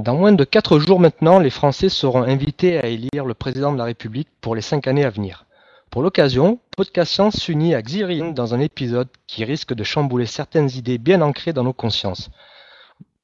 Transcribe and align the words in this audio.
Dans 0.00 0.16
moins 0.16 0.32
de 0.32 0.44
quatre 0.44 0.78
jours 0.78 0.98
maintenant, 0.98 1.38
les 1.38 1.50
Français 1.50 1.90
seront 1.90 2.22
invités 2.22 2.78
à 2.78 2.86
élire 2.86 3.26
le 3.26 3.34
président 3.34 3.70
de 3.70 3.76
la 3.76 3.84
République 3.84 4.28
pour 4.40 4.54
les 4.54 4.62
cinq 4.62 4.86
années 4.86 5.04
à 5.04 5.10
venir. 5.10 5.44
Pour 5.90 6.00
l'occasion, 6.00 6.58
Podcast 6.74 7.12
Science 7.12 7.36
s'unit 7.36 7.74
à 7.74 7.82
Xirian 7.82 8.30
dans 8.30 8.54
un 8.54 8.60
épisode 8.60 9.08
qui 9.26 9.44
risque 9.44 9.74
de 9.74 9.84
chambouler 9.84 10.24
certaines 10.24 10.70
idées 10.70 10.96
bien 10.96 11.20
ancrées 11.20 11.52
dans 11.52 11.64
nos 11.64 11.74
consciences. 11.74 12.30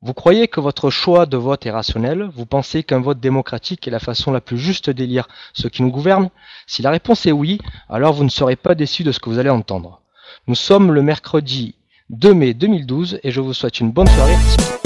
Vous 0.02 0.12
croyez 0.12 0.48
que 0.48 0.60
votre 0.60 0.90
choix 0.90 1.24
de 1.24 1.38
vote 1.38 1.64
est 1.64 1.70
rationnel? 1.70 2.24
Vous 2.24 2.44
pensez 2.44 2.82
qu'un 2.82 3.00
vote 3.00 3.20
démocratique 3.20 3.88
est 3.88 3.90
la 3.90 3.98
façon 3.98 4.30
la 4.30 4.42
plus 4.42 4.58
juste 4.58 4.90
d'élire 4.90 5.28
ceux 5.54 5.70
qui 5.70 5.82
nous 5.82 5.90
gouvernent? 5.90 6.28
Si 6.66 6.82
la 6.82 6.90
réponse 6.90 7.24
est 7.24 7.32
oui, 7.32 7.58
alors 7.88 8.12
vous 8.12 8.24
ne 8.24 8.28
serez 8.28 8.56
pas 8.56 8.74
déçu 8.74 9.02
de 9.02 9.12
ce 9.12 9.18
que 9.18 9.30
vous 9.30 9.38
allez 9.38 9.48
entendre. 9.48 10.02
Nous 10.46 10.54
sommes 10.54 10.92
le 10.92 11.00
mercredi 11.00 11.74
2 12.10 12.34
mai 12.34 12.52
2012 12.52 13.20
et 13.22 13.30
je 13.30 13.40
vous 13.40 13.54
souhaite 13.54 13.80
une 13.80 13.92
bonne 13.92 14.08
soirée. 14.08 14.85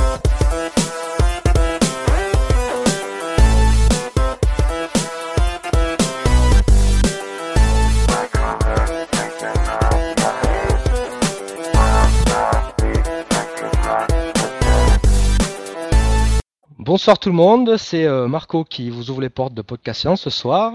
Bonsoir 16.91 17.21
tout 17.21 17.29
le 17.29 17.37
monde, 17.37 17.77
c'est 17.77 18.05
euh, 18.05 18.27
Marco 18.27 18.65
qui 18.65 18.91
vous 18.91 19.13
ouvre 19.13 19.21
les 19.21 19.29
portes 19.29 19.55
de 19.55 19.63
Podcast 19.63 20.01
Science 20.01 20.23
ce 20.23 20.31
soir. 20.31 20.73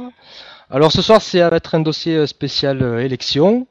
Alors 0.69 0.93
ce 0.93 1.01
soir, 1.01 1.21
c'est 1.21 1.39
va 1.39 1.53
être 1.57 1.75
un 1.75 1.81
dossier 1.81 2.15
euh, 2.15 2.25
spécial 2.25 2.81
euh, 2.81 3.03
élection. 3.03 3.67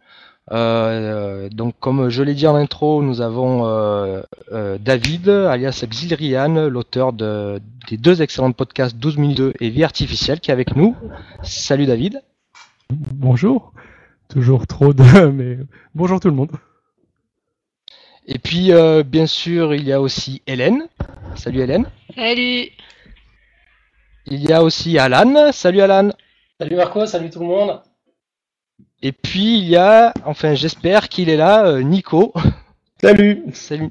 donc 0.51 1.75
comme 1.81 2.11
je 2.11 2.23
l'ai 2.23 2.35
dit 2.35 2.47
en 2.47 2.55
intro, 2.55 3.03
nous 3.03 3.23
avons 3.23 3.63
David, 4.79 5.31
alias 5.31 5.87
Xilrian, 5.89 6.69
l'auteur 6.69 7.15
de, 7.15 7.63
des 7.89 7.97
deux 7.97 8.21
excellents 8.21 8.53
podcasts 8.53 8.99
12 8.99 9.17
minutes 9.17 9.39
2 9.39 9.55
et 9.61 9.71
Vie 9.71 9.83
artificielle, 9.83 10.41
qui 10.41 10.51
est 10.51 10.53
avec 10.53 10.77
nous. 10.77 10.95
Salut 11.43 11.87
David. 11.87 12.21
Bonjour. 12.91 13.73
Toujours 14.29 14.67
trop 14.67 14.93
de... 14.93 15.03
mais 15.33 15.57
bonjour 15.95 16.21
tout 16.21 16.29
le 16.29 16.35
monde. 16.35 16.51
Et 18.27 18.39
puis, 18.39 18.71
bien 19.05 19.27
sûr, 19.27 19.75
il 19.75 19.85
y 19.85 19.93
a 19.93 20.01
aussi 20.01 20.43
Hélène. 20.47 20.89
Salut 21.37 21.61
Hélène. 21.61 21.87
Salut. 22.15 22.71
Il 24.27 24.43
y 24.43 24.53
a 24.53 24.63
aussi 24.63 24.99
Alan. 24.99 25.53
Salut 25.53 25.83
Alan. 25.83 26.11
Salut 26.59 26.77
Marco, 26.77 27.05
salut 27.05 27.31
tout 27.31 27.41
le 27.41 27.47
monde. 27.47 27.83
Et 29.03 29.13
puis 29.13 29.59
il 29.59 29.65
y 29.65 29.77
a, 29.77 30.15
enfin 30.25 30.55
j'espère 30.55 31.11
qu'il 31.11 31.29
est 31.29 31.37
là, 31.37 31.67
euh, 31.67 31.83
Nico. 31.83 32.33
Salut. 33.03 33.45
Salut. 33.53 33.91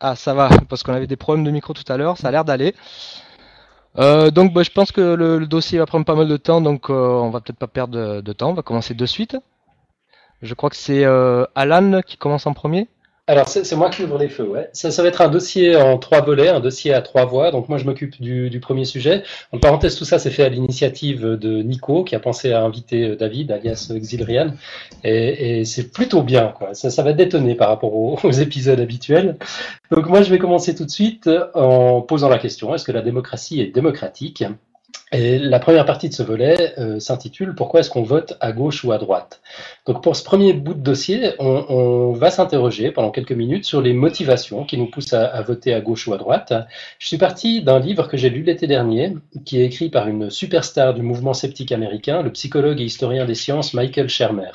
Ah 0.00 0.16
ça 0.16 0.32
va, 0.32 0.48
parce 0.68 0.82
qu'on 0.82 0.94
avait 0.94 1.06
des 1.06 1.16
problèmes 1.16 1.44
de 1.44 1.50
micro 1.50 1.74
tout 1.74 1.90
à 1.92 1.96
l'heure, 1.98 2.16
ça 2.16 2.28
a 2.28 2.30
l'air 2.30 2.44
d'aller. 2.44 2.74
Euh, 3.98 4.30
donc 4.30 4.54
bah, 4.54 4.62
je 4.62 4.70
pense 4.70 4.92
que 4.92 5.00
le, 5.00 5.46
dossier 5.46 5.78
va 5.78 5.84
prendre 5.84 6.06
pas 6.06 6.14
mal 6.14 6.28
de 6.28 6.36
temps, 6.38 6.62
donc 6.62 6.88
euh, 6.88 6.94
on 6.94 7.30
va 7.30 7.40
peut-être 7.40 7.58
pas 7.58 7.66
perdre 7.66 8.20
de, 8.22 8.32
temps, 8.32 8.50
on 8.50 8.54
va 8.54 8.62
commencer 8.62 8.94
de 8.94 9.06
suite. 9.06 9.36
Je 10.40 10.54
crois 10.54 10.70
que 10.70 10.76
c'est 10.76 11.04
Alan 11.54 12.00
qui 12.00 12.16
commence 12.16 12.46
en 12.46 12.54
premier. 12.54 12.88
Alors, 13.28 13.48
c'est 13.48 13.74
moi 13.74 13.90
qui 13.90 14.04
ouvre 14.04 14.18
les 14.18 14.28
feux, 14.28 14.46
ouais. 14.48 14.70
Ça, 14.72 14.92
ça, 14.92 15.02
va 15.02 15.08
être 15.08 15.20
un 15.20 15.26
dossier 15.28 15.74
en 15.74 15.98
trois 15.98 16.20
volets, 16.20 16.48
un 16.48 16.60
dossier 16.60 16.94
à 16.94 17.02
trois 17.02 17.24
voix. 17.24 17.50
Donc, 17.50 17.68
moi, 17.68 17.76
je 17.76 17.84
m'occupe 17.84 18.20
du, 18.22 18.50
du, 18.50 18.60
premier 18.60 18.84
sujet. 18.84 19.24
En 19.50 19.58
parenthèse, 19.58 19.96
tout 19.96 20.04
ça, 20.04 20.20
c'est 20.20 20.30
fait 20.30 20.44
à 20.44 20.48
l'initiative 20.48 21.24
de 21.24 21.60
Nico, 21.62 22.04
qui 22.04 22.14
a 22.14 22.20
pensé 22.20 22.52
à 22.52 22.62
inviter 22.62 23.02
euh, 23.02 23.16
David, 23.16 23.50
alias 23.50 23.90
Xilrian. 23.92 24.54
Et, 25.02 25.58
et 25.58 25.64
c'est 25.64 25.90
plutôt 25.90 26.22
bien, 26.22 26.54
quoi. 26.56 26.74
Ça, 26.74 26.88
ça 26.90 27.02
va 27.02 27.12
détonner 27.14 27.56
par 27.56 27.68
rapport 27.68 27.96
aux, 27.96 28.16
aux, 28.22 28.30
épisodes 28.30 28.78
habituels. 28.78 29.36
Donc, 29.90 30.06
moi, 30.08 30.22
je 30.22 30.30
vais 30.30 30.38
commencer 30.38 30.76
tout 30.76 30.84
de 30.84 30.90
suite 30.90 31.28
en 31.54 32.02
posant 32.02 32.28
la 32.28 32.38
question 32.38 32.76
est-ce 32.76 32.84
que 32.84 32.92
la 32.92 33.02
démocratie 33.02 33.60
est 33.60 33.74
démocratique? 33.74 34.44
La 35.12 35.58
première 35.58 35.84
partie 35.84 36.08
de 36.08 36.14
ce 36.14 36.22
volet 36.22 36.74
euh, 36.78 37.00
s'intitule 37.00 37.54
Pourquoi 37.54 37.80
est-ce 37.80 37.90
qu'on 37.90 38.02
vote 38.02 38.36
à 38.40 38.52
gauche 38.52 38.84
ou 38.84 38.92
à 38.92 38.98
droite? 38.98 39.40
Donc 39.86 40.02
pour 40.02 40.16
ce 40.16 40.24
premier 40.24 40.52
bout 40.52 40.74
de 40.74 40.80
dossier, 40.80 41.32
on, 41.38 42.12
va 42.12 42.30
s'interroger 42.30 42.90
pendant 42.90 43.10
quelques 43.10 43.32
minutes 43.32 43.64
sur 43.64 43.80
les 43.80 43.92
motivations 43.92 44.64
qui 44.64 44.78
nous 44.78 44.86
poussent 44.86 45.12
à 45.12 45.40
voter 45.42 45.74
à 45.74 45.80
gauche 45.80 46.06
ou 46.08 46.14
à 46.14 46.18
droite. 46.18 46.52
Je 46.98 47.06
suis 47.06 47.18
parti 47.18 47.62
d'un 47.62 47.78
livre 47.78 48.08
que 48.08 48.16
j'ai 48.16 48.30
lu 48.30 48.42
l'été 48.42 48.66
dernier, 48.66 49.14
qui 49.44 49.60
est 49.60 49.64
écrit 49.64 49.90
par 49.90 50.08
une 50.08 50.30
superstar 50.30 50.94
du 50.94 51.02
mouvement 51.02 51.34
sceptique 51.34 51.72
américain, 51.72 52.22
le 52.22 52.32
psychologue 52.32 52.80
et 52.80 52.84
historien 52.84 53.26
des 53.26 53.34
sciences 53.34 53.74
Michael 53.74 54.08
Shermer 54.08 54.50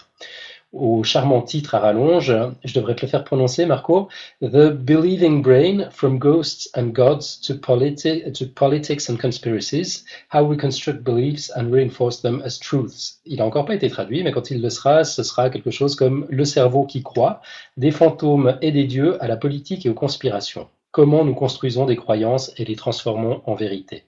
au 0.73 1.03
charmant 1.03 1.41
titre 1.41 1.75
à 1.75 1.79
rallonge, 1.79 2.33
je 2.63 2.73
devrais 2.73 2.95
te 2.95 3.01
le 3.01 3.09
faire 3.09 3.23
prononcer, 3.23 3.65
Marco, 3.65 4.07
The 4.41 4.71
Believing 4.71 5.41
Brain, 5.41 5.89
From 5.91 6.17
Ghosts 6.17 6.69
and 6.75 6.87
Gods 6.87 7.41
to, 7.45 7.55
politi 7.55 8.31
to 8.31 8.45
Politics 8.45 9.09
and 9.09 9.17
Conspiracies, 9.17 10.05
How 10.33 10.43
We 10.43 10.57
Construct 10.57 11.03
Beliefs 11.03 11.51
and 11.55 11.71
Reinforce 11.71 12.21
Them 12.21 12.41
as 12.45 12.57
Truths. 12.57 13.19
Il 13.25 13.37
n'a 13.37 13.45
encore 13.45 13.65
pas 13.65 13.75
été 13.75 13.89
traduit, 13.89 14.23
mais 14.23 14.31
quand 14.31 14.49
il 14.49 14.61
le 14.61 14.69
sera, 14.69 15.03
ce 15.03 15.23
sera 15.23 15.49
quelque 15.49 15.71
chose 15.71 15.95
comme 15.95 16.25
Le 16.29 16.45
cerveau 16.45 16.85
qui 16.85 17.03
croit, 17.03 17.41
des 17.75 17.91
fantômes 17.91 18.57
et 18.61 18.71
des 18.71 18.85
dieux 18.85 19.21
à 19.21 19.27
la 19.27 19.35
politique 19.35 19.85
et 19.85 19.89
aux 19.89 19.93
conspirations. 19.93 20.69
Comment 20.91 21.25
nous 21.25 21.35
construisons 21.35 21.85
des 21.85 21.95
croyances 21.95 22.53
et 22.57 22.65
les 22.65 22.75
transformons 22.75 23.41
en 23.45 23.55
vérité. 23.55 24.05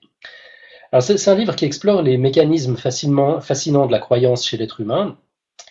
C'est 0.99 1.27
un 1.27 1.35
livre 1.35 1.55
qui 1.55 1.65
explore 1.65 2.03
les 2.03 2.17
mécanismes 2.17 2.77
facilement, 2.77 3.41
fascinants 3.41 3.87
de 3.87 3.91
la 3.91 3.97
croyance 3.99 4.45
chez 4.45 4.57
l'être 4.57 4.79
humain 4.79 5.17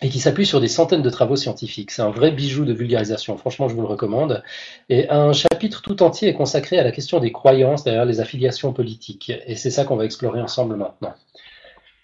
et 0.01 0.09
qui 0.09 0.19
s'appuie 0.19 0.45
sur 0.45 0.59
des 0.59 0.67
centaines 0.67 1.01
de 1.01 1.09
travaux 1.09 1.37
scientifiques. 1.37 1.91
C'est 1.91 2.01
un 2.01 2.09
vrai 2.09 2.31
bijou 2.31 2.65
de 2.65 2.73
vulgarisation, 2.73 3.37
franchement 3.37 3.69
je 3.69 3.75
vous 3.75 3.81
le 3.81 3.87
recommande. 3.87 4.43
Et 4.89 5.09
un 5.09 5.31
chapitre 5.33 5.81
tout 5.81 6.03
entier 6.03 6.27
est 6.27 6.33
consacré 6.33 6.77
à 6.77 6.83
la 6.83 6.91
question 6.91 7.19
des 7.19 7.31
croyances 7.31 7.83
derrière 7.83 8.05
les 8.05 8.19
affiliations 8.19 8.73
politiques. 8.73 9.31
Et 9.47 9.55
c'est 9.55 9.71
ça 9.71 9.85
qu'on 9.85 9.95
va 9.95 10.05
explorer 10.05 10.41
ensemble 10.41 10.75
maintenant. 10.75 11.13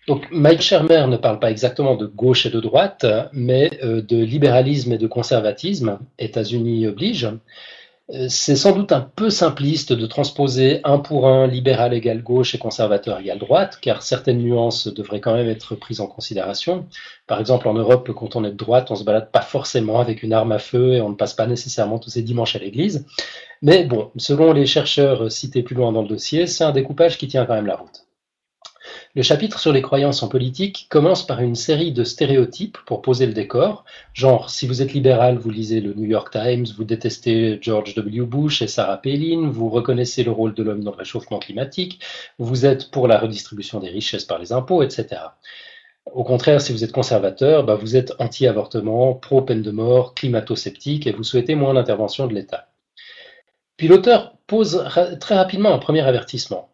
Donc 0.07 0.27
Mike 0.31 0.61
Shermer 0.61 1.05
ne 1.07 1.17
parle 1.17 1.39
pas 1.39 1.51
exactement 1.51 1.95
de 1.95 2.05
gauche 2.05 2.45
et 2.45 2.49
de 2.49 2.59
droite, 2.59 3.05
mais 3.33 3.69
euh, 3.83 4.01
de 4.01 4.17
libéralisme 4.17 4.93
et 4.93 4.97
de 4.97 5.05
conservatisme, 5.05 5.99
États-Unis 6.17 6.87
oblige. 6.87 7.29
Euh, 8.11 8.25
c'est 8.27 8.55
sans 8.55 8.71
doute 8.71 8.91
un 8.91 9.01
peu 9.01 9.29
simpliste 9.29 9.93
de 9.93 10.07
transposer 10.07 10.81
un 10.83 10.97
pour 10.97 11.27
un 11.27 11.45
libéral 11.45 11.93
égal 11.93 12.23
gauche 12.23 12.55
et 12.55 12.57
conservateur 12.57 13.19
égal 13.19 13.37
droite, 13.37 13.77
car 13.81 14.01
certaines 14.01 14.39
nuances 14.39 14.87
devraient 14.87 15.21
quand 15.21 15.35
même 15.35 15.47
être 15.47 15.75
prises 15.75 16.01
en 16.01 16.07
considération. 16.07 16.87
Par 17.27 17.39
exemple, 17.39 17.67
en 17.67 17.75
Europe, 17.75 18.11
quand 18.13 18.35
on 18.35 18.43
est 18.43 18.51
de 18.51 18.57
droite, 18.57 18.89
on 18.89 18.95
se 18.95 19.03
balade 19.03 19.31
pas 19.31 19.41
forcément 19.41 19.99
avec 19.99 20.23
une 20.23 20.33
arme 20.33 20.51
à 20.51 20.59
feu 20.59 20.93
et 20.93 21.01
on 21.01 21.09
ne 21.09 21.15
passe 21.15 21.35
pas 21.35 21.45
nécessairement 21.45 21.99
tous 21.99 22.09
ses 22.09 22.23
dimanches 22.23 22.55
à 22.55 22.59
l'église. 22.59 23.05
Mais 23.61 23.83
bon, 23.83 24.11
selon 24.17 24.53
les 24.53 24.65
chercheurs 24.65 25.31
cités 25.31 25.61
plus 25.61 25.75
loin 25.75 25.91
dans 25.91 26.01
le 26.01 26.07
dossier, 26.07 26.47
c'est 26.47 26.63
un 26.63 26.71
découpage 26.71 27.17
qui 27.17 27.27
tient 27.27 27.45
quand 27.45 27.55
même 27.55 27.67
la 27.67 27.75
route. 27.75 28.08
Le 29.15 29.23
chapitre 29.23 29.57
sur 29.57 29.73
les 29.73 29.81
croyances 29.81 30.21
en 30.21 30.27
politique 30.27 30.85
commence 30.87 31.25
par 31.25 31.41
une 31.41 31.55
série 31.55 31.91
de 31.91 32.03
stéréotypes 32.03 32.77
pour 32.85 33.01
poser 33.01 33.25
le 33.25 33.33
décor, 33.33 33.83
genre 34.13 34.51
si 34.51 34.67
vous 34.67 34.83
êtes 34.83 34.93
libéral, 34.93 35.39
vous 35.39 35.49
lisez 35.49 35.81
le 35.81 35.95
New 35.95 36.03
York 36.03 36.31
Times, 36.31 36.67
vous 36.77 36.83
détestez 36.83 37.57
George 37.59 37.95
W. 37.95 38.21
Bush 38.21 38.61
et 38.61 38.67
Sarah 38.67 38.97
Palin, 38.97 39.49
vous 39.49 39.69
reconnaissez 39.69 40.23
le 40.23 40.29
rôle 40.29 40.53
de 40.53 40.61
l'homme 40.61 40.83
dans 40.83 40.91
le 40.91 40.97
réchauffement 40.97 41.39
climatique, 41.39 41.99
vous 42.37 42.67
êtes 42.67 42.91
pour 42.91 43.07
la 43.07 43.17
redistribution 43.17 43.79
des 43.79 43.89
richesses 43.89 44.25
par 44.25 44.37
les 44.37 44.53
impôts, 44.53 44.83
etc. 44.83 45.21
Au 46.05 46.23
contraire, 46.23 46.61
si 46.61 46.71
vous 46.71 46.83
êtes 46.83 46.91
conservateur, 46.91 47.63
bah 47.63 47.73
vous 47.73 47.95
êtes 47.95 48.13
anti-avortement, 48.19 49.15
pro-peine 49.15 49.63
de 49.63 49.71
mort, 49.71 50.13
climato-sceptique 50.13 51.07
et 51.07 51.13
vous 51.13 51.23
souhaitez 51.23 51.55
moins 51.55 51.73
d'intervention 51.73 52.27
de 52.27 52.35
l'État. 52.35 52.67
Puis 53.75 53.87
l'auteur 53.87 54.35
pose 54.45 54.85
très 55.19 55.35
rapidement 55.35 55.73
un 55.73 55.79
premier 55.79 56.01
avertissement 56.01 56.69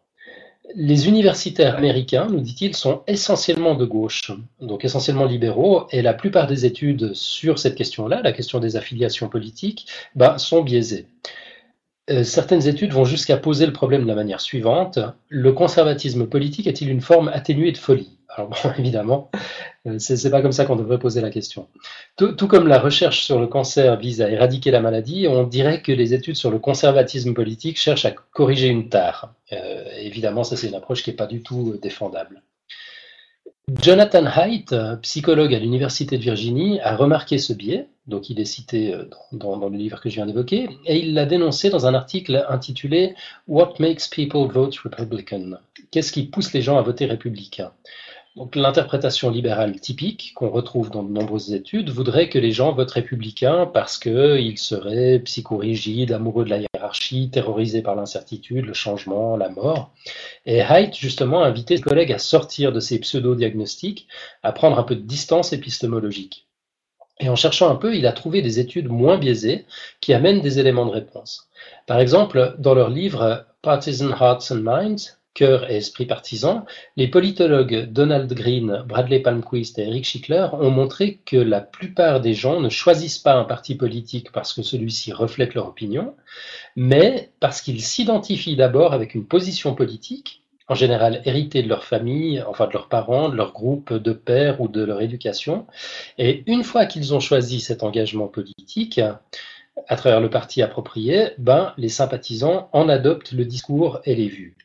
les 0.74 1.08
universitaires 1.08 1.76
américains, 1.76 2.26
nous 2.28 2.40
dit-il, 2.40 2.74
sont 2.74 3.02
essentiellement 3.06 3.74
de 3.74 3.84
gauche, 3.84 4.32
donc 4.60 4.84
essentiellement 4.84 5.24
libéraux, 5.24 5.86
et 5.90 6.02
la 6.02 6.14
plupart 6.14 6.46
des 6.46 6.66
études 6.66 7.14
sur 7.14 7.58
cette 7.58 7.74
question-là, 7.74 8.20
la 8.22 8.32
question 8.32 8.58
des 8.58 8.76
affiliations 8.76 9.28
politiques, 9.28 9.86
bah, 10.14 10.38
sont 10.38 10.62
biaisées. 10.62 11.06
Euh, 12.10 12.22
certaines 12.22 12.68
études 12.68 12.92
vont 12.92 13.04
jusqu'à 13.04 13.36
poser 13.36 13.66
le 13.66 13.72
problème 13.72 14.02
de 14.02 14.08
la 14.08 14.14
manière 14.14 14.40
suivante. 14.40 14.98
Le 15.28 15.52
conservatisme 15.52 16.26
politique 16.26 16.66
est-il 16.66 16.88
une 16.88 17.00
forme 17.00 17.28
atténuée 17.28 17.72
de 17.72 17.78
folie? 17.78 18.15
Alors 18.28 18.50
bon, 18.50 18.70
évidemment, 18.78 19.30
euh, 19.86 19.98
c'est 19.98 20.30
pas 20.30 20.42
comme 20.42 20.52
ça 20.52 20.64
qu'on 20.64 20.76
devrait 20.76 20.98
poser 20.98 21.20
la 21.20 21.30
question. 21.30 21.68
Tout, 22.16 22.34
comme 22.48 22.68
la 22.68 22.78
recherche 22.78 23.24
sur 23.24 23.40
le 23.40 23.46
cancer 23.46 23.96
vise 23.96 24.22
à 24.22 24.30
éradiquer 24.30 24.70
la 24.70 24.80
maladie, 24.80 25.26
on 25.28 25.44
dirait 25.44 25.82
que 25.82 25.92
les 25.92 26.14
études 26.14 26.36
sur 26.36 26.50
le 26.50 26.58
conservatisme 26.58 27.34
politique 27.34 27.78
cherchent 27.78 28.04
à 28.04 28.10
corriger 28.10 28.68
une 28.68 28.88
tare. 28.88 29.34
Euh, 29.52 29.84
évidemment, 29.98 30.44
ça 30.44 30.56
c'est 30.56 30.68
une 30.68 30.74
approche 30.74 31.02
qui 31.02 31.10
n'est 31.10 31.16
pas 31.16 31.26
du 31.26 31.42
tout 31.42 31.78
défendable. 31.80 32.42
Jonathan 33.82 34.24
Haidt, 34.26 34.72
psychologue 35.02 35.52
à 35.52 35.58
l'Université 35.58 36.16
de 36.16 36.22
Virginie, 36.22 36.78
a 36.82 36.94
remarqué 36.94 37.36
ce 37.36 37.52
biais, 37.52 37.88
donc 38.06 38.30
il 38.30 38.38
est 38.38 38.44
cité 38.44 38.94
euh, 38.94 39.10
dans 39.32 39.68
le 39.68 39.76
livre 39.76 40.00
que 40.00 40.08
je 40.08 40.14
viens 40.14 40.26
d'évoquer, 40.26 40.68
et 40.84 40.98
il 41.00 41.14
l'a 41.14 41.26
dénoncé 41.26 41.68
dans 41.68 41.84
un 41.84 41.94
article 41.94 42.46
intitulé 42.48 43.16
What 43.48 43.74
makes 43.80 44.06
people 44.08 44.46
vote 44.46 44.76
Republican? 44.78 45.54
Qu'est-ce 45.90 46.12
qui 46.12 46.26
pousse 46.26 46.52
les 46.52 46.62
gens 46.62 46.78
à 46.78 46.82
voter 46.82 47.06
républicain? 47.06 47.72
Donc 48.36 48.54
l'interprétation 48.54 49.30
libérale 49.30 49.80
typique 49.80 50.32
qu'on 50.34 50.50
retrouve 50.50 50.90
dans 50.90 51.02
de 51.02 51.10
nombreuses 51.10 51.54
études 51.54 51.88
voudrait 51.88 52.28
que 52.28 52.38
les 52.38 52.52
gens 52.52 52.72
votent 52.72 52.90
républicains 52.90 53.64
parce 53.64 53.96
qu'ils 53.96 54.58
seraient 54.58 55.20
psychorigides, 55.20 56.12
amoureux 56.12 56.44
de 56.44 56.50
la 56.50 56.58
hiérarchie, 56.58 57.30
terrorisés 57.30 57.80
par 57.80 57.94
l'incertitude, 57.94 58.66
le 58.66 58.74
changement, 58.74 59.38
la 59.38 59.48
mort. 59.48 59.90
Et 60.44 60.58
Haidt 60.58 60.94
justement 60.98 61.44
a 61.44 61.46
invité 61.46 61.78
ses 61.78 61.82
collègues 61.82 62.12
à 62.12 62.18
sortir 62.18 62.72
de 62.72 62.80
ces 62.80 62.98
pseudo-diagnostics, 62.98 64.06
à 64.42 64.52
prendre 64.52 64.78
un 64.78 64.82
peu 64.82 64.96
de 64.96 65.00
distance 65.00 65.54
épistémologique. 65.54 66.46
Et 67.18 67.30
en 67.30 67.36
cherchant 67.36 67.70
un 67.70 67.76
peu, 67.76 67.96
il 67.96 68.06
a 68.06 68.12
trouvé 68.12 68.42
des 68.42 68.60
études 68.60 68.88
moins 68.88 69.16
biaisées 69.16 69.64
qui 70.02 70.12
amènent 70.12 70.42
des 70.42 70.58
éléments 70.58 70.84
de 70.84 70.90
réponse. 70.90 71.48
Par 71.86 72.00
exemple, 72.00 72.54
dans 72.58 72.74
leur 72.74 72.90
livre 72.90 73.46
Partisan 73.62 74.10
Hearts 74.10 74.52
and 74.52 74.56
Minds, 74.56 75.16
Cœur 75.36 75.70
et 75.70 75.76
esprit 75.76 76.06
partisan, 76.06 76.64
les 76.96 77.08
politologues 77.08 77.92
Donald 77.92 78.32
Green, 78.32 78.82
Bradley 78.86 79.20
Palmquist 79.20 79.78
et 79.78 79.82
Eric 79.82 80.06
Schickler 80.06 80.46
ont 80.54 80.70
montré 80.70 81.20
que 81.26 81.36
la 81.36 81.60
plupart 81.60 82.22
des 82.22 82.32
gens 82.32 82.58
ne 82.58 82.70
choisissent 82.70 83.18
pas 83.18 83.34
un 83.34 83.44
parti 83.44 83.74
politique 83.74 84.32
parce 84.32 84.54
que 84.54 84.62
celui-ci 84.62 85.12
reflète 85.12 85.52
leur 85.52 85.68
opinion, 85.68 86.14
mais 86.74 87.28
parce 87.38 87.60
qu'ils 87.60 87.82
s'identifient 87.82 88.56
d'abord 88.56 88.94
avec 88.94 89.14
une 89.14 89.26
position 89.26 89.74
politique, 89.74 90.42
en 90.68 90.74
général 90.74 91.20
héritée 91.26 91.62
de 91.62 91.68
leur 91.68 91.84
famille, 91.84 92.42
enfin 92.48 92.66
de 92.66 92.72
leurs 92.72 92.88
parents, 92.88 93.28
de 93.28 93.36
leur 93.36 93.52
groupe 93.52 93.92
de 93.92 94.12
pères 94.14 94.62
ou 94.62 94.68
de 94.68 94.82
leur 94.82 95.02
éducation, 95.02 95.66
et 96.16 96.44
une 96.46 96.64
fois 96.64 96.86
qu'ils 96.86 97.12
ont 97.12 97.20
choisi 97.20 97.60
cet 97.60 97.82
engagement 97.82 98.28
politique, 98.28 99.02
à 99.86 99.96
travers 99.96 100.22
le 100.22 100.30
parti 100.30 100.62
approprié, 100.62 101.32
ben, 101.36 101.74
les 101.76 101.90
sympathisants 101.90 102.70
en 102.72 102.88
adoptent 102.88 103.32
le 103.32 103.44
discours 103.44 104.00
et 104.06 104.14
les 104.14 104.28
vues. 104.28 104.56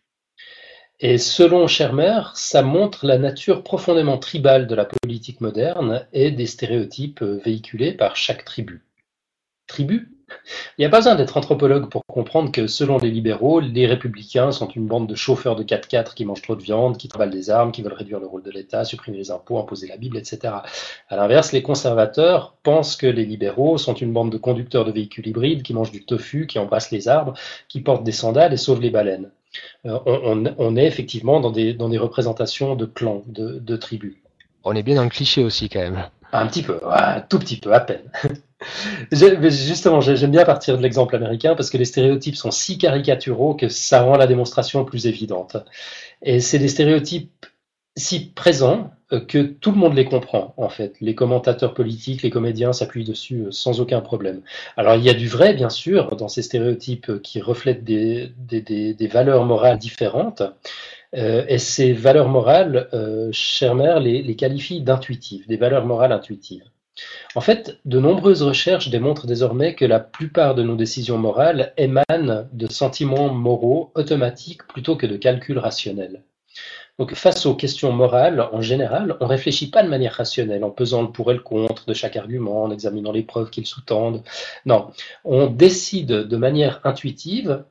Et 1.04 1.18
selon 1.18 1.66
Schermer, 1.66 2.22
ça 2.36 2.62
montre 2.62 3.08
la 3.08 3.18
nature 3.18 3.64
profondément 3.64 4.20
tribale 4.20 4.68
de 4.68 4.76
la 4.76 4.86
politique 4.86 5.42
moderne 5.42 6.06
et 6.14 6.30
des 6.30 6.46
stéréotypes 6.46 7.24
véhiculés 7.24 7.94
par 7.94 8.16
chaque 8.16 8.46
tribu. 8.46 8.84
Tribu? 9.66 10.12
Il 10.78 10.82
n'y 10.82 10.86
a 10.86 10.90
pas 10.90 11.00
besoin 11.00 11.16
d'être 11.16 11.38
anthropologue 11.38 11.90
pour 11.90 12.06
comprendre 12.06 12.52
que 12.52 12.68
selon 12.68 13.00
les 13.00 13.10
libéraux, 13.10 13.60
les 13.60 13.88
républicains 13.88 14.52
sont 14.52 14.68
une 14.70 14.86
bande 14.86 15.08
de 15.08 15.16
chauffeurs 15.16 15.56
de 15.56 15.64
4x4 15.64 16.14
qui 16.14 16.24
mangent 16.24 16.44
trop 16.44 16.56
de 16.56 16.62
viande, 16.62 16.98
qui 16.98 17.08
travaillent 17.08 17.32
des 17.32 17.50
armes, 17.50 17.72
qui 17.72 17.82
veulent 17.82 17.94
réduire 17.94 18.20
le 18.20 18.28
rôle 18.28 18.44
de 18.44 18.52
l'État, 18.52 18.86
supprimer 18.86 19.18
les 19.18 19.32
impôts, 19.32 19.58
imposer 19.58 19.88
la 19.88 19.98
Bible, 19.98 20.18
etc. 20.18 20.54
À 21.10 21.16
l'inverse, 21.16 21.52
les 21.52 21.64
conservateurs 21.64 22.56
pensent 22.62 22.96
que 22.96 23.08
les 23.08 23.26
libéraux 23.26 23.80
sont 23.80 23.96
une 23.96 24.14
bande 24.14 24.32
de 24.32 24.38
conducteurs 24.38 24.86
de 24.86 24.92
véhicules 24.92 25.28
hybrides 25.28 25.64
qui 25.64 25.74
mangent 25.74 25.92
du 25.92 26.06
tofu, 26.06 26.46
qui 26.46 26.60
embrassent 26.60 26.92
les 26.92 27.08
arbres, 27.08 27.34
qui 27.70 27.82
portent 27.82 28.04
des 28.04 28.12
sandales 28.12 28.54
et 28.54 28.58
sauvent 28.58 28.82
les 28.82 28.92
baleines. 28.92 29.32
Euh, 29.86 30.00
on, 30.06 30.76
est 30.76 30.86
effectivement 30.86 31.40
dans 31.40 31.52
des, 31.52 31.76
représentations 31.98 32.76
de 32.76 32.86
clans, 32.86 33.24
de, 33.28 33.76
tribus. 33.78 34.16
On 34.64 34.76
est 34.76 34.84
bien 34.84 34.96
dans 34.96 35.04
le 35.04 35.10
cliché 35.10 35.44
aussi 35.44 35.70
quand 35.70 35.80
même. 35.80 36.06
Un 36.34 36.48
petit 36.48 36.64
peu, 36.64 36.80
un 36.86 37.20
tout 37.22 37.40
petit 37.40 37.58
peu, 37.58 37.74
à 37.74 37.82
peine. 37.82 38.12
Justement, 39.12 40.02
j'aime 40.02 40.32
bien 40.32 40.46
partir 40.46 40.78
de 40.78 40.84
l'exemple 40.84 41.16
américain 41.16 41.56
parce 41.56 41.70
que 41.70 41.78
les 41.78 41.86
stéréotypes 41.86 42.36
sont 42.36 42.52
si 42.52 42.78
caricaturaux 42.78 43.56
que 43.56 43.70
ça 43.70 44.04
rend 44.04 44.18
la 44.18 44.28
démonstration 44.28 44.86
plus 44.86 45.08
évidente. 45.08 45.58
Et 46.22 46.40
c'est 46.40 46.60
des 46.60 46.68
stéréotypes 46.68 47.46
si 47.98 48.30
présents 48.30 48.92
que 49.20 49.40
tout 49.40 49.72
le 49.72 49.78
monde 49.78 49.96
les 49.96 50.06
comprend, 50.06 50.54
en 50.58 50.70
fait. 50.70 50.96
Les 51.02 51.16
commentateurs 51.16 51.74
politiques, 51.74 52.22
les 52.22 52.30
comédiens 52.30 52.74
s'appuient 52.74 53.04
dessus 53.04 53.44
euh, 53.44 53.52
sans 53.52 53.82
aucun 53.82 54.02
problème. 54.02 54.42
Alors, 54.78 54.96
il 54.96 55.04
y 55.04 55.10
a 55.10 55.14
du 55.14 55.28
vrai, 55.28 55.54
bien 55.54 55.70
sûr, 55.70 56.16
dans 56.16 56.28
ces 56.28 56.42
stéréotypes 56.42 57.10
euh, 57.10 57.20
qui 57.20 57.42
reflètent 57.42 57.84
des, 57.84 58.32
valeurs 59.12 59.46
morales 59.46 59.78
différentes. 59.78 60.44
et 61.14 61.58
ces 61.58 61.94
valeurs 61.94 62.30
morales, 62.30 62.88
Schermer 63.32 64.00
les, 64.02 64.22
les 64.22 64.36
qualifie 64.36 64.82
d'intuitives, 64.82 65.46
des 65.48 65.58
valeurs 65.58 65.86
morales 65.86 66.14
intuitives. 66.14 66.64
En 67.36 67.42
fait, 67.42 67.80
de 67.86 68.00
nombreuses 68.00 68.44
recherches 68.44 68.90
démontrent 68.90 69.28
désormais 69.28 69.76
que 69.76 69.86
la 69.86 70.00
plupart 70.00 70.56
de 70.56 70.64
nos 70.64 70.76
décisions 70.76 71.18
morales 71.18 71.74
émanent 71.78 72.48
de 72.52 72.68
sentiments 72.68 73.34
moraux 73.34 73.92
automatiques 73.96 74.68
plutôt 74.68 74.96
que 74.96 75.08
de 75.08 75.18
calculs 75.18 75.58
rationnels. 75.58 76.24
Donc, 77.02 77.16
face 77.16 77.48
aux 77.48 77.56
questions 77.56 77.92
morales, 77.92 78.48
en 78.52 78.62
général, 78.62 79.18
on 79.22 79.24
ne 79.24 79.30
réfléchit 79.32 79.72
pas 79.72 79.82
de 79.82 79.90
manière 79.90 80.14
rationnelle, 80.14 80.64
en 80.64 80.70
pesant 80.70 81.02
le 81.02 81.12
pour 81.12 81.32
et 81.32 81.34
le 81.34 81.40
contre 81.40 81.88
de 81.88 81.96
chaque 81.96 82.16
argument, 82.16 82.62
en 82.62 82.70
examinant 82.70 83.12
les 83.12 83.24
preuves 83.24 83.50
qu'ils 83.50 83.66
sous-tendent. 83.66 84.22
Non, 84.68 84.92
on 85.26 85.48
décide 85.48 86.12
de 86.12 86.38
manière 86.38 86.80
intuitive 86.84 87.64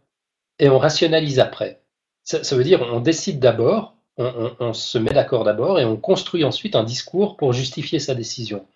et 0.59 0.69
on 0.69 0.79
rationalise 0.79 1.39
après. 1.39 1.81
Ça, 2.25 2.57
veut 2.57 2.65
dire 2.65 2.85
on 2.93 2.99
décide 2.99 3.39
d'abord, 3.39 3.95
on, 4.19 4.73
se 4.73 4.99
met 4.99 5.13
d'accord 5.13 5.45
d'abord 5.45 5.79
et 5.79 5.85
on 5.85 5.97
construit 5.97 6.43
ensuite 6.43 6.75
un 6.75 6.83
discours 6.83 7.37
pour 7.37 7.53
justifier 7.53 8.01
sa 8.01 8.17
décision. 8.17 8.67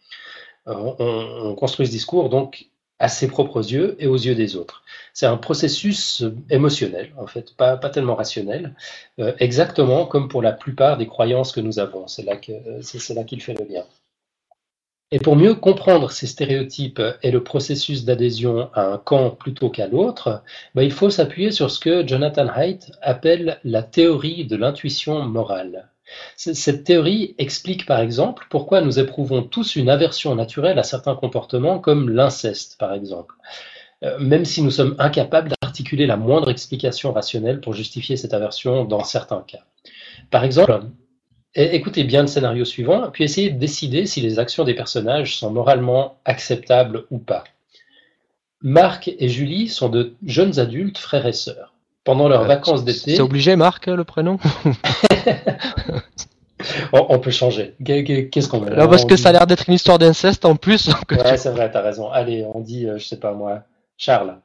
On, 0.66 0.94
on 1.00 1.54
construit 1.56 1.88
ce 1.88 1.90
discours 1.90 2.28
donc 2.28 2.68
à 3.04 3.08
ses 3.08 3.28
propres 3.28 3.70
yeux 3.70 3.96
et 3.98 4.06
aux 4.06 4.16
yeux 4.16 4.34
des 4.34 4.56
autres. 4.56 4.82
C'est 5.12 5.26
un 5.26 5.36
processus 5.36 6.22
euh, 6.22 6.34
émotionnel, 6.48 7.12
en 7.18 7.26
fait, 7.26 7.54
pas, 7.54 7.76
tellement 7.76 8.14
rationnel, 8.14 8.74
euh, 9.18 9.34
exactement 9.40 10.06
comme 10.06 10.28
pour 10.28 10.40
la 10.40 10.52
plupart 10.52 10.96
des 10.96 11.06
croyances 11.06 11.52
que 11.52 11.60
nous 11.60 11.78
avons. 11.78 12.08
C'est 12.08 12.22
là 12.22 12.36
qu'il 12.36 13.42
fait 13.42 13.52
le 13.52 13.66
lien. 13.70 13.84
Et 15.10 15.18
pour 15.18 15.36
mieux 15.36 15.54
comprendre 15.54 16.10
ces 16.10 16.26
stéréotypes 16.26 17.02
et 17.22 17.30
le 17.30 17.44
processus 17.44 18.06
d'adhésion 18.06 18.70
à 18.72 18.86
un 18.86 18.96
camp 18.96 19.28
plutôt 19.32 19.68
qu'à 19.68 19.86
l'autre, 19.86 20.42
ben, 20.74 20.82
il 20.82 20.90
faut 20.90 21.10
s'appuyer 21.10 21.50
sur 21.50 21.70
ce 21.70 21.80
que 21.80 22.06
Jonathan 22.06 22.48
Haidt 22.56 22.90
appelle 23.02 23.60
la 23.64 23.82
théorie 23.82 24.46
de 24.46 24.56
l'intuition 24.56 25.22
morale. 25.24 25.90
Cette 26.36 26.84
théorie 26.84 27.34
explique 27.38 27.86
par 27.86 28.00
exemple 28.00 28.46
pourquoi 28.50 28.80
nous 28.80 28.98
éprouvons 28.98 29.42
tous 29.42 29.76
une 29.76 29.88
aversion 29.88 30.34
naturelle 30.34 30.78
à 30.78 30.82
certains 30.82 31.14
comportements 31.14 31.78
comme 31.78 32.10
l'inceste 32.10 32.76
par 32.78 32.92
exemple, 32.92 33.34
euh, 34.02 34.18
même 34.18 34.44
si 34.44 34.62
nous 34.62 34.70
sommes 34.70 34.96
incapables 34.98 35.52
d'articuler 35.60 36.06
la 36.06 36.16
moindre 36.16 36.50
explication 36.50 37.12
rationnelle 37.12 37.60
pour 37.60 37.74
justifier 37.74 38.16
cette 38.16 38.34
aversion 38.34 38.84
dans 38.84 39.04
certains 39.04 39.44
cas. 39.46 39.64
Par 40.30 40.44
exemple, 40.44 40.86
écoutez 41.54 42.04
bien 42.04 42.22
le 42.22 42.28
scénario 42.28 42.64
suivant, 42.64 43.10
puis 43.10 43.24
essayez 43.24 43.50
de 43.50 43.58
décider 43.58 44.06
si 44.06 44.20
les 44.20 44.38
actions 44.38 44.64
des 44.64 44.74
personnages 44.74 45.36
sont 45.36 45.50
moralement 45.50 46.18
acceptables 46.24 47.04
ou 47.10 47.18
pas. 47.18 47.44
Marc 48.60 49.12
et 49.18 49.28
Julie 49.28 49.68
sont 49.68 49.90
de 49.90 50.14
jeunes 50.24 50.58
adultes, 50.58 50.98
frères 50.98 51.26
et 51.26 51.32
sœurs 51.32 51.73
pendant 52.04 52.28
leurs 52.28 52.42
euh, 52.42 52.46
vacances 52.46 52.84
d'été. 52.84 53.16
C'est 53.16 53.22
obligé, 53.22 53.56
Marc, 53.56 53.86
le 53.86 54.04
prénom 54.04 54.38
on, 56.92 57.18
peut 57.18 57.30
changer. 57.30 57.74
Qu'est-ce 57.84 58.48
qu'on 58.48 58.60
veut 58.60 58.74
parce 58.74 59.04
que 59.04 59.16
ça 59.16 59.30
a 59.30 59.32
l'air 59.32 59.46
d'être 59.46 59.68
une 59.68 59.74
histoire 59.74 59.98
d'inceste 59.98 60.44
en 60.44 60.56
plus. 60.56 60.88
ouais, 61.10 61.36
c'est 61.36 61.50
vrai, 61.50 61.70
t'as 61.70 61.82
raison. 61.82 62.10
Allez, 62.10 62.46
on 62.54 62.60
dit, 62.60 62.86
euh, 62.86 62.98
je 62.98 63.04
sais 63.04 63.18
pas 63.18 63.32
moi, 63.32 63.62
Charles. 63.98 64.36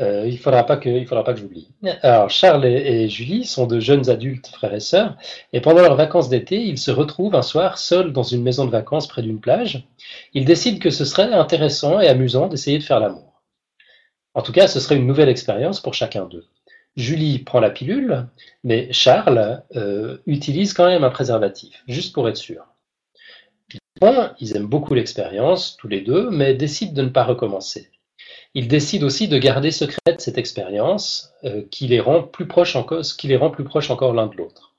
Euh, 0.00 0.26
il 0.26 0.38
faudra 0.38 0.64
pas 0.64 0.76
que, 0.76 0.88
il 0.88 1.06
faudra 1.06 1.24
pas 1.24 1.34
que 1.34 1.40
j'oublie. 1.40 1.68
Alors, 2.02 2.30
Charles 2.30 2.64
et, 2.66 3.08
Julie 3.08 3.44
sont 3.44 3.66
de 3.66 3.80
jeunes 3.80 4.08
adultes, 4.10 4.48
frères 4.48 4.74
et 4.74 4.80
sœurs, 4.80 5.16
et 5.52 5.60
pendant 5.60 5.82
leurs 5.82 5.96
vacances 5.96 6.28
d'été, 6.28 6.60
ils 6.60 6.78
se 6.78 6.90
retrouvent 6.90 7.34
un 7.34 7.42
soir 7.42 7.78
seuls 7.78 8.12
dans 8.12 8.22
une 8.22 8.42
maison 8.42 8.64
de 8.64 8.70
vacances 8.70 9.06
près 9.06 9.22
d'une 9.22 9.40
plage. 9.40 9.86
Ils 10.34 10.44
décident 10.44 10.78
que 10.78 10.90
ce 10.90 11.04
serait 11.04 11.32
intéressant 11.32 12.00
et 12.00 12.08
amusant 12.08 12.48
d'essayer 12.48 12.78
de 12.78 12.84
faire 12.84 13.00
l'amour. 13.00 13.37
En 14.34 14.42
tout 14.42 14.52
cas, 14.52 14.68
ce 14.68 14.80
serait 14.80 14.96
une 14.96 15.06
nouvelle 15.06 15.28
expérience 15.28 15.80
pour 15.80 15.94
chacun 15.94 16.26
d'eux. 16.26 16.46
Julie 16.96 17.38
prend 17.38 17.60
la 17.60 17.70
pilule, 17.70 18.26
mais 18.64 18.92
Charles 18.92 19.62
euh, 19.76 20.18
utilise 20.26 20.72
quand 20.72 20.86
même 20.86 21.04
un 21.04 21.10
préservatif, 21.10 21.82
juste 21.86 22.12
pour 22.12 22.28
être 22.28 22.36
sûr. 22.36 22.64
Ils 24.40 24.56
aiment 24.56 24.66
beaucoup 24.66 24.94
l'expérience, 24.94 25.76
tous 25.76 25.88
les 25.88 26.00
deux, 26.00 26.30
mais 26.30 26.54
décident 26.54 26.92
de 26.92 27.02
ne 27.02 27.08
pas 27.08 27.24
recommencer. 27.24 27.90
Ils 28.54 28.68
décident 28.68 29.06
aussi 29.06 29.28
de 29.28 29.38
garder 29.38 29.70
secrète 29.70 30.20
cette 30.20 30.38
expérience 30.38 31.32
euh, 31.44 31.62
qui 31.70 31.86
les 31.86 32.00
rend 32.00 32.22
plus 32.22 32.46
proches 32.46 32.76
encore, 32.76 33.02
qui 33.02 33.28
les 33.28 33.36
rend 33.36 33.50
plus 33.50 33.64
proches 33.64 33.90
encore 33.90 34.12
l'un 34.12 34.26
de 34.26 34.36
l'autre. 34.36 34.74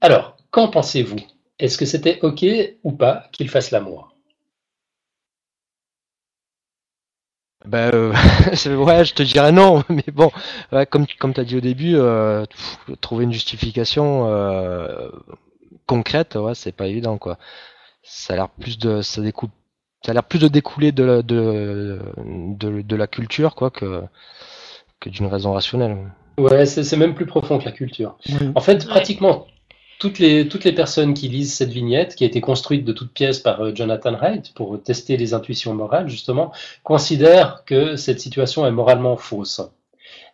Alors, 0.00 0.36
qu'en 0.50 0.68
pensez-vous? 0.68 1.20
Est-ce 1.58 1.78
que 1.78 1.86
c'était 1.86 2.18
OK 2.22 2.44
ou 2.84 2.92
pas 2.92 3.28
qu'ils 3.32 3.48
fassent 3.48 3.70
l'amour? 3.70 4.17
Ben 7.68 7.90
euh, 7.92 8.12
ouais, 8.76 9.04
je 9.04 9.12
te 9.12 9.22
dirais 9.22 9.52
non, 9.52 9.84
mais 9.90 10.04
bon, 10.10 10.30
comme 10.90 11.06
comme 11.18 11.34
tu 11.34 11.40
as 11.40 11.44
dit 11.44 11.56
au 11.56 11.60
début, 11.60 11.96
euh, 11.96 12.46
trouver 13.02 13.24
une 13.24 13.32
justification 13.32 14.26
euh, 14.32 15.10
concrète, 15.86 16.36
ouais, 16.36 16.54
c'est 16.54 16.72
pas 16.72 16.86
évident 16.86 17.18
quoi. 17.18 17.36
Ça 18.02 18.32
a 18.32 18.36
l'air 18.36 18.48
plus 18.48 18.78
de 18.78 19.02
ça 19.02 19.20
découle, 19.20 19.50
ça 20.02 20.12
a 20.12 20.14
l'air 20.14 20.24
plus 20.24 20.38
de 20.38 20.48
découler 20.48 20.92
de, 20.92 21.20
de, 21.20 21.98
de, 22.16 22.80
de 22.80 22.96
la 22.96 23.06
culture 23.06 23.54
quoi 23.54 23.70
que 23.70 24.02
que 25.00 25.10
d'une 25.10 25.26
raison 25.26 25.52
rationnelle. 25.52 25.98
Ouais, 26.38 26.64
c'est 26.64 26.96
même 26.96 27.14
plus 27.14 27.26
profond 27.26 27.58
que 27.58 27.66
la 27.66 27.72
culture. 27.72 28.16
En 28.54 28.60
fait, 28.60 28.86
pratiquement 28.86 29.46
toutes 29.98 30.18
les, 30.18 30.48
toutes 30.48 30.64
les 30.64 30.72
personnes 30.72 31.14
qui 31.14 31.28
lisent 31.28 31.54
cette 31.54 31.70
vignette, 31.70 32.14
qui 32.14 32.24
a 32.24 32.26
été 32.26 32.40
construite 32.40 32.84
de 32.84 32.92
toutes 32.92 33.12
pièces 33.12 33.40
par 33.40 33.60
euh, 33.60 33.74
Jonathan 33.74 34.18
Haidt 34.20 34.52
pour 34.54 34.80
tester 34.82 35.16
les 35.16 35.34
intuitions 35.34 35.74
morales, 35.74 36.08
justement, 36.08 36.52
considèrent 36.84 37.64
que 37.64 37.96
cette 37.96 38.20
situation 38.20 38.66
est 38.66 38.70
moralement 38.70 39.16
fausse. 39.16 39.60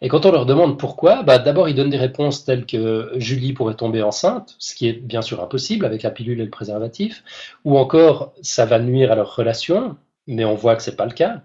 Et 0.01 0.09
quand 0.09 0.27
on 0.27 0.33
leur 0.33 0.45
demande 0.45 0.79
pourquoi, 0.79 1.23
bah, 1.23 1.39
d'abord 1.39 1.69
ils 1.69 1.75
donnent 1.75 1.91
des 1.91 1.97
réponses 1.97 2.45
telles 2.45 2.67
que 2.67 3.13
Julie 3.17 3.53
pourrait 3.53 3.75
tomber 3.75 4.03
enceinte, 4.03 4.55
ce 4.59 4.75
qui 4.75 4.89
est 4.89 4.93
bien 4.93 5.23
sûr 5.23 5.43
impossible 5.43 5.87
avec 5.87 6.03
la 6.03 6.11
pilule 6.11 6.41
et 6.41 6.45
le 6.45 6.51
préservatif, 6.51 7.25
ou 7.65 7.79
encore 7.79 8.35
ça 8.43 8.67
va 8.67 8.79
nuire 8.79 9.13
à 9.13 9.15
leur 9.15 9.35
relation, 9.35 9.97
mais 10.27 10.45
on 10.45 10.55
voit 10.55 10.77
que 10.77 10.83
c'est 10.83 10.97
pas 10.97 11.07
le 11.07 11.13
cas, 11.13 11.41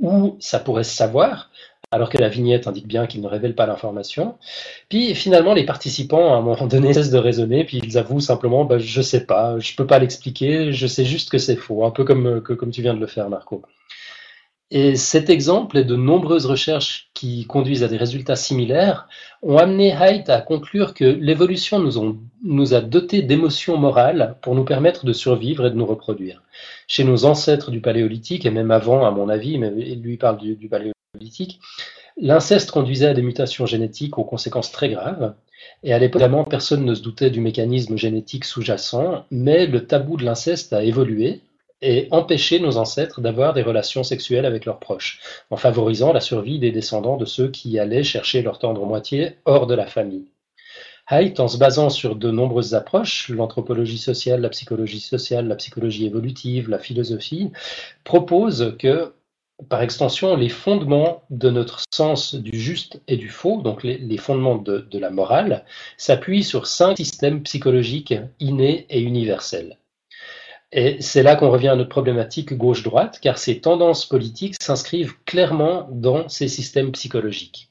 ou 0.00 0.36
ça 0.40 0.58
pourrait 0.58 0.84
se 0.84 0.94
savoir, 0.94 1.50
alors 1.94 2.10
que 2.10 2.18
la 2.18 2.28
vignette 2.28 2.66
indique 2.66 2.88
bien 2.88 3.06
qu'ils 3.06 3.20
ne 3.20 3.28
révèlent 3.28 3.54
pas 3.54 3.66
l'information. 3.66 4.34
Puis 4.88 5.14
finalement, 5.14 5.54
les 5.54 5.64
participants, 5.64 6.34
à 6.34 6.38
un 6.38 6.40
moment 6.40 6.66
donné, 6.66 6.92
cessent 6.92 7.10
de 7.10 7.18
raisonner, 7.18 7.62
puis 7.64 7.80
ils 7.84 7.96
avouent 7.96 8.20
simplement 8.20 8.64
bah, 8.64 8.78
Je 8.78 9.00
sais 9.00 9.24
pas, 9.26 9.60
je 9.60 9.76
peux 9.76 9.86
pas 9.86 10.00
l'expliquer, 10.00 10.72
je 10.72 10.86
sais 10.88 11.04
juste 11.04 11.30
que 11.30 11.38
c'est 11.38 11.54
faux, 11.54 11.84
un 11.84 11.92
peu 11.92 12.02
comme, 12.04 12.40
comme 12.40 12.72
tu 12.72 12.82
viens 12.82 12.94
de 12.94 13.00
le 13.00 13.06
faire, 13.06 13.30
Marco. 13.30 13.62
Et 14.72 14.96
cet 14.96 15.30
exemple 15.30 15.78
et 15.78 15.84
de 15.84 15.94
nombreuses 15.94 16.46
recherches 16.46 17.10
qui 17.14 17.46
conduisent 17.46 17.84
à 17.84 17.88
des 17.88 17.96
résultats 17.96 18.34
similaires 18.34 19.06
ont 19.42 19.58
amené 19.58 19.92
Haidt 19.92 20.30
à 20.30 20.40
conclure 20.40 20.94
que 20.94 21.04
l'évolution 21.04 21.78
nous, 21.78 22.18
nous, 22.42 22.74
a 22.74 22.80
dotés 22.80 23.22
d'émotions 23.22 23.76
morales 23.76 24.36
pour 24.42 24.56
nous 24.56 24.64
permettre 24.64 25.04
de 25.04 25.12
survivre 25.12 25.66
et 25.66 25.70
de 25.70 25.76
nous 25.76 25.86
reproduire. 25.86 26.42
Chez 26.88 27.04
nos 27.04 27.24
ancêtres 27.24 27.70
du 27.70 27.80
paléolithique, 27.80 28.46
et 28.46 28.50
même 28.50 28.72
avant, 28.72 29.06
à 29.06 29.12
mon 29.12 29.28
avis, 29.28 29.58
mais 29.58 29.70
lui 29.70 30.16
parle 30.16 30.38
du, 30.38 30.56
du 30.56 30.68
l'inceste 32.16 32.70
conduisait 32.70 33.08
à 33.08 33.14
des 33.14 33.22
mutations 33.22 33.66
génétiques 33.66 34.18
aux 34.18 34.24
conséquences 34.24 34.72
très 34.72 34.88
graves. 34.88 35.34
Et 35.82 35.92
à 35.92 35.98
l'époque, 35.98 36.22
personne 36.48 36.84
ne 36.84 36.94
se 36.94 37.02
doutait 37.02 37.30
du 37.30 37.40
mécanisme 37.40 37.96
génétique 37.96 38.44
sous-jacent, 38.44 39.24
mais 39.30 39.66
le 39.66 39.86
tabou 39.86 40.16
de 40.16 40.24
l'inceste 40.24 40.72
a 40.72 40.82
évolué 40.82 41.40
et 41.82 42.08
empêcher 42.10 42.60
nos 42.60 42.78
ancêtres 42.78 43.20
d'avoir 43.20 43.52
des 43.52 43.62
relations 43.62 44.02
sexuelles 44.02 44.46
avec 44.46 44.64
leurs 44.64 44.78
proches, 44.78 45.20
en 45.50 45.56
favorisant 45.56 46.12
la 46.12 46.20
survie 46.20 46.58
des 46.58 46.72
descendants 46.72 47.16
de 47.16 47.26
ceux 47.26 47.48
qui 47.48 47.78
allaient 47.78 48.02
chercher 48.02 48.42
leur 48.42 48.58
tendre 48.58 48.86
moitié 48.86 49.36
hors 49.44 49.66
de 49.66 49.74
la 49.74 49.86
famille. 49.86 50.26
Haidt, 51.10 51.38
en 51.38 51.48
se 51.48 51.58
basant 51.58 51.90
sur 51.90 52.16
de 52.16 52.30
nombreuses 52.30 52.74
approches, 52.74 53.28
l'anthropologie 53.28 53.98
sociale, 53.98 54.40
la 54.40 54.48
psychologie 54.48 55.00
sociale, 55.00 55.46
la 55.46 55.56
psychologie 55.56 56.06
évolutive, 56.06 56.70
la 56.70 56.78
philosophie, 56.78 57.50
propose 58.04 58.74
que, 58.78 59.12
par 59.68 59.82
extension, 59.82 60.36
les 60.36 60.48
fondements 60.48 61.22
de 61.30 61.50
notre 61.50 61.82
sens 61.92 62.34
du 62.34 62.58
juste 62.58 63.00
et 63.08 63.16
du 63.16 63.28
faux, 63.28 63.62
donc 63.62 63.82
les, 63.82 64.16
fondements 64.18 64.56
de 64.56 64.98
la 64.98 65.10
morale, 65.10 65.64
s'appuient 65.96 66.44
sur 66.44 66.66
cinq 66.66 66.96
systèmes 66.96 67.42
psychologiques 67.42 68.14
innés 68.40 68.86
et 68.90 69.00
universels. 69.00 69.78
Et 70.76 71.00
c'est 71.00 71.22
là 71.22 71.36
qu'on 71.36 71.50
revient 71.50 71.68
à 71.68 71.76
notre 71.76 71.90
problématique 71.90 72.52
gauche-droite, 72.52 73.20
car 73.22 73.38
ces 73.38 73.60
tendances 73.60 74.06
politiques 74.06 74.56
s'inscrivent 74.60 75.14
clairement 75.24 75.88
dans 75.92 76.28
ces 76.28 76.48
systèmes 76.48 76.90
psychologiques. 76.90 77.70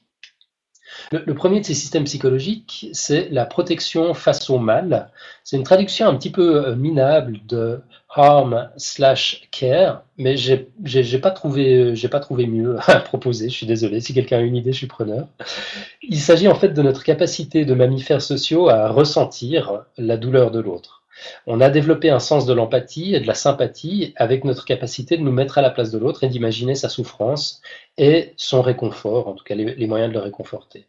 Le, 1.10 1.34
premier 1.34 1.60
de 1.60 1.66
ces 1.66 1.74
systèmes 1.74 2.04
psychologiques, 2.04 2.88
c'est 2.92 3.28
la 3.30 3.46
protection 3.46 4.14
face 4.14 4.50
au 4.50 4.58
mal. 4.58 5.10
C'est 5.42 5.56
une 5.56 5.62
traduction 5.62 6.06
un 6.06 6.14
petit 6.16 6.30
peu 6.30 6.66
euh, 6.66 6.76
minable 6.76 7.40
de 7.46 7.80
harm 8.08 8.70
slash 8.76 9.48
care, 9.50 10.02
mais 10.18 10.36
j'ai 10.36 11.18
pas 11.18 11.30
trouvé 11.30 11.96
j'ai 11.96 12.08
pas 12.08 12.20
trouvé 12.20 12.46
mieux 12.46 12.76
à 12.86 13.00
proposer. 13.00 13.48
Je 13.48 13.54
suis 13.54 13.66
désolé. 13.66 14.00
Si 14.00 14.14
quelqu'un 14.14 14.38
a 14.38 14.42
une 14.42 14.56
idée, 14.56 14.72
je 14.72 14.78
suis 14.78 14.86
preneur. 14.86 15.28
Il 16.02 16.20
s'agit 16.20 16.48
en 16.48 16.54
fait 16.54 16.70
de 16.70 16.82
notre 16.82 17.02
capacité 17.02 17.64
de 17.64 17.74
mammifères 17.74 18.22
sociaux 18.22 18.68
à 18.68 18.88
ressentir 18.88 19.84
la 19.98 20.16
douleur 20.16 20.50
de 20.50 20.60
l'autre. 20.60 21.03
On 21.46 21.60
a 21.60 21.70
développé 21.70 22.10
un 22.10 22.18
sens 22.18 22.46
de 22.46 22.52
l'empathie 22.52 23.14
et 23.14 23.20
de 23.20 23.26
la 23.26 23.34
sympathie 23.34 24.12
avec 24.16 24.44
notre 24.44 24.64
capacité 24.64 25.16
de 25.16 25.22
nous 25.22 25.32
mettre 25.32 25.58
à 25.58 25.62
la 25.62 25.70
place 25.70 25.90
de 25.90 25.98
l'autre 25.98 26.24
et 26.24 26.28
d'imaginer 26.28 26.74
sa 26.74 26.88
souffrance 26.88 27.62
et 27.98 28.32
son 28.36 28.62
réconfort, 28.62 29.28
en 29.28 29.34
tout 29.34 29.44
cas 29.44 29.54
les, 29.54 29.86
moyens 29.86 30.10
de 30.10 30.14
le 30.18 30.24
réconforter. 30.24 30.86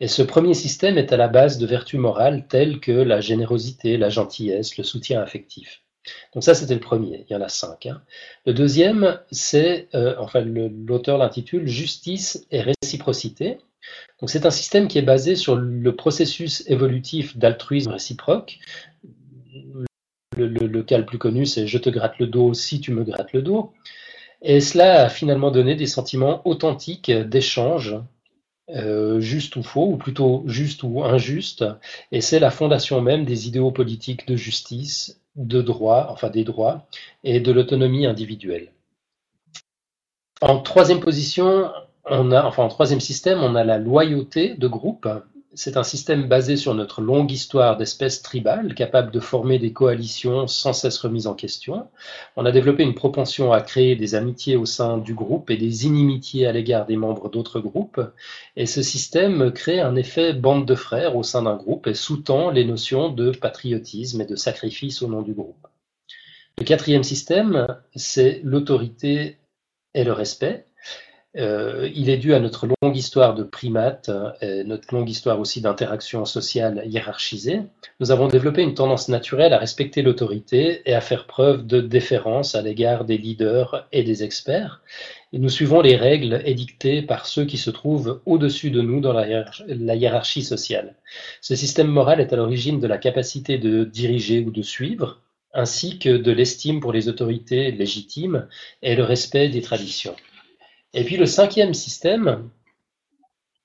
Et 0.00 0.08
ce 0.08 0.22
premier 0.22 0.54
système 0.54 0.98
est 0.98 1.12
à 1.12 1.16
la 1.16 1.28
base 1.28 1.58
de 1.58 1.66
vertus 1.66 1.98
morales 1.98 2.46
telles 2.48 2.80
que 2.80 2.92
la 2.92 3.20
générosité, 3.20 3.96
la 3.96 4.10
gentillesse, 4.10 4.76
le 4.76 4.84
soutien 4.84 5.22
affectif. 5.22 5.82
Donc 6.34 6.44
ça, 6.44 6.54
c'était 6.54 6.74
le 6.74 6.80
premier. 6.80 7.24
Il 7.28 7.32
y 7.32 7.36
en 7.36 7.40
a 7.40 7.48
cinq. 7.48 7.86
Hein. 7.86 8.02
Le 8.44 8.52
deuxième, 8.52 9.18
c'est, 9.30 9.88
euh, 9.94 10.14
enfin, 10.18 10.42
l'auteur 10.42 11.16
l'intitule 11.16 11.66
Justice 11.66 12.46
et 12.50 12.60
réciprocité. 12.60 13.58
Donc 14.20 14.30
c'est 14.30 14.46
un 14.46 14.50
système 14.50 14.88
qui 14.88 14.98
est 14.98 15.02
basé 15.02 15.36
sur 15.36 15.56
le 15.56 15.96
processus 15.96 16.64
évolutif 16.68 17.36
d'altruisme 17.36 17.90
réciproque, 17.90 18.58
le, 20.36 20.82
cas 20.82 20.98
le 20.98 21.06
plus 21.06 21.18
connu, 21.18 21.46
c'est 21.46 21.66
je 21.66 21.78
te 21.78 21.90
gratte 21.90 22.18
le 22.18 22.26
dos 22.26 22.54
si 22.54 22.80
tu 22.80 22.92
me 22.92 23.04
grattes 23.04 23.32
le 23.32 23.42
dos. 23.42 23.72
Et 24.42 24.60
cela 24.60 25.04
a 25.04 25.08
finalement 25.08 25.50
donné 25.50 25.74
des 25.74 25.86
sentiments 25.86 26.42
authentiques 26.46 27.10
d'échange, 27.10 27.96
euh, 28.70 29.20
juste 29.20 29.56
ou 29.56 29.62
faux, 29.62 29.86
ou 29.86 29.96
plutôt 29.96 30.42
juste 30.46 30.82
ou 30.82 31.02
injuste. 31.02 31.64
Et 32.12 32.20
c'est 32.20 32.38
la 32.38 32.50
fondation 32.50 33.00
même 33.00 33.24
des 33.24 33.48
idéaux 33.48 33.70
politiques 33.70 34.26
de 34.26 34.36
justice, 34.36 35.20
de 35.36 35.62
droit, 35.62 36.08
enfin 36.10 36.30
des 36.30 36.44
droits, 36.44 36.86
et 37.24 37.40
de 37.40 37.52
l'autonomie 37.52 38.06
individuelle. 38.06 38.72
En 40.40 40.60
troisième 40.60 41.00
position, 41.00 41.70
on 42.04 42.32
a, 42.32 42.44
enfin 42.44 42.64
en 42.64 42.68
troisième 42.68 43.00
système, 43.00 43.38
on 43.38 43.54
a 43.54 43.64
la 43.64 43.78
loyauté 43.78 44.54
de 44.54 44.68
groupe, 44.68 45.08
c'est 45.54 45.76
un 45.76 45.82
système 45.82 46.28
basé 46.28 46.56
sur 46.56 46.74
notre 46.74 47.00
longue 47.00 47.30
histoire 47.30 47.76
d'espèces 47.76 48.22
tribales, 48.22 48.74
capable 48.74 49.10
de 49.10 49.20
former 49.20 49.58
des 49.58 49.72
coalitions 49.72 50.46
sans 50.46 50.72
cesse 50.72 50.98
remises 50.98 51.26
en 51.26 51.34
question. 51.34 51.88
On 52.36 52.46
a 52.46 52.52
développé 52.52 52.82
une 52.82 52.94
propension 52.94 53.52
à 53.52 53.60
créer 53.60 53.96
des 53.96 54.14
amitiés 54.14 54.56
au 54.56 54.66
sein 54.66 54.98
du 54.98 55.14
groupe 55.14 55.50
et 55.50 55.56
des 55.56 55.86
inimitiés 55.86 56.46
à 56.46 56.52
l'égard 56.52 56.86
des 56.86 56.96
membres 56.96 57.30
d'autres 57.30 57.60
groupes. 57.60 58.00
Et 58.56 58.66
ce 58.66 58.82
système 58.82 59.52
crée 59.52 59.80
un 59.80 59.96
effet 59.96 60.32
bande 60.32 60.66
de 60.66 60.74
frères 60.74 61.16
au 61.16 61.22
sein 61.22 61.42
d'un 61.42 61.56
groupe 61.56 61.86
et 61.86 61.94
sous-tend 61.94 62.50
les 62.50 62.64
notions 62.64 63.08
de 63.08 63.30
patriotisme 63.30 64.20
et 64.20 64.26
de 64.26 64.36
sacrifice 64.36 65.02
au 65.02 65.08
nom 65.08 65.22
du 65.22 65.32
groupe. 65.32 65.66
Le 66.58 66.64
quatrième 66.64 67.02
système, 67.02 67.66
c'est 67.96 68.40
l'autorité 68.44 69.38
et 69.94 70.04
le 70.04 70.12
respect. 70.12 70.66
Euh, 71.36 71.90
il 71.94 72.10
est 72.10 72.16
dû 72.16 72.32
à 72.32 72.38
notre 72.38 72.66
longue 72.66 72.96
histoire 72.96 73.34
de 73.34 73.42
primates, 73.42 74.10
et 74.40 74.62
notre 74.64 74.94
longue 74.94 75.08
histoire 75.10 75.40
aussi 75.40 75.60
d'interactions 75.60 76.24
sociales 76.24 76.82
hiérarchisées. 76.86 77.62
Nous 77.98 78.12
avons 78.12 78.28
développé 78.28 78.62
une 78.62 78.74
tendance 78.74 79.08
naturelle 79.08 79.52
à 79.52 79.58
respecter 79.58 80.02
l'autorité 80.02 80.82
et 80.86 80.94
à 80.94 81.00
faire 81.00 81.26
preuve 81.26 81.66
de 81.66 81.80
déférence 81.80 82.54
à 82.54 82.62
l'égard 82.62 83.04
des 83.04 83.18
leaders 83.18 83.88
et 83.92 84.04
des 84.04 84.22
experts. 84.22 84.82
Et 85.32 85.38
nous 85.40 85.48
suivons 85.48 85.80
les 85.80 85.96
règles 85.96 86.40
édictées 86.44 87.02
par 87.02 87.26
ceux 87.26 87.44
qui 87.44 87.58
se 87.58 87.70
trouvent 87.70 88.20
au-dessus 88.24 88.70
de 88.70 88.80
nous 88.80 89.00
dans 89.00 89.12
la 89.12 89.96
hiérarchie 89.96 90.44
sociale. 90.44 90.94
Ce 91.40 91.56
système 91.56 91.88
moral 91.88 92.20
est 92.20 92.32
à 92.32 92.36
l'origine 92.36 92.78
de 92.78 92.86
la 92.86 92.98
capacité 92.98 93.58
de 93.58 93.82
diriger 93.82 94.40
ou 94.40 94.52
de 94.52 94.62
suivre, 94.62 95.22
ainsi 95.52 95.98
que 95.98 96.16
de 96.16 96.30
l'estime 96.30 96.78
pour 96.78 96.92
les 96.92 97.08
autorités 97.08 97.72
légitimes 97.72 98.46
et 98.82 98.94
le 98.94 99.02
respect 99.02 99.48
des 99.48 99.62
traditions. 99.62 100.14
Et 100.94 101.04
puis 101.04 101.16
le 101.16 101.26
cinquième 101.26 101.74
système, 101.74 102.48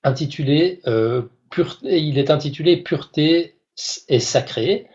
intitulé, 0.02 0.80
euh, 0.86 1.22
il 1.82 2.18
est 2.18 2.30
intitulé 2.30 2.76
Pureté 2.76 3.56
et 4.08 4.20
sacré. 4.20 4.86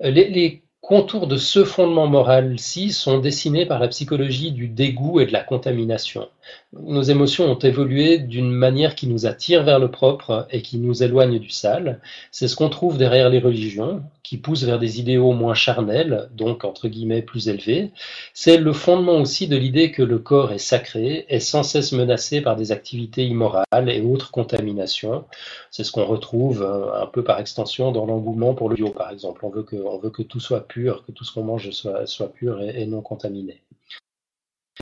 Les, 0.00 0.62
contours 0.80 1.28
de 1.28 1.38
ce 1.38 1.64
fondement 1.64 2.06
moral-ci 2.06 2.92
sont 2.92 3.16
dessinés 3.16 3.64
par 3.64 3.78
la 3.78 3.88
psychologie 3.88 4.52
du 4.52 4.68
dégoût 4.68 5.18
et 5.18 5.24
de 5.24 5.32
la 5.32 5.42
contamination. 5.42 6.28
Nos 6.72 7.02
émotions 7.02 7.50
ont 7.50 7.58
évolué 7.58 8.18
d'une 8.18 8.50
manière 8.50 8.94
qui 8.94 9.06
nous 9.06 9.26
attire 9.26 9.62
vers 9.62 9.78
le 9.78 9.90
propre 9.90 10.46
et 10.50 10.62
qui 10.62 10.78
nous 10.78 11.02
éloigne 11.02 11.38
du 11.38 11.50
sale. 11.50 12.00
C'est 12.30 12.48
ce 12.48 12.56
qu'on 12.56 12.68
trouve 12.68 12.98
derrière 12.98 13.30
les 13.30 13.38
religions, 13.38 14.02
qui 14.24 14.38
poussent 14.38 14.64
vers 14.64 14.78
des 14.78 14.98
idéaux 14.98 15.32
moins 15.32 15.54
charnels, 15.54 16.28
donc 16.32 16.64
entre 16.64 16.88
guillemets 16.88 17.22
plus 17.22 17.48
élevés. 17.48 17.92
C'est 18.32 18.56
le 18.56 18.72
fondement 18.72 19.18
aussi 19.18 19.46
de 19.46 19.56
l'idée 19.56 19.92
que 19.92 20.02
le 20.02 20.18
corps 20.18 20.52
est 20.52 20.58
sacré, 20.58 21.26
est 21.28 21.40
sans 21.40 21.62
cesse 21.62 21.92
menacé 21.92 22.40
par 22.40 22.56
des 22.56 22.72
activités 22.72 23.24
immorales 23.24 23.88
et 23.88 24.00
autres 24.00 24.30
contaminations. 24.30 25.24
C'est 25.70 25.84
ce 25.84 25.92
qu'on 25.92 26.06
retrouve 26.06 26.62
euh, 26.62 27.02
un 27.02 27.06
peu 27.06 27.22
par 27.22 27.38
extension 27.38 27.92
dans 27.92 28.06
l'engouement 28.06 28.54
pour 28.54 28.68
le 28.68 28.76
bio, 28.76 28.90
par 28.90 29.10
exemple. 29.10 29.44
On 29.44 29.50
veut 29.50 29.62
que, 29.62 30.22
tout 30.22 30.40
soit 30.40 30.66
pur, 30.66 31.04
que 31.06 31.12
tout 31.12 31.24
ce 31.24 31.32
qu'on 31.32 31.44
mange 31.44 31.70
soit 31.70 32.32
pur 32.32 32.62
et 32.62 32.86
non 32.86 33.02
contaminé. 33.02 33.60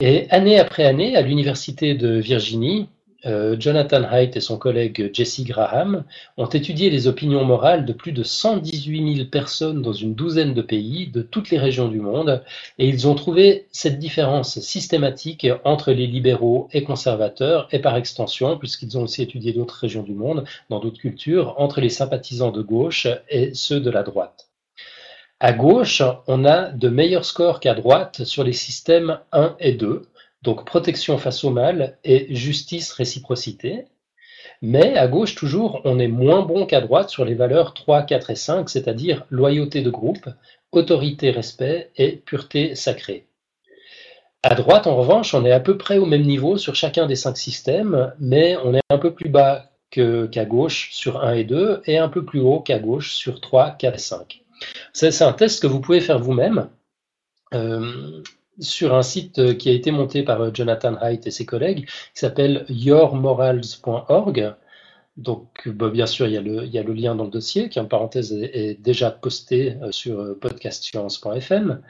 Et 0.00 0.26
année 0.30 0.58
après 0.58 0.84
année, 0.84 1.16
à 1.16 1.22
l'Université 1.22 1.94
de 1.94 2.18
Virginie, 2.18 2.88
euh, 3.26 3.56
Jonathan 3.58 4.02
Haidt 4.10 4.36
et 4.36 4.40
son 4.40 4.58
collègue 4.58 5.10
Jesse 5.12 5.44
Graham 5.44 6.04
ont 6.36 6.46
étudié 6.46 6.90
les 6.90 7.06
opinions 7.06 7.44
morales 7.44 7.84
de 7.84 7.92
plus 7.92 8.12
de 8.12 8.22
118 8.22 9.16
000 9.16 9.28
personnes 9.28 9.82
dans 9.82 9.92
une 9.92 10.14
douzaine 10.14 10.54
de 10.54 10.62
pays 10.62 11.06
de 11.08 11.22
toutes 11.22 11.50
les 11.50 11.58
régions 11.58 11.88
du 11.88 12.00
monde 12.00 12.42
et 12.78 12.88
ils 12.88 13.06
ont 13.06 13.14
trouvé 13.14 13.66
cette 13.70 13.98
différence 13.98 14.58
systématique 14.60 15.46
entre 15.64 15.92
les 15.92 16.06
libéraux 16.06 16.68
et 16.72 16.82
conservateurs 16.82 17.68
et 17.70 17.78
par 17.78 17.96
extension, 17.96 18.58
puisqu'ils 18.58 18.98
ont 18.98 19.02
aussi 19.02 19.22
étudié 19.22 19.52
d'autres 19.52 19.78
régions 19.78 20.02
du 20.02 20.14
monde, 20.14 20.44
dans 20.68 20.80
d'autres 20.80 21.00
cultures, 21.00 21.54
entre 21.58 21.80
les 21.80 21.90
sympathisants 21.90 22.50
de 22.50 22.62
gauche 22.62 23.06
et 23.28 23.54
ceux 23.54 23.80
de 23.80 23.90
la 23.90 24.02
droite. 24.02 24.51
À 25.44 25.52
gauche, 25.52 26.04
on 26.28 26.44
a 26.44 26.68
de 26.68 26.88
meilleurs 26.88 27.24
scores 27.24 27.58
qu'à 27.58 27.74
droite 27.74 28.22
sur 28.22 28.44
les 28.44 28.52
systèmes 28.52 29.18
1 29.32 29.56
et 29.58 29.72
2, 29.72 30.02
donc 30.42 30.64
protection 30.64 31.18
face 31.18 31.42
au 31.42 31.50
mal 31.50 31.98
et 32.04 32.32
justice 32.32 32.92
réciprocité. 32.92 33.86
Mais 34.60 34.96
à 34.96 35.08
gauche, 35.08 35.34
toujours, 35.34 35.80
on 35.82 35.98
est 35.98 36.06
moins 36.06 36.42
bon 36.42 36.64
qu'à 36.64 36.80
droite 36.80 37.10
sur 37.10 37.24
les 37.24 37.34
valeurs 37.34 37.74
3, 37.74 38.04
4 38.04 38.30
et 38.30 38.36
5, 38.36 38.70
c'est-à-dire 38.70 39.26
loyauté 39.30 39.82
de 39.82 39.90
groupe, 39.90 40.28
autorité, 40.70 41.32
respect 41.32 41.90
et 41.96 42.12
pureté 42.12 42.76
sacrée. 42.76 43.26
À 44.44 44.54
droite, 44.54 44.86
en 44.86 44.94
revanche, 44.94 45.34
on 45.34 45.44
est 45.44 45.50
à 45.50 45.58
peu 45.58 45.76
près 45.76 45.98
au 45.98 46.06
même 46.06 46.22
niveau 46.22 46.56
sur 46.56 46.76
chacun 46.76 47.06
des 47.06 47.16
cinq 47.16 47.36
systèmes, 47.36 48.12
mais 48.20 48.56
on 48.62 48.74
est 48.74 48.80
un 48.90 48.98
peu 48.98 49.12
plus 49.12 49.28
bas 49.28 49.72
qu'à 49.90 50.44
gauche 50.44 50.90
sur 50.92 51.20
1 51.24 51.34
et 51.34 51.42
2 51.42 51.82
et 51.86 51.98
un 51.98 52.08
peu 52.08 52.24
plus 52.24 52.38
haut 52.38 52.60
qu'à 52.60 52.78
gauche 52.78 53.14
sur 53.14 53.40
3, 53.40 53.72
4 53.72 53.96
et 53.96 53.98
5. 53.98 54.41
C'est 54.92 55.22
un 55.22 55.32
test 55.32 55.62
que 55.62 55.66
vous 55.66 55.80
pouvez 55.80 56.00
faire 56.00 56.18
vous-même. 56.18 56.68
Euh, 57.54 58.22
sur 58.58 58.94
un 58.94 59.02
site 59.02 59.56
qui 59.56 59.70
a 59.70 59.72
été 59.72 59.90
monté 59.90 60.22
par 60.22 60.54
Jonathan 60.54 60.96
Haidt 61.00 61.26
et 61.26 61.30
ses 61.30 61.46
collègues, 61.46 61.86
qui 61.86 62.20
s'appelle 62.20 62.64
yourmorals.org. 62.68 64.54
Donc, 65.18 65.68
bah, 65.68 65.90
bien 65.90 66.06
sûr, 66.06 66.26
il 66.26 66.32
y, 66.32 66.38
a 66.38 66.82
le, 66.82 66.92
lien 66.94 67.14
dans 67.14 67.24
le 67.24 67.30
dossier 67.30 67.68
qui, 67.68 67.78
en 67.78 67.84
parenthèse, 67.84 68.32
est, 68.32 68.80
déjà 68.80 69.10
posté 69.10 69.76
euh, 69.82 69.92
sur 69.92 70.20
euh, 70.20 70.38
podcastscience.fm. 70.40 71.82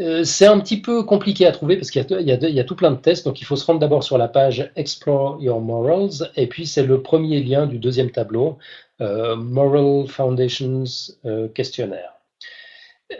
Euh, 0.00 0.24
c'est 0.24 0.46
un 0.46 0.58
petit 0.58 0.80
peu 0.80 1.04
compliqué 1.04 1.46
à 1.46 1.52
trouver 1.52 1.76
parce 1.76 1.90
qu'il 1.90 2.04
y, 2.10 2.24
y, 2.24 2.60
a 2.60 2.64
tout 2.64 2.74
plein 2.74 2.90
de 2.90 2.96
tests. 2.96 3.26
Donc, 3.26 3.40
il 3.42 3.44
faut 3.44 3.56
se 3.56 3.66
rendre 3.66 3.80
d'abord 3.80 4.02
sur 4.02 4.16
la 4.16 4.28
page 4.28 4.72
Explore 4.76 5.42
Your 5.42 5.60
Morals. 5.60 6.30
Et 6.36 6.46
puis, 6.46 6.66
c'est 6.66 6.84
le 6.84 7.02
premier 7.02 7.42
lien 7.42 7.66
du 7.66 7.78
deuxième 7.78 8.10
tableau, 8.10 8.48
euh, 8.48 8.56
Moral 9.00 10.08
Foundations 10.08 10.84
euh, 11.24 11.48
Questionnaire. 11.48 12.14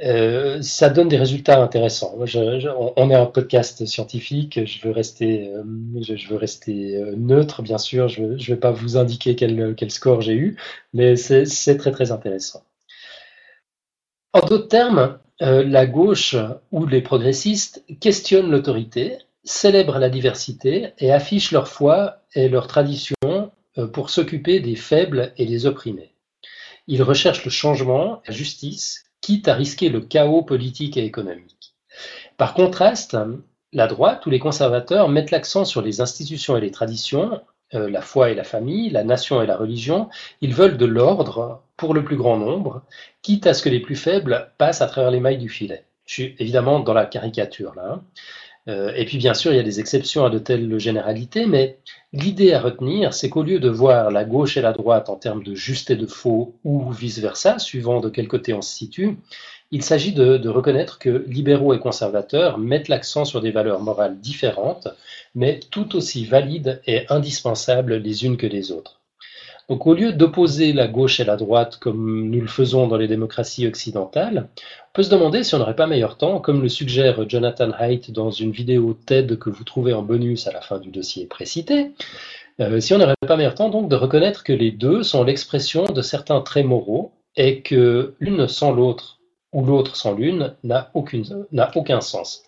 Euh, 0.02 0.62
ça 0.62 0.88
donne 0.88 1.08
des 1.08 1.18
résultats 1.18 1.62
intéressants. 1.62 2.16
on 2.16 3.10
est 3.10 3.14
un 3.14 3.26
podcast 3.26 3.84
scientifique, 3.84 4.64
je 4.64 4.80
veux 4.82 4.92
rester, 4.92 5.48
euh, 5.48 5.62
euh, 6.68 7.14
neutre, 7.16 7.62
bien 7.62 7.78
sûr, 7.78 8.08
je 8.08 8.22
ne 8.22 8.36
vais 8.36 8.56
pas 8.56 8.70
vous 8.70 8.96
indiquer 8.96 9.36
quel, 9.36 9.74
quel 9.76 9.90
score 9.90 10.20
j'ai 10.22 10.34
eu, 10.34 10.56
mais 10.94 11.16
c'est 11.16 11.76
très 11.76 11.92
très 11.92 12.12
intéressant. 12.12 12.64
En 14.32 14.40
d'autres 14.40 14.68
termes, 14.68 15.18
la 15.40 15.86
gauche 15.86 16.34
ou 16.72 16.86
les 16.86 17.02
progressistes 17.02 17.84
questionnent 18.00 18.50
l'autorité, 18.50 19.18
célèbrent 19.44 19.98
la 19.98 20.08
diversité 20.08 20.92
et 20.98 21.12
affichent 21.12 21.52
leur 21.52 21.68
foi 21.68 22.22
et 22.34 22.48
leur 22.48 22.66
tradition 22.66 23.14
pour 23.92 24.10
s'occuper 24.10 24.60
des 24.60 24.76
faibles 24.76 25.32
et 25.36 25.46
des 25.46 25.66
opprimés. 25.66 26.14
Ils 26.86 27.02
recherchent 27.02 27.44
le 27.44 27.50
changement, 27.50 28.22
la 28.26 28.34
justice 28.34 29.04
quitte 29.20 29.48
à 29.48 29.54
risquer 29.54 29.88
le 29.88 30.00
chaos 30.00 30.42
politique 30.42 30.96
et 30.96 31.04
économique. 31.04 31.74
Par 32.36 32.52
contraste, 32.52 33.16
la 33.72 33.86
droite 33.86 34.26
ou 34.26 34.30
les 34.30 34.38
conservateurs 34.38 35.08
mettent 35.08 35.30
l'accent 35.30 35.64
sur 35.64 35.80
les 35.80 36.00
institutions 36.00 36.56
et 36.56 36.60
les 36.60 36.70
traditions, 36.70 37.40
euh, 37.74 37.88
la 37.88 38.02
foi 38.02 38.30
et 38.30 38.34
la 38.34 38.44
famille, 38.44 38.90
la 38.90 39.02
nation 39.02 39.42
et 39.42 39.46
la 39.46 39.56
religion. 39.56 40.10
Ils 40.42 40.54
veulent 40.54 40.76
de 40.76 40.84
l'ordre 40.84 41.62
pour 41.76 41.94
le 41.94 42.04
plus 42.04 42.16
grand 42.16 42.36
nombre, 42.36 42.82
quitte 43.22 43.46
à 43.46 43.54
ce 43.54 43.62
que 43.62 43.70
les 43.70 43.80
plus 43.80 43.96
faibles 43.96 44.52
passent 44.58 44.82
à 44.82 44.86
travers 44.86 45.10
les 45.10 45.20
mailles 45.20 45.38
du 45.38 45.48
filet. 45.48 45.86
Je 46.04 46.12
suis 46.12 46.36
évidemment 46.38 46.80
dans 46.80 46.92
la 46.92 47.06
caricature 47.06 47.74
là. 47.74 48.02
Euh, 48.68 48.92
et 48.94 49.04
puis 49.04 49.18
bien 49.18 49.34
sûr, 49.34 49.52
il 49.52 49.56
y 49.56 49.60
a 49.60 49.64
des 49.64 49.80
exceptions 49.80 50.24
à 50.24 50.30
de 50.30 50.38
telles 50.38 50.78
généralités, 50.78 51.46
mais 51.46 51.78
l'idée 52.12 52.54
à 52.54 52.60
retenir, 52.60 53.12
c'est 53.12 53.28
qu'au 53.28 53.42
lieu 53.42 53.60
de 53.60 53.68
voir 53.68 54.10
la 54.10 54.24
gauche 54.24 54.56
et 54.56 54.62
la 54.62 54.72
droite 54.72 55.10
en 55.10 55.16
termes 55.16 55.42
de 55.42 55.54
juste 55.54 55.90
et 55.90 55.96
de 55.96 56.06
faux, 56.06 56.54
ou 56.64 56.90
vice-versa, 56.90 57.58
suivant 57.58 58.00
de 58.00 58.08
quel 58.08 58.28
côté 58.28 58.54
on 58.54 58.62
se 58.62 58.74
situe, 58.74 59.18
il 59.70 59.82
s'agit 59.82 60.12
de, 60.12 60.48
reconnaître 60.48 60.98
que 60.98 61.24
libéraux 61.26 61.74
et 61.74 61.80
conservateurs 61.80 62.58
mettent 62.58 62.88
l'accent 62.88 63.24
sur 63.24 63.40
des 63.40 63.50
valeurs 63.50 63.80
morales 63.80 64.20
différentes, 64.20 64.88
mais 65.34 65.58
tout 65.70 65.96
aussi 65.96 66.24
valides 66.24 66.80
et 66.86 67.06
indispensables 67.10 67.96
les 67.96 68.24
unes 68.24 68.36
que 68.36 68.46
les 68.46 68.70
autres. 68.70 69.00
Donc 69.68 69.86
au 69.86 69.94
lieu 69.94 70.12
d'opposer 70.12 70.72
la 70.72 70.88
gauche 70.88 71.20
et 71.20 71.24
la 71.24 71.36
droite 71.36 71.78
comme 71.78 72.28
nous 72.28 72.40
le 72.40 72.46
faisons 72.46 72.86
dans 72.86 72.96
les 72.96 73.08
démocraties 73.08 73.66
occidentales, 73.66 74.48
on 74.56 74.92
peut 74.92 75.02
se 75.02 75.10
demander 75.10 75.42
si 75.42 75.54
on 75.54 75.58
n'aurait 75.58 75.76
pas 75.76 75.86
meilleur 75.86 76.18
temps, 76.18 76.38
comme 76.40 76.62
le 76.62 76.68
suggère 76.68 77.28
Jonathan 77.28 77.70
Haidt 77.78 78.12
dans 78.12 78.30
une 78.30 78.50
vidéo 78.50 78.96
TED 79.06 79.38
que 79.38 79.50
vous 79.50 79.64
trouvez 79.64 79.92
en 79.92 80.02
bonus 80.02 80.46
à 80.46 80.52
la 80.52 80.60
fin 80.60 80.78
du 80.78 80.90
dossier 80.90 81.26
précité, 81.26 81.92
euh, 82.60 82.80
si 82.80 82.94
on 82.94 82.98
n'aurait 82.98 83.14
pas 83.26 83.36
meilleur 83.36 83.54
temps 83.54 83.70
donc 83.70 83.88
de 83.88 83.96
reconnaître 83.96 84.44
que 84.44 84.52
les 84.52 84.70
deux 84.70 85.02
sont 85.02 85.24
l'expression 85.24 85.84
de 85.84 86.02
certains 86.02 86.40
traits 86.40 86.66
moraux 86.66 87.12
et 87.36 87.60
que 87.60 88.14
l'une 88.20 88.46
sans 88.48 88.72
l'autre 88.72 89.18
ou 89.52 89.64
l'autre 89.64 89.96
sans 89.96 90.14
l'une 90.14 90.54
n'a 90.62 90.90
aucun 90.94 92.00
sens 92.00 92.44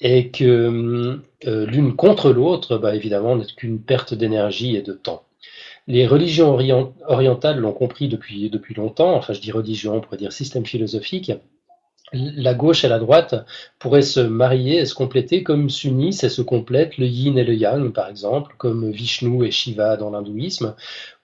et 0.00 0.30
que 0.30 1.20
euh, 1.46 1.66
l'une 1.66 1.96
contre 1.96 2.32
l'autre, 2.32 2.78
bah, 2.78 2.94
évidemment, 2.94 3.36
n'est 3.36 3.46
qu'une 3.46 3.80
perte 3.80 4.14
d'énergie 4.14 4.76
et 4.76 4.82
de 4.82 4.92
temps. 4.92 5.24
Les 5.88 6.06
religions 6.06 6.58
orientales 7.06 7.58
l'ont 7.58 7.72
compris 7.72 8.08
depuis, 8.08 8.50
longtemps, 8.76 9.14
enfin 9.14 9.32
je 9.32 9.40
dis 9.40 9.50
religion, 9.50 9.96
on 9.96 10.00
pourrait 10.02 10.18
dire 10.18 10.32
système 10.32 10.66
philosophique. 10.66 11.32
La 12.12 12.52
gauche 12.52 12.84
et 12.84 12.88
la 12.88 12.98
droite 12.98 13.46
pourraient 13.78 14.02
se 14.02 14.20
marier 14.20 14.80
et 14.80 14.84
se 14.84 14.94
compléter 14.94 15.42
comme 15.42 15.70
s'unissent 15.70 16.24
et 16.24 16.28
se 16.28 16.42
complètent 16.42 16.98
le 16.98 17.06
yin 17.06 17.38
et 17.38 17.44
le 17.44 17.54
yang, 17.54 17.90
par 17.92 18.08
exemple, 18.08 18.54
comme 18.58 18.90
Vishnu 18.90 19.46
et 19.46 19.50
Shiva 19.50 19.96
dans 19.96 20.10
l'hindouisme, 20.10 20.74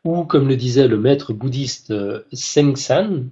ou 0.04 0.24
comme 0.24 0.48
le 0.48 0.56
disait 0.56 0.88
le 0.88 0.98
maître 0.98 1.34
bouddhiste 1.34 1.92
Sengsan, 2.32 3.12
euh, 3.12 3.22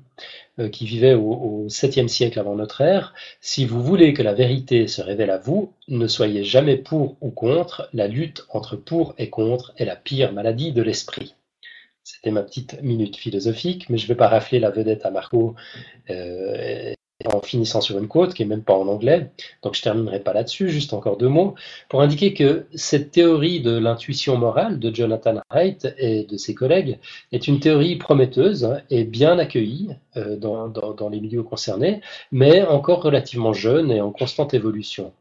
qui 0.70 0.86
vivait 0.86 1.14
au, 1.14 1.66
7e 1.68 2.08
siècle 2.08 2.38
avant 2.38 2.54
notre 2.54 2.80
ère, 2.82 3.14
si 3.40 3.64
vous 3.64 3.82
voulez 3.82 4.12
que 4.12 4.22
la 4.22 4.34
vérité 4.34 4.86
se 4.86 5.00
révèle 5.00 5.30
à 5.30 5.38
vous, 5.38 5.72
ne 5.88 6.06
soyez 6.06 6.44
jamais 6.44 6.76
pour 6.76 7.16
ou 7.20 7.30
contre, 7.30 7.88
la 7.92 8.06
lutte 8.06 8.44
entre 8.50 8.76
pour 8.76 9.14
et 9.18 9.30
contre 9.30 9.72
est 9.76 9.84
la 9.84 9.96
pire 9.96 10.32
maladie 10.32 10.72
de 10.72 10.82
l'esprit. 10.82 11.34
C'était 12.04 12.32
ma 12.32 12.42
petite 12.42 12.82
minute 12.82 13.16
philosophique, 13.16 13.88
mais 13.88 13.96
je 13.96 14.04
ne 14.04 14.08
vais 14.08 14.16
pas 14.16 14.28
rafler 14.28 14.58
la 14.58 14.70
vedette 14.70 15.06
à 15.06 15.10
Marco 15.10 15.54
euh, 16.10 16.92
en 17.26 17.40
finissant 17.40 17.80
sur 17.80 17.98
une 17.98 18.08
quote 18.08 18.34
qui 18.34 18.42
est 18.42 18.46
même 18.46 18.62
pas 18.62 18.74
en 18.74 18.88
anglais. 18.88 19.30
Donc 19.62 19.74
je 19.74 19.82
terminerai 19.82 20.20
pas 20.20 20.32
là-dessus, 20.32 20.70
juste 20.70 20.92
encore 20.92 21.16
deux 21.16 21.28
mots 21.28 21.54
pour 21.88 22.02
indiquer 22.02 22.34
que 22.34 22.66
cette 22.74 23.10
théorie 23.10 23.60
de 23.60 23.76
l'intuition 23.76 24.36
morale 24.36 24.78
de 24.78 24.94
Jonathan 24.94 25.40
Haidt 25.50 25.94
et 25.98 26.24
de 26.24 26.36
ses 26.36 26.54
collègues 26.54 26.98
est 27.32 27.48
une 27.48 27.60
théorie 27.60 27.96
prometteuse 27.96 28.76
et 28.90 29.04
bien 29.04 29.38
accueillie 29.38 29.90
euh, 30.16 30.36
dans, 30.36 30.68
dans, 30.68 31.08
les 31.08 31.20
milieux 31.20 31.42
concernés, 31.42 32.00
mais 32.30 32.62
encore 32.62 33.02
relativement 33.02 33.52
jeune 33.52 33.90
et 33.90 34.00
en 34.00 34.10
constante 34.10 34.54
évolution. 34.54 35.12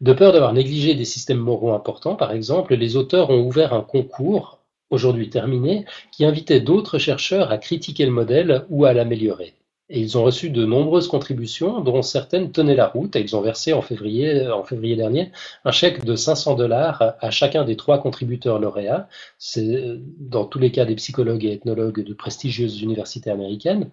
De 0.00 0.12
peur 0.12 0.32
d'avoir 0.32 0.52
négligé 0.52 0.94
des 0.94 1.04
systèmes 1.04 1.38
moraux 1.38 1.72
importants, 1.72 2.16
par 2.16 2.32
exemple, 2.32 2.74
les 2.74 2.96
auteurs 2.96 3.30
ont 3.30 3.42
ouvert 3.42 3.72
un 3.72 3.80
concours 3.80 4.58
aujourd'hui 4.90 5.28
terminé, 5.28 5.84
qui 6.12 6.24
invitait 6.24 6.60
d'autres 6.60 6.98
chercheurs 6.98 7.50
à 7.50 7.58
critiquer 7.58 8.06
le 8.06 8.12
modèle 8.12 8.64
ou 8.70 8.84
à 8.84 8.92
l'améliorer. 8.92 9.54
Et 9.90 10.00
ils 10.00 10.16
ont 10.16 10.24
reçu 10.24 10.48
de 10.48 10.64
nombreuses 10.64 11.08
contributions, 11.08 11.80
dont 11.80 12.00
certaines 12.00 12.52
tenaient 12.52 12.74
la 12.74 12.86
route, 12.86 13.16
et 13.16 13.20
ils 13.20 13.36
ont 13.36 13.42
versé 13.42 13.74
en 13.74 13.82
février, 13.82 14.48
dernier 14.96 15.30
un 15.64 15.72
chèque 15.72 16.04
de 16.04 16.16
500 16.16 16.54
dollars 16.54 17.14
à 17.20 17.30
chacun 17.30 17.64
des 17.64 17.76
trois 17.76 17.98
contributeurs 17.98 18.58
lauréats. 18.58 19.08
C'est 19.38 20.00
dans 20.18 20.46
tous 20.46 20.58
les 20.58 20.70
cas 20.70 20.86
des 20.86 20.94
psychologues 20.94 21.44
et 21.44 21.52
ethnologues 21.52 22.02
de 22.02 22.14
prestigieuses 22.14 22.80
universités 22.80 23.30
américaines, 23.30 23.90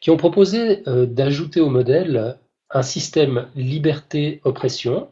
qui 0.00 0.10
ont 0.10 0.16
proposé 0.16 0.88
euh, 0.88 1.06
d'ajouter 1.06 1.60
au 1.60 1.70
modèle 1.70 2.38
un 2.70 2.82
système 2.82 3.46
liberté-oppression, 3.54 5.08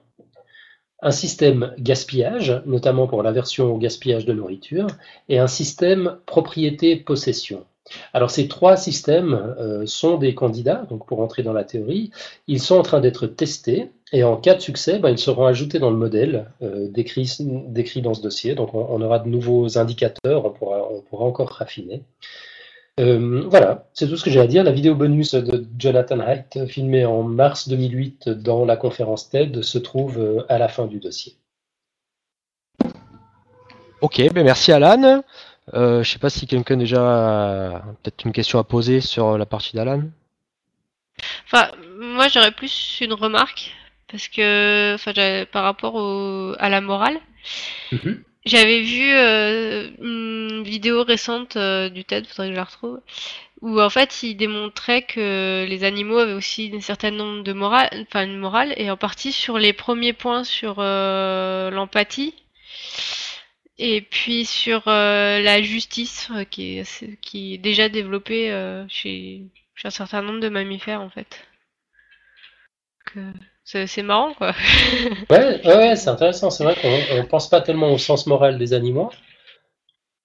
un 1.03 1.11
système 1.11 1.75
gaspillage, 1.79 2.63
notamment 2.67 3.07
pour 3.07 3.23
l'aversion 3.23 3.73
au 3.73 3.79
gaspillage 3.79 4.25
de 4.25 4.33
nourriture, 4.33 4.89
et 5.29 5.39
un 5.39 5.47
système 5.47 6.19
propriété-possession. 6.27 7.65
Alors 8.13 8.31
ces 8.31 8.49
trois 8.49 8.77
systèmes 8.77 9.35
euh, 9.59 9.87
sont 9.87 10.17
des 10.17 10.35
candidats, 10.35 10.87
donc 10.91 11.07
pour 11.07 11.21
entrer 11.21 11.43
dans 11.43 11.53
la 11.53 11.65
théorie, 11.65 12.11
ils 12.47 12.61
sont 12.61 12.77
en 12.77 12.83
train 12.83 13.01
d'être 13.01 13.27
testés 13.27 13.91
et 14.13 14.25
en 14.25 14.37
cas 14.37 14.55
de 14.55 14.61
succès, 14.61 14.99
ben, 14.99 15.11
ils 15.11 15.19
seront 15.19 15.47
ajoutés 15.47 15.79
dans 15.79 15.91
le 15.91 15.97
modèle 15.97 16.51
euh, 16.63 16.89
décrit, 16.89 18.03
dans 18.03 18.15
ce 18.15 18.23
dossier. 18.23 18.55
Donc 18.55 18.75
on, 18.75 19.01
aura 19.01 19.19
de 19.19 19.29
nouveaux 19.29 19.79
indicateurs, 19.79 20.47
on 20.47 20.51
pourra, 20.51 21.25
encore 21.25 21.51
raffiner. 21.51 22.03
Euh, 22.99 23.43
voilà, 23.49 23.89
c'est 23.93 24.09
tout 24.09 24.17
ce 24.17 24.25
que 24.25 24.31
j'ai 24.31 24.41
à 24.41 24.47
dire. 24.47 24.65
La 24.65 24.73
vidéo 24.73 24.95
bonus 24.95 25.35
de 25.35 25.67
Jonathan 25.79 26.21
Haidt, 26.21 26.67
filmée 26.67 27.05
en 27.05 27.23
mars 27.23 27.69
2008 27.69 28.29
dans 28.31 28.65
la 28.65 28.77
conférence 28.77 29.29
TED, 29.29 29.63
se 29.63 29.79
trouve 29.79 30.45
à 30.49 30.59
la 30.59 30.69
fin 30.69 30.87
du 30.87 30.99
dossier. 30.99 31.35
Ok, 34.01 34.23
ben 34.33 34.45
merci 34.45 34.73
Alan. 34.73 35.23
Euh, 35.75 36.03
je 36.03 36.11
sais 36.11 36.19
pas 36.19 36.31
si 36.31 36.47
quelqu'un 36.47 36.77
déjà 36.77 37.83
peut-être 38.03 38.25
une 38.25 38.33
question 38.33 38.59
à 38.59 38.65
poser 38.65 39.01
sur 39.01 39.37
la 39.37 39.47
partie 39.47 39.75
d'Alan. 39.75 40.03
Enfin, 41.45 41.71
moi 41.99 42.29
j'aurais 42.29 42.53
plus 42.53 42.99
une 43.01 43.15
remarque 43.15 43.75
parce 44.09 44.29
que, 44.29 44.95
enfin, 44.95 45.13
par 45.51 45.65
rapport 45.65 45.97
à 46.61 46.69
la 46.69 46.81
morale, 46.81 47.19
mhm. 47.91 48.23
j'avais 48.45 48.81
vu 48.83 49.13
euh, 49.13 49.91
une 50.01 50.63
vidéo 50.63 51.03
récente 51.03 51.57
euh, 51.57 51.89
du 51.89 52.05
TED, 52.05 52.27
faudrait 52.27 52.49
que 52.49 52.53
je 52.53 52.57
la 52.57 52.65
retrouve, 52.65 53.01
où 53.63 53.81
en 53.81 53.91
fait 53.91 54.23
il 54.23 54.37
démontrait 54.37 55.03
que 55.03 55.67
les 55.69 55.83
animaux 55.83 56.19
avaient 56.19 56.35
aussi 56.35 56.71
un 56.73 56.81
certain 56.81 57.11
nombre 57.11 57.43
de 57.43 57.53
morale, 57.53 57.89
enfin 58.03 58.25
une 58.25 58.39
morale, 58.39 58.75
et 58.77 58.91
en 58.91 58.97
partie 58.97 59.33
sur 59.33 59.59
les 59.59 59.73
premiers 59.73 60.13
points 60.13 60.45
sur 60.45 60.77
l'empathie 60.77 62.35
Et 63.79 64.01
puis 64.01 64.47
sur 64.47 64.83
la 64.87 65.63
justice 65.63 66.31
qui, 66.51 66.79
est, 66.79 67.21
qui 67.21 67.55
est 67.55 67.59
déjà 67.59 67.89
développée 67.89 68.49
chez, 68.89 69.43
chez, 69.75 69.89
un 69.89 69.91
certain 69.91 70.23
nombre 70.23 70.41
de 70.41 70.49
mammifères 70.49 71.03
en 71.03 71.11
fait. 71.11 71.47
C'est 73.65 74.03
marrant 74.03 74.33
quoi. 74.35 74.55
ouais, 75.31 75.61
ouais, 75.67 75.97
c'est 75.97 76.09
intéressant. 76.09 76.51
C'est 76.51 76.65
vrai 76.65 76.77
qu'on 76.77 77.17
ne 77.17 77.27
pense 77.27 77.51
pas 77.51 77.61
tellement 77.61 77.93
au 77.93 77.99
sens 77.99 78.27
moral 78.27 78.59
des 78.59 78.73
animaux. 78.73 79.11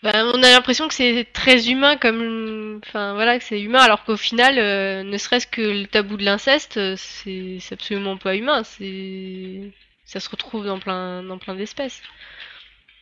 Bah, 0.03 0.11
on 0.33 0.41
a 0.41 0.49
l'impression 0.49 0.87
que 0.87 0.95
c'est 0.95 1.27
très 1.31 1.69
humain 1.69 1.95
comme 1.95 2.81
enfin 2.83 3.13
voilà 3.13 3.37
que 3.37 3.43
c'est 3.43 3.61
humain 3.61 3.81
alors 3.81 4.03
qu'au 4.03 4.17
final 4.17 4.57
euh, 4.57 5.03
ne 5.03 5.15
serait-ce 5.17 5.45
que 5.45 5.61
le 5.61 5.85
tabou 5.85 6.17
de 6.17 6.23
l'inceste 6.23 6.77
euh, 6.77 6.95
c'est 6.97 7.59
absolument 7.71 8.17
pas 8.17 8.35
humain 8.35 8.63
c'est 8.63 9.71
ça 10.05 10.19
se 10.19 10.27
retrouve 10.31 10.65
dans 10.65 10.79
plein 10.79 11.21
dans 11.21 11.37
plein 11.37 11.53
d'espèces 11.53 12.01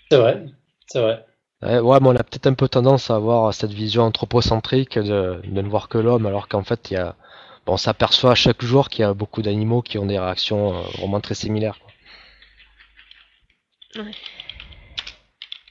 c'est 0.09 0.17
vrai 0.17 0.45
c'est 0.87 0.99
vrai 0.99 1.25
ouais, 1.61 1.99
mais 2.01 2.07
on 2.07 2.15
a 2.15 2.23
peut-être 2.23 2.47
un 2.47 2.53
peu 2.53 2.67
tendance 2.67 3.09
à 3.09 3.15
avoir 3.15 3.53
cette 3.53 3.71
vision 3.71 4.03
anthropocentrique 4.03 4.97
de, 4.97 5.41
de 5.43 5.61
ne 5.61 5.69
voir 5.69 5.89
que 5.89 5.97
l'homme 5.97 6.25
alors 6.25 6.47
qu'en 6.47 6.63
fait 6.63 6.91
il 6.91 6.95
y 6.95 6.97
a 6.97 7.15
on 7.67 7.77
s'aperçoit 7.77 8.33
chaque 8.33 8.63
jour 8.63 8.89
qu'il 8.89 9.03
y 9.03 9.05
a 9.05 9.13
beaucoup 9.13 9.43
d'animaux 9.43 9.83
qui 9.83 9.99
ont 9.99 10.07
des 10.07 10.17
réactions 10.17 10.75
euh, 10.75 10.81
vraiment 10.97 11.19
très 11.19 11.35
similaires 11.35 11.79
ouais. 13.95 14.11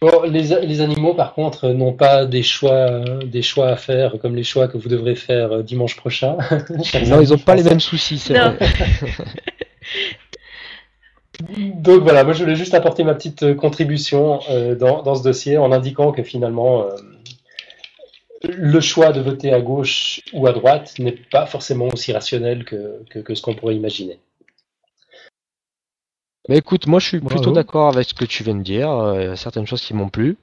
Bon, 0.00 0.22
les, 0.22 0.42
les, 0.64 0.80
animaux, 0.80 1.12
par 1.12 1.34
contre, 1.34 1.70
n'ont 1.70 1.92
pas 1.92 2.24
des 2.24 2.44
choix, 2.44 3.00
des 3.24 3.42
choix 3.42 3.70
à 3.70 3.76
faire 3.76 4.12
comme 4.22 4.36
les 4.36 4.44
choix 4.44 4.68
que 4.68 4.78
vous 4.78 4.88
devrez 4.88 5.16
faire 5.16 5.50
euh, 5.50 5.62
dimanche 5.64 5.96
prochain. 5.96 6.36
non, 7.06 7.20
ils 7.20 7.30
n'ont 7.30 7.38
pas 7.38 7.56
les 7.56 7.64
mêmes 7.64 7.80
soucis, 7.80 8.18
c'est 8.18 8.38
vrai. 8.38 8.56
Donc 11.40 12.02
voilà, 12.02 12.24
moi 12.24 12.32
je 12.32 12.42
voulais 12.42 12.56
juste 12.56 12.74
apporter 12.74 13.04
ma 13.04 13.14
petite 13.14 13.44
euh, 13.44 13.54
contribution 13.54 14.40
euh, 14.50 14.74
dans, 14.74 15.02
dans, 15.02 15.14
ce 15.14 15.22
dossier 15.22 15.56
en 15.56 15.70
indiquant 15.70 16.10
que 16.10 16.24
finalement 16.24 16.82
euh, 16.82 16.88
le 18.42 18.80
choix 18.80 19.12
de 19.12 19.20
voter 19.20 19.52
à 19.52 19.60
gauche 19.60 20.20
ou 20.32 20.48
à 20.48 20.52
droite 20.52 20.98
n'est 20.98 21.16
pas 21.30 21.46
forcément 21.46 21.86
aussi 21.92 22.12
rationnel 22.12 22.64
que, 22.64 23.04
que, 23.10 23.20
que 23.20 23.34
ce 23.36 23.42
qu'on 23.42 23.54
pourrait 23.54 23.76
imaginer. 23.76 24.18
Mais 26.48 26.58
écoute, 26.58 26.86
moi 26.88 26.98
je 26.98 27.06
suis 27.06 27.20
plutôt 27.20 27.52
d'accord 27.52 27.88
avec 27.88 28.08
ce 28.08 28.14
que 28.14 28.24
tu 28.24 28.42
viens 28.42 28.54
de 28.54 28.62
dire. 28.62 28.88
Il 29.16 29.22
y 29.22 29.26
a 29.26 29.36
certaines 29.36 29.66
choses 29.66 29.82
qui 29.82 29.94
m'ont 29.94 30.08
plu. 30.08 30.38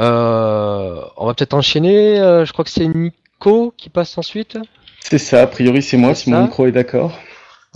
Euh, 0.00 1.00
on 1.16 1.26
va 1.26 1.34
peut-être 1.34 1.54
enchaîner. 1.54 2.16
Je 2.16 2.52
crois 2.52 2.64
que 2.64 2.70
c'est 2.70 2.88
Nico 2.88 3.72
qui 3.76 3.90
passe 3.90 4.18
ensuite. 4.18 4.58
C'est 4.98 5.18
ça, 5.18 5.42
a 5.42 5.46
priori 5.46 5.82
c'est 5.82 5.96
moi 5.96 6.14
si 6.14 6.30
mon 6.30 6.42
micro 6.42 6.66
est 6.66 6.72
d'accord. 6.72 7.12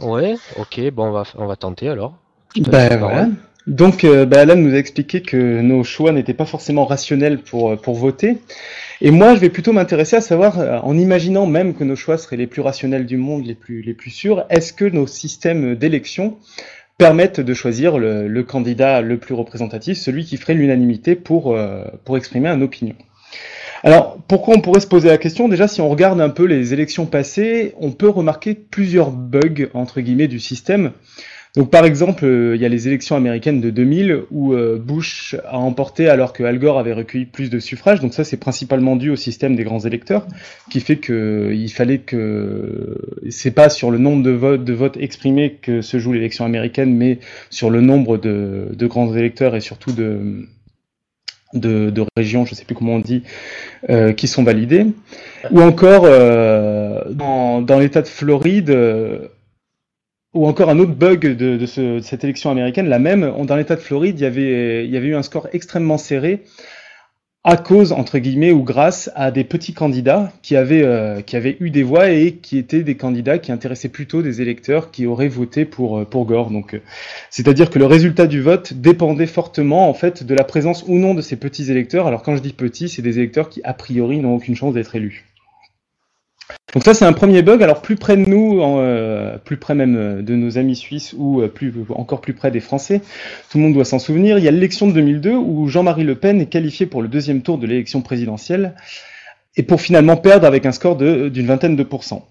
Ouais, 0.00 0.37
ok, 0.58 0.90
bon 0.92 1.06
on 1.06 1.12
va, 1.12 1.24
on 1.37 1.46
va 1.46 1.56
tenter 1.56 1.88
alors. 1.88 2.14
Ben 2.56 2.96
voilà. 2.98 3.28
Donc 3.66 4.04
euh, 4.04 4.24
ben, 4.24 4.38
Alan 4.38 4.56
nous 4.56 4.74
a 4.74 4.78
expliqué 4.78 5.20
que 5.20 5.61
nos 5.61 5.84
choix 5.84 6.12
n'étaient 6.12 6.34
pas 6.34 6.46
forcément 6.46 6.87
rationnels 6.87 7.38
pour, 7.38 7.78
pour 7.80 7.94
voter. 7.94 8.38
Et 9.00 9.11
moi 9.11 9.34
je 9.34 9.40
vais 9.40 9.50
plutôt 9.50 9.72
m'intéresser 9.72 10.16
à 10.16 10.20
savoir, 10.20 10.84
en 10.84 10.96
imaginant 10.96 11.46
même 11.46 11.74
que 11.74 11.84
nos 11.84 11.96
choix 11.96 12.18
seraient 12.18 12.37
les 12.37 12.46
plus 12.46 12.62
rationnels 12.62 13.06
du 13.06 13.16
monde, 13.16 13.44
les 13.44 13.54
plus, 13.54 13.82
les 13.82 13.94
plus 13.94 14.11
sûrs, 14.11 14.44
est-ce 14.48 14.72
que 14.72 14.84
nos 14.84 15.06
systèmes 15.06 15.74
d'élection 15.74 16.38
permettent 16.98 17.40
de 17.40 17.54
choisir 17.54 17.96
le, 17.96 18.42
candidat 18.42 19.00
le 19.00 19.18
plus 19.18 19.34
représentatif, 19.34 19.96
celui 19.96 20.24
qui 20.24 20.37
ferait 20.37 20.54
l'unanimité 20.54 21.14
pour, 21.14 21.54
euh, 21.54 21.84
pour 22.04 22.16
exprimer 22.16 22.48
une 22.48 22.62
opinion? 22.62 22.96
Alors, 23.85 24.19
pourquoi 24.27 24.57
on 24.57 24.61
pourrait 24.61 24.81
se 24.81 24.87
poser 24.87 25.09
la 25.09 25.19
question? 25.19 25.49
Déjà, 25.49 25.69
si 25.69 25.81
on 25.81 25.88
regarde 25.88 26.21
un 26.21 26.31
peu 26.31 26.45
les 26.45 26.73
élections 26.73 27.07
passées, 27.07 27.75
on 27.79 27.93
peut 27.93 28.09
remarquer 28.09 28.55
plusieurs 28.55 29.11
bugs, 29.11 29.69
entre 29.73 30.01
guillemets, 30.01 30.29
du 30.29 30.41
système. 30.41 30.93
Donc 31.57 31.71
par 31.71 31.85
exemple, 31.85 32.25
euh, 32.25 32.55
il 32.55 32.61
y 32.61 32.64
a 32.64 32.69
les 32.69 32.88
élections 32.88 33.17
américaines 33.17 33.61
de 33.61 33.71
2000 33.71 34.25
où 34.31 34.53
euh, 34.53 34.79
Bush 34.79 35.35
a 35.47 35.59
emporté 35.59 36.09
alors 36.09 36.33
que 36.33 36.45
Al 36.45 36.59
Gore 36.59 36.79
avait 36.79 36.93
recueilli 36.93 37.25
plus 37.25 37.51
de 37.51 37.59
suffrages. 37.59 38.01
Donc 38.01 38.14
ça, 38.14 38.23
c'est 38.23 38.37
principalement 38.37 38.97
dû 38.97 39.11
au 39.11 39.17
système 39.17 39.57
des 39.57 39.64
grands 39.64 39.81
électeurs, 39.81 40.27
qui 40.71 40.81
fait 40.81 40.97
que 40.97 41.12
euh, 41.12 41.55
il 41.55 41.71
fallait 41.71 41.99
que 41.99 42.99
c'est 43.31 43.51
pas 43.51 43.71
sur 43.71 43.91
le 43.91 43.99
nombre 43.99 44.23
de 44.23 44.73
votes, 44.73 44.97
exprimés 44.99 45.59
que 45.62 45.81
se 45.81 45.99
joue 45.99 46.12
l'élection 46.12 46.45
américaine, 46.45 46.95
mais 46.95 47.19
sur 47.51 47.71
le 47.71 47.81
nombre 47.81 48.19
de 48.19 48.87
grands 48.87 49.14
électeurs 49.14 49.57
et 49.57 49.61
surtout 49.61 49.93
de 49.93 50.47
de, 51.54 51.90
de, 51.90 52.04
régions, 52.16 52.44
je 52.44 52.54
sais 52.54 52.64
plus 52.64 52.74
comment 52.74 52.94
on 52.94 53.00
dit, 53.00 53.22
euh, 53.90 54.12
qui 54.12 54.28
sont 54.28 54.44
validées. 54.44 54.87
Ou 55.50 55.61
encore, 55.61 56.02
euh, 56.04 57.04
dans, 57.11 57.62
dans 57.62 57.78
l'État 57.78 58.02
de 58.02 58.08
Floride, 58.08 58.76
ou 60.34 60.46
encore 60.46 60.68
un 60.70 60.78
autre 60.78 60.92
bug 60.92 61.20
de, 61.20 61.56
de, 61.56 61.66
ce, 61.66 61.96
de, 61.96 62.00
cette 62.00 62.24
élection 62.24 62.50
américaine, 62.50 62.88
la 62.88 62.98
même, 62.98 63.32
dans 63.44 63.56
l'État 63.56 63.76
de 63.76 63.80
Floride, 63.80 64.18
il 64.18 64.22
y, 64.22 64.26
avait, 64.26 64.84
il 64.84 64.90
y 64.90 64.96
avait 64.96 65.08
eu 65.08 65.16
un 65.16 65.22
score 65.22 65.48
extrêmement 65.52 65.98
serré 65.98 66.44
à 67.48 67.56
cause, 67.56 67.92
entre 67.92 68.18
guillemets, 68.18 68.52
ou 68.52 68.62
grâce 68.62 69.11
à 69.14 69.30
des 69.30 69.42
petits 69.42 69.72
candidats 69.72 70.30
qui 70.42 70.54
avaient, 70.54 70.82
euh, 70.84 71.22
qui 71.22 71.34
avaient 71.34 71.56
eu 71.61 71.70
des 71.70 71.82
voix 71.82 72.11
et 72.11 72.32
qui 72.32 72.58
étaient 72.58 72.82
des 72.82 72.94
candidats 72.94 73.38
qui 73.38 73.52
intéressaient 73.52 73.88
plutôt 73.88 74.20
des 74.20 74.42
électeurs 74.42 74.90
qui 74.90 75.06
auraient 75.06 75.28
voté 75.28 75.64
pour, 75.64 76.00
euh, 76.00 76.04
pour 76.04 76.26
Gore. 76.26 76.50
Donc, 76.50 76.74
euh, 76.74 76.82
c'est-à-dire 77.30 77.70
que 77.70 77.78
le 77.78 77.87
résultat 77.87 78.26
du 78.26 78.42
vote 78.42 78.74
dépendait 78.74 79.26
fortement, 79.26 79.88
en 79.88 79.94
fait, 79.94 80.24
de 80.24 80.34
la 80.34 80.44
présence 80.44 80.84
ou 80.88 80.98
non 80.98 81.14
de 81.14 81.22
ces 81.22 81.37
petits 81.37 81.70
électeurs. 81.70 82.06
Alors, 82.06 82.22
quand 82.22 82.37
je 82.37 82.42
dis 82.42 82.52
petits, 82.52 82.90
c'est 82.90 83.00
des 83.00 83.18
électeurs 83.18 83.48
qui, 83.48 83.62
a 83.64 83.72
priori, 83.72 84.18
n'ont 84.18 84.34
aucune 84.34 84.54
chance 84.54 84.74
d'être 84.74 84.94
élus. 84.94 85.24
Donc 86.74 86.84
ça 86.84 86.94
c'est 86.94 87.04
un 87.04 87.12
premier 87.12 87.42
bug. 87.42 87.62
Alors 87.62 87.80
plus 87.80 87.96
près 87.96 88.16
de 88.16 88.28
nous, 88.28 88.61
euh, 88.62 89.38
plus 89.38 89.56
près 89.56 89.74
même 89.74 89.96
euh, 89.96 90.22
de 90.22 90.34
nos 90.34 90.58
amis 90.58 90.76
suisses 90.76 91.14
ou 91.16 91.40
euh, 91.40 91.50
encore 91.90 92.20
plus 92.20 92.34
près 92.34 92.50
des 92.50 92.61
Français, 92.61 93.00
tout 93.50 93.58
le 93.58 93.64
monde 93.64 93.74
doit 93.74 93.84
s'en 93.84 93.98
souvenir. 93.98 94.38
Il 94.38 94.44
y 94.44 94.48
a 94.48 94.50
l'élection 94.50 94.87
de 94.87 94.92
2002 94.92 95.34
où 95.34 95.68
Jean-Marie 95.68 96.04
Le 96.04 96.14
Pen 96.14 96.40
est 96.40 96.46
qualifié 96.46 96.87
pour 96.87 97.02
le 97.02 97.08
deuxième 97.08 97.42
tour 97.42 97.58
de 97.58 97.66
l'élection 97.66 98.02
présidentielle 98.02 98.74
et 99.56 99.62
pour 99.62 99.80
finalement 99.80 100.16
perdre 100.16 100.46
avec 100.46 100.66
un 100.66 100.72
score 100.72 100.96
d'une 100.96 101.46
vingtaine 101.46 101.76
de 101.76 101.82
pourcents. 101.82 102.28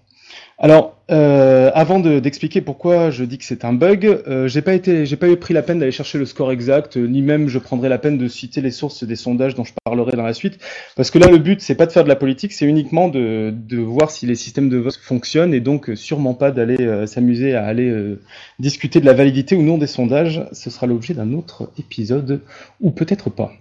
Alors, 0.60 0.96
euh, 1.12 1.70
avant 1.72 2.00
d'expliquer 2.00 2.60
pourquoi 2.60 3.10
je 3.10 3.22
dis 3.22 3.38
que 3.38 3.44
c'est 3.44 3.64
un 3.64 3.72
bug, 3.72 4.04
euh, 4.04 4.48
j'ai 4.48 4.60
pas 4.60 4.74
été, 4.74 5.06
j'ai 5.06 5.16
pas 5.16 5.28
eu 5.28 5.36
pris 5.36 5.54
la 5.54 5.62
peine 5.62 5.78
d'aller 5.78 5.92
chercher 5.92 6.18
le 6.18 6.26
score 6.26 6.50
exact, 6.50 6.96
euh, 6.96 7.06
ni 7.06 7.22
même 7.22 7.48
je 7.48 7.60
prendrai 7.60 7.88
la 7.88 7.98
peine 7.98 8.18
de 8.18 8.26
citer 8.26 8.60
les 8.60 8.72
sources 8.72 9.04
des 9.04 9.14
sondages 9.14 9.54
dont 9.54 9.62
je 9.62 9.72
parlerai 9.84 10.16
dans 10.16 10.24
la 10.24 10.34
suite, 10.34 10.58
parce 10.96 11.12
que 11.12 11.18
là 11.20 11.28
le 11.28 11.38
but 11.38 11.60
c'est 11.60 11.76
pas 11.76 11.86
de 11.86 11.92
faire 11.92 12.02
de 12.02 12.08
la 12.08 12.16
politique, 12.16 12.52
c'est 12.52 12.66
uniquement 12.66 13.08
de, 13.08 13.54
de, 13.54 13.78
voir 13.78 14.10
si 14.10 14.26
les 14.26 14.34
systèmes 14.34 14.68
de 14.68 14.78
vote 14.78 14.96
fonctionnent 14.96 15.54
et 15.54 15.60
donc 15.60 15.92
sûrement 15.94 16.34
pas 16.34 16.50
d'aller 16.50 16.80
euh, 16.80 17.06
s'amuser 17.06 17.54
à 17.54 17.64
aller 17.64 17.94
discuter 18.58 18.98
de 18.98 19.06
la 19.06 19.14
validité 19.14 19.54
ou 19.54 19.62
non 19.62 19.78
des 19.78 19.86
sondages. 19.86 20.42
Ce 20.52 20.70
sera 20.70 20.86
l'objet 20.86 21.14
d'un 21.14 21.32
autre 21.34 21.70
épisode 21.78 22.40
ou 22.80 22.90
peut-être 22.90 23.30
pas. 23.30 23.52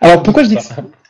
Alors 0.00 0.22
pourquoi 0.22 0.44
je 0.44 0.48
dis 0.48 0.56
que 0.56 0.62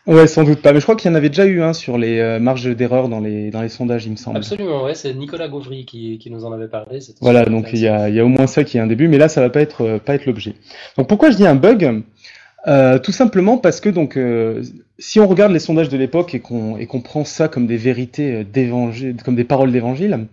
Ouais, 0.06 0.26
sans 0.26 0.44
doute 0.44 0.60
pas. 0.60 0.72
Mais 0.72 0.80
je 0.80 0.84
crois 0.84 0.96
qu'il 0.96 1.10
y 1.10 1.12
en 1.12 1.16
avait 1.16 1.30
déjà 1.30 1.46
eu 1.46 1.62
un 1.62 1.72
sur 1.72 1.96
les 1.96 2.18
euh, 2.18 2.38
marges 2.38 2.68
d'erreur 2.76 3.08
dans 3.08 3.20
les, 3.20 3.50
dans 3.50 3.62
les 3.62 3.70
sondages, 3.70 4.04
il 4.04 4.12
me 4.12 4.16
semble. 4.16 4.36
Absolument, 4.36 4.84
ouais, 4.84 4.94
c'est 4.94 5.14
Nicolas 5.14 5.48
Gauvry 5.48 5.86
qui, 5.86 6.18
qui, 6.18 6.30
nous 6.30 6.44
en 6.44 6.52
avait 6.52 6.68
parlé. 6.68 6.98
Voilà, 7.20 7.46
donc 7.46 7.70
il 7.72 7.78
y, 7.78 7.88
a, 7.88 8.10
il 8.10 8.14
y 8.14 8.20
a 8.20 8.24
au 8.24 8.28
moins 8.28 8.46
ça 8.46 8.64
qui 8.64 8.76
est 8.76 8.80
un 8.80 8.86
début, 8.86 9.08
mais 9.08 9.16
là, 9.16 9.28
ça 9.28 9.40
va 9.40 9.48
pas 9.48 9.62
être, 9.62 9.80
euh, 9.82 9.98
pas 9.98 10.14
être 10.14 10.26
l'objet. 10.26 10.54
Donc 10.98 11.08
pourquoi 11.08 11.30
je 11.30 11.36
dis 11.36 11.46
un 11.46 11.54
bug? 11.54 12.02
Euh, 12.66 12.98
Tout 12.98 13.12
simplement 13.12 13.56
parce 13.56 13.80
que 13.80 13.88
donc, 13.88 14.18
si 14.98 15.20
on 15.20 15.26
regarde 15.26 15.52
les 15.52 15.58
sondages 15.58 15.88
de 15.88 15.96
l'époque 15.96 16.34
et 16.34 16.40
qu'on 16.40 16.76
et 16.78 16.86
qu'on 16.86 17.00
prend 17.00 17.24
ça 17.24 17.48
comme 17.48 17.66
des 17.66 17.76
vérités 17.76 18.44
d'évangile, 18.44 19.16
comme 19.22 19.36
des 19.36 19.44
paroles 19.44 19.72
d'évangile, 19.72 20.26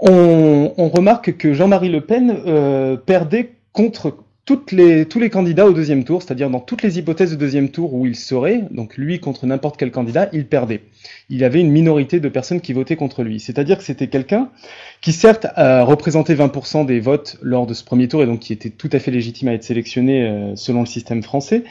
on, 0.00 0.72
on 0.76 0.88
remarque 0.88 1.36
que 1.36 1.52
Jean-Marie 1.52 1.90
Le 1.90 2.00
Pen 2.00 2.98
perdait 3.04 3.52
contre 3.72 4.16
tous 4.56 5.18
les 5.18 5.30
candidats 5.30 5.66
au 5.66 5.72
deuxième 5.72 6.04
tour, 6.04 6.22
c'est-à-dire 6.22 6.50
dans 6.50 6.60
toutes 6.60 6.82
les 6.82 6.98
hypothèses 6.98 7.32
de 7.32 7.36
deuxième 7.36 7.68
tour 7.68 7.94
où 7.94 8.06
il 8.06 8.16
serait, 8.16 8.62
donc 8.70 8.96
lui 8.96 9.20
contre 9.20 9.46
n'importe 9.46 9.76
quel 9.76 9.90
candidat, 9.90 10.28
il 10.32 10.46
perdait. 10.46 10.80
Il 11.28 11.44
avait 11.44 11.60
une 11.60 11.70
minorité 11.70 12.20
de 12.20 12.28
personnes 12.28 12.60
qui 12.60 12.72
votaient 12.72 12.96
contre 12.96 13.22
lui. 13.22 13.40
C'est-à-dire 13.40 13.78
que 13.78 13.84
c'était 13.84 14.08
quelqu'un 14.08 14.48
qui 15.00 15.12
certes 15.12 15.46
a 15.54 15.84
représenté 15.84 16.34
20% 16.34 16.86
des 16.86 17.00
votes 17.00 17.36
lors 17.42 17.66
de 17.66 17.74
ce 17.74 17.84
premier 17.84 18.08
tour 18.08 18.22
et 18.22 18.26
donc 18.26 18.40
qui 18.40 18.52
était 18.52 18.70
tout 18.70 18.88
à 18.92 18.98
fait 18.98 19.10
légitime 19.10 19.48
à 19.48 19.52
être 19.52 19.62
sélectionné 19.62 20.26
euh, 20.26 20.56
selon 20.56 20.80
le 20.80 20.86
système 20.86 21.22
français, 21.22 21.64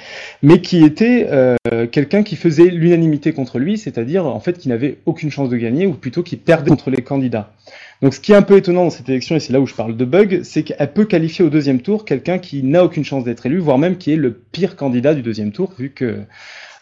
mais 0.44 0.62
qui 0.62 0.84
était 0.84 1.28
euh, 1.32 1.56
quelqu'un 1.92 2.24
qui 2.24 2.36
faisait 2.36 2.68
l'unanimité 2.68 3.34
contre 3.34 3.60
lui, 3.60 3.78
c'est-à-dire 3.78 4.26
en 4.26 4.40
fait 4.40 4.58
qui 4.58 4.70
n'avait 4.70 4.98
aucune 5.06 5.32
chance 5.32 5.50
de 5.50 5.58
gagner 5.58 5.88
ou 5.88 5.94
plutôt 5.94 6.24
qui 6.24 6.36
perdait 6.36 6.70
contre 6.70 6.90
les 6.90 7.02
candidats. 7.02 7.52
Donc 8.02 8.14
ce 8.14 8.20
qui 8.20 8.32
est 8.32 8.36
un 8.36 8.44
peu 8.44 8.58
étonnant 8.58 8.84
dans 8.84 8.90
cette 8.92 9.10
élection, 9.10 9.36
et 9.36 9.40
c'est 9.40 9.54
là 9.54 9.60
où 9.60 9.66
je 9.66 9.74
parle 9.74 9.98
de 9.98 10.06
bug, 10.06 10.42
c'est 10.44 10.64
qu'elle 10.64 10.94
peut 10.94 11.06
qualifier 11.06 11.44
au 11.44 11.50
deuxième 11.50 11.82
tour 11.82 12.06
quelqu'un 12.06 12.38
qui 12.38 12.62
n'a 12.62 12.84
aucune 12.84 13.04
chance 13.04 13.24
d'être 13.24 13.46
élu, 13.48 13.58
voire 13.58 13.80
même 13.80 13.98
qui 13.98 14.14
est 14.14 14.18
le 14.18 14.34
pire 14.34 14.76
candidat 14.76 15.16
du 15.16 15.24
deuxième 15.24 15.52
tour, 15.52 15.74
vu 15.80 15.90
que, 15.90 16.06
euh, 16.06 16.18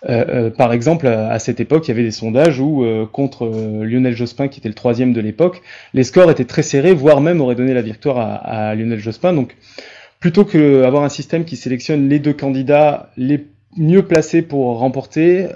euh, 0.10 0.50
par 0.50 0.74
exemple, 0.74 1.08
à 1.08 1.40
cette 1.40 1.62
époque, 1.62 1.88
il 1.88 1.92
y 1.92 1.94
avait 1.94 2.04
des 2.04 2.12
sondages 2.12 2.60
où, 2.60 2.84
euh, 2.84 3.06
contre 3.06 3.48
Lionel 3.48 4.16
Jospin, 4.16 4.50
qui 4.50 4.60
était 4.60 4.68
le 4.68 4.76
troisième 4.76 5.14
de 5.14 5.22
l'époque, 5.22 5.62
les 5.94 6.04
scores 6.04 6.30
étaient 6.30 6.46
très 6.46 6.64
serrés, 6.64 6.94
voire 6.94 7.22
même 7.22 7.40
auraient 7.40 7.56
donné 7.56 7.74
la 7.74 7.82
victoire 7.82 8.18
à, 8.18 8.36
à 8.36 8.76
Lionel 8.76 9.00
Jospin. 9.00 9.32
Donc, 9.32 9.56
plutôt 10.20 10.44
que 10.44 10.84
avoir 10.84 11.04
un 11.04 11.10
système 11.10 11.46
qui 11.46 11.56
sélectionne 11.56 12.10
les 12.10 12.20
deux 12.20 12.34
candidats 12.34 13.12
les 13.16 13.46
mieux 13.78 14.04
placés 14.04 14.42
pour 14.42 14.80
remporter, 14.80 15.48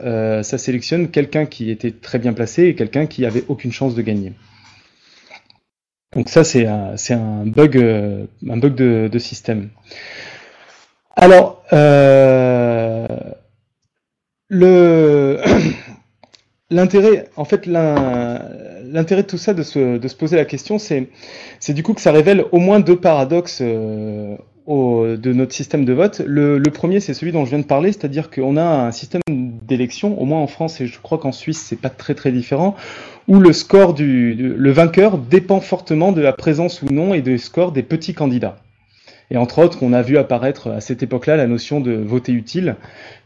ça 0.43 0.57
sélectionne 0.57 1.07
quelqu'un 1.07 1.45
qui 1.45 1.71
était 1.71 1.91
très 1.91 2.19
bien 2.19 2.33
placé 2.33 2.65
et 2.65 2.75
quelqu'un 2.75 3.05
qui 3.05 3.25
avait 3.25 3.45
aucune 3.47 3.71
chance 3.71 3.95
de 3.95 4.01
gagner. 4.01 4.33
Donc 6.19 6.27
ça, 6.27 6.43
c'est 6.43 6.65
un, 6.65 7.45
bug, 7.45 7.77
euh, 7.77 8.25
de, 8.41 9.19
système. 9.19 9.69
Alors, 11.15 11.63
euh, 11.71 13.07
l'intérêt, 16.69 17.29
en 17.37 17.45
fait, 17.45 17.67
l'intérêt 17.67 19.23
de 19.23 19.27
tout 19.27 19.37
ça, 19.37 19.53
de 19.53 19.63
se, 19.63 20.13
poser 20.13 20.35
la 20.35 20.43
question, 20.43 20.77
c'est, 20.77 21.07
c'est 21.61 21.73
du 21.73 21.83
coup 21.83 21.93
que 21.93 22.01
ça 22.01 22.11
révèle 22.11 22.43
au 22.51 22.59
moins 22.59 22.81
deux 22.81 22.99
paradoxes 22.99 23.59
euh, 23.61 24.35
de 24.69 25.33
notre 25.33 25.53
système 25.53 25.83
de 25.83 25.93
vote. 25.93 26.21
Le, 26.25 26.61
premier, 26.71 26.99
c'est 26.99 27.13
celui 27.13 27.31
dont 27.31 27.43
je 27.43 27.49
viens 27.49 27.59
de 27.59 27.65
parler, 27.65 27.91
c'est-à-dire 27.91 28.29
qu'on 28.29 28.55
a 28.55 28.63
un 28.63 28.91
système 28.91 29.21
d'élection, 29.27 30.19
au 30.21 30.25
moins 30.25 30.39
en 30.39 30.47
France 30.47 30.79
et 30.79 30.87
je 30.87 30.99
crois 30.99 31.17
qu'en 31.17 31.31
Suisse, 31.31 31.59
c'est 31.59 31.79
pas 31.79 31.89
très 31.89 32.13
très 32.13 32.31
différent, 32.31 32.75
où 33.27 33.39
le 33.39 33.51
score 33.51 33.93
du, 33.93 34.55
vainqueur 34.71 35.17
dépend 35.17 35.59
fortement 35.59 36.11
de 36.11 36.21
la 36.21 36.33
présence 36.33 36.83
ou 36.83 36.93
non 36.93 37.13
et 37.13 37.21
du 37.21 37.39
score 37.39 37.71
des 37.71 37.83
petits 37.83 38.13
candidats. 38.13 38.57
Et 39.31 39.37
entre 39.37 39.59
autres, 39.59 39.83
on 39.83 39.93
a 39.93 40.01
vu 40.01 40.17
apparaître 40.17 40.69
à 40.71 40.81
cette 40.81 41.03
époque-là 41.03 41.35
la 41.35 41.45
notion 41.45 41.81
de 41.81 41.93
voter 41.93 42.31
utile, 42.31 42.75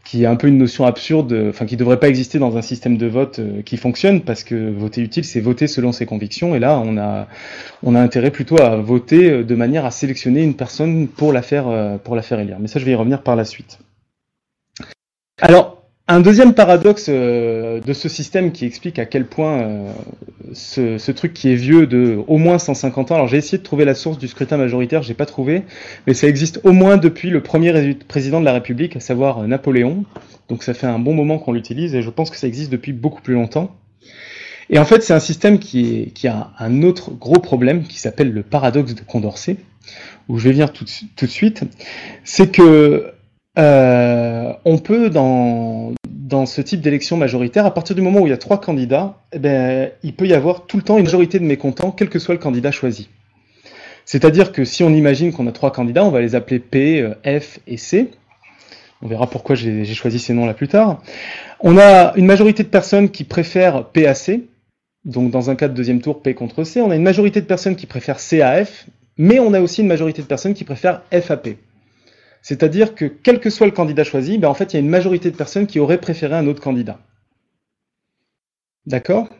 qui 0.04 0.24
est 0.24 0.26
un 0.26 0.36
peu 0.36 0.48
une 0.48 0.58
notion 0.58 0.84
absurde, 0.84 1.34
enfin 1.48 1.64
qui 1.64 1.74
ne 1.74 1.78
devrait 1.78 1.98
pas 1.98 2.08
exister 2.08 2.38
dans 2.38 2.58
un 2.58 2.62
système 2.62 2.98
de 2.98 3.06
vote 3.06 3.38
euh, 3.38 3.62
qui 3.62 3.78
fonctionne, 3.78 4.20
parce 4.20 4.44
que 4.44 4.70
voter 4.70 5.00
utile, 5.00 5.24
c'est 5.24 5.40
voter 5.40 5.66
selon 5.66 5.92
ses 5.92 6.04
convictions. 6.04 6.54
Et 6.54 6.58
là, 6.58 6.78
on 6.84 6.98
a, 6.98 7.26
on 7.82 7.94
a 7.94 8.00
intérêt 8.00 8.30
plutôt 8.30 8.60
à 8.60 8.76
voter 8.76 9.30
euh, 9.30 9.44
de 9.44 9.54
manière 9.54 9.86
à 9.86 9.90
sélectionner 9.90 10.42
une 10.42 10.54
personne 10.54 11.08
pour 11.08 11.32
la 11.32 11.40
faire, 11.40 11.68
euh, 11.68 11.96
pour 11.96 12.16
la 12.16 12.22
faire 12.22 12.38
élire. 12.38 12.58
Mais 12.60 12.68
ça, 12.68 12.78
je 12.78 12.84
vais 12.84 12.92
y 12.92 12.96
revenir 12.96 13.22
par 13.22 13.34
la 13.34 13.46
suite. 13.46 13.78
Alors, 15.40 15.73
un 16.06 16.20
deuxième 16.20 16.52
paradoxe 16.52 17.06
euh, 17.08 17.80
de 17.80 17.92
ce 17.94 18.10
système 18.10 18.52
qui 18.52 18.66
explique 18.66 18.98
à 18.98 19.06
quel 19.06 19.24
point 19.24 19.60
euh, 19.62 19.92
ce, 20.52 21.10
truc 21.12 21.32
qui 21.32 21.50
est 21.50 21.54
vieux 21.54 21.86
de 21.86 22.18
au 22.26 22.36
moins 22.36 22.58
150 22.58 23.10
ans, 23.10 23.14
alors 23.14 23.28
j'ai 23.28 23.38
essayé 23.38 23.56
de 23.56 23.62
trouver 23.62 23.86
la 23.86 23.94
source 23.94 24.18
du 24.18 24.28
scrutin 24.28 24.58
majoritaire, 24.58 25.02
j'ai 25.02 25.14
pas 25.14 25.24
trouvé, 25.24 25.62
mais 26.06 26.12
ça 26.12 26.28
existe 26.28 26.60
au 26.64 26.72
moins 26.72 26.98
depuis 26.98 27.30
le 27.30 27.42
premier 27.42 27.94
président 28.06 28.40
de 28.40 28.44
la 28.44 28.52
République, 28.52 28.96
à 28.96 29.00
savoir 29.00 29.38
euh, 29.38 29.46
Napoléon. 29.46 30.04
Donc 30.50 30.62
ça 30.62 30.74
fait 30.74 30.86
un 30.86 30.98
bon 30.98 31.14
moment 31.14 31.38
qu'on 31.38 31.52
l'utilise 31.52 31.94
et 31.94 32.02
je 32.02 32.10
pense 32.10 32.30
que 32.30 32.36
ça 32.36 32.46
existe 32.46 32.70
depuis 32.70 32.92
beaucoup 32.92 33.22
plus 33.22 33.34
longtemps. 33.34 33.74
Et 34.68 34.78
en 34.78 34.84
fait, 34.84 35.02
c'est 35.02 35.14
un 35.14 35.20
système 35.20 35.58
qui, 35.58 36.02
est, 36.02 36.06
qui 36.10 36.28
a 36.28 36.50
un 36.58 36.82
autre 36.82 37.12
gros 37.12 37.40
problème 37.40 37.82
qui 37.82 37.98
s'appelle 37.98 38.30
le 38.30 38.42
paradoxe 38.42 38.94
de 38.94 39.00
Condorcet, 39.00 39.56
où 40.28 40.38
je 40.38 40.44
vais 40.44 40.52
venir 40.52 40.72
tout, 40.72 40.84
tout 41.16 41.26
de 41.26 41.30
suite. 41.30 41.64
C'est 42.24 42.50
que 42.50 43.13
euh, 43.58 44.52
on 44.64 44.78
peut, 44.78 45.10
dans, 45.10 45.92
ce 46.46 46.60
type 46.60 46.80
d'élection 46.80 47.16
majoritaire, 47.16 47.64
à 47.64 47.72
partir 47.72 47.94
du 47.94 48.02
moment 48.02 48.20
où 48.20 48.26
il 48.26 48.30
y 48.30 48.32
a 48.32 48.38
trois 48.38 48.60
candidats, 48.60 49.18
eh 49.32 49.38
ben, 49.38 49.90
il 50.02 50.14
peut 50.14 50.26
y 50.26 50.34
avoir 50.34 50.66
tout 50.66 50.76
le 50.76 50.82
temps 50.82 50.98
une 50.98 51.04
majorité 51.04 51.38
de 51.38 51.44
mécontents, 51.44 51.92
quel 51.92 52.08
que 52.08 52.18
soit 52.18 52.34
le 52.34 52.40
candidat 52.40 52.72
choisi. 52.72 53.08
C'est-à-dire 54.04 54.52
que 54.52 54.64
si 54.64 54.82
on 54.82 54.90
imagine 54.90 55.32
qu'on 55.32 55.46
a 55.46 55.52
trois 55.52 55.72
candidats, 55.72 56.04
on 56.04 56.10
va 56.10 56.20
les 56.20 56.34
appeler 56.34 56.58
P, 56.58 57.00
euh, 57.00 57.40
F 57.40 57.60
et 57.66 57.76
C. 57.76 58.10
On 59.00 59.08
verra 59.08 59.28
pourquoi 59.28 59.54
j'ai 59.54 59.84
choisi 59.94 60.18
ces 60.18 60.34
noms 60.34 60.46
là 60.46 60.54
plus 60.54 60.68
tard. 60.68 61.02
On 61.60 61.78
a 61.78 62.14
une 62.16 62.26
majorité 62.26 62.62
de 62.62 62.68
personnes 62.68 63.10
qui 63.10 63.24
préfèrent 63.24 63.86
P 63.88 64.06
à 64.06 64.14
C. 64.14 64.46
Donc 65.04 65.30
dans 65.30 65.50
un 65.50 65.56
cas 65.56 65.68
de 65.68 65.74
deuxième 65.74 66.00
tour, 66.00 66.22
P 66.22 66.34
contre 66.34 66.64
C. 66.64 66.80
On 66.80 66.90
a 66.90 66.96
une 66.96 67.02
majorité 67.02 67.40
de 67.40 67.46
personnes 67.46 67.76
qui 67.76 67.86
préfèrent 67.86 68.20
C 68.20 68.40
à 68.40 68.64
F. 68.64 68.86
Mais 69.16 69.38
on 69.38 69.52
a 69.54 69.60
aussi 69.60 69.82
une 69.82 69.86
majorité 69.86 70.22
de 70.22 70.26
personnes 70.26 70.54
qui 70.54 70.64
préfèrent 70.64 71.02
F 71.12 71.30
à 71.30 71.36
P. 71.36 71.58
C'est-à-dire 72.44 72.94
que 72.94 73.06
quel 73.06 73.40
que 73.40 73.48
soit 73.48 73.66
le 73.66 73.72
candidat 73.72 74.04
choisi, 74.04 74.36
ben 74.36 74.48
en 74.48 74.54
fait, 74.54 74.72
il 74.72 74.72
y 74.74 74.76
a 74.76 74.80
une 74.80 74.90
majorité 74.90 75.30
de 75.30 75.36
personnes 75.36 75.66
qui 75.66 75.80
auraient 75.80 75.98
préféré 75.98 76.34
un 76.34 76.46
autre 76.46 76.60
candidat. 76.60 77.00
D'accord? 78.84 79.30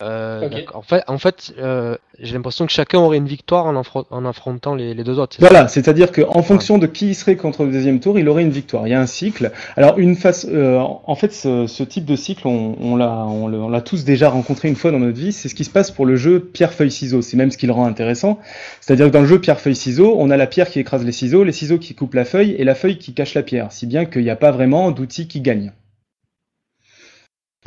Euh, 0.00 0.48
En 0.72 0.82
fait, 0.82 1.02
en 1.06 1.18
fait 1.18 1.52
euh, 1.58 1.96
j'ai 2.18 2.34
l'impression 2.34 2.66
que 2.66 2.72
chacun 2.72 2.98
aurait 2.98 3.18
une 3.18 3.26
victoire 3.26 3.66
en, 3.66 3.82
en 4.10 4.24
affrontant 4.24 4.74
les, 4.74 4.94
deux 4.94 5.18
autres. 5.18 5.36
Voilà, 5.40 5.68
c'est-à-dire 5.68 6.12
qu'en 6.12 6.42
fonction 6.42 6.78
de 6.78 6.86
qui 6.86 7.14
serait 7.14 7.36
contre 7.36 7.64
le 7.64 7.72
deuxième 7.72 8.00
tour, 8.00 8.18
il 8.18 8.28
aurait 8.28 8.42
une 8.42 8.50
victoire. 8.50 8.86
Il 8.86 8.90
y 8.90 8.94
a 8.94 9.00
un 9.00 9.06
cycle. 9.06 9.50
Alors, 9.76 9.98
une 9.98 10.16
face, 10.16 10.46
euh, 10.50 10.78
en 10.78 11.14
fait, 11.14 11.32
ce, 11.32 11.82
type 11.82 12.04
de 12.04 12.16
cycle, 12.16 12.46
on, 12.46 12.76
on 12.80 12.96
l'a 12.96 13.80
tous 13.80 14.04
déjà 14.04 14.30
rencontré 14.30 14.68
une 14.68 14.76
fois 14.76 14.92
dans 14.92 14.98
notre 14.98 15.18
vie. 15.18 15.32
C'est 15.32 15.48
ce 15.48 15.54
qui 15.54 15.64
se 15.64 15.70
passe 15.70 15.90
pour 15.90 16.06
le 16.06 16.16
jeu 16.16 16.40
pierre-feuille-ciseaux. 16.40 17.22
C'est 17.22 17.36
même 17.36 17.50
ce 17.50 17.58
qui 17.58 17.66
le 17.66 17.72
rend 17.72 17.86
intéressant. 17.86 18.38
C'est-à-dire 18.80 19.06
que 19.06 19.12
dans 19.12 19.20
le 19.20 19.26
jeu 19.26 19.40
pierre-feuille-ciseaux, 19.40 20.14
on 20.16 20.30
a 20.30 20.36
la 20.36 20.46
pierre 20.46 20.70
qui 20.70 20.80
écrase 20.80 21.04
les 21.04 21.12
ciseaux, 21.12 21.44
les 21.44 21.52
ciseaux 21.52 21.78
qui 21.78 21.94
coupent 21.94 22.14
la 22.14 22.24
feuille 22.24 22.52
et 22.52 22.64
la 22.64 22.74
feuille 22.74 22.98
qui 22.98 23.14
cache 23.14 23.34
la 23.34 23.42
pierre. 23.42 23.72
Si 23.72 23.86
bien 23.86 24.04
qu'il 24.04 24.22
n'y 24.22 24.30
a 24.30 24.36
pas 24.36 24.52
vraiment 24.52 24.90
d'outil 24.90 25.28
qui 25.28 25.40
gagne. 25.40 25.72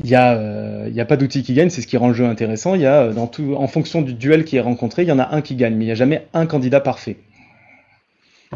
Il 0.03 0.10
n'y 0.10 0.15
a, 0.15 0.34
euh, 0.34 0.91
a 0.97 1.05
pas 1.05 1.17
d'outil 1.17 1.41
qui 1.41 1.53
gagne, 1.53 1.69
c'est 1.69 1.81
ce 1.81 1.88
qui 1.88 1.97
rend 1.97 2.10
le 2.10 2.13
jeu 2.13 2.25
intéressant. 2.25 2.75
Il 2.75 2.81
y 2.81 2.86
a, 2.86 3.03
euh, 3.03 3.13
dans 3.13 3.27
tout, 3.27 3.55
en 3.58 3.67
fonction 3.67 4.01
du 4.01 4.13
duel 4.13 4.43
qui 4.43 4.58
est 4.58 4.62
rencontré, 4.62 5.03
il 5.03 5.08
y 5.08 5.12
en 5.12 5.19
a 5.19 5.34
un 5.34 5.41
qui 5.41 5.55
gagne, 5.55 5.75
mais 5.75 5.86
il 5.86 5.88
n'y 5.88 5.93
a 5.93 5.95
jamais 5.95 6.27
un 6.34 6.45
candidat 6.45 6.81
parfait. 6.81 7.17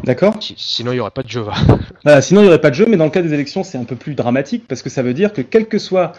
D'accord? 0.04 0.38
Sinon, 0.40 0.92
il 0.92 0.96
n'y 0.96 1.00
aurait 1.00 1.10
pas 1.10 1.22
de 1.22 1.28
jeu. 1.28 1.44
sinon, 2.20 2.40
il 2.40 2.44
n'y 2.44 2.48
aurait 2.48 2.60
pas 2.60 2.70
de 2.70 2.74
jeu, 2.74 2.86
mais 2.86 2.96
dans 2.96 3.04
le 3.04 3.10
cas 3.10 3.22
des 3.22 3.34
élections, 3.34 3.64
c'est 3.64 3.78
un 3.78 3.84
peu 3.84 3.96
plus 3.96 4.14
dramatique 4.14 4.64
parce 4.68 4.82
que 4.82 4.90
ça 4.90 5.02
veut 5.02 5.14
dire 5.14 5.32
que 5.32 5.42
quel 5.42 5.66
que 5.66 5.78
soit 5.78 6.12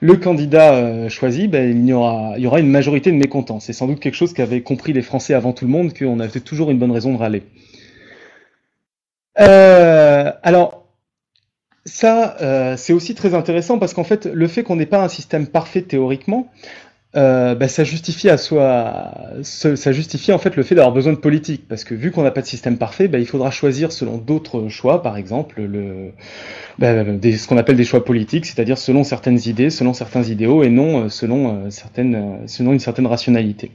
le 0.00 0.16
candidat 0.16 0.74
euh, 0.74 1.08
choisi, 1.08 1.48
ben, 1.48 1.70
il, 1.70 1.86
y 1.86 1.92
aura, 1.92 2.34
il 2.36 2.44
y 2.44 2.46
aura 2.46 2.60
une 2.60 2.70
majorité 2.70 3.10
de 3.10 3.16
mécontents. 3.16 3.60
C'est 3.60 3.72
sans 3.72 3.86
doute 3.86 4.00
quelque 4.00 4.14
chose 4.14 4.32
qu'avaient 4.32 4.62
compris 4.62 4.92
les 4.92 5.02
Français 5.02 5.34
avant 5.34 5.52
tout 5.52 5.64
le 5.64 5.70
monde, 5.70 5.92
qu'on 5.96 6.20
avait 6.20 6.40
toujours 6.40 6.70
une 6.70 6.78
bonne 6.78 6.92
raison 6.92 7.12
de 7.12 7.18
râler. 7.18 7.42
Euh, 9.40 10.32
alors, 10.42 10.77
ça, 11.88 12.36
euh, 12.40 12.76
c'est 12.76 12.92
aussi 12.92 13.14
très 13.14 13.34
intéressant 13.34 13.78
parce 13.78 13.94
qu'en 13.94 14.04
fait, 14.04 14.26
le 14.26 14.46
fait 14.46 14.62
qu'on 14.62 14.76
n'ait 14.76 14.86
pas 14.86 15.02
un 15.02 15.08
système 15.08 15.46
parfait 15.46 15.82
théoriquement, 15.82 16.48
euh, 17.16 17.54
bah, 17.54 17.68
ça 17.68 17.84
justifie 17.84 18.28
à 18.28 18.36
soi, 18.36 19.12
ça 19.42 19.92
justifie 19.92 20.30
en 20.30 20.38
fait 20.38 20.56
le 20.56 20.62
fait 20.62 20.74
d'avoir 20.74 20.92
besoin 20.92 21.14
de 21.14 21.18
politique, 21.18 21.66
parce 21.66 21.82
que 21.82 21.94
vu 21.94 22.10
qu'on 22.10 22.22
n'a 22.22 22.30
pas 22.30 22.42
de 22.42 22.46
système 22.46 22.76
parfait, 22.76 23.08
bah, 23.08 23.18
il 23.18 23.26
faudra 23.26 23.50
choisir 23.50 23.92
selon 23.92 24.18
d'autres 24.18 24.68
choix, 24.68 25.02
par 25.02 25.16
exemple 25.16 25.62
le, 25.62 26.12
bah, 26.78 27.04
ce 27.04 27.48
qu'on 27.48 27.56
appelle 27.56 27.76
des 27.76 27.84
choix 27.84 28.04
politiques, 28.04 28.44
c'est-à-dire 28.44 28.76
selon 28.76 29.04
certaines 29.04 29.40
idées, 29.46 29.70
selon 29.70 29.94
certains 29.94 30.22
idéaux, 30.22 30.62
et 30.62 30.68
non 30.68 31.04
euh, 31.04 31.08
selon 31.08 31.70
certaines, 31.70 32.46
selon 32.46 32.74
une 32.74 32.80
certaine 32.80 33.06
rationalité. 33.06 33.70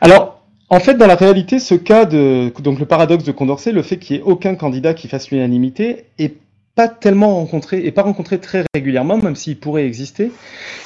Alors, 0.00 0.40
en 0.68 0.80
fait, 0.80 0.94
dans 0.94 1.06
la 1.06 1.16
réalité, 1.16 1.58
ce 1.58 1.74
cas 1.74 2.04
de 2.04 2.52
donc 2.60 2.78
le 2.78 2.86
paradoxe 2.86 3.24
de 3.24 3.32
Condorcet, 3.32 3.72
le 3.72 3.82
fait 3.82 3.98
qu'il 3.98 4.16
n'y 4.16 4.22
ait 4.22 4.24
aucun 4.24 4.54
candidat 4.54 4.94
qui 4.94 5.08
fasse 5.08 5.30
l'unanimité, 5.30 6.06
est 6.18 6.34
pas 6.76 6.88
tellement 6.88 7.34
rencontré 7.36 7.84
et 7.84 7.90
pas 7.90 8.02
rencontré 8.02 8.38
très 8.38 8.62
régulièrement, 8.74 9.16
même 9.16 9.34
s'il 9.34 9.58
pourrait 9.58 9.86
exister. 9.86 10.30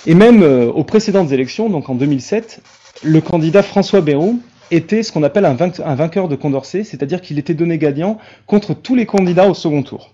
Et 0.06 0.14
même 0.14 0.42
euh, 0.42 0.70
aux 0.70 0.84
précédentes 0.84 1.32
élections, 1.32 1.68
donc 1.68 1.90
en 1.90 1.96
2007, 1.96 2.62
le 3.02 3.20
candidat 3.20 3.62
François 3.62 4.00
Bayrou 4.00 4.40
était 4.70 5.02
ce 5.02 5.10
qu'on 5.10 5.24
appelle 5.24 5.44
un, 5.44 5.54
vainqueur 5.94 6.28
de 6.28 6.36
Condorcet, 6.36 6.84
c'est-à-dire 6.84 7.20
qu'il 7.20 7.40
était 7.40 7.54
donné 7.54 7.76
gagnant 7.76 8.18
contre 8.46 8.72
tous 8.72 8.94
les 8.94 9.04
candidats 9.04 9.48
au 9.48 9.54
second 9.54 9.82
tour. 9.82 10.12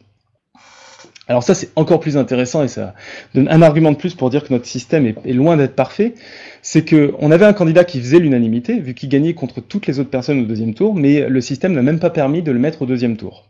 Alors 1.28 1.42
ça 1.42 1.54
c'est 1.54 1.70
encore 1.76 2.00
plus 2.00 2.16
intéressant 2.16 2.62
et 2.62 2.68
ça 2.68 2.94
donne 3.34 3.48
un 3.48 3.60
argument 3.60 3.90
de 3.90 3.96
plus 3.96 4.14
pour 4.14 4.30
dire 4.30 4.44
que 4.44 4.52
notre 4.54 4.64
système 4.64 5.06
est, 5.06 5.16
est 5.26 5.32
loin 5.32 5.58
d'être 5.58 5.74
parfait. 5.74 6.14
C'est 6.62 6.84
que 6.84 7.14
on 7.18 7.32
avait 7.32 7.44
un 7.44 7.52
candidat 7.52 7.84
qui 7.84 8.00
faisait 8.00 8.20
l'unanimité 8.20 8.78
vu 8.78 8.94
qu'il 8.94 9.10
gagnait 9.10 9.34
contre 9.34 9.60
toutes 9.60 9.88
les 9.88 9.98
autres 9.98 10.08
personnes 10.08 10.40
au 10.40 10.46
deuxième 10.46 10.72
tour, 10.72 10.94
mais 10.94 11.28
le 11.28 11.40
système 11.42 11.74
n'a 11.74 11.82
même 11.82 11.98
pas 11.98 12.10
permis 12.10 12.42
de 12.42 12.52
le 12.52 12.60
mettre 12.60 12.82
au 12.82 12.86
deuxième 12.86 13.16
tour. 13.16 13.44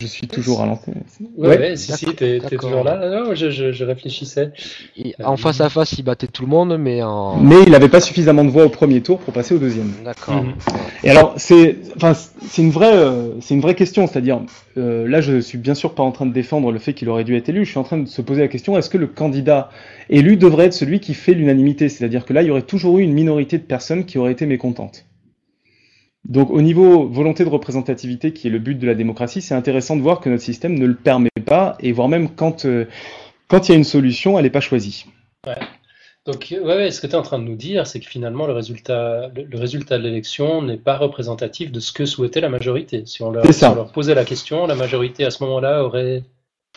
Je 0.00 0.06
suis 0.06 0.28
toujours 0.28 0.62
à 0.62 0.66
l'antenne. 0.66 1.02
Ouais, 1.36 1.58
ouais, 1.58 1.76
si, 1.76 1.92
si, 1.92 2.06
t'es 2.14 2.40
toujours 2.40 2.84
là. 2.84 3.08
Non, 3.08 3.34
je, 3.34 3.50
je, 3.50 3.84
réfléchissais. 3.84 4.52
en 5.22 5.36
face 5.36 5.60
à 5.60 5.68
face, 5.68 5.92
il 5.98 6.02
battait 6.02 6.26
tout 6.26 6.42
le 6.42 6.48
monde, 6.48 6.76
mais 6.78 7.02
en. 7.02 7.38
Mais 7.38 7.56
il 7.66 7.72
n'avait 7.72 7.88
pas 7.88 8.00
suffisamment 8.00 8.44
de 8.44 8.50
voix 8.50 8.64
au 8.64 8.68
premier 8.68 9.00
tour 9.00 9.18
pour 9.18 9.34
passer 9.34 9.54
au 9.54 9.58
deuxième. 9.58 9.92
D'accord. 10.04 10.42
Mhm. 10.42 10.54
Et 11.04 11.10
alors, 11.10 11.34
c'est, 11.36 11.76
enfin, 11.96 12.12
c'est 12.14 12.62
une 12.62 12.70
vraie, 12.70 12.94
euh, 12.94 13.40
c'est 13.40 13.54
une 13.54 13.60
vraie 13.60 13.74
question. 13.74 14.06
C'est-à-dire, 14.06 14.40
euh, 14.76 15.08
là, 15.08 15.20
je 15.20 15.40
suis 15.40 15.58
bien 15.58 15.74
sûr 15.74 15.94
pas 15.94 16.02
en 16.02 16.12
train 16.12 16.26
de 16.26 16.32
défendre 16.32 16.70
le 16.70 16.78
fait 16.78 16.94
qu'il 16.94 17.08
aurait 17.08 17.24
dû 17.24 17.36
être 17.36 17.48
élu. 17.48 17.64
Je 17.64 17.70
suis 17.70 17.78
en 17.78 17.84
train 17.84 17.98
de 17.98 18.06
se 18.06 18.22
poser 18.22 18.42
la 18.42 18.48
question 18.48 18.78
est-ce 18.78 18.90
que 18.90 18.98
le 18.98 19.08
candidat 19.08 19.70
élu 20.10 20.36
devrait 20.36 20.66
être 20.66 20.74
celui 20.74 21.00
qui 21.00 21.14
fait 21.14 21.34
l'unanimité? 21.34 21.88
C'est-à-dire 21.88 22.24
que 22.24 22.32
là, 22.32 22.42
il 22.42 22.48
y 22.48 22.50
aurait 22.50 22.62
toujours 22.62 22.98
eu 22.98 23.02
une 23.02 23.12
minorité 23.12 23.58
de 23.58 23.64
personnes 23.64 24.04
qui 24.04 24.18
auraient 24.18 24.32
été 24.32 24.46
mécontentes. 24.46 25.07
Donc 26.24 26.50
au 26.50 26.60
niveau 26.60 27.08
volonté 27.08 27.44
de 27.44 27.48
représentativité, 27.48 28.32
qui 28.32 28.48
est 28.48 28.50
le 28.50 28.58
but 28.58 28.74
de 28.74 28.86
la 28.86 28.94
démocratie, 28.94 29.40
c'est 29.40 29.54
intéressant 29.54 29.96
de 29.96 30.02
voir 30.02 30.20
que 30.20 30.28
notre 30.28 30.42
système 30.42 30.78
ne 30.78 30.86
le 30.86 30.94
permet 30.94 31.30
pas, 31.44 31.76
et 31.80 31.92
voire 31.92 32.08
même 32.08 32.34
quand, 32.34 32.64
euh, 32.64 32.86
quand 33.48 33.68
il 33.68 33.72
y 33.72 33.74
a 33.74 33.78
une 33.78 33.84
solution, 33.84 34.38
elle 34.38 34.44
n'est 34.44 34.50
pas 34.50 34.60
choisie. 34.60 35.06
Ouais. 35.46 35.58
Donc 36.26 36.54
ouais, 36.62 36.90
ce 36.90 37.00
que 37.00 37.06
tu 37.06 37.14
es 37.14 37.16
en 37.16 37.22
train 37.22 37.38
de 37.38 37.44
nous 37.44 37.56
dire, 37.56 37.86
c'est 37.86 38.00
que 38.00 38.06
finalement 38.06 38.46
le 38.46 38.52
résultat, 38.52 39.30
le, 39.34 39.58
résultat 39.58 39.96
de 39.96 40.02
l'élection 40.02 40.60
n'est 40.60 40.76
pas 40.76 40.98
représentatif 40.98 41.72
de 41.72 41.80
ce 41.80 41.90
que 41.90 42.04
souhaitait 42.04 42.42
la 42.42 42.50
majorité. 42.50 43.04
Si 43.06 43.22
on, 43.22 43.30
leur, 43.30 43.50
si 43.50 43.64
on 43.64 43.74
leur 43.74 43.92
posait 43.92 44.14
la 44.14 44.26
question, 44.26 44.66
la 44.66 44.74
majorité 44.74 45.24
à 45.24 45.30
ce 45.30 45.42
moment-là 45.44 45.82
aurait 45.82 46.24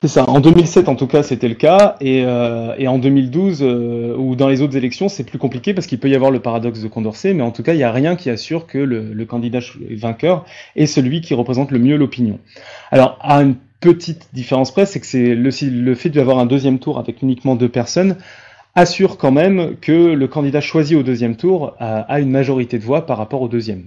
c'est 0.02 0.08
ça. 0.08 0.28
En 0.28 0.40
2007, 0.40 0.90
en 0.90 0.96
tout 0.96 1.06
cas, 1.06 1.22
c'était 1.22 1.48
le 1.48 1.56
cas. 1.56 1.96
Et, 2.02 2.24
euh, 2.26 2.74
et 2.78 2.88
en 2.88 2.98
2012, 2.98 3.62
euh, 3.62 4.16
ou 4.18 4.36
dans 4.36 4.50
les 4.50 4.62
autres 4.62 4.76
élections, 4.76 5.10
c'est 5.10 5.24
plus 5.24 5.38
compliqué 5.38 5.74
parce 5.76 5.86
qu'il 5.86 6.00
peut 6.00 6.10
y 6.10 6.16
avoir 6.16 6.32
le 6.32 6.40
paradoxe 6.40 6.82
de 6.82 6.88
Condorcet, 6.88 7.34
mais 7.34 7.44
en 7.44 7.52
tout 7.52 7.62
cas, 7.62 7.74
il 7.74 7.78
n'y 7.78 7.84
a 7.84 7.92
rien 7.92 8.16
qui 8.16 8.30
assure 8.32 8.66
que 8.66 8.80
le, 8.80 9.14
le, 9.14 9.26
candidat 9.26 9.60
vainqueur 9.92 10.46
est 10.76 10.88
celui 10.88 11.22
qui 11.22 11.36
représente 11.36 11.70
le 11.70 11.78
mieux 11.78 11.98
l'opinion. 11.98 12.40
Alors, 12.90 13.20
à 13.22 13.44
une 13.44 13.56
petite 13.80 14.30
différence 14.34 14.72
près, 14.72 14.88
c'est 14.88 15.00
que 15.00 15.06
c'est 15.06 15.36
le, 15.36 15.52
le 15.70 15.96
fait 15.96 16.10
d'avoir 16.10 16.40
un 16.40 16.48
deuxième 16.48 16.80
tour 16.80 16.98
avec 16.98 17.22
uniquement 17.22 17.56
deux 17.56 17.70
personnes 17.70 18.18
assure 18.74 19.18
quand 19.18 19.32
même 19.32 19.76
que 19.82 20.14
le 20.14 20.28
candidat 20.28 20.62
choisi 20.62 20.96
au 20.96 21.04
deuxième 21.04 21.36
tour 21.36 21.76
a, 21.80 22.00
a 22.02 22.20
une 22.20 22.32
majorité 22.32 22.80
de 22.80 22.84
voix 22.84 23.06
par 23.06 23.18
rapport 23.18 23.42
au 23.42 23.48
deuxième. 23.48 23.84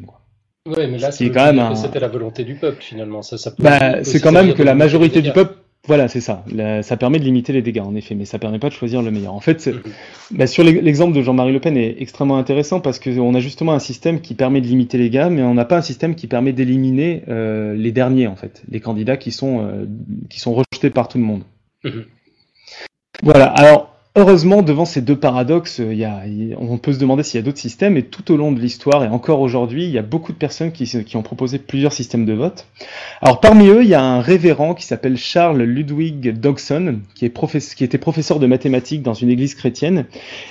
Oui, 0.67 0.87
mais 0.91 0.99
là, 0.99 1.11
c'est 1.13 1.31
quand 1.31 1.45
même 1.45 1.59
un... 1.59 1.75
c'était 1.75 2.01
la 2.01 2.09
volonté 2.09 2.45
du 2.45 2.55
peuple 2.55 2.83
finalement. 2.83 3.23
Ça, 3.23 3.37
ça 3.37 3.53
bah, 3.59 4.03
c'est 4.03 4.21
quand 4.21 4.33
même 4.33 4.55
que 4.55 4.63
la 4.63 4.75
majorité 4.75 5.21
du 5.21 5.33
peuple 5.33 5.57
Voilà, 5.87 6.09
c'est 6.09 6.21
ça. 6.21 6.45
ça 6.83 6.97
permet 6.97 7.19
de 7.19 7.25
limiter 7.25 7.53
les 7.53 7.61
dégâts, 7.61 7.81
en 7.81 7.95
effet, 7.95 8.15
mais 8.15 8.25
ça 8.25 8.39
permet 8.39 8.59
pas 8.59 8.71
de 8.71 8.75
choisir 8.75 9.03
le 9.03 9.11
meilleur. 9.11 9.35
En 9.35 9.41
fait, 9.41 9.71
bah, 10.31 10.47
sur 10.47 10.65
l'exemple 10.65 11.15
de 11.15 11.21
Jean-Marie 11.21 11.53
Le 11.53 11.61
Pen 11.61 11.77
est 11.77 11.97
extrêmement 12.01 12.39
intéressant 12.39 12.81
parce 12.81 12.99
qu'on 12.99 13.35
a 13.35 13.41
justement 13.41 13.75
un 13.75 13.79
système 13.79 14.21
qui 14.23 14.35
permet 14.35 14.63
de 14.63 14.67
limiter 14.67 14.97
les 14.97 15.11
dégâts, 15.11 15.29
mais 15.31 15.43
on 15.43 15.53
n'a 15.55 15.67
pas 15.67 15.77
un 15.77 15.83
système 15.83 16.15
qui 16.15 16.27
permet 16.27 16.55
d'éliminer 16.55 17.25
euh, 17.29 17.75
les 17.75 17.93
derniers, 17.93 18.27
en 18.27 18.37
fait, 18.37 18.63
les 18.71 18.81
candidats 18.81 19.19
qui 19.19 19.31
sont 19.31 19.61
euh, 19.61 19.85
qui 20.31 20.41
sont 20.41 20.55
rejetés 20.55 20.89
par 20.91 21.09
tout 21.09 21.19
le 21.19 21.25
monde. 21.25 21.43
Mhm. 21.85 22.05
Voilà. 23.23 23.47
Alors, 23.47 23.94
Heureusement, 24.17 24.63
devant 24.63 24.85
ces 24.85 25.01
deux 25.01 25.19
paradoxes, 25.19 25.81
a, 25.81 26.23
on 26.57 26.79
peut 26.79 26.93
se 26.93 27.01
demander 27.01 27.25
s'il 27.25 27.41
y 27.41 27.43
a 27.43 27.45
d'autres 27.45 27.59
systèmes, 27.59 27.97
et 27.97 28.05
tout 28.05 28.31
au 28.31 28.37
long 28.37 28.53
de 28.53 28.61
l'histoire, 28.61 29.03
et 29.03 29.09
encore 29.09 29.41
aujourd'hui, 29.41 29.87
il 29.87 29.91
y 29.91 29.99
a 29.99 30.03
beaucoup 30.03 30.33
de 30.33 30.39
personnes 30.39 30.71
qui, 30.71 31.17
ont 31.17 31.23
proposé 31.23 31.59
plusieurs 31.59 31.93
systèmes 31.93 32.25
de 32.25 32.33
vote. 32.33 32.69
Alors 33.23 33.41
parmi 33.41 33.67
eux, 33.67 33.83
il 33.83 33.89
y 33.89 33.95
a 33.95 34.01
un 34.01 34.21
révérend 34.21 34.75
qui 34.75 34.87
s'appelle 34.87 35.17
Charles 35.17 35.63
Ludwig 35.63 36.39
Dogson, 36.39 37.01
qui, 37.17 37.25
était 37.25 37.99
professeur 37.99 38.39
de 38.39 38.47
mathématiques 38.47 39.03
dans 39.03 39.15
une 39.15 39.31
église 39.31 39.57
chrétienne, 39.57 40.05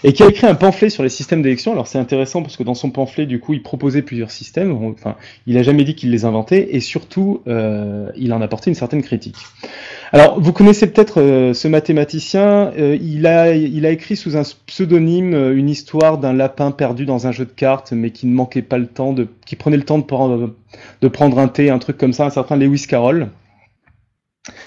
et 0.04 0.12
qui 0.12 0.24
a 0.24 0.28
écrit 0.28 0.46
un 0.46 0.56
pamphlet 0.56 0.90
sur 0.90 1.04
les 1.04 1.08
systèmes 1.08 1.42
d'élection. 1.42 1.72
Alors 1.72 1.88
c'est 1.88 2.00
intéressant 2.00 2.42
parce 2.42 2.58
que 2.58 2.64
dans 2.64 2.76
son 2.76 2.90
pamphlet, 2.90 3.26
du 3.26 3.40
coup, 3.40 3.54
il 3.54 3.64
proposait 3.64 4.02
plusieurs 4.02 4.32
systèmes, 4.32 4.74
enfin, 4.74 5.16
il 5.48 5.58
a 5.58 5.64
jamais 5.64 5.86
dit 5.86 5.96
qu'il 5.96 6.12
les 6.12 6.26
inventait, 6.26 6.68
et 6.72 6.82
surtout, 6.82 7.40
euh, 7.48 8.12
il 8.18 8.34
en 8.34 8.42
apportait 8.42 8.72
une 8.72 8.76
certaine 8.76 9.04
critique. 9.04 9.38
Alors, 10.14 10.40
vous 10.40 10.54
connaissez 10.54 10.86
peut-être 10.86 11.20
euh, 11.20 11.56
ce 11.56 11.68
mathématicien. 11.68 12.72
Euh, 12.78 12.96
il, 13.02 13.26
a, 13.26 13.56
il 13.56 13.84
a 13.84 13.90
écrit 13.90 14.16
sous 14.16 14.38
un 14.38 14.44
pseudonyme 14.68 15.34
euh, 15.34 15.58
une 15.58 15.72
histoire 15.72 16.20
d'un 16.20 16.34
lapin 16.34 16.70
perdu 16.70 17.08
dans 17.08 17.26
un 17.26 17.32
jeu 17.32 17.46
de 17.46 17.52
cartes, 17.52 17.94
mais 17.94 18.12
qui 18.12 18.28
ne 18.28 18.36
manquait 18.36 18.62
pas 18.62 18.78
le 18.78 18.86
temps 18.86 19.12
de, 19.12 19.28
qui 19.48 19.56
prenait 19.56 19.76
le 19.76 19.84
temps 19.84 19.98
de 19.98 20.04
prendre, 20.04 20.54
de 21.02 21.08
prendre 21.08 21.40
un 21.40 21.48
thé, 21.48 21.72
un 21.72 21.80
truc 21.80 21.98
comme 21.98 22.14
ça, 22.14 22.28
un 22.28 22.30
certain 22.30 22.58
Lewis 22.58 22.86
Carroll, 22.88 23.30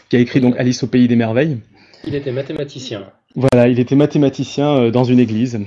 qui 0.08 0.16
a 0.16 0.18
écrit 0.18 0.40
donc 0.40 0.56
Alice 0.58 0.82
au 0.82 0.88
pays 0.88 1.06
des 1.06 1.14
merveilles. 1.14 1.58
Il 2.04 2.16
était 2.16 2.32
mathématicien. 2.32 3.04
Voilà, 3.36 3.68
il 3.68 3.78
était 3.78 3.94
mathématicien 3.94 4.90
dans 4.90 5.04
une 5.04 5.20
église. 5.20 5.60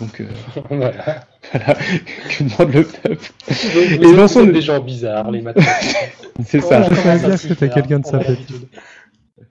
Donc 0.00 0.22
voilà. 0.70 1.26
voilà. 1.52 1.74
que 2.30 2.44
demande 2.44 2.74
le 2.74 2.84
peuple? 2.84 3.30
Et 3.50 4.28
son... 4.28 4.46
des 4.46 4.62
gens 4.62 4.80
bizarres, 4.80 5.30
les 5.30 5.42
mathématiciens. 5.42 5.98
C'est 6.46 6.60
ça. 6.62 6.82
Je 6.88 6.94
savais 6.94 7.18
bien 7.18 7.30
que 7.30 7.36
c'était 7.36 7.68
quelqu'un 7.68 7.98
de 7.98 8.06
sympathique. 8.06 8.54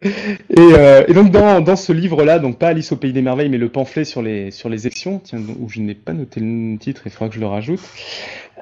Euh, 0.06 1.04
et, 1.08 1.14
donc 1.14 1.32
dans, 1.32 1.62
dans 1.62 1.76
ce 1.76 1.92
livre-là, 1.92 2.40
donc 2.40 2.58
pas 2.58 2.68
Alice 2.68 2.92
au 2.92 2.96
pays 2.96 3.14
des 3.14 3.22
merveilles, 3.22 3.50
mais 3.50 3.58
le 3.58 3.70
pamphlet 3.70 4.06
sur 4.06 4.22
les 4.22 4.52
sur 4.52 4.70
les 4.70 4.86
élections, 4.86 5.20
tiens, 5.24 5.40
où 5.60 5.70
je 5.70 5.80
n'ai 5.80 5.96
pas 5.96 6.14
noté 6.14 6.40
le 6.40 6.78
titre, 6.78 7.04
il 7.06 7.12
faudra 7.12 7.30
que 7.30 7.36
je 7.36 7.40
le 7.40 7.48
rajoute. 7.48 7.82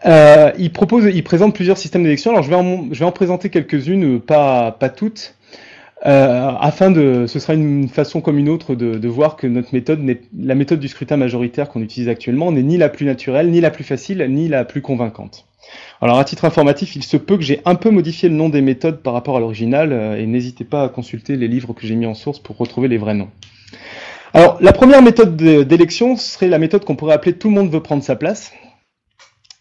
Euh, 0.06 0.52
il 0.58 0.72
propose, 0.72 1.06
il 1.06 1.24
présente 1.24 1.54
plusieurs 1.54 1.78
systèmes 1.78 2.04
d'élection. 2.04 2.32
Alors 2.32 2.44
je 2.44 2.50
vais 2.50 2.56
en, 2.56 2.88
je 2.92 3.00
vais 3.00 3.06
en 3.06 3.12
présenter 3.12 3.50
quelques-unes, 3.50 4.20
pas 4.20 4.72
pas 4.72 4.90
toutes, 4.90 5.36
euh, 6.06 6.52
afin 6.60 6.92
de, 6.92 7.26
ce 7.28 7.40
sera 7.40 7.54
une 7.54 7.88
façon 7.90 8.22
comme 8.22 8.38
une 8.38 8.50
autre 8.50 8.76
de, 8.76 8.98
de 8.98 9.08
voir 9.08 9.36
que 9.36 9.48
notre 9.48 9.74
méthode, 9.74 10.02
la 10.38 10.56
méthode 10.56 10.80
du 10.80 10.88
scrutin 10.88 11.18
majoritaire 11.18 11.70
qu'on 11.70 11.82
utilise 11.82 12.10
actuellement, 12.10 12.52
n'est 12.52 12.64
ni 12.64 12.78
la 12.78 12.90
plus 12.90 13.06
naturelle, 13.06 13.50
ni 13.50 13.60
la 13.60 13.72
plus 13.72 13.84
facile, 13.84 14.26
ni 14.30 14.48
la 14.48 14.66
plus 14.66 14.82
convaincante. 14.82 15.48
Alors 16.02 16.20
à 16.20 16.26
titre 16.26 16.46
informatif, 16.46 16.96
il 16.96 17.04
se 17.04 17.18
peut 17.18 17.38
que 17.38 17.44
j'ai 17.44 17.62
un 17.66 17.76
peu 17.76 17.90
modifié 17.90 18.30
le 18.30 18.36
nom 18.36 18.50
des 18.50 18.62
méthodes 18.62 19.02
par 19.02 19.14
rapport 19.14 19.38
à 19.38 19.40
l'original, 19.40 19.94
euh, 19.94 20.20
et 20.20 20.26
n'hésitez 20.26 20.64
pas 20.64 20.84
à 20.84 20.90
consulter 20.90 21.36
les 21.38 21.48
livres 21.48 21.74
que 21.74 21.88
j'ai 21.88 21.96
mis 21.96 22.06
en 22.06 22.14
source 22.14 22.40
pour 22.40 22.58
retrouver 22.58 22.88
les 22.88 22.98
vrais 22.98 23.14
noms. 23.14 23.30
Alors 24.34 24.58
la 24.60 24.74
première 24.74 25.02
méthode 25.02 25.36
d'élection 25.38 26.18
serait 26.18 26.50
la 26.50 26.60
méthode 26.60 26.84
qu'on 26.84 26.96
pourrait 26.96 27.14
appeler 27.14 27.34
tout 27.34 27.48
le 27.48 27.56
monde 27.56 27.70
veut 27.70 27.82
prendre 27.82 28.04
sa 28.04 28.16
place, 28.16 28.52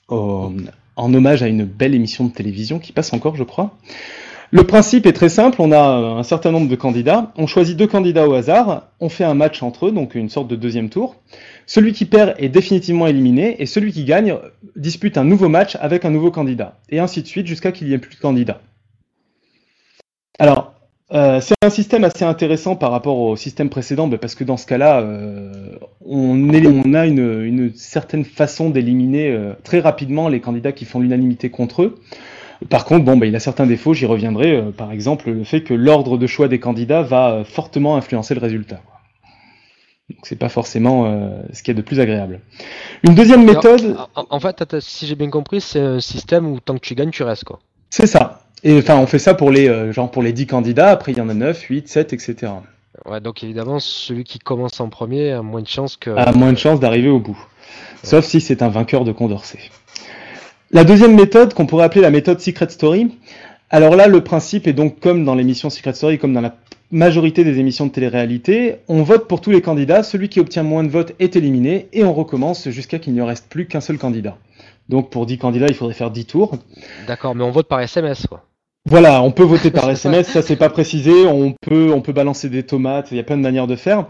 en 0.08 0.52
hommage 0.96 1.42
à 1.42 1.48
une 1.48 1.64
belle 1.64 1.94
émission 1.94 2.24
de 2.24 2.32
télévision 2.32 2.78
qui 2.78 2.92
passe 2.92 3.12
encore, 3.12 3.36
je 3.36 3.44
crois. 3.44 3.76
Le 4.50 4.64
principe 4.64 5.06
est 5.06 5.12
très 5.12 5.28
simple, 5.28 5.60
on 5.60 5.72
a 5.72 5.80
un 5.80 6.22
certain 6.22 6.52
nombre 6.52 6.68
de 6.68 6.76
candidats, 6.76 7.32
on 7.36 7.46
choisit 7.46 7.76
deux 7.76 7.86
candidats 7.88 8.28
au 8.28 8.34
hasard, 8.34 8.88
on 9.00 9.08
fait 9.08 9.24
un 9.24 9.34
match 9.34 9.62
entre 9.62 9.86
eux, 9.86 9.92
donc 9.92 10.14
une 10.14 10.28
sorte 10.28 10.46
de 10.48 10.54
deuxième 10.54 10.90
tour. 10.90 11.16
Celui 11.66 11.92
qui 11.92 12.04
perd 12.04 12.34
est 12.38 12.48
définitivement 12.48 13.06
éliminé 13.06 13.60
et 13.62 13.66
celui 13.66 13.92
qui 13.92 14.04
gagne 14.04 14.36
dispute 14.76 15.16
un 15.18 15.24
nouveau 15.24 15.48
match 15.48 15.76
avec 15.80 16.04
un 16.04 16.10
nouveau 16.10 16.30
candidat. 16.30 16.78
Et 16.90 16.98
ainsi 16.98 17.22
de 17.22 17.26
suite 17.26 17.46
jusqu'à 17.46 17.72
qu'il 17.72 17.88
n'y 17.88 17.94
ait 17.94 17.98
plus 17.98 18.16
de 18.16 18.20
candidats. 18.20 18.60
Alors, 20.38 20.74
euh, 21.12 21.40
c'est 21.40 21.54
un 21.62 21.70
système 21.70 22.02
assez 22.04 22.24
intéressant 22.24 22.76
par 22.76 22.90
rapport 22.90 23.18
au 23.18 23.36
système 23.36 23.68
précédent, 23.68 24.08
parce 24.08 24.34
que 24.34 24.42
dans 24.42 24.56
ce 24.56 24.66
cas-là, 24.66 25.00
euh, 25.00 25.76
on, 26.04 26.52
a 26.94 27.06
une, 27.06 27.72
certaine 27.74 28.24
façon 28.24 28.70
d'éliminer 28.70 29.30
euh, 29.30 29.52
très 29.62 29.80
rapidement 29.80 30.28
les 30.28 30.40
candidats 30.40 30.72
qui 30.72 30.86
font 30.86 31.00
l'unanimité 31.00 31.50
contre 31.50 31.82
eux. 31.82 31.94
Par 32.70 32.84
contre, 32.84 33.04
bon, 33.04 33.16
bah, 33.16 33.26
il 33.26 33.36
a 33.36 33.40
certains 33.40 33.66
défauts, 33.66 33.94
j'y 33.94 34.06
reviendrai, 34.06 34.62
par 34.76 34.92
exemple 34.92 35.30
le 35.30 35.44
fait 35.44 35.62
que 35.62 35.74
l'ordre 35.74 36.16
de 36.16 36.26
choix 36.26 36.48
des 36.48 36.60
candidats 36.60 37.02
va 37.02 37.42
fortement 37.44 37.96
influencer 37.96 38.34
le 38.34 38.40
résultat. 38.40 38.80
Donc 40.10 40.18
c'est 40.24 40.38
pas 40.38 40.48
forcément 40.48 41.06
euh, 41.06 41.30
ce 41.52 41.62
qu'il 41.62 41.74
y 41.74 41.76
a 41.76 41.80
de 41.80 41.86
plus 41.86 42.00
agréable. 42.00 42.40
Une 43.04 43.14
deuxième 43.14 43.44
méthode. 43.44 43.96
en, 44.14 44.40
fait, 44.40 44.80
si 44.80 45.06
j'ai 45.06 45.14
bien 45.14 45.30
compris, 45.30 45.60
c'est 45.60 45.80
un 45.80 46.00
système 46.00 46.46
où 46.46 46.60
tant 46.60 46.74
que 46.74 46.80
tu 46.80 46.94
gagnes, 46.94 47.10
tu 47.10 47.22
restes 47.22 47.44
quoi. 47.44 47.60
C'est 47.90 48.06
ça. 48.06 48.42
Et 48.62 48.78
enfin, 48.78 48.96
on 48.96 49.06
fait 49.06 49.18
ça 49.18 49.34
pour 49.34 49.50
les 49.50 49.92
genre 49.92 50.10
pour 50.10 50.22
les 50.22 50.32
10 50.32 50.46
candidats, 50.46 50.90
après 50.90 51.12
il 51.12 51.18
y 51.18 51.20
en 51.20 51.28
a 51.28 51.34
9, 51.34 51.58
8, 51.58 51.88
7, 51.88 52.12
etc. 52.12 52.52
Ouais, 53.06 53.20
donc 53.20 53.42
évidemment, 53.42 53.80
celui 53.80 54.24
qui 54.24 54.38
commence 54.38 54.80
en 54.80 54.88
premier 54.88 55.32
a 55.32 55.42
moins 55.42 55.62
de 55.62 55.68
chances 55.68 55.96
que. 55.96 56.10
A 56.10 56.32
moins 56.32 56.52
de 56.52 56.58
chances 56.58 56.80
d'arriver 56.80 57.08
au 57.08 57.18
bout. 57.18 57.38
Sauf 58.02 58.24
si 58.24 58.40
c'est 58.40 58.62
un 58.62 58.68
vainqueur 58.68 59.04
de 59.04 59.12
Condorcet. 59.12 59.58
La 60.70 60.84
deuxième 60.84 61.14
méthode, 61.14 61.54
qu'on 61.54 61.66
pourrait 61.66 61.84
appeler 61.84 62.02
la 62.02 62.10
méthode 62.10 62.40
Secret 62.40 62.68
Story, 62.68 63.16
alors 63.70 63.96
là, 63.96 64.06
le 64.06 64.22
principe 64.22 64.66
est 64.66 64.72
donc 64.72 65.00
comme 65.00 65.24
dans 65.24 65.34
l'émission 65.34 65.70
Secret 65.70 65.94
Story, 65.94 66.18
comme 66.18 66.32
dans 66.32 66.40
la 66.40 66.54
majorité 66.90 67.44
des 67.44 67.58
émissions 67.58 67.86
de 67.86 67.90
télé-réalité, 67.90 68.76
on 68.88 69.02
vote 69.02 69.28
pour 69.28 69.40
tous 69.40 69.50
les 69.50 69.60
candidats, 69.60 70.02
celui 70.02 70.28
qui 70.28 70.40
obtient 70.40 70.62
moins 70.62 70.84
de 70.84 70.88
votes 70.88 71.12
est 71.18 71.36
éliminé, 71.36 71.88
et 71.92 72.04
on 72.04 72.12
recommence 72.12 72.68
jusqu'à 72.70 72.98
qu'il 72.98 73.14
ne 73.14 73.22
reste 73.22 73.48
plus 73.48 73.66
qu'un 73.66 73.80
seul 73.80 73.98
candidat. 73.98 74.36
Donc 74.88 75.10
pour 75.10 75.26
10 75.26 75.38
candidats, 75.38 75.66
il 75.68 75.74
faudrait 75.74 75.94
faire 75.94 76.10
10 76.10 76.26
tours. 76.26 76.58
D'accord, 77.06 77.34
mais 77.34 77.44
on 77.44 77.50
vote 77.50 77.68
par 77.68 77.80
SMS, 77.80 78.26
quoi. 78.26 78.44
Voilà, 78.86 79.22
on 79.22 79.30
peut 79.30 79.44
voter 79.44 79.70
par 79.70 79.88
SMS, 79.90 80.28
ça 80.28 80.42
c'est 80.42 80.56
pas 80.56 80.68
précisé, 80.68 81.26
on 81.26 81.54
peut, 81.60 81.90
on 81.94 82.02
peut 82.02 82.12
balancer 82.12 82.50
des 82.50 82.64
tomates, 82.64 83.10
il 83.10 83.16
y 83.16 83.20
a 83.20 83.22
plein 83.22 83.38
de 83.38 83.42
manières 83.42 83.66
de 83.66 83.76
faire. 83.76 84.06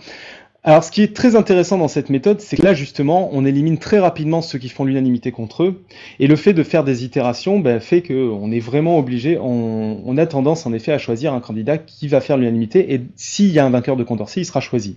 Alors, 0.67 0.83
ce 0.83 0.91
qui 0.91 1.03
est 1.03 1.15
très 1.15 1.37
intéressant 1.37 1.77
dans 1.77 1.89
cette 1.89 2.09
méthode, 2.09 2.41
c'est 2.41 2.57
que 2.57 2.63
là, 2.63 2.73
justement, 2.73 3.29
on 3.33 3.45
élimine 3.45 3.77
très 3.77 3.99
rapidement 3.99 4.41
ceux 4.41 4.59
qui 4.59 4.71
font 4.71 4.87
l'unanimité 4.87 5.31
contre 5.31 5.63
eux. 5.65 5.85
Et 6.21 6.27
le 6.27 6.37
fait 6.37 6.55
de 6.55 6.63
faire 6.63 6.85
des 6.85 7.05
itérations 7.05 7.59
ben, 7.59 7.81
fait 7.81 8.01
qu'on 8.01 8.51
est 8.51 8.61
vraiment 8.61 8.99
obligé, 8.99 9.37
on, 9.39 10.17
a 10.17 10.27
tendance 10.27 10.65
en 10.65 10.73
effet 10.73 10.93
à 10.93 10.97
choisir 10.97 11.35
un 11.35 11.41
candidat 11.41 11.77
qui 11.77 12.09
va 12.09 12.23
faire 12.23 12.39
l'unanimité. 12.39 12.95
Et 12.95 13.03
s'il 13.15 13.53
y 13.53 13.59
a 13.59 13.67
un 13.67 13.69
vainqueur 13.69 13.97
de 13.97 14.05
Condorcet, 14.05 14.41
il 14.41 14.47
sera 14.47 14.61
choisi. 14.61 14.97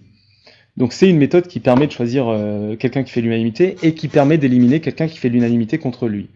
Donc, 0.77 0.93
c'est 0.93 1.09
une 1.09 1.17
méthode 1.17 1.47
qui 1.47 1.59
permet 1.59 1.87
de 1.87 1.91
choisir 1.91 2.29
euh, 2.29 2.77
quelqu'un 2.77 3.03
qui 3.03 3.11
fait 3.11 3.19
l'unanimité 3.19 3.75
et 3.83 3.93
qui 3.93 4.07
permet 4.07 4.37
d'éliminer 4.37 4.79
quelqu'un 4.79 5.07
qui 5.07 5.17
fait 5.17 5.27
l'unanimité 5.27 5.79
contre 5.79 6.07
lui. 6.07 6.29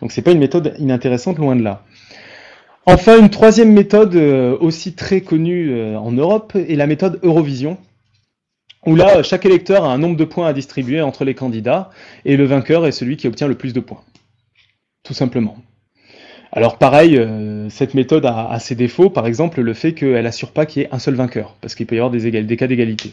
Donc, 0.00 0.10
c'est 0.10 0.22
pas 0.22 0.32
une 0.32 0.38
méthode 0.38 0.74
inintéressante, 0.78 1.36
loin 1.36 1.54
de 1.54 1.62
là. 1.62 1.84
Enfin, 2.86 3.20
une 3.20 3.28
troisième 3.28 3.72
méthode 3.72 4.16
euh, 4.16 4.56
aussi 4.58 4.94
très 4.94 5.20
connue 5.20 5.70
euh, 5.70 5.98
en 5.98 6.12
Europe 6.12 6.56
est 6.56 6.76
la 6.76 6.86
méthode 6.86 7.20
Eurovision 7.22 7.76
où 8.86 8.96
là, 8.96 9.22
chaque 9.22 9.46
électeur 9.46 9.84
a 9.84 9.92
un 9.92 9.98
nombre 9.98 10.16
de 10.16 10.24
points 10.24 10.48
à 10.48 10.52
distribuer 10.52 11.00
entre 11.00 11.24
les 11.24 11.34
candidats, 11.34 11.90
et 12.24 12.36
le 12.36 12.44
vainqueur 12.44 12.86
est 12.86 12.92
celui 12.92 13.16
qui 13.16 13.28
obtient 13.28 13.48
le 13.48 13.56
plus 13.56 13.72
de 13.72 13.80
points. 13.80 14.02
Tout 15.02 15.14
simplement. 15.14 15.56
Alors 16.52 16.78
pareil, 16.78 17.16
euh, 17.16 17.68
cette 17.70 17.94
méthode 17.94 18.26
a, 18.26 18.58
ses 18.58 18.74
défauts, 18.74 19.10
par 19.10 19.26
exemple 19.26 19.60
le 19.60 19.74
fait 19.74 19.94
qu'elle 19.94 20.26
assure 20.26 20.52
pas 20.52 20.66
qu'il 20.66 20.82
y 20.82 20.84
ait 20.84 20.88
un 20.92 20.98
seul 20.98 21.14
vainqueur, 21.14 21.56
parce 21.60 21.74
qu'il 21.74 21.86
peut 21.86 21.94
y 21.94 21.98
avoir 21.98 22.10
des, 22.10 22.42
des 22.42 22.56
cas 22.56 22.66
d'égalité. 22.66 23.12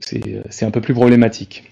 C'est 0.00 0.64
un 0.64 0.70
peu 0.70 0.80
plus 0.80 0.94
problématique. 0.94 1.64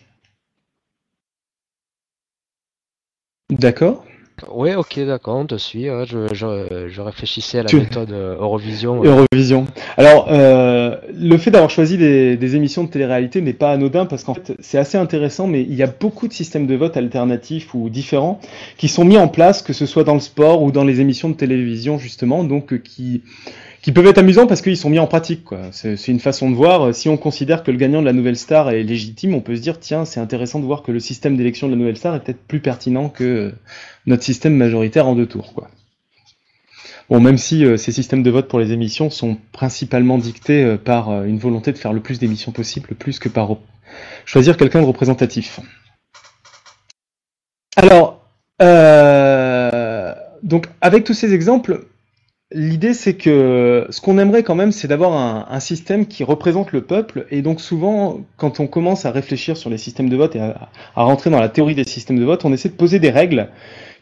D'accord? 3.50 4.04
Oui, 4.50 4.74
ok, 4.74 4.98
d'accord, 5.00 5.36
on 5.36 5.46
te 5.46 5.56
suit. 5.56 5.86
je, 6.06 6.26
je, 6.32 7.00
réfléchissais 7.00 7.60
à 7.60 7.62
la 7.62 7.72
méthode 7.72 8.10
euh, 8.10 8.36
Eurovision. 8.36 9.02
Eurovision. 9.04 9.66
Alors, 9.96 10.26
euh, 10.28 10.96
le 11.14 11.36
fait 11.38 11.52
d'avoir 11.52 11.70
choisi 11.70 11.96
des, 11.96 12.56
émissions 12.56 12.82
de 12.82 12.88
télé-réalité 12.88 13.40
n'est 13.40 13.52
pas 13.52 13.70
anodin 13.70 14.06
parce 14.06 14.24
qu'en 14.24 14.34
fait, 14.34 14.56
c'est 14.58 14.78
assez 14.78 14.98
intéressant, 14.98 15.46
mais 15.46 15.62
il 15.62 15.74
y 15.74 15.84
a 15.84 15.86
beaucoup 15.86 16.26
de 16.26 16.32
systèmes 16.32 16.66
de 16.66 16.74
vote 16.74 16.96
alternatifs 16.96 17.74
ou 17.74 17.88
différents 17.88 18.40
qui 18.76 18.88
sont 18.88 19.04
mis 19.04 19.18
en 19.18 19.28
place, 19.28 19.62
que 19.62 19.72
ce 19.72 19.86
soit 19.86 20.04
dans 20.04 20.14
le 20.14 20.20
sport 20.20 20.62
ou 20.62 20.72
dans 20.72 20.84
les 20.84 21.00
émissions 21.00 21.28
de 21.28 21.34
télévision, 21.34 21.98
justement, 21.98 22.42
donc 22.42 22.72
euh, 22.72 22.78
qui 22.78 23.22
qui 23.84 23.92
peuvent 23.92 24.06
être 24.06 24.16
amusants 24.16 24.46
parce 24.46 24.62
qu'ils 24.62 24.78
sont 24.78 24.88
mis 24.88 24.98
en 24.98 25.06
pratique. 25.06 25.42
C'est, 25.70 26.08
une 26.08 26.18
façon 26.18 26.48
de 26.48 26.54
voir. 26.54 26.94
Si 26.94 27.10
on 27.10 27.18
considère 27.18 27.62
que 27.62 27.70
le 27.70 27.76
gagnant 27.76 28.00
de 28.00 28.06
la 28.06 28.14
nouvelle 28.14 28.38
star 28.38 28.70
est 28.70 28.82
légitime, 28.82 29.34
on 29.34 29.42
peut 29.42 29.54
se 29.56 29.60
dire 29.60 29.78
tiens, 29.78 30.06
c'est 30.06 30.20
intéressant 30.20 30.58
de 30.58 30.64
voir 30.64 30.82
que 30.82 30.90
le 30.90 31.00
système 31.00 31.36
d'élection 31.36 31.66
de 31.66 31.72
la 31.72 31.78
nouvelle 31.78 31.98
star 31.98 32.14
est 32.14 32.20
peut-être 32.20 32.42
plus 32.46 32.60
pertinent 32.60 33.10
que 33.10 33.52
notre 34.06 34.22
système 34.22 34.56
majoritaire 34.56 35.06
en 35.06 35.14
deux 35.14 35.26
tours. 35.26 35.52
Bon, 37.10 37.20
même 37.20 37.36
si 37.36 37.62
euh, 37.66 37.76
ces 37.76 37.92
systèmes 37.92 38.22
de 38.22 38.30
vote 38.30 38.48
pour 38.48 38.58
les 38.58 38.72
émissions 38.72 39.10
sont 39.10 39.36
principalement 39.52 40.16
dictés 40.16 40.64
euh, 40.64 40.78
par 40.78 41.10
euh, 41.10 41.24
une 41.24 41.36
volonté 41.36 41.70
de 41.70 41.76
faire 41.76 41.92
le 41.92 42.00
plus 42.00 42.18
d'émissions 42.18 42.52
possible, 42.52 42.94
plus 42.94 43.18
que 43.18 43.28
par 43.28 43.54
choisir 44.24 44.56
quelqu'un 44.56 44.80
de 44.80 44.86
représentatif. 44.86 45.60
Alors, 47.76 48.22
donc 50.42 50.68
avec 50.80 51.04
tous 51.04 51.12
ces 51.12 51.34
exemples, 51.34 51.84
l'idée 52.54 52.94
c'est 52.94 53.14
que 53.14 53.86
ce 53.90 54.00
qu'on 54.00 54.16
aimerait 54.16 54.44
quand 54.44 54.54
même, 54.54 54.72
c'est 54.72 54.88
d'avoir 54.88 55.12
un, 55.52 55.60
système 55.60 56.06
qui 56.06 56.24
représente 56.24 56.72
le 56.72 56.82
peuple. 56.82 57.26
Et 57.30 57.42
donc 57.42 57.60
souvent, 57.60 58.20
quand 58.36 58.60
on 58.60 58.66
commence 58.66 59.04
à 59.04 59.10
réfléchir 59.10 59.56
sur 59.56 59.70
les 59.70 59.78
systèmes 59.78 60.08
de 60.08 60.16
vote 60.16 60.36
et 60.36 60.40
à, 60.40 60.70
rentrer 60.94 61.30
dans 61.30 61.40
la 61.40 61.48
théorie 61.48 61.74
des 61.74 61.84
systèmes 61.84 62.18
de 62.18 62.24
vote, 62.24 62.44
on 62.44 62.52
essaie 62.52 62.68
de 62.68 62.74
poser 62.74 62.98
des 62.98 63.10
règles 63.10 63.48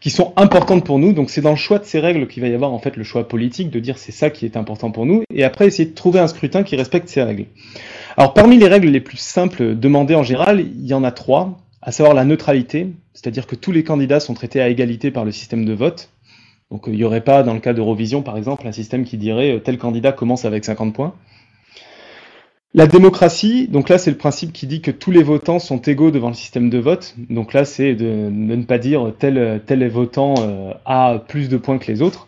qui 0.01 0.11
sont 0.11 0.33
importantes 0.37 0.85
pour 0.85 0.99
nous. 0.99 1.13
Donc 1.13 1.31
c'est 1.31 1.41
dans 1.41 1.51
le 1.51 1.57
choix 1.57 1.79
de 1.79 1.85
ces 1.85 2.01
règles 2.01 2.27
qu'il 2.27 2.43
va 2.43 2.49
y 2.49 2.55
avoir 2.55 2.73
en 2.73 2.79
fait 2.79 2.97
le 2.97 3.05
choix 3.05 3.27
politique 3.27 3.71
de 3.71 3.81
dire 3.81 3.99
c'est 3.99 4.13
ça 4.13 4.31
qui 4.31 4.45
est 4.45 4.57
important 4.57 4.91
pour 4.91 5.07
nous. 5.07 5.23
Et 5.35 5.45
après 5.45 5.67
essayer 5.67 5.89
de 5.89 5.95
trouver 5.95 6.21
un 6.21 6.29
scrutin 6.29 6.63
qui 6.63 6.77
respecte 6.77 7.09
ces 7.09 7.23
règles. 7.23 7.47
Alors 8.17 8.35
parmi 8.35 8.59
les 8.59 8.69
règles 8.69 8.89
les 8.89 9.01
plus 9.01 9.19
simples 9.19 9.77
demandées 9.77 10.15
en 10.15 10.25
général, 10.25 10.61
il 10.61 10.87
y 10.87 10.95
en 10.95 11.05
a 11.05 11.13
trois, 11.13 11.59
à 11.81 11.93
savoir 11.93 12.15
la 12.15 12.25
neutralité, 12.25 12.89
c'est-à-dire 13.15 13.47
que 13.47 13.55
tous 13.55 13.73
les 13.73 13.85
candidats 13.85 14.21
sont 14.21 14.35
traités 14.35 14.61
à 14.61 14.69
égalité 14.69 15.11
par 15.11 15.25
le 15.25 15.33
système 15.33 15.65
de 15.65 15.73
vote. 15.73 16.12
Donc 16.73 16.85
il 16.87 16.95
n'y 16.95 17.05
aurait 17.05 17.21
pas, 17.21 17.43
dans 17.43 17.53
le 17.53 17.61
cas 17.61 17.75
d'Eurovision 17.75 18.23
par 18.23 18.39
exemple, 18.39 18.67
un 18.67 18.73
système 18.73 19.05
qui 19.05 19.19
dirait 19.19 19.57
euh, 19.57 19.61
tel 19.61 19.77
candidat 19.77 20.11
commence 20.11 20.47
avec 20.47 20.65
50 20.65 20.95
points. 20.95 21.15
La 22.73 22.87
démocratie, 22.87 23.69
donc 23.69 23.91
là 23.91 23.99
c'est 23.99 24.11
le 24.11 24.17
principe 24.17 24.55
qui 24.55 24.67
dit 24.67 24.81
que 24.81 24.91
tous 24.91 25.11
les 25.11 25.23
votants 25.23 25.59
sont 25.59 25.77
égaux 25.83 26.11
devant 26.11 26.29
le 26.29 26.35
système 26.35 26.71
de 26.71 26.79
vote. 26.79 27.15
Donc 27.29 27.53
là 27.53 27.67
c'est 27.67 27.95
de, 27.95 28.31
ne 28.31 28.63
pas 28.63 28.79
dire 28.79 29.13
tel, 29.19 29.63
tel 29.67 29.87
votant 29.91 30.35
euh, 30.39 30.73
a 30.87 31.19
plus 31.19 31.51
de 31.51 31.59
points 31.59 31.77
que 31.77 31.93
les 31.93 32.01
autres. 32.01 32.27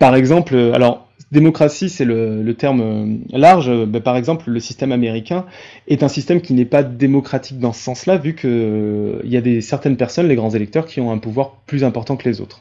Par 0.00 0.16
exemple, 0.16 0.56
alors 0.74 1.03
démocratie 1.32 1.88
c'est 1.88 2.04
le, 2.04 2.54
terme 2.54 2.80
euh, 2.80 3.38
large, 3.38 3.70
ben, 3.86 4.00
par 4.00 4.16
exemple 4.16 4.50
le 4.50 4.60
système 4.60 4.92
américain 4.92 5.46
est 5.88 6.02
un 6.02 6.08
système 6.08 6.40
qui 6.40 6.54
n'est 6.54 6.64
pas 6.64 6.82
démocratique 6.82 7.58
dans 7.58 7.72
ce 7.72 7.82
sens-là 7.82 8.16
vu 8.16 8.34
qu'il 8.34 9.20
y 9.24 9.36
a 9.36 9.40
des, 9.40 9.60
certaines 9.60 9.96
personnes, 9.96 10.28
les 10.28 10.36
grands 10.36 10.50
électeurs, 10.50 10.86
qui 10.86 11.00
ont 11.00 11.10
un 11.10 11.18
pouvoir 11.18 11.56
plus 11.66 11.84
important 11.84 12.16
que 12.16 12.28
les 12.28 12.40
autres 12.40 12.60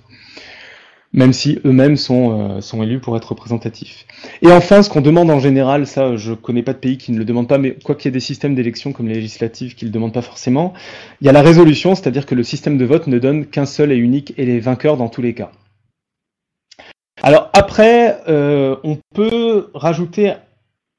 même 1.14 1.32
si 1.32 1.60
eux-mêmes 1.64 1.96
sont, 1.96 2.60
euh, 2.60 2.84
élus 2.84 3.00
pour 3.00 3.16
être 3.16 3.30
représentatifs. 3.30 4.06
Et 4.42 4.52
enfin, 4.52 4.82
ce 4.82 4.90
qu'on 4.90 5.02
demande 5.02 5.30
en 5.30 5.40
général, 5.40 5.86
ça, 5.86 6.16
je 6.16 6.34
connais 6.34 6.64
pas 6.64 6.74
de 6.74 6.80
pays 6.80 6.98
qui 6.98 7.12
ne 7.12 7.20
le 7.20 7.26
demande 7.26 7.48
pas, 7.48 7.60
mais 7.60 7.78
quoi 7.84 7.96
qu'il 7.96 8.06
y 8.06 8.10
ait 8.10 8.12
des 8.12 8.20
systèmes 8.20 8.56
d'élection 8.56 8.92
comme 8.92 9.08
les 9.08 9.14
législatives 9.16 9.76
qui 9.76 9.86
le 9.86 9.92
demandent 9.92 10.14
pas 10.14 10.24
forcément, 10.24 10.74
il 11.22 11.28
y 11.28 11.30
a 11.30 11.34
la 11.34 11.44
résolution, 11.44 11.94
c'est-à-dire 11.94 12.26
que 12.26 12.36
le 12.36 12.44
système 12.44 12.78
de 12.78 12.86
vote 12.86 13.08
ne 13.08 13.20
donne 13.20 13.46
qu'un 13.46 13.66
seul 13.66 13.92
et 13.92 13.96
unique 13.96 14.34
et 14.38 14.46
les 14.46 14.60
vainqueurs 14.60 14.98
dans 14.98 15.08
tous 15.08 15.22
les 15.22 15.36
cas. 15.36 15.52
Alors 17.26 17.50
après, 17.54 18.20
euh, 18.28 18.76
on 18.84 18.98
peut 19.16 19.70
rajouter 19.74 20.34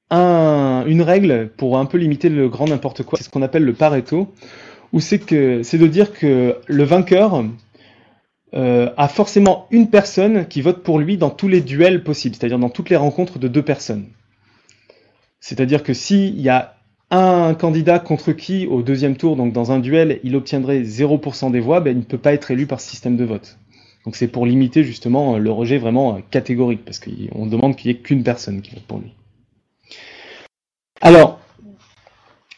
un, 0.08 0.82
une 0.86 1.02
règle 1.02 1.50
pour 1.54 1.76
un 1.76 1.84
peu 1.84 1.98
limiter 1.98 2.30
le 2.30 2.48
grand 2.48 2.66
n'importe 2.66 3.02
quoi, 3.02 3.18
c'est 3.18 3.24
ce 3.24 3.28
qu'on 3.28 3.42
appelle 3.42 3.64
le 3.64 3.74
Pareto, 3.74 4.32
où 4.94 5.00
c'est 5.00 5.18
que 5.18 5.60
de 5.76 5.86
dire 5.86 6.14
que 6.14 6.56
le 6.66 6.84
vainqueur 6.84 7.44
euh, 8.54 8.90
a 8.96 9.08
forcément 9.08 9.66
une 9.70 9.90
personne 9.90 10.48
qui 10.48 10.62
vote 10.62 10.82
pour 10.82 10.98
lui 10.98 11.18
dans 11.18 11.28
tous 11.28 11.48
les 11.48 11.60
duels 11.60 12.02
possibles, 12.02 12.36
c'est-à-dire 12.36 12.58
dans 12.58 12.70
toutes 12.70 12.88
les 12.88 12.96
rencontres 12.96 13.38
de 13.38 13.48
deux 13.48 13.62
personnes. 13.62 14.06
C'est-à-dire 15.40 15.82
que 15.82 15.92
s'il 15.92 16.40
y 16.40 16.48
a 16.48 16.76
un 17.10 17.52
candidat 17.52 17.98
contre 17.98 18.32
qui, 18.32 18.66
au 18.66 18.80
deuxième 18.80 19.16
tour, 19.18 19.36
donc 19.36 19.52
dans 19.52 19.72
un 19.72 19.78
duel, 19.78 20.20
il 20.24 20.36
obtiendrait 20.36 20.80
0% 20.80 21.52
des 21.52 21.60
voix, 21.60 21.80
ben, 21.80 21.90
il 21.90 21.98
ne 21.98 22.04
peut 22.04 22.16
pas 22.16 22.32
être 22.32 22.50
élu 22.50 22.66
par 22.66 22.80
ce 22.80 22.88
système 22.88 23.18
de 23.18 23.24
vote. 23.24 23.58
Donc 24.04 24.16
c'est 24.16 24.28
pour 24.28 24.46
limiter 24.46 24.84
justement 24.84 25.38
le 25.38 25.50
rejet 25.50 25.78
vraiment 25.78 26.20
catégorique, 26.30 26.84
parce 26.84 27.00
qu'on 27.00 27.46
demande 27.46 27.76
qu'il 27.76 27.90
n'y 27.90 27.96
ait 27.96 28.00
qu'une 28.00 28.22
personne 28.22 28.60
qui 28.60 28.74
vote 28.74 28.84
pour 28.84 28.98
lui. 28.98 29.12
Alors, 31.00 31.40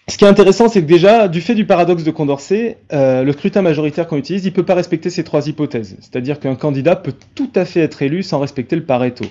ce 0.08 0.18
qui 0.18 0.24
est 0.24 0.28
intéressant, 0.28 0.68
c'est 0.68 0.82
que 0.82 0.86
déjà, 0.86 1.26
du 1.26 1.40
fait 1.40 1.56
du 1.56 1.66
paradoxe 1.66 2.04
de 2.04 2.12
Condorcet, 2.12 2.78
euh, 2.92 3.24
le 3.24 3.32
scrutin 3.32 3.60
majoritaire 3.60 4.06
qu'on 4.06 4.16
utilise, 4.16 4.44
il 4.44 4.50
ne 4.50 4.54
peut 4.54 4.64
pas 4.64 4.74
respecter 4.74 5.10
ces 5.10 5.24
trois 5.24 5.48
hypothèses. 5.48 5.96
C'est-à-dire 6.00 6.38
qu'un 6.38 6.54
candidat 6.54 6.94
peut 6.94 7.14
tout 7.34 7.50
à 7.56 7.64
fait 7.64 7.80
être 7.80 8.02
élu 8.02 8.22
sans 8.22 8.38
respecter 8.38 8.76
le 8.76 8.84
Pareto. 8.84 9.24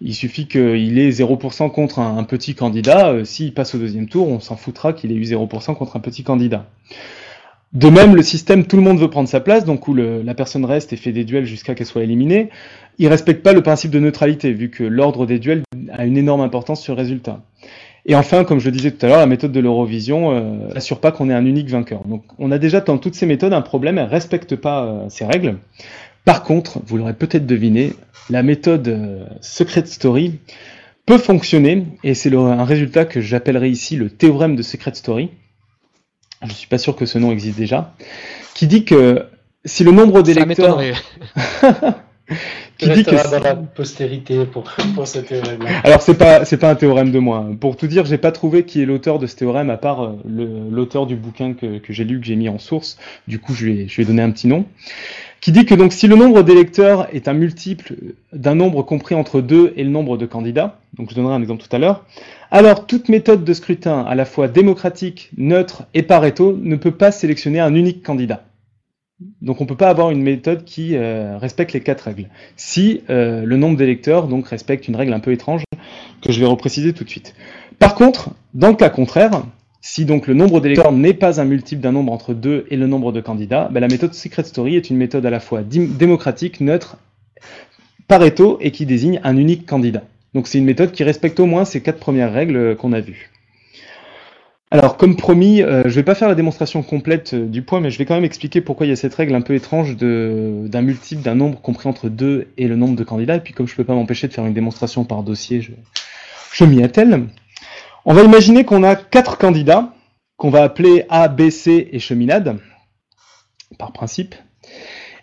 Il 0.00 0.14
suffit 0.14 0.46
qu'il 0.48 0.98
ait 0.98 1.10
0% 1.10 1.70
contre 1.70 1.98
un, 1.98 2.24
petit 2.24 2.54
candidat. 2.54 3.10
Euh, 3.10 3.24
s'il 3.24 3.52
passe 3.52 3.74
au 3.74 3.78
deuxième 3.78 4.08
tour, 4.08 4.28
on 4.28 4.40
s'en 4.40 4.56
foutra 4.56 4.94
qu'il 4.94 5.12
ait 5.12 5.16
eu 5.16 5.24
0% 5.24 5.76
contre 5.76 5.96
un 5.96 6.00
petit 6.00 6.22
candidat. 6.22 6.66
De 7.74 7.90
même, 7.90 8.14
le 8.14 8.22
système, 8.22 8.66
tout 8.66 8.76
le 8.76 8.82
monde 8.82 9.00
veut 9.00 9.10
prendre 9.10 9.28
sa 9.28 9.40
place, 9.40 9.64
donc 9.64 9.88
où 9.88 9.94
la 9.94 10.34
personne 10.34 10.64
reste 10.64 10.92
et 10.92 10.96
fait 10.96 11.10
des 11.10 11.24
duels 11.24 11.44
jusqu'à 11.44 11.74
qu'elle 11.74 11.86
soit 11.86 12.04
éliminée, 12.04 12.50
il 12.98 13.08
respecte 13.08 13.42
pas 13.42 13.52
le 13.52 13.62
principe 13.62 13.90
de 13.90 13.98
neutralité, 13.98 14.52
vu 14.52 14.70
que 14.70 14.84
l'ordre 14.84 15.26
des 15.26 15.40
duels 15.40 15.62
a 15.92 16.06
une 16.06 16.16
énorme 16.16 16.40
importance 16.40 16.80
sur 16.80 16.94
le 16.94 17.00
résultat. 17.00 17.42
Et 18.06 18.14
enfin, 18.14 18.44
comme 18.44 18.60
je 18.60 18.66
le 18.66 18.72
disais 18.72 18.90
tout 18.92 19.04
à 19.06 19.08
l'heure, 19.08 19.18
la 19.18 19.26
méthode 19.26 19.50
de 19.50 19.60
l'Eurovision 19.60 20.32
euh, 20.32 20.72
n'assure 20.74 21.00
pas 21.00 21.10
qu'on 21.10 21.30
ait 21.30 21.34
un 21.34 21.46
unique 21.46 21.70
vainqueur. 21.70 22.06
Donc 22.06 22.22
on 22.38 22.52
a 22.52 22.58
déjà 22.58 22.80
dans 22.80 22.98
toutes 22.98 23.14
ces 23.14 23.26
méthodes 23.26 23.54
un 23.54 23.62
problème, 23.62 23.98
elles 23.98 24.04
ne 24.04 24.10
respectent 24.10 24.56
pas 24.56 24.84
euh, 24.84 25.06
ces 25.08 25.24
règles. 25.24 25.56
Par 26.24 26.42
contre, 26.42 26.80
vous 26.86 26.96
l'aurez 26.98 27.14
peut-être 27.14 27.46
deviné, 27.46 27.94
la 28.30 28.42
méthode 28.42 28.86
euh, 28.88 29.24
Secret 29.40 29.86
Story 29.86 30.38
peut 31.06 31.18
fonctionner, 31.18 31.86
et 32.02 32.14
c'est 32.14 32.34
un 32.34 32.64
résultat 32.64 33.04
que 33.04 33.20
j'appellerai 33.20 33.68
ici 33.68 33.96
le 33.96 34.10
théorème 34.10 34.54
de 34.54 34.62
Secret 34.62 34.94
Story. 34.94 35.30
Je 36.44 36.50
ne 36.50 36.54
suis 36.54 36.68
pas 36.68 36.78
sûr 36.78 36.94
que 36.94 37.06
ce 37.06 37.18
nom 37.18 37.32
existe 37.32 37.58
déjà, 37.58 37.94
qui 38.54 38.66
dit 38.66 38.84
que 38.84 39.26
si 39.64 39.84
le 39.84 39.92
nombre 39.92 40.22
d'électeurs... 40.22 40.80
qui 42.78 42.88
dit 42.90 43.04
que 43.04 43.30
dans 43.30 43.42
la 43.42 43.54
postérité 43.54 44.44
pour, 44.46 44.64
pour 44.94 45.06
ce 45.06 45.18
théorème. 45.18 45.60
Alors 45.84 46.02
c'est 46.02 46.16
pas 46.16 46.44
c'est 46.44 46.56
pas 46.56 46.70
un 46.70 46.74
théorème 46.74 47.12
de 47.12 47.18
moi. 47.18 47.46
Pour 47.60 47.76
tout 47.76 47.86
dire, 47.86 48.04
j'ai 48.04 48.18
pas 48.18 48.32
trouvé 48.32 48.64
qui 48.64 48.82
est 48.82 48.86
l'auteur 48.86 49.18
de 49.18 49.26
ce 49.26 49.36
théorème 49.36 49.70
à 49.70 49.76
part 49.76 50.04
euh, 50.04 50.16
l'auteur 50.70 51.06
du 51.06 51.16
bouquin 51.16 51.54
que, 51.54 51.78
que 51.78 51.92
j'ai 51.92 52.04
lu 52.04 52.20
que 52.20 52.26
j'ai 52.26 52.36
mis 52.36 52.48
en 52.48 52.58
source. 52.58 52.98
Du 53.28 53.38
coup, 53.38 53.54
je 53.54 53.66
lui 53.66 53.80
ai, 53.80 53.88
je 53.88 53.96
lui 53.96 54.02
ai 54.02 54.06
donné 54.06 54.22
un 54.22 54.30
petit 54.30 54.48
nom. 54.48 54.64
Qui 55.44 55.52
dit 55.52 55.66
que 55.66 55.74
donc 55.74 55.92
si 55.92 56.08
le 56.08 56.16
nombre 56.16 56.42
d'électeurs 56.42 57.06
est 57.14 57.28
un 57.28 57.34
multiple 57.34 57.96
d'un 58.32 58.54
nombre 58.54 58.82
compris 58.82 59.14
entre 59.14 59.42
2 59.42 59.74
et 59.76 59.84
le 59.84 59.90
nombre 59.90 60.16
de 60.16 60.24
candidats, 60.24 60.80
donc 60.94 61.10
je 61.10 61.14
donnerai 61.14 61.34
un 61.34 61.42
exemple 61.42 61.62
tout 61.62 61.76
à 61.76 61.78
l'heure, 61.78 62.06
alors 62.50 62.86
toute 62.86 63.10
méthode 63.10 63.44
de 63.44 63.52
scrutin 63.52 64.00
à 64.00 64.14
la 64.14 64.24
fois 64.24 64.48
démocratique, 64.48 65.30
neutre 65.36 65.82
et 65.92 66.02
Pareto 66.02 66.56
ne 66.58 66.76
peut 66.76 66.92
pas 66.92 67.10
sélectionner 67.10 67.60
un 67.60 67.74
unique 67.74 68.02
candidat. 68.02 68.44
Donc 69.42 69.60
on 69.60 69.64
ne 69.64 69.68
peut 69.68 69.76
pas 69.76 69.90
avoir 69.90 70.10
une 70.10 70.22
méthode 70.22 70.64
qui 70.64 70.96
euh, 70.96 71.36
respecte 71.36 71.74
les 71.74 71.82
quatre 71.82 72.06
règles. 72.06 72.30
Si 72.56 73.02
euh, 73.10 73.44
le 73.44 73.58
nombre 73.58 73.76
d'électeurs 73.76 74.28
donc 74.28 74.48
respecte 74.48 74.88
une 74.88 74.96
règle 74.96 75.12
un 75.12 75.20
peu 75.20 75.32
étrange 75.32 75.64
que 76.22 76.32
je 76.32 76.40
vais 76.40 76.46
repréciser 76.46 76.94
tout 76.94 77.04
de 77.04 77.10
suite. 77.10 77.34
Par 77.78 77.94
contre, 77.94 78.30
dans 78.54 78.68
le 78.68 78.76
cas 78.76 78.88
contraire, 78.88 79.42
si 79.86 80.06
donc 80.06 80.26
le 80.26 80.32
nombre 80.32 80.62
d'électeurs 80.62 80.92
n'est 80.92 81.12
pas 81.12 81.42
un 81.42 81.44
multiple 81.44 81.82
d'un 81.82 81.92
nombre 81.92 82.10
entre 82.10 82.32
2 82.32 82.64
et 82.70 82.76
le 82.76 82.86
nombre 82.86 83.12
de 83.12 83.20
candidats, 83.20 83.68
ben, 83.70 83.80
la 83.80 83.88
méthode 83.88 84.14
Secret 84.14 84.44
Story 84.44 84.76
est 84.76 84.88
une 84.88 84.96
méthode 84.96 85.26
à 85.26 85.30
la 85.30 85.40
fois 85.40 85.60
démocratique, 85.62 86.60
neutre, 86.60 86.96
Pareto 88.08 88.56
et 88.62 88.70
qui 88.70 88.86
désigne 88.86 89.20
un 89.24 89.36
unique 89.36 89.66
candidat. 89.66 90.02
Donc 90.32 90.48
c'est 90.48 90.56
une 90.56 90.64
méthode 90.64 90.90
qui 90.92 91.04
respecte 91.04 91.38
au 91.38 91.44
moins 91.44 91.66
ces 91.66 91.82
quatre 91.82 91.98
premières 91.98 92.32
règles 92.32 92.76
qu'on 92.76 92.94
a 92.94 93.00
vues. 93.00 93.30
Alors, 94.70 94.96
comme 94.96 95.16
promis, 95.16 95.60
euh, 95.60 95.82
je 95.82 95.88
ne 95.88 95.94
vais 95.94 96.02
pas 96.02 96.14
faire 96.14 96.28
la 96.28 96.34
démonstration 96.34 96.82
complète 96.82 97.34
euh, 97.34 97.46
du 97.46 97.60
point, 97.60 97.80
mais 97.80 97.90
je 97.90 97.98
vais 97.98 98.06
quand 98.06 98.14
même 98.14 98.24
expliquer 98.24 98.62
pourquoi 98.62 98.86
il 98.86 98.88
y 98.88 98.92
a 98.92 98.96
cette 98.96 99.14
règle 99.14 99.34
un 99.34 99.42
peu 99.42 99.54
étrange 99.54 99.98
d'un 99.98 100.82
multiple 100.82 101.20
d'un 101.20 101.34
nombre 101.34 101.60
compris 101.60 101.90
entre 101.90 102.08
2 102.08 102.48
et 102.56 102.68
le 102.68 102.76
nombre 102.76 102.96
de 102.96 103.04
candidats. 103.04 103.36
Et 103.36 103.40
puis, 103.40 103.52
comme 103.52 103.68
je 103.68 103.74
ne 103.74 103.76
peux 103.76 103.84
pas 103.84 103.94
m'empêcher 103.94 104.28
de 104.28 104.32
faire 104.32 104.46
une 104.46 104.54
démonstration 104.54 105.04
par 105.04 105.22
dossier, 105.22 105.60
je 106.52 106.64
m'y 106.64 106.82
attelle. 106.82 107.28
On 108.06 108.12
va 108.12 108.22
imaginer 108.22 108.64
qu'on 108.64 108.82
a 108.82 108.96
quatre 108.96 109.38
candidats, 109.38 109.94
qu'on 110.36 110.50
va 110.50 110.62
appeler 110.62 111.06
A, 111.08 111.28
B, 111.28 111.48
C 111.48 111.88
et 111.90 111.98
cheminade, 111.98 112.58
par 113.78 113.94
principe. 113.94 114.34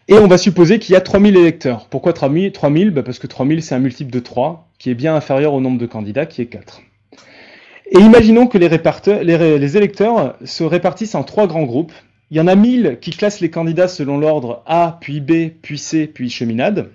Et 0.08 0.16
on 0.16 0.28
va 0.28 0.40
supposer 0.40 0.80
qu'il 0.80 0.94
y 0.94 0.96
a 0.96 1.02
3000 1.02 1.38
électeurs. 1.38 1.86
Pourquoi 1.92 2.14
3000, 2.14 2.52
3000 2.52 2.90
bah 2.90 3.04
Parce 3.04 3.20
que 3.20 3.28
3000, 3.28 3.62
c'est 3.62 3.76
un 3.76 3.80
multiple 3.80 4.10
de 4.10 4.20
3, 4.20 4.68
qui 4.80 4.90
est 4.90 4.96
bien 4.96 5.16
inférieur 5.16 5.54
au 5.54 5.62
nombre 5.62 5.78
de 5.78 5.86
candidats, 5.86 6.26
qui 6.26 6.42
est 6.42 6.48
4. 6.48 6.82
Et 7.92 8.00
imaginons 8.00 8.48
que 8.48 8.58
les, 8.58 8.68
les, 8.70 9.78
électeurs 9.78 10.36
se 10.44 10.64
répartissent 10.64 11.14
en 11.14 11.24
trois 11.24 11.46
grands 11.46 11.66
groupes. 11.66 11.94
Il 12.32 12.38
y 12.38 12.42
en 12.42 12.48
a 12.48 12.56
1000 12.56 12.98
qui 13.00 13.12
classent 13.12 13.42
les 13.42 13.52
candidats 13.52 13.90
selon 13.90 14.18
l'ordre 14.18 14.64
A, 14.66 14.98
puis 15.00 15.20
B, 15.20 15.52
puis 15.62 15.78
C, 15.78 16.08
puis 16.08 16.32
cheminade. 16.32 16.90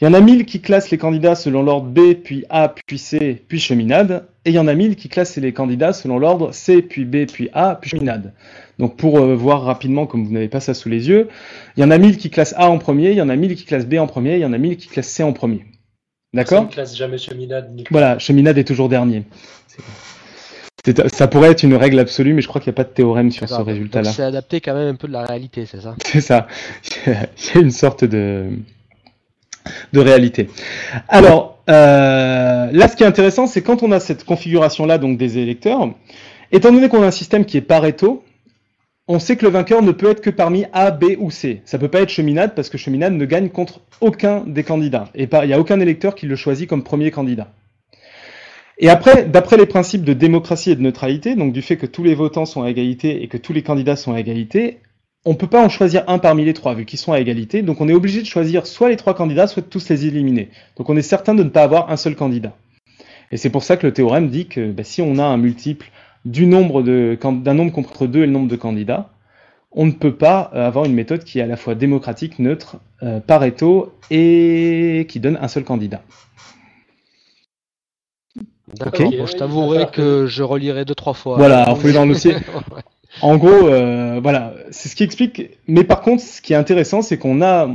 Il 0.00 0.04
y 0.04 0.06
en 0.06 0.14
a 0.14 0.20
1000 0.20 0.44
qui 0.46 0.60
classent 0.60 0.90
les 0.90 0.98
candidats 0.98 1.34
selon 1.34 1.64
l'ordre 1.64 1.88
B, 1.88 2.14
puis 2.14 2.44
A, 2.50 2.72
puis 2.86 2.98
C, 2.98 3.42
puis 3.48 3.58
cheminade. 3.58 4.28
Et 4.48 4.50
il 4.50 4.54
y 4.54 4.58
en 4.58 4.66
a 4.66 4.74
1000 4.74 4.96
qui 4.96 5.10
classent 5.10 5.36
les 5.36 5.52
candidats 5.52 5.92
selon 5.92 6.18
l'ordre 6.18 6.52
C, 6.52 6.80
puis 6.80 7.04
B, 7.04 7.26
puis 7.26 7.50
A, 7.52 7.74
puis 7.74 7.90
cheminade. 7.90 8.32
Donc 8.78 8.96
pour 8.96 9.18
euh, 9.18 9.34
voir 9.34 9.60
rapidement, 9.62 10.06
comme 10.06 10.24
vous 10.24 10.32
n'avez 10.32 10.48
pas 10.48 10.60
ça 10.60 10.72
sous 10.72 10.88
les 10.88 11.06
yeux, 11.06 11.28
il 11.76 11.82
y 11.82 11.84
en 11.84 11.90
a 11.90 11.98
1000 11.98 12.16
qui 12.16 12.30
classent 12.30 12.54
A 12.56 12.70
en 12.70 12.78
premier, 12.78 13.10
il 13.10 13.18
y 13.18 13.20
en 13.20 13.28
a 13.28 13.36
1000 13.36 13.56
qui 13.56 13.66
classent 13.66 13.84
B 13.84 13.96
en 13.96 14.06
premier, 14.06 14.36
il 14.36 14.40
y 14.40 14.46
en 14.46 14.54
a 14.54 14.58
1000 14.58 14.78
qui 14.78 14.88
classent 14.88 15.10
C 15.10 15.22
en 15.22 15.34
premier. 15.34 15.66
D'accord? 16.32 16.64
Ne 16.64 16.68
classe 16.68 16.96
jamais 16.96 17.18
cheminade. 17.18 17.78
Voilà, 17.90 18.18
cheminade 18.18 18.56
est 18.56 18.64
toujours 18.64 18.88
dernier. 18.88 19.24
Ça 21.12 21.28
pourrait 21.28 21.50
être 21.50 21.62
une 21.62 21.74
règle 21.74 21.98
absolue, 21.98 22.32
mais 22.32 22.40
je 22.40 22.48
crois 22.48 22.62
qu'il 22.62 22.70
n'y 22.70 22.76
a 22.76 22.78
pas 22.82 22.84
de 22.84 22.94
théorème 22.94 23.30
sur 23.30 23.46
ce 23.46 23.60
résultat-là. 23.60 24.10
C'est 24.10 24.22
adapté 24.22 24.62
quand 24.62 24.72
même 24.72 24.88
un 24.88 24.94
peu 24.94 25.08
de 25.08 25.12
la 25.12 25.26
réalité, 25.26 25.66
c'est 25.66 25.82
ça? 25.82 25.94
C'est 26.06 26.22
ça. 26.22 26.46
Il 27.06 27.12
y 27.54 27.58
a 27.58 27.60
une 27.60 27.70
sorte 27.70 28.06
de, 28.06 28.48
de 29.92 30.00
réalité. 30.00 30.48
Alors, 31.08 31.58
euh, 31.68 32.70
là, 32.72 32.88
ce 32.88 32.96
qui 32.96 33.02
est 33.02 33.06
intéressant, 33.06 33.46
c'est 33.46 33.62
quand 33.62 33.82
on 33.82 33.92
a 33.92 34.00
cette 34.00 34.24
configuration-là, 34.24 34.98
donc 34.98 35.18
des 35.18 35.38
électeurs, 35.38 35.90
étant 36.52 36.72
donné 36.72 36.88
qu'on 36.88 37.02
a 37.02 37.06
un 37.06 37.10
système 37.10 37.44
qui 37.44 37.56
est 37.56 37.62
Pareto, 37.62 38.24
on 39.10 39.18
sait 39.18 39.36
que 39.36 39.46
le 39.46 39.50
vainqueur 39.50 39.82
ne 39.82 39.90
peut 39.90 40.10
être 40.10 40.20
que 40.20 40.30
parmi 40.30 40.66
A, 40.72 40.90
B 40.90 41.16
ou 41.18 41.30
C. 41.30 41.62
Ça 41.64 41.78
peut 41.78 41.88
pas 41.88 42.02
être 42.02 42.10
Cheminade 42.10 42.54
parce 42.54 42.68
que 42.68 42.76
Cheminade 42.76 43.14
ne 43.14 43.24
gagne 43.24 43.48
contre 43.48 43.80
aucun 44.02 44.44
des 44.46 44.64
candidats. 44.64 45.08
Et 45.14 45.26
il 45.30 45.46
n'y 45.46 45.54
a 45.54 45.58
aucun 45.58 45.80
électeur 45.80 46.14
qui 46.14 46.26
le 46.26 46.36
choisit 46.36 46.68
comme 46.68 46.84
premier 46.84 47.10
candidat. 47.10 47.48
Et 48.78 48.90
après, 48.90 49.24
d'après 49.24 49.56
les 49.56 49.66
principes 49.66 50.04
de 50.04 50.12
démocratie 50.12 50.70
et 50.70 50.76
de 50.76 50.82
neutralité, 50.82 51.34
donc 51.34 51.52
du 51.52 51.62
fait 51.62 51.76
que 51.76 51.86
tous 51.86 52.04
les 52.04 52.14
votants 52.14 52.44
sont 52.44 52.62
à 52.62 52.70
égalité 52.70 53.22
et 53.22 53.28
que 53.28 53.38
tous 53.38 53.52
les 53.52 53.62
candidats 53.62 53.96
sont 53.96 54.12
à 54.12 54.20
égalité, 54.20 54.78
on 55.24 55.32
ne 55.32 55.36
peut 55.36 55.46
pas 55.46 55.64
en 55.64 55.68
choisir 55.68 56.04
un 56.06 56.18
parmi 56.18 56.44
les 56.44 56.54
trois 56.54 56.74
vu 56.74 56.84
qu'ils 56.84 56.98
sont 56.98 57.12
à 57.12 57.20
égalité. 57.20 57.62
Donc 57.62 57.80
on 57.80 57.88
est 57.88 57.94
obligé 57.94 58.20
de 58.20 58.26
choisir 58.26 58.66
soit 58.66 58.88
les 58.88 58.96
trois 58.96 59.14
candidats, 59.14 59.46
soit 59.46 59.62
de 59.62 59.68
tous 59.68 59.88
les 59.88 60.06
éliminer. 60.06 60.50
Donc 60.76 60.88
on 60.88 60.96
est 60.96 61.02
certain 61.02 61.34
de 61.34 61.42
ne 61.42 61.48
pas 61.48 61.62
avoir 61.62 61.90
un 61.90 61.96
seul 61.96 62.16
candidat. 62.16 62.54
Et 63.30 63.36
c'est 63.36 63.50
pour 63.50 63.62
ça 63.62 63.76
que 63.76 63.86
le 63.86 63.92
théorème 63.92 64.28
dit 64.28 64.46
que 64.46 64.70
bah, 64.72 64.84
si 64.84 65.02
on 65.02 65.18
a 65.18 65.24
un 65.24 65.36
multiple 65.36 65.90
du 66.24 66.46
nombre 66.46 66.82
d'un 66.82 67.54
nombre 67.54 67.72
contre 67.72 68.06
deux 68.06 68.22
et 68.22 68.26
le 68.26 68.32
nombre 68.32 68.48
de 68.48 68.56
candidats, 68.56 69.10
on 69.70 69.86
ne 69.86 69.92
peut 69.92 70.14
pas 70.14 70.50
euh, 70.54 70.66
avoir 70.66 70.86
une 70.86 70.94
méthode 70.94 71.24
qui 71.24 71.38
est 71.38 71.42
à 71.42 71.46
la 71.46 71.56
fois 71.56 71.74
démocratique, 71.74 72.38
neutre, 72.38 72.76
euh, 73.02 73.20
Pareto 73.20 73.92
et 74.10 75.06
qui 75.08 75.20
donne 75.20 75.38
un 75.40 75.48
seul 75.48 75.64
candidat. 75.64 76.02
D'accord. 78.74 79.10
je 79.10 79.36
t'avouerai 79.36 79.86
que 79.90 80.26
je 80.26 80.42
relirai 80.42 80.84
deux 80.84 80.94
trois 80.94 81.14
fois. 81.14 81.36
Voilà, 81.36 81.74
fouiller 81.76 81.94
dans 81.94 82.04
le 82.04 82.14
dossier. 82.14 82.34
En 83.20 83.36
gros, 83.36 83.68
euh, 83.68 84.20
voilà, 84.22 84.54
c'est 84.70 84.88
ce 84.88 84.96
qui 84.96 85.02
explique. 85.02 85.58
Mais 85.66 85.84
par 85.84 86.00
contre, 86.00 86.22
ce 86.22 86.40
qui 86.40 86.52
est 86.52 86.56
intéressant, 86.56 87.02
c'est 87.02 87.18
qu'on 87.18 87.42
a, 87.42 87.68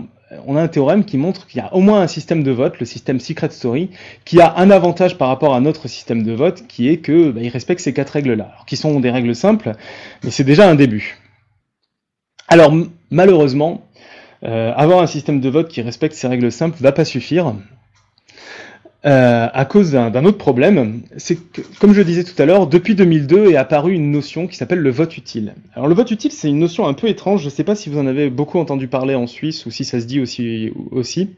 on 0.45 0.55
a 0.55 0.61
un 0.61 0.67
théorème 0.67 1.05
qui 1.05 1.17
montre 1.17 1.47
qu'il 1.47 1.61
y 1.61 1.61
a 1.61 1.73
au 1.73 1.81
moins 1.81 2.01
un 2.01 2.07
système 2.07 2.43
de 2.43 2.51
vote, 2.51 2.79
le 2.79 2.85
système 2.85 3.19
Secret 3.19 3.49
Story, 3.51 3.89
qui 4.25 4.41
a 4.41 4.53
un 4.57 4.71
avantage 4.71 5.17
par 5.17 5.27
rapport 5.27 5.53
à 5.53 5.59
notre 5.59 5.87
système 5.87 6.23
de 6.23 6.31
vote, 6.33 6.63
qui 6.67 6.89
est 6.89 6.97
que 6.97 7.31
bah, 7.31 7.41
il 7.41 7.49
respecte 7.49 7.81
ces 7.81 7.93
quatre 7.93 8.11
règles-là, 8.11 8.51
qui 8.67 8.77
sont 8.77 8.99
des 8.99 9.11
règles 9.11 9.35
simples, 9.35 9.73
mais 10.23 10.31
c'est 10.31 10.43
déjà 10.43 10.69
un 10.69 10.75
début. 10.75 11.17
Alors 12.47 12.73
malheureusement, 13.09 13.81
euh, 14.43 14.73
avoir 14.75 15.01
un 15.01 15.07
système 15.07 15.39
de 15.39 15.49
vote 15.49 15.69
qui 15.69 15.81
respecte 15.81 16.15
ces 16.15 16.27
règles 16.27 16.51
simples 16.51 16.77
va 16.81 16.91
pas 16.91 17.05
suffire. 17.05 17.55
Euh, 19.05 19.49
à 19.51 19.65
cause 19.65 19.91
d'un 19.91 20.23
autre 20.23 20.37
problème, 20.37 21.01
c'est 21.17 21.35
que, 21.35 21.61
comme 21.79 21.93
je 21.93 22.01
disais 22.01 22.23
tout 22.23 22.41
à 22.41 22.45
l'heure, 22.45 22.67
depuis 22.67 22.95
2002 22.95 23.51
est 23.51 23.57
apparue 23.57 23.93
une 23.93 24.11
notion 24.11 24.47
qui 24.47 24.55
s'appelle 24.55 24.79
le 24.79 24.91
vote 24.91 25.17
utile. 25.17 25.55
Alors 25.75 25.89
le 25.89 25.93
vote 25.93 26.09
utile, 26.09 26.31
c'est 26.31 26.47
une 26.47 26.59
notion 26.59 26.87
un 26.87 26.93
peu 26.93 27.07
étrange, 27.09 27.41
je 27.41 27.45
ne 27.45 27.49
sais 27.51 27.65
pas 27.65 27.75
si 27.75 27.89
vous 27.89 27.99
en 27.99 28.07
avez 28.07 28.29
beaucoup 28.29 28.59
entendu 28.59 28.87
parler 28.87 29.13
en 29.13 29.27
Suisse 29.27 29.65
ou 29.65 29.71
si 29.71 29.83
ça 29.83 29.99
se 29.99 30.05
dit 30.05 30.21
aussi. 30.21 30.71
aussi. 30.91 31.31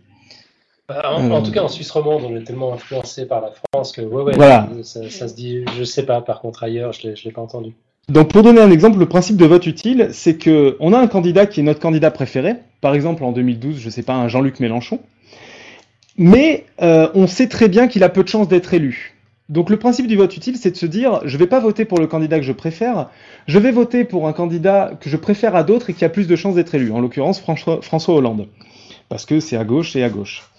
Bah, 0.87 1.15
en, 1.15 1.41
tout 1.41 1.51
cas, 1.51 1.63
en 1.63 1.67
Suisse 1.67 1.89
romande, 1.89 2.23
on 2.25 2.35
est 2.35 2.43
tellement 2.43 2.71
influencé 2.71 3.25
par 3.25 3.41
la 3.41 3.51
France 3.73 3.91
que 3.91 4.01
ouais, 4.01 4.21
ouais, 4.21 4.35
voilà. 4.35 4.69
ça, 4.83 5.27
se 5.27 5.33
dit, 5.33 5.65
je 5.75 5.83
sais 5.83 6.05
pas, 6.05 6.21
par 6.21 6.41
contre 6.41 6.63
ailleurs, 6.63 6.93
je 6.93 7.07
ne 7.07 7.13
l'ai 7.25 7.31
pas 7.31 7.41
entendu. 7.41 7.73
Donc 8.07 8.31
pour 8.31 8.43
donner 8.43 8.61
un 8.61 8.69
exemple, 8.69 8.99
le 8.99 9.07
principe 9.07 9.37
de 9.37 9.45
vote 9.47 9.65
utile, 9.65 10.09
c'est 10.11 10.37
que 10.37 10.77
on 10.79 10.93
a 10.93 10.99
un 10.99 11.07
candidat 11.07 11.47
qui 11.47 11.61
est 11.61 11.63
notre 11.63 11.79
candidat 11.79 12.11
préféré, 12.11 12.57
par 12.81 12.93
exemple 12.93 13.23
en 13.23 13.31
2012, 13.31 13.79
je 13.79 13.89
sais 13.89 14.03
pas, 14.03 14.13
un 14.13 14.27
Jean-Luc 14.27 14.59
Mélenchon, 14.59 14.99
mais 16.17 16.65
euh, 16.81 17.09
on 17.13 17.27
sait 17.27 17.47
très 17.47 17.67
bien 17.67 17.87
qu'il 17.87 18.03
a 18.03 18.09
peu 18.09 18.23
de 18.23 18.27
chances 18.27 18.47
d'être 18.47 18.73
élu. 18.73 19.15
Donc 19.47 19.69
le 19.69 19.77
principe 19.77 20.07
du 20.07 20.15
vote 20.15 20.35
utile, 20.35 20.57
c'est 20.57 20.71
de 20.71 20.77
se 20.77 20.87
dire, 20.87 21.21
je 21.25 21.35
ne 21.35 21.39
vais 21.39 21.47
pas 21.47 21.59
voter 21.59 21.85
pour 21.85 21.99
le 21.99 22.07
candidat 22.07 22.39
que 22.39 22.45
je 22.45 22.51
préfère, 22.51 23.09
je 23.47 23.59
vais 23.59 23.71
voter 23.71 24.03
pour 24.03 24.27
un 24.27 24.33
candidat 24.33 24.93
que 24.99 25.09
je 25.09 25.17
préfère 25.17 25.55
à 25.55 25.63
d'autres 25.63 25.91
et 25.91 25.93
qui 25.93 26.03
a 26.03 26.09
plus 26.09 26.27
de 26.27 26.35
chances 26.35 26.55
d'être 26.55 26.73
élu, 26.73 26.91
en 26.91 26.99
l'occurrence 26.99 27.39
François, 27.39 28.15
Hollande, 28.15 28.47
parce 29.07 29.25
que 29.25 29.39
c'est 29.39 29.57
à 29.57 29.63
gauche 29.63 29.95
et 29.95 30.03
à 30.03 30.09
gauche. 30.09 30.49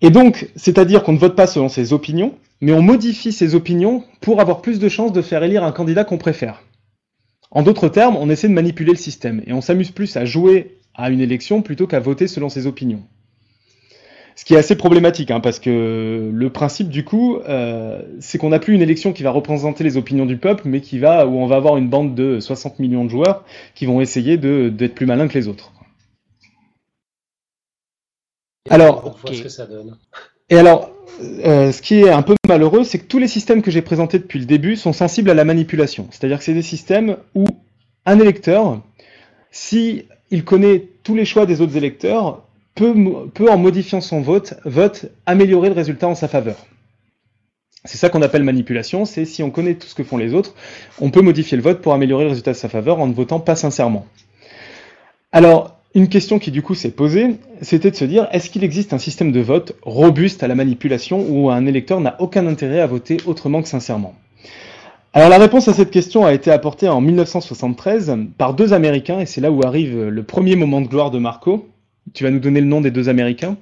Et 0.00 0.10
donc, 0.10 0.48
c'est-à-dire 0.56 1.02
qu'on 1.02 1.12
ne 1.12 1.18
vote 1.18 1.36
pas 1.36 1.46
selon 1.46 1.68
ses 1.68 1.92
opinions, 1.92 2.34
mais 2.62 2.72
on 2.72 2.80
modifie 2.80 3.32
ses 3.32 3.54
opinions 3.54 4.02
pour 4.22 4.40
avoir 4.40 4.62
plus 4.62 4.78
de 4.78 4.88
chances 4.88 5.12
de 5.12 5.22
faire 5.22 5.42
élire 5.42 5.64
un 5.64 5.72
candidat 5.72 6.04
qu'on 6.04 6.18
préfère. 6.18 6.62
En 7.50 7.62
d'autres 7.62 7.88
termes, 7.88 8.16
on 8.16 8.30
essaie 8.30 8.48
de 8.48 8.54
manipuler 8.54 8.92
le 8.92 8.98
système, 8.98 9.42
et 9.46 9.52
on 9.52 9.60
s'amuse 9.60 9.90
plus 9.90 10.16
à 10.16 10.24
jouer 10.24 10.78
à 10.94 11.10
une 11.10 11.20
élection 11.20 11.60
plutôt 11.60 11.86
qu'à 11.86 12.00
voter 12.00 12.28
selon 12.28 12.48
ses 12.48 12.66
opinions. 12.66 13.02
Ce 14.36 14.44
qui 14.44 14.52
est 14.52 14.58
assez 14.58 14.76
problématique, 14.76 15.30
hein, 15.30 15.40
parce 15.40 15.58
que 15.58 16.30
le 16.30 16.50
principe 16.50 16.90
du 16.90 17.04
coup, 17.04 17.38
euh, 17.48 18.02
c'est 18.20 18.36
qu'on 18.36 18.50
n'a 18.50 18.58
plus 18.58 18.74
une 18.74 18.82
élection 18.82 19.14
qui 19.14 19.22
va 19.22 19.30
représenter 19.30 19.82
les 19.82 19.96
opinions 19.96 20.26
du 20.26 20.36
peuple, 20.36 20.64
mais 20.66 20.82
qui 20.82 20.98
va 20.98 21.26
où 21.26 21.38
on 21.38 21.46
va 21.46 21.56
avoir 21.56 21.78
une 21.78 21.88
bande 21.88 22.14
de 22.14 22.38
60 22.38 22.78
millions 22.78 23.06
de 23.06 23.10
joueurs 23.10 23.44
qui 23.74 23.86
vont 23.86 24.02
essayer 24.02 24.36
d'être 24.36 24.94
plus 24.94 25.06
malins 25.06 25.26
que 25.26 25.38
les 25.38 25.48
autres. 25.48 25.72
alors, 28.68 29.18
ce 29.32 29.42
que 29.42 29.48
ça 29.48 29.64
donne. 29.64 29.96
Et 30.50 30.58
alors, 30.58 30.90
euh, 31.22 31.72
ce 31.72 31.80
qui 31.80 32.00
est 32.00 32.10
un 32.10 32.22
peu 32.22 32.34
malheureux, 32.46 32.84
c'est 32.84 32.98
que 32.98 33.06
tous 33.06 33.18
les 33.18 33.28
systèmes 33.28 33.62
que 33.62 33.70
j'ai 33.70 33.82
présentés 33.82 34.18
depuis 34.18 34.38
le 34.38 34.44
début 34.44 34.76
sont 34.76 34.92
sensibles 34.92 35.30
à 35.30 35.34
la 35.34 35.44
manipulation. 35.44 36.08
C'est-à-dire 36.10 36.38
que 36.38 36.44
c'est 36.44 36.54
des 36.54 36.62
systèmes 36.62 37.16
où 37.34 37.46
un 38.04 38.20
électeur, 38.20 38.82
si 39.50 40.04
il 40.30 40.44
connaît 40.44 40.88
tous 41.02 41.14
les 41.14 41.24
choix 41.24 41.46
des 41.46 41.62
autres 41.62 41.76
électeurs, 41.76 42.45
peut, 42.76 43.50
en 43.50 43.58
modifiant 43.58 44.00
son 44.00 44.20
vote, 44.20 44.54
vote 44.64 45.06
améliorer 45.24 45.68
le 45.68 45.74
résultat 45.74 46.06
en 46.06 46.14
sa 46.14 46.28
faveur. 46.28 46.66
C'est 47.84 47.98
ça 47.98 48.08
qu'on 48.08 48.22
appelle 48.22 48.42
manipulation, 48.42 49.04
c'est 49.04 49.24
si 49.24 49.42
on 49.42 49.50
connaît 49.50 49.74
tout 49.74 49.86
ce 49.86 49.94
que 49.94 50.04
font 50.04 50.16
les 50.16 50.34
autres, 50.34 50.54
on 51.00 51.10
peut 51.10 51.22
modifier 51.22 51.56
le 51.56 51.62
vote 51.62 51.80
pour 51.80 51.92
améliorer 51.92 52.24
le 52.24 52.30
résultat 52.30 52.52
de 52.52 52.56
sa 52.56 52.68
faveur 52.68 53.00
en 53.00 53.06
ne 53.06 53.14
votant 53.14 53.40
pas 53.40 53.56
sincèrement. 53.56 54.06
Alors, 55.32 55.76
une 55.94 56.08
question 56.08 56.38
qui 56.38 56.50
du 56.50 56.62
coup 56.62 56.74
s'est 56.74 56.90
posée, 56.90 57.36
c'était 57.62 57.90
de 57.90 57.96
se 57.96 58.04
dire, 58.04 58.28
est-ce 58.32 58.50
qu'il 58.50 58.64
existe 58.64 58.92
un 58.92 58.98
système 58.98 59.32
de 59.32 59.40
vote 59.40 59.76
robuste 59.82 60.42
à 60.42 60.48
la 60.48 60.54
manipulation 60.54 61.24
où 61.28 61.50
un 61.50 61.64
électeur 61.64 62.00
n'a 62.00 62.20
aucun 62.20 62.46
intérêt 62.46 62.80
à 62.80 62.86
voter 62.86 63.16
autrement 63.24 63.62
que 63.62 63.68
sincèrement? 63.68 64.14
Alors 65.14 65.30
la 65.30 65.38
réponse 65.38 65.68
à 65.68 65.72
cette 65.72 65.90
question 65.90 66.26
a 66.26 66.34
été 66.34 66.50
apportée 66.50 66.88
en 66.88 67.00
1973 67.00 68.14
par 68.36 68.52
deux 68.52 68.74
Américains, 68.74 69.20
et 69.20 69.26
c'est 69.26 69.40
là 69.40 69.50
où 69.50 69.62
arrive 69.64 70.08
le 70.08 70.22
premier 70.24 70.56
moment 70.56 70.82
de 70.82 70.88
gloire 70.88 71.10
de 71.10 71.18
Marco. 71.18 71.66
Tu 72.14 72.24
vas 72.24 72.30
nous 72.30 72.38
donner 72.38 72.60
le 72.60 72.66
nom 72.66 72.80
des 72.80 72.90
deux 72.90 73.08
Américains? 73.08 73.56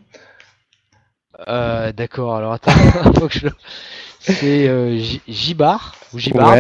Euh, 1.48 1.92
D'accord, 1.92 2.36
alors 2.36 2.52
attends, 2.52 2.70
c'est 4.20 4.68
euh, 4.68 4.98
Gibard, 5.28 5.96
ou 6.12 6.18
Gibard, 6.18 6.56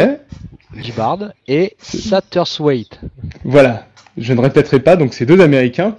Gibard 0.76 1.32
et 1.46 1.76
Satterthwaite. 1.78 2.98
Voilà, 3.44 3.86
je 4.16 4.32
ne 4.32 4.40
répéterai 4.40 4.80
pas, 4.80 4.96
donc 4.96 5.14
c'est 5.14 5.26
deux 5.26 5.40
Américains 5.40 5.96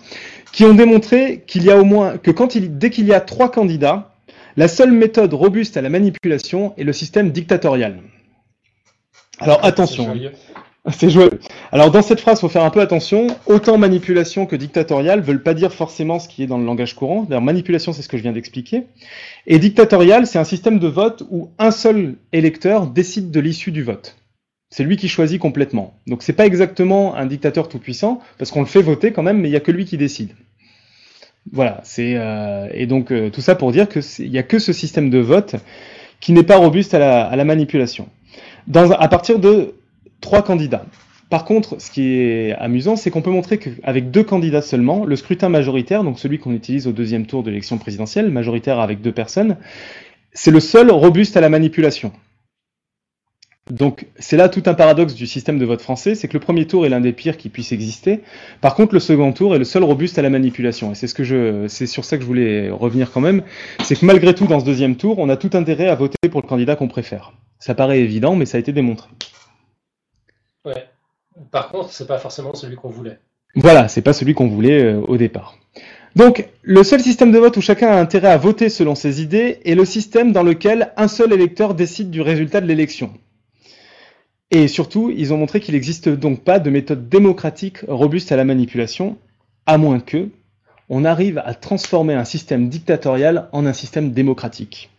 qui 0.52 0.64
ont 0.66 0.74
démontré 0.74 1.44
qu'il 1.48 1.64
y 1.64 1.72
a 1.72 1.78
au 1.78 1.84
moins, 1.84 2.18
que 2.18 2.32
quand 2.32 2.56
il, 2.56 2.78
dès 2.78 2.90
qu'il 2.90 3.06
y 3.06 3.14
a 3.14 3.20
trois 3.20 3.52
candidats, 3.52 4.16
la 4.58 4.68
seule 4.68 4.92
méthode 4.92 5.34
robuste 5.34 5.76
à 5.76 5.82
la 5.82 5.90
manipulation 5.90 6.74
est 6.78 6.84
le 6.84 6.94
système 6.94 7.32
dictatorial. 7.32 8.02
Alors 9.40 9.64
attention, 9.66 10.16
C'est 10.92 11.10
joué. 11.10 11.30
Alors 11.72 11.90
dans 11.90 12.02
cette 12.02 12.20
phrase, 12.20 12.40
faut 12.40 12.50
faire 12.50 12.64
un 12.64 12.70
peu 12.70 12.82
attention. 12.82 13.28
Autant 13.48 13.78
manipulation 13.78 14.46
que 14.46 14.56
dictatorial 14.56 15.22
veulent 15.22 15.42
pas 15.42 15.56
dire 15.56 15.74
forcément 15.74 16.20
ce 16.20 16.28
qui 16.28 16.44
est 16.44 16.48
dans 16.48 16.58
le 16.58 16.66
langage 16.66 16.96
courant. 16.96 17.24
D'ailleurs, 17.24 17.42
manipulation, 17.42 17.92
c'est 17.92 18.04
ce 18.04 18.08
que 18.08 18.18
je 18.18 18.24
viens 18.24 18.34
d'expliquer. 18.34 18.84
Et 19.48 19.58
dictatorial, 19.58 20.28
c'est 20.28 20.38
un 20.38 20.44
système 20.44 20.78
de 20.78 20.88
vote 20.88 21.24
où 21.32 21.50
un 21.58 21.72
seul 21.72 22.16
électeur 22.34 22.88
décide 22.88 23.32
de 23.32 23.40
l'issue 23.40 23.72
du 23.72 23.84
vote. 23.84 24.16
C'est 24.70 24.84
lui 24.84 24.98
qui 24.98 25.08
choisit 25.08 25.40
complètement. 25.40 25.96
Donc 26.06 26.22
c'est 26.22 26.34
pas 26.34 26.46
exactement 26.46 27.16
un 27.16 27.26
dictateur 27.26 27.68
tout 27.68 27.80
puissant 27.80 28.22
parce 28.38 28.52
qu'on 28.52 28.62
le 28.62 28.68
fait 28.68 28.82
voter 28.82 29.12
quand 29.12 29.24
même, 29.24 29.40
mais 29.40 29.50
il 29.50 29.52
y 29.52 29.58
a 29.58 29.62
que 29.62 29.72
lui 29.72 29.86
qui 29.86 29.98
décide. 29.98 30.32
Voilà. 31.52 31.82
C'est 31.84 32.16
euh, 32.16 32.68
et 32.74 32.86
donc 32.86 33.12
euh, 33.12 33.30
tout 33.30 33.42
ça 33.42 33.56
pour 33.56 33.72
dire 33.72 33.88
que 33.90 34.00
il 34.20 34.32
y 34.32 34.38
a 34.38 34.44
que 34.44 34.60
ce 34.60 34.74
système 34.74 35.10
de 35.10 35.20
vote 35.20 35.56
qui 36.20 36.32
n'est 36.32 36.44
pas 36.44 36.58
robuste 36.58 36.94
à 36.94 37.00
la, 37.00 37.26
à 37.26 37.36
la 37.36 37.46
manipulation. 37.46 38.10
Dans, 38.68 38.92
à 38.92 39.08
partir 39.08 39.40
de 39.40 39.76
trois 40.22 40.42
candidats. 40.42 40.86
Par 41.30 41.44
contre, 41.44 41.82
ce 41.82 41.90
qui 41.90 42.14
est 42.14 42.54
amusant, 42.54 42.96
c'est 42.96 43.10
qu'on 43.10 43.22
peut 43.22 43.32
montrer 43.32 43.58
qu'avec 43.58 44.12
deux 44.12 44.24
candidats 44.24 44.62
seulement, 44.62 45.06
le 45.06 45.16
scrutin 45.16 45.50
majoritaire, 45.50 46.04
donc 46.04 46.20
celui 46.20 46.38
qu'on 46.38 46.54
utilise 46.54 46.88
au 46.88 46.92
deuxième 46.92 47.26
tour 47.26 47.42
de 47.44 47.50
l'élection 47.50 47.78
présidentielle, 47.78 48.30
majoritaire 48.30 48.80
avec 48.80 49.02
deux 49.02 49.12
personnes, 49.12 49.58
c'est 50.34 50.52
le 50.52 50.60
seul 50.60 50.92
robuste 50.92 51.36
à 51.36 51.42
la 51.42 51.50
manipulation. 51.50 52.12
Donc 53.72 54.06
c'est 54.20 54.38
là 54.38 54.48
tout 54.48 54.62
un 54.68 54.76
paradoxe 54.76 55.16
du 55.16 55.26
système 55.26 55.58
de 55.58 55.66
vote 55.66 55.82
français, 55.82 56.14
c'est 56.14 56.28
que 56.28 56.34
le 56.34 56.40
premier 56.40 56.68
tour 56.68 56.86
est 56.86 56.90
l'un 56.90 57.02
des 57.02 57.14
pires 57.14 57.36
qui 57.36 57.50
puisse 57.50 57.72
exister. 57.72 58.20
Par 58.62 58.76
contre, 58.76 58.94
le 58.94 59.00
second 59.00 59.34
tour 59.34 59.56
est 59.56 59.58
le 59.58 59.64
seul 59.64 59.84
robuste 59.84 60.20
à 60.20 60.22
la 60.22 60.30
manipulation. 60.30 60.92
Et 60.92 60.96
c'est 60.96 61.08
ce 61.08 61.16
que 61.16 61.24
je, 61.24 61.68
c'est 61.68 61.88
sur 61.88 62.06
ça 62.06 62.18
que 62.18 62.22
je 62.22 62.28
voulais 62.28 62.70
revenir 62.70 63.12
quand 63.12 63.22
même. 63.22 63.42
C'est 63.82 63.96
que 63.96 64.06
malgré 64.06 64.36
tout, 64.36 64.46
dans 64.46 64.60
ce 64.60 64.66
deuxième 64.66 64.96
tour, 64.96 65.18
on 65.18 65.30
a 65.30 65.38
tout 65.38 65.50
intérêt 65.54 65.88
à 65.88 65.96
voter 65.96 66.30
pour 66.30 66.44
le 66.44 66.48
candidat 66.48 66.76
qu'on 66.76 66.88
préfère. 66.88 67.34
Ça 67.58 67.74
paraît 67.74 68.02
évident, 68.02 68.36
mais 68.36 68.46
ça 68.46 68.58
a 68.58 68.60
été 68.60 68.72
démontré. 68.72 69.10
Par 71.52 71.70
contre, 71.70 71.92
c'est 71.92 72.08
pas 72.08 72.18
forcément 72.18 72.54
celui 72.54 72.76
qu'on 72.76 72.90
voulait. 72.90 73.20
Voilà, 73.56 73.88
c'est 73.88 74.02
pas 74.02 74.14
celui 74.14 74.34
qu'on 74.34 74.48
voulait 74.48 74.84
euh, 74.84 75.02
au 75.02 75.18
départ. 75.18 75.58
Donc, 76.16 76.48
le 76.62 76.84
seul 76.84 77.02
système 77.02 77.32
de 77.32 77.40
vote 77.40 77.58
où 77.58 77.62
chacun 77.62 77.90
a 77.90 78.00
intérêt 78.00 78.30
à 78.30 78.38
voter 78.38 78.70
selon 78.70 78.96
ses 78.96 79.22
idées 79.22 79.60
est 79.66 79.76
le 79.76 79.86
système 79.86 80.32
dans 80.32 80.44
lequel 80.44 80.94
un 80.96 81.10
seul 81.10 81.34
électeur 81.34 81.74
décide 81.74 82.10
du 82.10 82.22
résultat 82.22 82.62
de 82.62 82.68
l'élection. 82.68 83.14
Et 84.52 84.68
surtout, 84.68 85.12
ils 85.16 85.34
ont 85.34 85.38
montré 85.38 85.60
qu'il 85.60 85.74
n'existe 85.74 86.08
donc 86.08 86.44
pas 86.44 86.60
de 86.60 86.70
méthode 86.70 87.10
démocratique 87.10 87.80
robuste 87.88 88.32
à 88.32 88.38
la 88.38 88.46
manipulation, 88.46 89.18
à 89.66 89.78
moins 89.78 90.00
que 90.00 90.30
on 90.88 91.04
arrive 91.04 91.42
à 91.44 91.54
transformer 91.54 92.14
un 92.14 92.26
système 92.26 92.70
dictatorial 92.70 93.50
en 93.52 93.66
un 93.66 93.74
système 93.74 94.12
démocratique. 94.12 94.92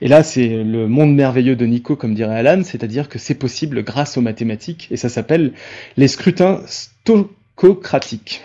Et 0.00 0.08
là, 0.08 0.22
c'est 0.22 0.48
le 0.48 0.88
monde 0.88 1.14
merveilleux 1.14 1.56
de 1.56 1.66
Nico, 1.66 1.96
comme 1.96 2.14
dirait 2.14 2.36
Alan, 2.36 2.62
c'est-à-dire 2.64 3.08
que 3.08 3.18
c'est 3.18 3.34
possible 3.34 3.82
grâce 3.82 4.16
aux 4.16 4.22
mathématiques, 4.22 4.88
et 4.90 4.96
ça 4.96 5.08
s'appelle 5.08 5.52
les 5.96 6.08
scrutins 6.08 6.60
stococratiques. 6.66 8.42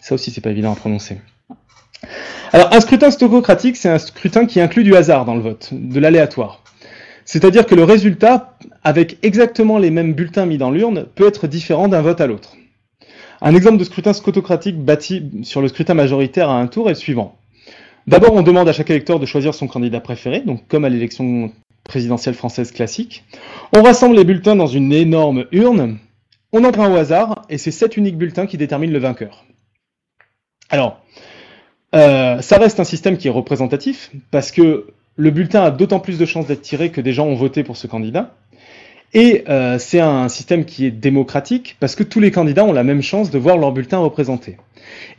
Ça 0.00 0.14
aussi, 0.14 0.30
c'est 0.30 0.40
pas 0.40 0.50
évident 0.50 0.72
à 0.72 0.76
prononcer. 0.76 1.18
Alors, 2.52 2.72
un 2.72 2.80
scrutin 2.80 3.10
stococratique, 3.10 3.76
c'est 3.76 3.88
un 3.88 3.98
scrutin 3.98 4.46
qui 4.46 4.60
inclut 4.60 4.84
du 4.84 4.94
hasard 4.94 5.24
dans 5.24 5.34
le 5.34 5.40
vote, 5.40 5.70
de 5.72 5.98
l'aléatoire. 5.98 6.62
C'est-à-dire 7.24 7.66
que 7.66 7.74
le 7.74 7.84
résultat, 7.84 8.56
avec 8.84 9.18
exactement 9.22 9.78
les 9.78 9.90
mêmes 9.90 10.12
bulletins 10.12 10.46
mis 10.46 10.58
dans 10.58 10.70
l'urne, 10.70 11.06
peut 11.14 11.26
être 11.26 11.46
différent 11.46 11.88
d'un 11.88 12.02
vote 12.02 12.20
à 12.20 12.26
l'autre. 12.26 12.56
Un 13.40 13.54
exemple 13.54 13.78
de 13.78 13.84
scrutin 13.84 14.12
scotocratique 14.12 14.78
bâti 14.78 15.30
sur 15.42 15.62
le 15.62 15.68
scrutin 15.68 15.94
majoritaire 15.94 16.50
à 16.50 16.60
un 16.60 16.66
tour 16.66 16.88
est 16.88 16.92
le 16.92 16.98
suivant. 16.98 17.36
D'abord, 18.06 18.34
on 18.34 18.42
demande 18.42 18.68
à 18.68 18.72
chaque 18.72 18.90
électeur 18.90 19.20
de 19.20 19.26
choisir 19.26 19.54
son 19.54 19.68
candidat 19.68 20.00
préféré, 20.00 20.40
donc 20.40 20.66
comme 20.66 20.84
à 20.84 20.88
l'élection 20.88 21.52
présidentielle 21.84 22.34
française 22.34 22.72
classique. 22.72 23.24
On 23.76 23.82
rassemble 23.82 24.16
les 24.16 24.24
bulletins 24.24 24.56
dans 24.56 24.66
une 24.66 24.92
énorme 24.92 25.46
urne, 25.52 25.98
on 26.52 26.64
en 26.64 26.72
prend 26.72 26.92
au 26.92 26.96
hasard, 26.96 27.42
et 27.48 27.58
c'est 27.58 27.70
sept 27.70 27.96
uniques 27.96 28.18
bulletins 28.18 28.46
qui 28.46 28.56
déterminent 28.56 28.92
le 28.92 28.98
vainqueur. 28.98 29.44
Alors, 30.68 31.00
euh, 31.94 32.40
ça 32.40 32.58
reste 32.58 32.80
un 32.80 32.84
système 32.84 33.16
qui 33.16 33.28
est 33.28 33.32
représentatif, 33.32 34.10
parce 34.30 34.50
que 34.50 34.88
le 35.16 35.30
bulletin 35.30 35.62
a 35.62 35.70
d'autant 35.70 36.00
plus 36.00 36.18
de 36.18 36.26
chances 36.26 36.46
d'être 36.46 36.62
tiré 36.62 36.90
que 36.90 37.00
des 37.00 37.12
gens 37.12 37.26
ont 37.26 37.34
voté 37.34 37.62
pour 37.62 37.76
ce 37.76 37.86
candidat. 37.86 38.34
Et 39.14 39.44
euh, 39.48 39.78
c'est 39.78 40.00
un 40.00 40.28
système 40.28 40.64
qui 40.64 40.86
est 40.86 40.90
démocratique, 40.90 41.76
parce 41.78 41.94
que 41.94 42.02
tous 42.02 42.20
les 42.20 42.30
candidats 42.30 42.64
ont 42.64 42.72
la 42.72 42.84
même 42.84 43.02
chance 43.02 43.30
de 43.30 43.38
voir 43.38 43.58
leur 43.58 43.72
bulletin 43.72 43.98
représenté. 43.98 44.56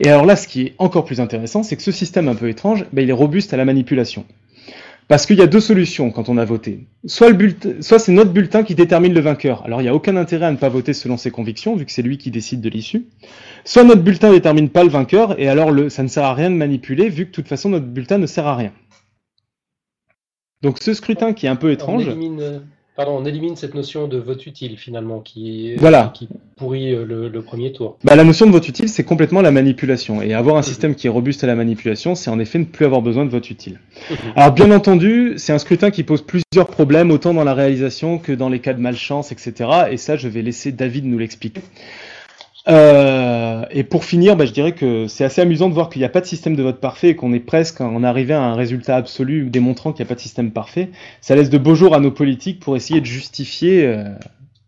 Et 0.00 0.08
alors 0.08 0.26
là, 0.26 0.36
ce 0.36 0.48
qui 0.48 0.62
est 0.62 0.74
encore 0.78 1.04
plus 1.04 1.20
intéressant, 1.20 1.62
c'est 1.62 1.76
que 1.76 1.82
ce 1.82 1.92
système 1.92 2.28
un 2.28 2.34
peu 2.34 2.48
étrange, 2.48 2.86
ben, 2.92 3.02
il 3.02 3.10
est 3.10 3.14
robuste 3.14 3.54
à 3.54 3.56
la 3.56 3.64
manipulation. 3.64 4.24
Parce 5.06 5.26
qu'il 5.26 5.36
y 5.36 5.42
a 5.42 5.46
deux 5.46 5.60
solutions 5.60 6.10
quand 6.10 6.30
on 6.30 6.38
a 6.38 6.46
voté. 6.46 6.86
Soit, 7.04 7.30
soit 7.80 7.98
c'est 7.98 8.12
notre 8.12 8.32
bulletin 8.32 8.62
qui 8.62 8.74
détermine 8.74 9.12
le 9.12 9.20
vainqueur. 9.20 9.62
Alors 9.64 9.80
il 9.80 9.84
n'y 9.84 9.90
a 9.90 9.94
aucun 9.94 10.16
intérêt 10.16 10.46
à 10.46 10.50
ne 10.50 10.56
pas 10.56 10.70
voter 10.70 10.94
selon 10.94 11.18
ses 11.18 11.30
convictions, 11.30 11.76
vu 11.76 11.84
que 11.84 11.92
c'est 11.92 12.02
lui 12.02 12.16
qui 12.16 12.30
décide 12.30 12.62
de 12.62 12.70
l'issue. 12.70 13.04
Soit 13.66 13.84
notre 13.84 14.00
bulletin 14.02 14.28
ne 14.28 14.34
détermine 14.34 14.70
pas 14.70 14.82
le 14.82 14.88
vainqueur, 14.88 15.38
et 15.38 15.48
alors 15.48 15.70
le, 15.70 15.90
ça 15.90 16.02
ne 16.02 16.08
sert 16.08 16.24
à 16.24 16.32
rien 16.32 16.50
de 16.50 16.56
manipuler, 16.56 17.10
vu 17.10 17.24
que 17.24 17.30
de 17.30 17.34
toute 17.34 17.48
façon 17.48 17.68
notre 17.68 17.84
bulletin 17.84 18.16
ne 18.16 18.26
sert 18.26 18.46
à 18.46 18.56
rien. 18.56 18.72
Donc 20.62 20.78
ce 20.80 20.94
scrutin 20.94 21.34
qui 21.34 21.44
est 21.44 21.50
un 21.50 21.56
peu 21.56 21.70
étrange. 21.70 22.08
Euh, 22.08 22.60
Pardon, 22.96 23.16
on 23.18 23.24
élimine 23.24 23.56
cette 23.56 23.74
notion 23.74 24.06
de 24.06 24.18
vote 24.18 24.46
utile 24.46 24.78
finalement 24.78 25.18
qui, 25.18 25.74
voilà. 25.78 26.12
qui 26.14 26.28
pourrit 26.54 26.94
euh, 26.94 27.04
le, 27.04 27.42
premier 27.42 27.72
tour. 27.72 27.98
Bah, 28.04 28.14
la 28.14 28.22
notion 28.22 28.46
de 28.46 28.52
vote 28.52 28.68
utile, 28.68 28.88
c'est 28.88 29.02
complètement 29.02 29.42
la 29.42 29.50
manipulation. 29.50 30.22
Et 30.22 30.32
avoir 30.32 30.56
un 30.56 30.62
système 30.62 30.94
qui 30.94 31.08
est 31.08 31.10
robuste 31.10 31.42
à 31.42 31.48
la 31.48 31.56
manipulation, 31.56 32.14
c'est 32.14 32.30
en 32.30 32.38
effet 32.38 32.60
ne 32.60 32.64
plus 32.64 32.84
avoir 32.84 33.02
besoin 33.02 33.24
de 33.24 33.30
vote 33.30 33.50
utile. 33.50 33.80
Mhm. 34.10 34.16
Alors 34.36 34.52
bien 34.52 34.70
entendu, 34.70 35.34
c'est 35.38 35.52
un 35.52 35.58
scrutin 35.58 35.90
qui 35.90 36.04
pose 36.04 36.22
plusieurs 36.22 36.68
problèmes, 36.68 37.10
autant 37.10 37.34
dans 37.34 37.42
la 37.42 37.54
réalisation 37.54 38.18
que 38.18 38.30
dans 38.30 38.48
les 38.48 38.60
cas 38.60 38.74
de 38.74 38.80
malchance, 38.80 39.32
etc. 39.32 39.70
Et 39.90 39.96
ça, 39.96 40.16
je 40.16 40.28
vais 40.28 40.42
laisser 40.42 40.70
David 40.70 41.04
nous 41.04 41.18
l'expliquer. 41.18 41.62
Euh, 42.66 43.66
et 43.70 43.84
pour 43.84 44.04
finir, 44.04 44.36
bah, 44.36 44.46
je 44.46 44.52
dirais 44.52 44.72
que 44.72 45.06
c'est 45.06 45.24
assez 45.24 45.40
amusant 45.40 45.68
de 45.68 45.74
voir 45.74 45.90
qu'il 45.90 46.00
n'y 46.00 46.06
a 46.06 46.10
pas 46.10 46.20
de 46.20 46.26
système 46.26 46.56
de 46.56 46.62
vote 46.62 46.80
parfait 46.80 47.10
et 47.10 47.16
qu'on 47.16 47.32
est 47.32 47.40
presque 47.40 47.80
en 47.80 48.02
arrivé 48.02 48.32
à 48.32 48.42
un 48.42 48.54
résultat 48.54 48.96
absolu 48.96 49.50
démontrant 49.50 49.92
qu'il 49.92 50.02
n'y 50.02 50.08
a 50.08 50.10
pas 50.10 50.14
de 50.14 50.20
système 50.20 50.50
parfait. 50.50 50.90
Ça 51.20 51.34
laisse 51.34 51.50
de 51.50 51.58
beaux 51.58 51.74
jours 51.74 51.94
à 51.94 52.00
nos 52.00 52.10
politiques 52.10 52.60
pour 52.60 52.76
essayer 52.76 53.00
de 53.00 53.06
justifier 53.06 53.86
euh, 53.86 54.04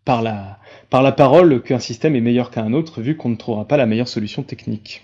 par, 0.05 0.21
la, 0.21 0.59
par 0.89 1.01
la 1.01 1.11
parole 1.11 1.61
qu'un 1.63 1.79
système 1.79 2.15
est 2.15 2.21
meilleur 2.21 2.51
qu'un 2.51 2.73
autre, 2.73 3.01
vu 3.01 3.17
qu'on 3.17 3.29
ne 3.29 3.35
trouvera 3.35 3.65
pas 3.65 3.77
la 3.77 3.87
meilleure 3.87 4.07
solution 4.07 4.43
technique. 4.43 5.01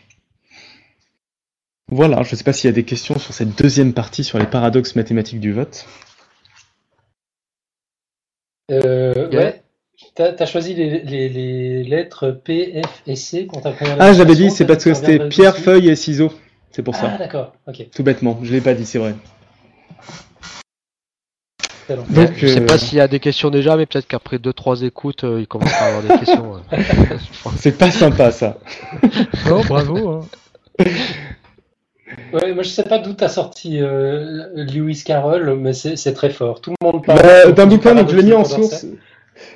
Voilà, 1.91 2.23
je 2.23 2.31
ne 2.31 2.35
sais 2.37 2.43
pas 2.43 2.53
s'il 2.53 2.69
y 2.69 2.73
a 2.73 2.75
des 2.75 2.85
questions 2.85 3.19
sur 3.19 3.33
cette 3.33 3.59
deuxième 3.59 3.93
partie 3.93 4.23
sur 4.23 4.39
les 4.39 4.45
paradoxes 4.45 4.95
mathématiques 4.95 5.39
du 5.39 5.51
vote. 5.51 5.85
Euh. 8.71 9.51
T'as 10.15 10.33
as 10.37 10.45
choisi 10.45 10.73
les, 10.73 11.83
lettres 11.83 12.31
P, 12.31 12.81
F 12.83 13.03
et 13.07 13.15
C 13.15 13.43
pour 13.43 13.61
ta 13.61 13.71
première 13.71 13.97
Ah, 13.99 14.13
j'avais 14.13 14.35
dit, 14.35 14.51
c'est 14.51 14.65
parce 14.65 14.83
que 14.83 14.93
c'était 14.93 15.27
pierre, 15.29 15.57
feuille 15.57 15.89
et 15.89 15.95
ciseaux. 15.95 16.31
C'est 16.71 16.83
pour 16.83 16.95
ça. 16.95 17.11
Ah, 17.13 17.17
d'accord, 17.17 17.53
ok. 17.67 17.87
Tout 17.95 18.03
bêtement, 18.03 18.39
je 18.41 18.51
l'ai 18.51 18.61
pas 18.61 18.73
dit, 18.73 18.85
c'est 18.85 18.97
vrai. 18.99 19.15
Donc, 22.09 22.31
je 22.37 22.47
sais 22.47 22.61
pas 22.61 22.75
euh, 22.75 22.77
s'il 22.77 22.97
y 22.97 23.01
a 23.01 23.07
des 23.07 23.19
questions 23.19 23.49
déjà, 23.49 23.75
mais 23.75 23.85
peut-être 23.85 24.07
qu'après 24.07 24.37
2-3 24.37 24.85
écoutes, 24.85 25.25
euh, 25.25 25.41
il 25.41 25.47
commence 25.47 25.73
à 25.73 25.85
avoir 25.85 26.01
des 26.01 26.25
questions. 26.25 26.53
c'est 27.57 27.77
pas 27.77 27.91
sympa 27.91 28.31
ça. 28.31 28.57
oh, 29.51 29.61
bravo. 29.67 30.09
Hein. 30.09 30.21
Ouais, 32.31 32.53
moi 32.53 32.63
je 32.63 32.69
sais 32.69 32.83
pas 32.83 32.99
d'où 32.99 33.13
t'as 33.13 33.27
sorti 33.27 33.81
euh, 33.81 34.47
Lewis 34.55 35.03
Carroll, 35.05 35.57
mais 35.59 35.73
c'est 35.73 36.13
très 36.13 36.29
fort. 36.29 36.61
Tout 36.61 36.73
le 36.79 36.85
monde 36.85 37.05
parle. 37.05 37.19
Bah, 37.19 37.51
D'un 37.51 37.65
bouquin, 37.65 37.95
donc 37.95 38.09
je 38.09 38.15
l'ai 38.15 38.23
mis 38.23 38.33
en 38.33 38.45
source. 38.45 38.85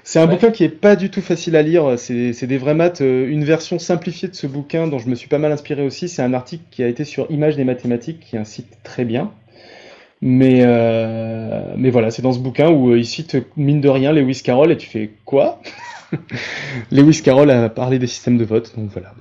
C'est 0.04 0.20
un 0.20 0.28
bouquin 0.28 0.52
qui 0.52 0.64
est 0.64 0.70
pas 0.70 0.96
du 0.96 1.10
tout 1.10 1.22
facile 1.22 1.56
à 1.56 1.62
lire. 1.62 1.98
C'est 1.98 2.48
des 2.48 2.58
vrais 2.58 2.74
maths. 2.74 3.02
Euh, 3.02 3.28
une 3.28 3.44
version 3.44 3.78
simplifiée 3.78 4.30
de 4.30 4.36
ce 4.36 4.48
bouquin 4.48 4.88
dont 4.88 5.00
je 5.00 5.10
me 5.10 5.16
suis 5.16 5.28
pas 5.28 5.38
mal 5.38 5.52
inspiré 5.52 5.86
aussi, 5.86 6.08
c'est 6.08 6.22
un 6.22 6.34
article 6.34 6.64
qui 6.72 6.82
a 6.82 6.88
été 6.88 7.04
sur 7.04 7.30
Images 7.30 7.58
des 7.58 7.66
mathématiques, 7.66 8.22
qui 8.22 8.36
est 8.36 8.40
un 8.40 8.46
site 8.46 8.78
très 8.84 9.04
bien. 9.04 9.32
Mais, 10.22 10.62
euh, 10.66 11.74
mais 11.78 11.90
voilà, 11.90 12.10
c'est 12.10 12.22
dans 12.22 12.32
ce 12.32 12.40
bouquin 12.40 12.70
où 12.70 12.92
euh, 12.92 12.98
il 12.98 13.06
cite 13.06 13.38
mine 13.56 13.82
de 13.82 13.90
rien 13.90 14.14
Lewis 14.14 14.42
Carroll 14.44 14.72
et 14.72 14.78
tu 14.78 14.88
fais 14.88 15.12
quoi? 15.26 15.62
Lewis 16.92 17.22
Carroll 17.22 17.52
a 17.52 17.70
parlé 17.70 18.00
des 18.00 18.08
systèmes 18.08 18.38
de 18.38 18.46
vote, 18.46 18.74
donc 18.78 18.90
voilà. 18.92 19.14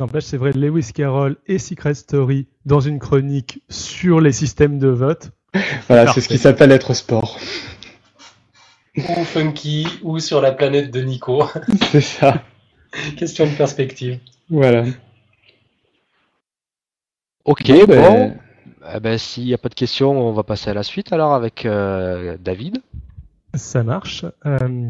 N'empêche, 0.00 0.24
c'est 0.24 0.36
vrai, 0.36 0.52
Lewis 0.52 0.92
Carroll 0.94 1.36
et 1.48 1.58
Secret 1.58 1.94
Story 1.94 2.46
dans 2.64 2.78
une 2.78 3.00
chronique 3.00 3.62
sur 3.68 4.20
les 4.20 4.32
systèmes 4.32 4.78
de 4.78 4.88
vote. 4.88 5.32
Voilà, 5.88 6.12
c'est 6.12 6.20
ce 6.20 6.28
qui 6.28 6.38
s'appelle 6.38 6.70
être 6.70 6.94
sport 6.94 7.36
ou 9.08 9.24
funky, 9.24 9.86
ou 10.02 10.18
sur 10.18 10.40
la 10.40 10.52
planète 10.52 10.90
de 10.90 11.00
Nico. 11.00 11.44
C'est 11.90 12.00
ça. 12.00 12.42
Question 13.16 13.46
de 13.46 13.52
perspective. 13.52 14.18
Voilà. 14.48 14.84
Ok, 17.44 17.66
bon. 17.66 17.86
Ben... 17.86 18.38
Eh 18.94 19.00
ben, 19.00 19.18
S'il 19.18 19.44
n'y 19.44 19.54
a 19.54 19.58
pas 19.58 19.68
de 19.68 19.74
questions, 19.74 20.10
on 20.10 20.32
va 20.32 20.42
passer 20.42 20.70
à 20.70 20.74
la 20.74 20.82
suite 20.82 21.12
alors 21.12 21.34
avec 21.34 21.66
euh, 21.66 22.36
David. 22.38 22.78
Ça 23.54 23.82
marche. 23.82 24.24
Euh, 24.46 24.88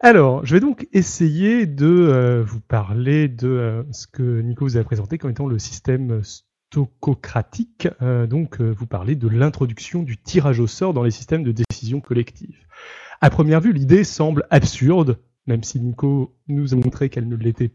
alors, 0.00 0.44
je 0.44 0.54
vais 0.54 0.60
donc 0.60 0.86
essayer 0.92 1.66
de 1.66 1.86
euh, 1.86 2.42
vous 2.44 2.60
parler 2.60 3.28
de 3.28 3.84
ce 3.92 4.06
que 4.06 4.40
Nico 4.40 4.64
vous 4.64 4.76
a 4.76 4.84
présenté 4.84 5.18
comme 5.18 5.30
étant 5.30 5.46
le 5.46 5.58
système 5.58 6.22
stococratique. 6.22 7.88
donc, 8.00 8.60
vous 8.60 8.86
parlez 8.86 9.14
de 9.14 9.28
l'introduction 9.28 10.02
du 10.02 10.16
tirage 10.16 10.60
au 10.60 10.66
sort 10.66 10.94
dans 10.94 11.02
les 11.02 11.10
systèmes 11.10 11.42
de 11.42 11.52
décision 11.52 12.00
collective. 12.00 12.56
À 13.22 13.30
première 13.30 13.60
vue, 13.60 13.72
l'idée 13.72 14.02
semble 14.02 14.48
absurde, 14.50 15.20
même 15.46 15.62
si 15.62 15.78
Nico 15.78 16.34
nous 16.48 16.74
a 16.74 16.76
montré 16.76 17.08
qu'elle 17.08 17.28
ne 17.28 17.36
l'était 17.36 17.70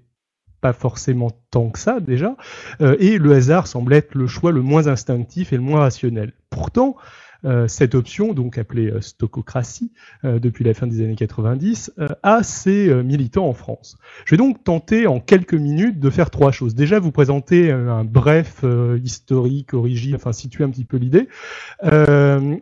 pas 0.60 0.74
forcément 0.74 1.32
tant 1.52 1.70
que 1.70 1.80
ça 1.80 2.02
déjà, 2.02 2.36
euh, 2.82 2.98
et 3.00 3.18
le 3.18 3.32
hasard 3.32 3.66
semble 3.66 3.93
être 3.93 4.14
le 4.14 4.28
choix 4.28 4.52
le 4.52 4.62
moins 4.62 4.88
instinctif 4.88 5.54
et 5.54 5.56
le 5.56 5.62
moins 5.62 5.80
rationnel. 5.80 6.34
Pourtant, 6.50 6.98
euh, 7.45 7.66
cette 7.70 7.95
option, 7.95 8.34
donc 8.34 8.58
appelée 8.58 8.91
euh, 8.91 9.00
stococratie 9.00 9.93
depuis 10.26 10.66
la 10.66 10.74
fin 10.74 10.86
des 10.86 11.02
années 11.02 11.16
90, 11.16 11.93
a 12.24 12.43
ses 12.43 12.93
militants 13.02 13.48
en 13.48 13.54
France. 13.54 13.98
Je 14.26 14.32
vais 14.32 14.38
donc 14.38 14.66
tenter 14.66 15.08
en 15.08 15.22
quelques 15.22 15.54
minutes 15.54 16.02
de 16.02 16.10
faire 16.10 16.30
trois 16.30 16.52
choses. 16.52 16.76
Déjà, 16.76 17.00
vous 17.00 17.14
présenter 17.14 17.72
un 17.72 18.04
bref 18.04 18.66
historique, 19.02 19.74
origine, 19.74 20.16
enfin 20.16 20.34
situer 20.34 20.66
un 20.66 20.70
petit 20.70 20.84
peu 20.84 20.98
l'idée. 20.98 21.30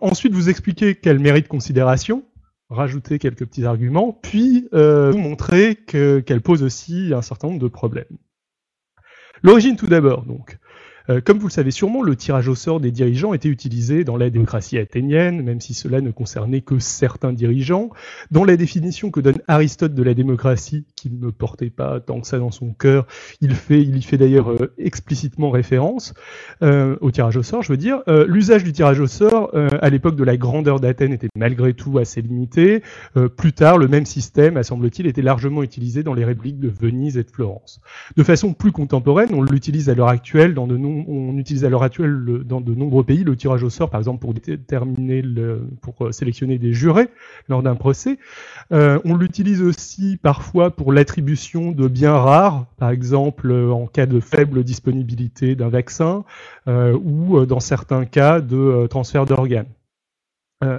ensuite, 0.01 0.33
vous 0.33 0.49
expliquer 0.49 0.93
quel 0.93 1.17
mérite 1.17 1.47
considération 1.47 2.23
rajouter 2.75 3.19
quelques 3.19 3.45
petits 3.45 3.65
arguments, 3.65 4.13
puis 4.13 4.69
euh, 4.73 5.11
vous 5.11 5.17
montrer 5.17 5.75
qu'elle 5.75 6.41
pose 6.41 6.63
aussi 6.63 7.13
un 7.13 7.21
certain 7.21 7.47
nombre 7.47 7.61
de 7.61 7.67
problèmes. 7.67 8.05
L'origine 9.43 9.75
tout 9.75 9.87
d'abord, 9.87 10.25
donc. 10.25 10.57
Euh, 11.09 11.21
comme 11.21 11.37
vous 11.37 11.47
le 11.47 11.51
savez 11.51 11.71
sûrement, 11.71 12.01
le 12.01 12.15
tirage 12.15 12.47
au 12.47 12.55
sort 12.55 12.79
des 12.79 12.91
dirigeants 12.91 13.33
était 13.33 13.49
utilisé 13.49 14.03
dans 14.03 14.17
la 14.17 14.29
démocratie 14.29 14.77
athénienne, 14.77 15.41
même 15.41 15.61
si 15.61 15.73
cela 15.73 16.01
ne 16.01 16.11
concernait 16.11 16.61
que 16.61 16.79
certains 16.79 17.33
dirigeants. 17.33 17.89
Dans 18.31 18.43
la 18.43 18.57
définition 18.57 19.11
que 19.11 19.19
donne 19.19 19.39
Aristote 19.47 19.93
de 19.93 20.03
la 20.03 20.13
démocratie, 20.13 20.85
qu'il 20.95 21.19
ne 21.19 21.29
portait 21.29 21.69
pas 21.69 21.99
tant 21.99 22.21
que 22.21 22.27
ça 22.27 22.39
dans 22.39 22.51
son 22.51 22.73
cœur, 22.73 23.05
il, 23.41 23.53
fait, 23.53 23.81
il 23.81 23.97
y 23.97 24.01
fait 24.01 24.17
d'ailleurs 24.17 24.51
euh, 24.51 24.73
explicitement 24.77 25.49
référence 25.49 26.13
euh, 26.63 26.95
au 27.01 27.11
tirage 27.11 27.37
au 27.37 27.43
sort, 27.43 27.61
je 27.61 27.71
veux 27.71 27.77
dire. 27.77 28.01
L'usage 28.27 28.63
du 28.63 28.71
tirage 28.71 28.99
au 28.99 29.07
sort, 29.07 29.51
à 29.55 29.89
l'époque 29.89 30.15
de 30.15 30.23
la 30.23 30.37
grandeur 30.37 30.79
d'Athènes, 30.79 31.13
était 31.13 31.27
malgré 31.35 31.73
tout 31.73 31.97
assez 31.97 32.21
limité. 32.21 32.81
plus 33.37 33.53
tard, 33.53 33.77
le 33.77 33.87
même 33.87 34.05
système, 34.05 34.61
semble-t-il, 34.63 35.07
était 35.07 35.21
largement 35.21 35.63
utilisé 35.63 36.03
dans 36.03 36.13
les 36.13 36.25
républiques 36.25 36.59
de 36.59 36.69
Venise 36.69 37.17
et 37.17 37.23
de 37.23 37.29
Florence. 37.29 37.81
De 38.15 38.23
façon 38.23 38.53
plus 38.53 38.71
contemporaine, 38.71 39.29
on 39.33 39.41
l'utilise 39.41 39.89
à 39.89 39.95
l'heure 39.95 40.09
actuelle 40.09 40.53
dans 40.53 40.67
de 40.67 40.77
nombreux 40.77 40.94
on, 41.07 41.37
utilise 41.37 41.65
à 41.65 41.69
l'heure 41.69 41.83
actuelle 41.83 42.43
dans 42.45 42.61
de 42.61 42.73
nombreux 42.73 43.03
pays 43.03 43.23
le 43.23 43.35
tirage 43.35 43.63
au 43.63 43.69
sort, 43.69 43.89
par 43.89 43.99
exemple 43.99 44.19
pour 44.19 44.33
déterminer, 44.33 45.23
pour 45.81 46.07
euh, 46.07 46.11
sélectionner 46.11 46.57
des 46.57 46.73
jurés 46.73 47.09
lors 47.49 47.61
d'un 47.63 47.75
procès. 47.75 48.17
Euh, 48.71 48.99
on 49.05 49.15
l'utilise 49.15 49.61
aussi 49.61 50.17
parfois 50.21 50.71
pour 50.71 50.91
l'attribution 50.93 51.71
de 51.71 51.87
biens 51.87 52.17
rares, 52.17 52.65
par 52.77 52.89
exemple 52.89 53.51
euh, 53.51 53.71
en 53.71 53.87
cas 53.87 54.05
de 54.05 54.19
faible 54.19 54.63
disponibilité 54.63 55.55
d'un 55.55 55.69
vaccin 55.69 56.23
ou 56.67 57.45
dans 57.45 57.59
certains 57.59 58.05
cas 58.05 58.41
de 58.41 58.87
transfert 58.87 59.25
d'organes. 59.25 59.67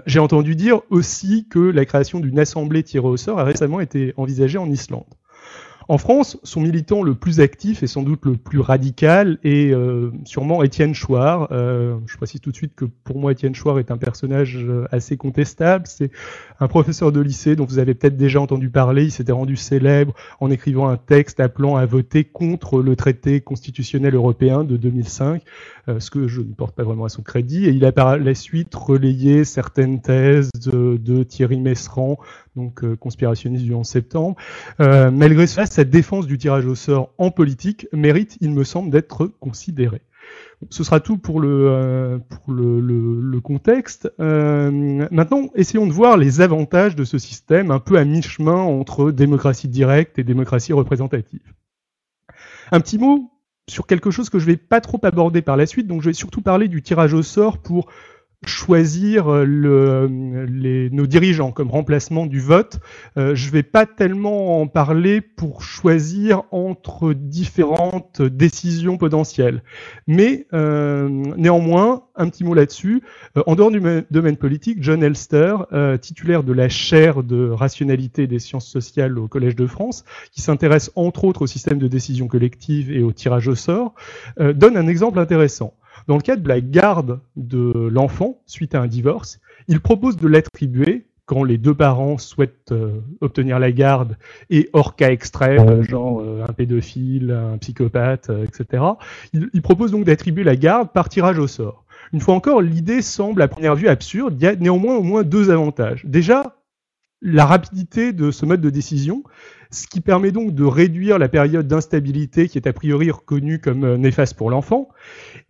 J'ai 0.07 0.19
entendu 0.19 0.57
dire 0.57 0.81
aussi 0.91 1.47
que 1.49 1.59
la 1.59 1.85
création 1.85 2.19
d'une 2.19 2.39
assemblée 2.39 2.83
tirée 2.83 3.07
au 3.07 3.17
sort 3.17 3.39
a 3.39 3.45
récemment 3.45 3.81
été 3.81 4.13
envisagée 4.17 4.59
en 4.59 4.69
Islande. 4.69 5.05
En 5.89 5.99
France, 5.99 6.37
son 6.43 6.61
militant 6.61 7.05
le 7.05 7.15
plus 7.15 7.39
actif 7.39 7.85
et 7.85 7.87
sans 7.87 8.03
doute 8.03 8.25
le 8.25 8.37
plus 8.37 8.59
radical 8.59 9.39
est 9.45 9.73
euh, 9.73 10.11
sûrement 10.25 10.65
Étienne 10.65 10.95
Chouard. 10.95 11.49
Euh, 11.53 11.97
je 12.07 12.17
précise 12.17 12.41
tout 12.41 12.51
de 12.51 12.57
suite 12.57 12.75
que 12.75 12.87
pour 13.05 13.21
moi, 13.21 13.31
Étienne 13.31 13.55
Chouard 13.55 13.79
est 13.79 13.93
un 13.93 13.97
personnage 13.97 14.57
euh, 14.57 14.87
assez 14.91 15.17
contestable. 15.17 15.87
C'est 15.87 16.11
un 16.59 16.67
professeur 16.67 17.13
de 17.13 17.21
lycée 17.21 17.55
dont 17.55 17.67
vous 17.67 17.79
avez 17.79 17.95
peut-être 17.95 18.17
déjà 18.17 18.41
entendu 18.41 18.69
parler. 18.69 19.05
Il 19.05 19.13
s'était 19.13 19.31
rendu 19.31 19.55
célèbre 19.55 20.13
en 20.41 20.51
écrivant 20.51 20.89
un 20.89 20.97
texte 20.97 21.39
appelant 21.39 21.77
à 21.77 21.87
voter 21.87 22.25
contre 22.25 22.83
le 22.83 22.97
traité 22.97 23.41
constitutionnel 23.41 24.17
européen 24.17 24.65
de 24.65 24.77
2005, 24.77 25.43
ce 25.99 26.11
que 26.11 26.27
je 26.27 26.41
ne 26.41 26.53
porte 26.53 26.75
pas 26.75 26.83
vraiment 26.83 27.05
à 27.05 27.09
son 27.09 27.23
crédit. 27.23 27.67
Et 27.67 27.71
il 27.71 27.85
a 27.85 27.93
par 27.93 28.19
la 28.19 28.35
suite 28.35 28.75
relayé 28.75 29.45
certaines 29.45 30.01
thèses 30.01 30.51
de, 30.65 30.97
de 30.97 31.23
Thierry 31.23 31.61
Messerand, 31.61 32.19
donc 32.57 32.83
euh, 32.83 32.97
conspirationniste 32.97 33.65
du 33.65 33.75
11 33.75 33.87
septembre. 33.87 34.37
Euh, 34.81 35.11
malgré 35.11 35.47
cela, 35.47 35.67
cette 35.67 35.91
défense 35.91 36.27
du 36.27 36.39
tirage 36.39 36.67
au 36.67 36.75
sort 36.75 37.13
en 37.19 37.31
politique 37.31 37.87
mérite, 37.93 38.37
il 38.41 38.51
me 38.51 38.65
semble, 38.65 38.91
d'être 38.91 39.27
considérée. 39.27 40.03
Ce 40.71 40.83
sera 40.83 41.01
tout 41.01 41.19
pour 41.19 41.41
le, 41.41 41.69
euh, 41.69 42.19
pour 42.19 42.53
le, 42.53 42.81
le, 42.81 43.41
contexte. 43.41 44.11
maintenant, 44.19 45.51
essayons 45.55 45.87
de 45.87 45.93
voir 45.93 46.17
les 46.17 46.41
avantages 46.41 46.97
de 46.97 47.05
ce 47.05 47.19
système 47.19 47.71
un 47.71 47.79
peu 47.79 47.99
à 47.99 48.05
mi-chemin 48.05 48.57
entre 48.57 49.13
démocratie 49.13 49.69
directe 49.69 50.19
et 50.19 50.25
démocratie 50.25 50.73
représentative. 50.73 51.53
Un 52.73 52.81
petit 52.81 52.99
mot 52.99 53.31
sur 53.69 53.87
quelque 53.87 54.11
chose 54.11 54.31
que 54.31 54.39
je 54.39 54.47
vais 54.47 54.57
pas 54.57 54.81
trop 54.81 55.01
aborder 55.03 55.43
par 55.43 55.57
la 55.57 55.67
suite, 55.67 55.87
donc 55.87 56.03
je 56.03 56.11
vais 56.11 56.15
surtout 56.15 56.41
parler 56.41 56.69
du 56.69 56.83
tirage 56.83 57.15
au 57.15 57.23
sort 57.23 57.59
pour 57.59 57.91
choisir 58.45 59.33
euh, 59.33 60.07
nos 60.09 61.07
dirigeants 61.07 61.53
comme 61.53 61.71
remplacement 61.71 62.27
du 62.27 62.41
vote. 62.41 62.81
Euh, 63.17 63.35
je 63.35 63.47
ne 63.47 63.53
vais 63.53 63.63
pas 63.63 63.87
tellement 63.87 64.61
en 64.61 64.67
parler 64.67 65.21
pour 65.21 65.63
choisir 65.63 66.43
entre 66.51 67.13
différentes 67.13 68.23
décisions 68.23 68.99
potentielles. 68.99 69.63
Mais 70.07 70.47
euh, 70.53 71.09
néanmoins, 71.37 72.05
un 72.15 72.29
petit 72.29 72.45
mot 72.45 72.55
là-dessus. 72.55 73.03
en 73.47 73.55
dehors 73.57 73.71
du 73.71 73.81
domaine 74.11 74.37
politique, 74.37 74.79
John 74.81 75.03
Elster, 75.03 75.57
titulaire 76.01 76.43
de 76.45 76.53
la 76.55 76.71
chaire 76.71 77.23
de 77.23 77.51
rationalité 77.51 78.27
des 78.27 78.39
sciences 78.39 78.67
sociales 78.67 79.19
au 79.19 79.29
Collège 79.29 79.55
de 79.55 79.67
France, 79.67 80.05
qui 80.33 80.41
s'intéresse 80.41 80.91
entre 80.95 81.25
autres 81.25 81.43
au 81.43 81.47
système 81.47 81.79
de 81.79 81.89
décision 81.89 82.27
collective 82.27 82.91
et 82.91 83.03
au 83.03 83.13
tirage 83.13 83.49
au 83.49 83.55
sort, 83.55 83.95
donne 84.39 84.79
un 84.79 84.87
exemple 84.87 85.19
intéressant. 85.19 85.75
Dans 86.07 86.17
le 86.17 86.23
cadre 86.23 86.43
de 86.43 86.49
la 86.49 86.61
garde 86.61 87.21
de 87.37 87.89
l'enfant 87.91 88.41
suite 88.47 88.75
à 88.75 88.81
un 88.81 88.87
divorce, 88.87 89.41
il 89.69 89.81
propose 89.81 90.17
de 90.17 90.29
l'attribuer 90.29 91.07
quand 91.25 91.43
les 91.43 91.59
deux 91.59 91.75
parents 91.75 92.19
souhaitent 92.19 92.71
euh, 92.71 93.01
obtenir 93.21 93.59
la 93.59 93.73
garde 93.73 94.17
et 94.49 94.71
hors 94.73 94.95
cas 94.95 95.11
extrême, 95.11 95.69
euh, 95.69 95.83
genre 95.83 96.21
euh, 96.21 96.45
un 96.49 96.53
pédophile, 96.53 97.33
un 97.33 97.59
psychopathe, 97.59 98.31
etc. 98.45 98.85
Il, 99.33 99.51
il, 99.53 99.61
propose 99.61 99.91
donc 99.91 100.05
d'attribuer 100.05 100.45
la 100.45 100.55
garde 100.55 100.93
par 100.93 101.09
tirage 101.09 101.41
au 101.41 101.49
sort. 101.49 101.85
Une 102.13 102.21
fois 102.21 102.37
encore, 102.37 102.63
l'idée 102.63 103.03
semble 103.03 103.43
à 103.43 103.49
première 103.49 103.75
vue 103.75 103.89
absurde. 103.89 104.37
Il 104.39 104.45
y 104.45 104.47
a 104.47 104.55
néanmoins 104.55 104.95
au 104.95 105.03
moins 105.03 105.25
deux 105.25 105.51
avantages. 105.51 106.05
Déjà, 106.05 106.57
la 107.21 107.45
rapidité 107.45 108.13
de 108.13 108.31
ce 108.31 108.47
mode 108.47 108.61
de 108.61 108.71
décision, 108.71 109.25
ce 109.71 109.87
qui 109.87 110.01
permet 110.01 110.33
donc 110.33 110.55
de 110.55 110.65
réduire 110.65 111.19
la 111.19 111.29
période 111.29 111.67
d'instabilité 111.67 112.49
qui 112.49 112.59
est 112.59 112.67
a 112.67 112.73
priori 112.73 113.11
reconnue 113.11 113.61
comme 113.61 113.85
euh, 113.85 113.97
néfaste 113.97 114.37
pour 114.37 114.51
l'enfant. 114.51 114.89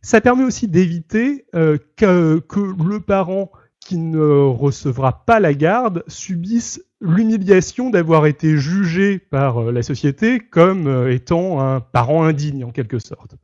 Ça 0.03 0.21
permet 0.21 0.45
aussi 0.45 0.69
d'éviter 0.69 1.45
euh, 1.55 1.79
que, 1.97 2.43
le 2.57 3.01
parent 3.01 3.51
qui 3.81 3.99
ne 3.99 4.19
recevra 4.19 5.25
pas 5.25 5.39
la 5.39 5.55
garde 5.55 6.03
subisse 6.09 6.83
l'humiliation 7.01 7.91
d'avoir 7.91 8.27
été 8.27 8.57
jugé 8.57 9.19
par 9.19 9.59
euh, 9.59 9.73
la 9.73 9.83
société 9.83 10.41
comme 10.41 11.09
étant 11.09 11.61
un 11.61 11.81
parent 11.81 12.25
indigne 12.25 12.65
en 12.65 12.71
quelque 12.71 12.99
sorte. 12.99 13.37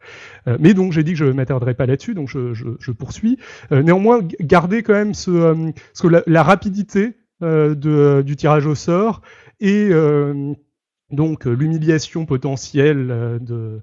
mais 0.58 0.74
donc 0.74 0.92
j'ai 0.92 1.04
dit 1.04 1.12
que 1.12 1.18
je 1.18 1.26
ne 1.26 1.32
m'attarderai 1.32 1.74
pas 1.74 1.86
là-dessus, 1.86 2.14
donc 2.14 2.28
je, 2.28 2.90
poursuis. 2.92 3.38
néanmoins, 3.70 4.20
garder 4.40 4.82
quand 4.82 4.94
même 4.94 5.14
ce, 5.14 5.72
la, 6.08 6.22
la, 6.26 6.42
rapidité 6.42 7.14
de, 7.42 8.22
du 8.22 8.36
tirage 8.36 8.66
au 8.66 8.74
sort 8.74 9.20
et 9.60 9.90
donc 11.12 11.46
euh, 11.46 11.52
l'humiliation 11.52 12.26
potentielle 12.26 13.10
euh, 13.10 13.38
de, 13.38 13.54
euh, 13.54 13.78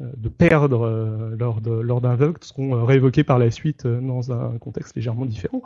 de 0.00 0.28
perdre 0.28 0.86
euh, 0.86 1.36
lors 1.82 2.00
d'un 2.00 2.14
vote 2.14 2.44
seront 2.44 2.76
euh, 2.76 2.84
réévoqués 2.84 3.24
par 3.24 3.38
la 3.38 3.50
suite 3.50 3.86
dans 3.86 4.30
un 4.30 4.56
contexte 4.60 4.94
légèrement 4.94 5.26
différent. 5.26 5.62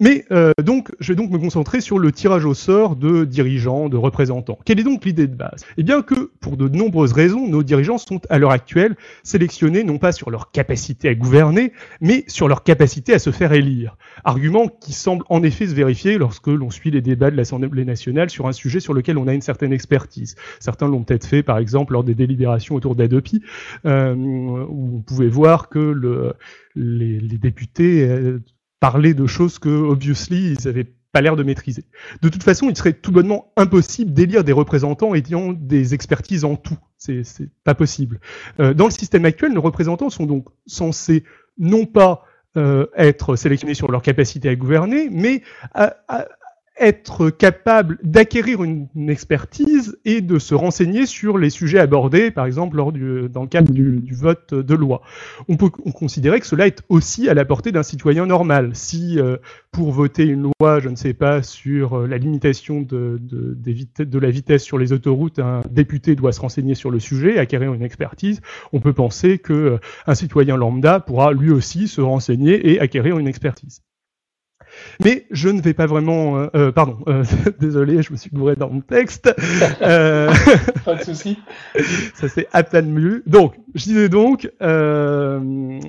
mais 0.00 0.24
donc, 0.62 0.90
je 1.00 1.12
vais 1.12 1.16
donc 1.16 1.30
me 1.30 1.38
concentrer 1.38 1.80
sur 1.80 1.98
le 1.98 2.12
tirage 2.12 2.44
au 2.44 2.54
sort 2.54 2.96
de 2.96 3.24
dirigeants, 3.24 3.88
de 3.88 3.96
représentants. 3.96 4.58
Quelle 4.64 4.80
est 4.80 4.84
donc 4.84 5.04
l'idée 5.04 5.26
de 5.26 5.34
base? 5.34 5.64
Eh 5.76 5.82
bien 5.82 6.02
que, 6.02 6.30
pour 6.40 6.56
de 6.56 6.68
nombreuses 6.68 7.12
raisons, 7.12 7.46
nos 7.46 7.62
dirigeants 7.62 7.98
sont 7.98 8.20
à 8.28 8.38
l'heure 8.38 8.50
actuelle 8.50 8.96
sélectionnés 9.22 9.84
non 9.84 9.98
pas 9.98 10.12
sur 10.12 10.30
leur 10.30 10.50
capacité 10.50 11.08
à 11.08 11.14
gouverner, 11.14 11.72
mais 12.00 12.24
sur 12.26 12.48
leur 12.48 12.62
capacité 12.62 13.14
à 13.14 13.18
se 13.18 13.30
faire 13.30 13.52
élire. 13.52 13.96
Argument 14.24 14.68
qui 14.68 14.92
semble 14.92 15.24
en 15.28 15.42
effet 15.42 15.66
se 15.66 15.74
vérifier 15.74 16.18
lorsque 16.18 16.48
l'on 16.48 16.70
suit 16.70 16.90
les 16.90 17.00
débats 17.00 17.30
de 17.30 17.36
l'Assemblée 17.36 17.84
nationale 17.84 18.30
sur 18.30 18.46
un 18.46 18.52
sujet 18.52 18.80
sur 18.80 18.94
lequel 18.94 19.18
on 19.18 19.28
a 19.28 19.34
une 19.34 19.40
certaine 19.40 19.72
expertise. 19.72 20.36
Certains 20.58 20.88
l'ont 20.88 21.02
peut-être 21.02 21.26
fait, 21.26 21.42
par 21.42 21.58
exemple, 21.58 21.92
lors 21.92 22.04
des 22.04 22.14
délibérations 22.14 22.74
autour 22.74 22.96
euh, 23.86 24.14
où 24.14 24.96
on 24.98 25.02
pouvait 25.02 25.28
voir 25.28 25.68
que 25.68 25.78
le, 25.78 26.34
les, 26.74 27.38
députés 27.38 28.08
euh, 28.08 28.42
parlaient 28.80 29.14
de 29.14 29.26
choses 29.26 29.58
que, 29.58 29.68
obviously, 29.68 30.52
ils 30.52 30.68
avaient 30.68 30.92
pas 31.12 31.20
l'air 31.20 31.36
de 31.36 31.42
maîtriser. 31.42 31.84
De 32.22 32.28
toute 32.28 32.42
façon, 32.42 32.68
il 32.68 32.76
serait 32.76 32.92
tout 32.92 33.10
bonnement 33.10 33.52
impossible 33.56 34.12
d'élire 34.12 34.44
des 34.44 34.52
représentants 34.52 35.14
ayant 35.14 35.52
des 35.52 35.94
expertises 35.94 36.44
en 36.44 36.56
tout. 36.56 36.78
C'est 36.98 37.24
pas 37.64 37.74
possible. 37.74 38.20
Euh, 38.60 38.74
dans 38.74 38.84
le 38.84 38.90
système 38.90 39.24
actuel, 39.24 39.52
nos 39.52 39.62
représentants 39.62 40.10
sont 40.10 40.26
donc 40.26 40.46
censés 40.66 41.24
non 41.58 41.86
pas 41.86 42.24
être 42.96 43.36
sélectionnés 43.36 43.74
sur 43.74 43.92
leur 43.92 44.02
capacité 44.02 44.48
à 44.48 44.56
gouverner, 44.56 45.08
mais 45.08 45.42
à, 45.72 45.94
être 46.80 47.28
capable 47.30 47.98
d'acquérir 48.02 48.64
une, 48.64 48.88
expertise 49.10 49.98
et 50.04 50.20
de 50.20 50.38
se 50.38 50.54
renseigner 50.54 51.04
sur 51.04 51.36
les 51.36 51.50
sujets 51.50 51.78
abordés, 51.78 52.30
par 52.30 52.46
exemple 52.46 52.76
lors 52.76 52.92
du, 52.92 53.28
dans 53.28 53.42
le 53.42 53.48
cadre 53.48 53.72
du, 53.72 54.14
vote 54.14 54.54
de 54.54 54.74
loi. 54.74 55.02
On 55.48 55.56
peut 55.56 55.68
considérer 55.68 56.40
que 56.40 56.46
cela 56.46 56.66
est 56.66 56.82
aussi 56.88 57.28
à 57.28 57.34
la 57.34 57.44
portée 57.44 57.72
d'un 57.72 57.82
citoyen 57.82 58.26
normal. 58.26 58.70
Si 58.74 59.18
euh, 59.18 59.36
pour 59.72 59.90
voter 59.92 60.24
une 60.24 60.50
loi, 60.60 60.80
je 60.80 60.88
ne 60.88 60.96
sais 60.96 61.12
pas, 61.12 61.42
sur 61.42 61.98
euh, 61.98 62.06
la 62.06 62.18
limitation 62.18 62.80
de, 62.80 63.20
la 64.18 64.30
vitesse 64.30 64.62
sur 64.62 64.78
les 64.78 64.92
autoroutes, 64.92 65.38
un 65.38 65.62
député 65.70 66.14
doit 66.14 66.32
se 66.32 66.40
renseigner 66.40 66.74
sur 66.74 66.90
le 66.90 67.00
sujet, 67.00 67.38
acquérir 67.38 67.74
une 67.74 67.82
expertise, 67.82 68.40
on 68.72 68.80
peut 68.80 68.94
penser 68.94 69.38
que 69.38 69.78
euh, 70.08 70.14
citoyen 70.14 70.56
lambda 70.56 71.00
pourra 71.00 71.32
lui 71.32 71.50
aussi 71.50 71.88
se 71.88 72.00
renseigner 72.00 72.70
et 72.72 72.80
acquérir 72.80 73.18
une 73.18 73.28
expertise. 73.28 73.82
Mais 75.04 75.26
je 75.30 75.48
ne 75.48 75.60
vais 75.60 75.74
pas 75.74 75.86
vraiment. 75.86 76.38
Euh, 76.38 76.46
euh 76.54 76.72
pardon, 76.72 76.98
euh, 77.08 77.24
désolé, 77.60 78.02
je 78.02 78.12
me 78.12 78.16
suis 78.16 78.30
bourré 78.30 78.56
dans 78.56 78.70
mon 78.70 78.80
texte. 78.80 79.34
Euh, 79.82 80.32
pas 80.84 80.94
de 80.96 81.04
souci. 81.04 81.38
Ça 82.14 82.28
c'est 82.28 82.48
à 82.52 82.62
peine 82.62 82.90
mieux. 82.90 83.22
Donc, 83.26 83.54
je 83.74 83.84
disais 83.84 84.08
donc, 84.08 84.50
euh, 84.62 85.80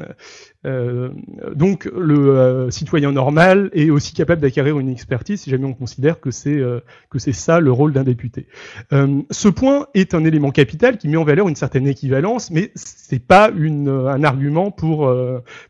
donc 0.64 1.86
le 1.86 2.38
euh, 2.38 2.70
citoyen 2.70 3.12
normal 3.12 3.72
est 3.74 3.90
aussi 3.90 4.14
capable 4.14 4.42
d'acquérir 4.42 4.78
une 4.78 4.90
expertise 4.90 5.42
si 5.42 5.50
jamais 5.50 5.66
on 5.66 5.74
considère 5.74 6.20
que 6.20 6.30
c'est 6.30 6.56
euh, 6.56 6.82
que 7.10 7.18
c'est 7.18 7.34
ça 7.34 7.60
le 7.60 7.72
rôle 7.72 7.94
d'un 7.94 8.04
député. 8.04 8.48
ce 8.92 9.48
point 9.48 9.88
est 9.96 10.14
un 10.14 10.24
élément 10.24 10.52
capital 10.52 10.98
qui 10.98 11.08
met 11.08 11.18
en 11.18 11.24
valeur 11.24 11.50
une 11.50 11.56
certaine 11.56 11.88
équivalence, 11.88 12.52
mais 12.52 12.72
c'est 12.76 13.26
pas 13.26 13.50
une, 13.56 13.90
un 13.90 14.24
argument 14.24 14.72
pour 14.72 15.12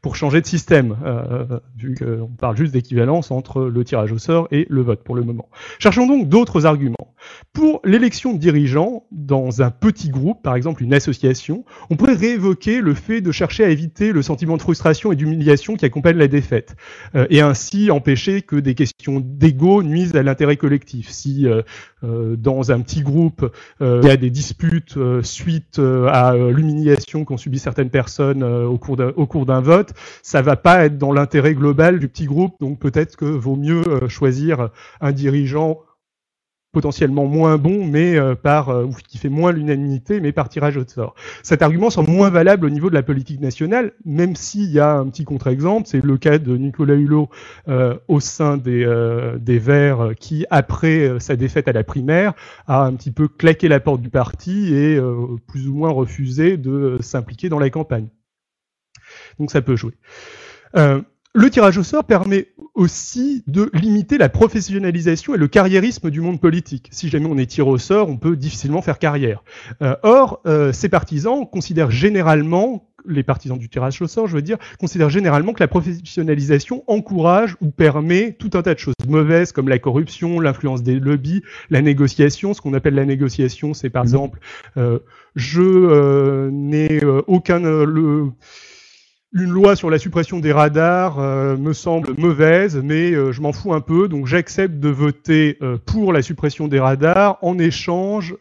pour 0.01 0.15
changer 0.15 0.41
de 0.41 0.45
système, 0.45 0.97
vu 1.77 1.95
qu'on 1.95 2.27
parle 2.27 2.57
juste 2.57 2.73
d'équivalence 2.73 3.31
entre 3.31 3.61
le 3.63 3.83
tirage 3.83 4.11
au 4.11 4.17
sort 4.17 4.47
et 4.51 4.67
le 4.69 4.81
vote 4.81 5.03
pour 5.03 5.15
le 5.15 5.23
moment. 5.23 5.49
Cherchons 5.79 6.05
donc 6.05 6.27
d'autres 6.27 6.65
arguments. 6.65 7.15
Pour 7.53 7.81
l'élection 7.83 8.33
de 8.33 8.37
dirigeants 8.39 9.05
dans 9.11 9.61
un 9.61 9.71
petit 9.71 10.09
groupe, 10.09 10.41
par 10.41 10.55
exemple 10.55 10.83
une 10.83 10.93
association, 10.93 11.65
on 11.89 11.95
pourrait 11.95 12.15
réévoquer 12.15 12.81
le 12.81 12.93
fait 12.93 13.21
de 13.21 13.31
chercher 13.31 13.63
à 13.63 13.69
éviter 13.69 14.11
le 14.11 14.21
sentiment 14.21 14.57
de 14.57 14.61
frustration 14.61 14.80
et 15.11 15.15
d'humiliation 15.15 15.75
qui 15.75 15.85
accompagnent 15.85 16.17
la 16.17 16.27
défaite, 16.27 16.75
euh, 17.15 17.27
et 17.29 17.41
ainsi 17.41 17.91
empêcher 17.91 18.41
que 18.41 18.55
des 18.55 18.75
questions 18.75 19.21
d'ego 19.23 19.83
nuisent 19.83 20.15
à 20.15 20.23
l'intérêt 20.23 20.57
collectif. 20.57 21.09
Si 21.09 21.47
euh, 21.47 21.61
euh, 22.03 22.35
dans 22.35 22.71
un 22.71 22.81
petit 22.81 23.01
groupe 23.01 23.51
il 23.79 24.03
y 24.03 24.09
a 24.09 24.17
des 24.17 24.29
disputes 24.29 24.97
suite 25.23 25.79
à 25.79 26.35
l'humiliation 26.35 27.25
qu'ont 27.25 27.37
subi 27.37 27.59
certaines 27.59 27.89
personnes 27.89 28.43
au 28.43 28.77
cours 28.77 29.45
d'un 29.45 29.61
vote, 29.61 29.93
ça 30.23 30.41
va 30.41 30.55
pas 30.55 30.85
être 30.85 30.97
dans 30.97 31.11
l'intérêt 31.11 31.53
global 31.53 31.99
du 31.99 32.07
petit 32.07 32.25
groupe, 32.25 32.55
donc 32.59 32.79
peut-être 32.79 33.15
que 33.15 33.25
vaut 33.25 33.55
mieux 33.55 33.83
choisir 34.07 34.69
un 34.99 35.11
dirigeant 35.11 35.79
potentiellement 36.71 37.25
moins 37.25 37.57
bon, 37.57 37.85
mais 37.85 38.17
euh, 38.17 38.35
par 38.35 38.69
euh, 38.69 38.85
ou 38.85 38.93
qui 39.07 39.17
fait 39.17 39.29
moins 39.29 39.51
l'unanimité, 39.51 40.21
mais 40.21 40.31
par 40.31 40.49
tirage 40.49 40.77
au 40.77 40.87
sort. 40.87 41.15
Cet 41.43 41.61
argument 41.61 41.89
semble 41.89 42.09
moins 42.09 42.29
valable 42.29 42.65
au 42.65 42.69
niveau 42.69 42.89
de 42.89 42.95
la 42.95 43.03
politique 43.03 43.41
nationale, 43.41 43.91
même 44.05 44.35
s'il 44.35 44.71
y 44.71 44.79
a 44.79 44.93
un 44.93 45.07
petit 45.07 45.25
contre-exemple, 45.25 45.87
c'est 45.87 46.03
le 46.03 46.17
cas 46.17 46.37
de 46.37 46.55
Nicolas 46.55 46.95
Hulot 46.95 47.29
euh, 47.67 47.97
au 48.07 48.19
sein 48.19 48.57
des, 48.57 48.81
des 49.39 49.59
Verts, 49.59 50.11
qui 50.19 50.45
après 50.49 51.19
sa 51.19 51.35
défaite 51.35 51.67
à 51.67 51.73
la 51.73 51.83
primaire 51.83 52.33
a 52.67 52.85
un 52.85 52.93
petit 52.93 53.11
peu 53.11 53.27
claqué 53.27 53.67
la 53.67 53.79
porte 53.79 54.01
du 54.01 54.09
parti 54.09 54.73
et 54.73 54.99
plus 55.47 55.67
ou 55.67 55.75
moins 55.75 55.91
refusé 55.91 56.57
de 56.57 56.97
s'impliquer 57.01 57.49
dans 57.49 57.59
la 57.59 57.69
campagne. 57.69 58.07
Donc 59.39 59.51
ça 59.51 59.61
peut 59.61 59.75
jouer. 59.75 59.93
Le 61.33 61.49
tirage 61.49 61.77
au 61.77 61.83
sort 61.83 62.03
permet 62.03 62.47
aussi 62.73 63.43
de 63.47 63.69
limiter 63.73 64.17
la 64.17 64.27
professionnalisation 64.27 65.33
et 65.33 65.37
le 65.37 65.47
carriérisme 65.47 66.09
du 66.09 66.19
monde 66.19 66.41
politique. 66.41 66.89
Si 66.91 67.07
jamais 67.07 67.27
on 67.27 67.37
est 67.37 67.45
tiré 67.45 67.69
au 67.69 67.77
sort, 67.77 68.09
on 68.09 68.17
peut 68.17 68.35
difficilement 68.35 68.81
faire 68.81 68.99
carrière. 68.99 69.41
Euh, 69.81 69.95
or, 70.03 70.41
euh, 70.45 70.73
ces 70.73 70.89
partisans 70.89 71.47
considèrent 71.49 71.89
généralement, 71.89 72.89
les 73.07 73.23
partisans 73.23 73.57
du 73.57 73.69
tirage 73.69 74.01
au 74.01 74.07
sort, 74.07 74.27
je 74.27 74.35
veux 74.35 74.41
dire, 74.41 74.57
considèrent 74.77 75.09
généralement 75.09 75.53
que 75.53 75.63
la 75.63 75.69
professionnalisation 75.69 76.83
encourage 76.87 77.55
ou 77.61 77.71
permet 77.71 78.33
tout 78.33 78.51
un 78.53 78.61
tas 78.61 78.73
de 78.73 78.79
choses 78.79 78.95
mauvaises 79.07 79.53
comme 79.53 79.69
la 79.69 79.79
corruption, 79.79 80.41
l'influence 80.41 80.83
des 80.83 80.99
lobbies, 80.99 81.43
la 81.69 81.81
négociation. 81.81 82.53
Ce 82.53 82.59
qu'on 82.59 82.73
appelle 82.73 82.95
la 82.95 83.05
négociation, 83.05 83.73
c'est 83.73 83.89
par 83.89 84.03
mmh. 84.03 84.07
exemple, 84.07 84.39
euh, 84.75 84.99
je 85.35 86.49
n'ai 86.49 86.99
aucun 87.27 87.59
le 87.59 88.31
une 89.33 89.49
loi 89.49 89.75
sur 89.75 89.89
la 89.89 89.97
suppression 89.97 90.39
des 90.39 90.51
radars 90.51 91.19
euh, 91.19 91.55
me 91.55 91.73
semble 91.73 92.13
mauvaise, 92.17 92.77
mais 92.83 93.11
euh, 93.11 93.31
je 93.31 93.41
m'en 93.41 93.53
fous 93.53 93.73
un 93.73 93.79
peu, 93.79 94.07
donc 94.07 94.27
j'accepte 94.27 94.75
de 94.79 94.89
voter 94.89 95.57
euh, 95.61 95.77
pour 95.85 96.11
la 96.11 96.21
suppression 96.21 96.67
des 96.67 96.79
radars 96.79 97.37
en 97.41 97.57
échange 97.57 98.35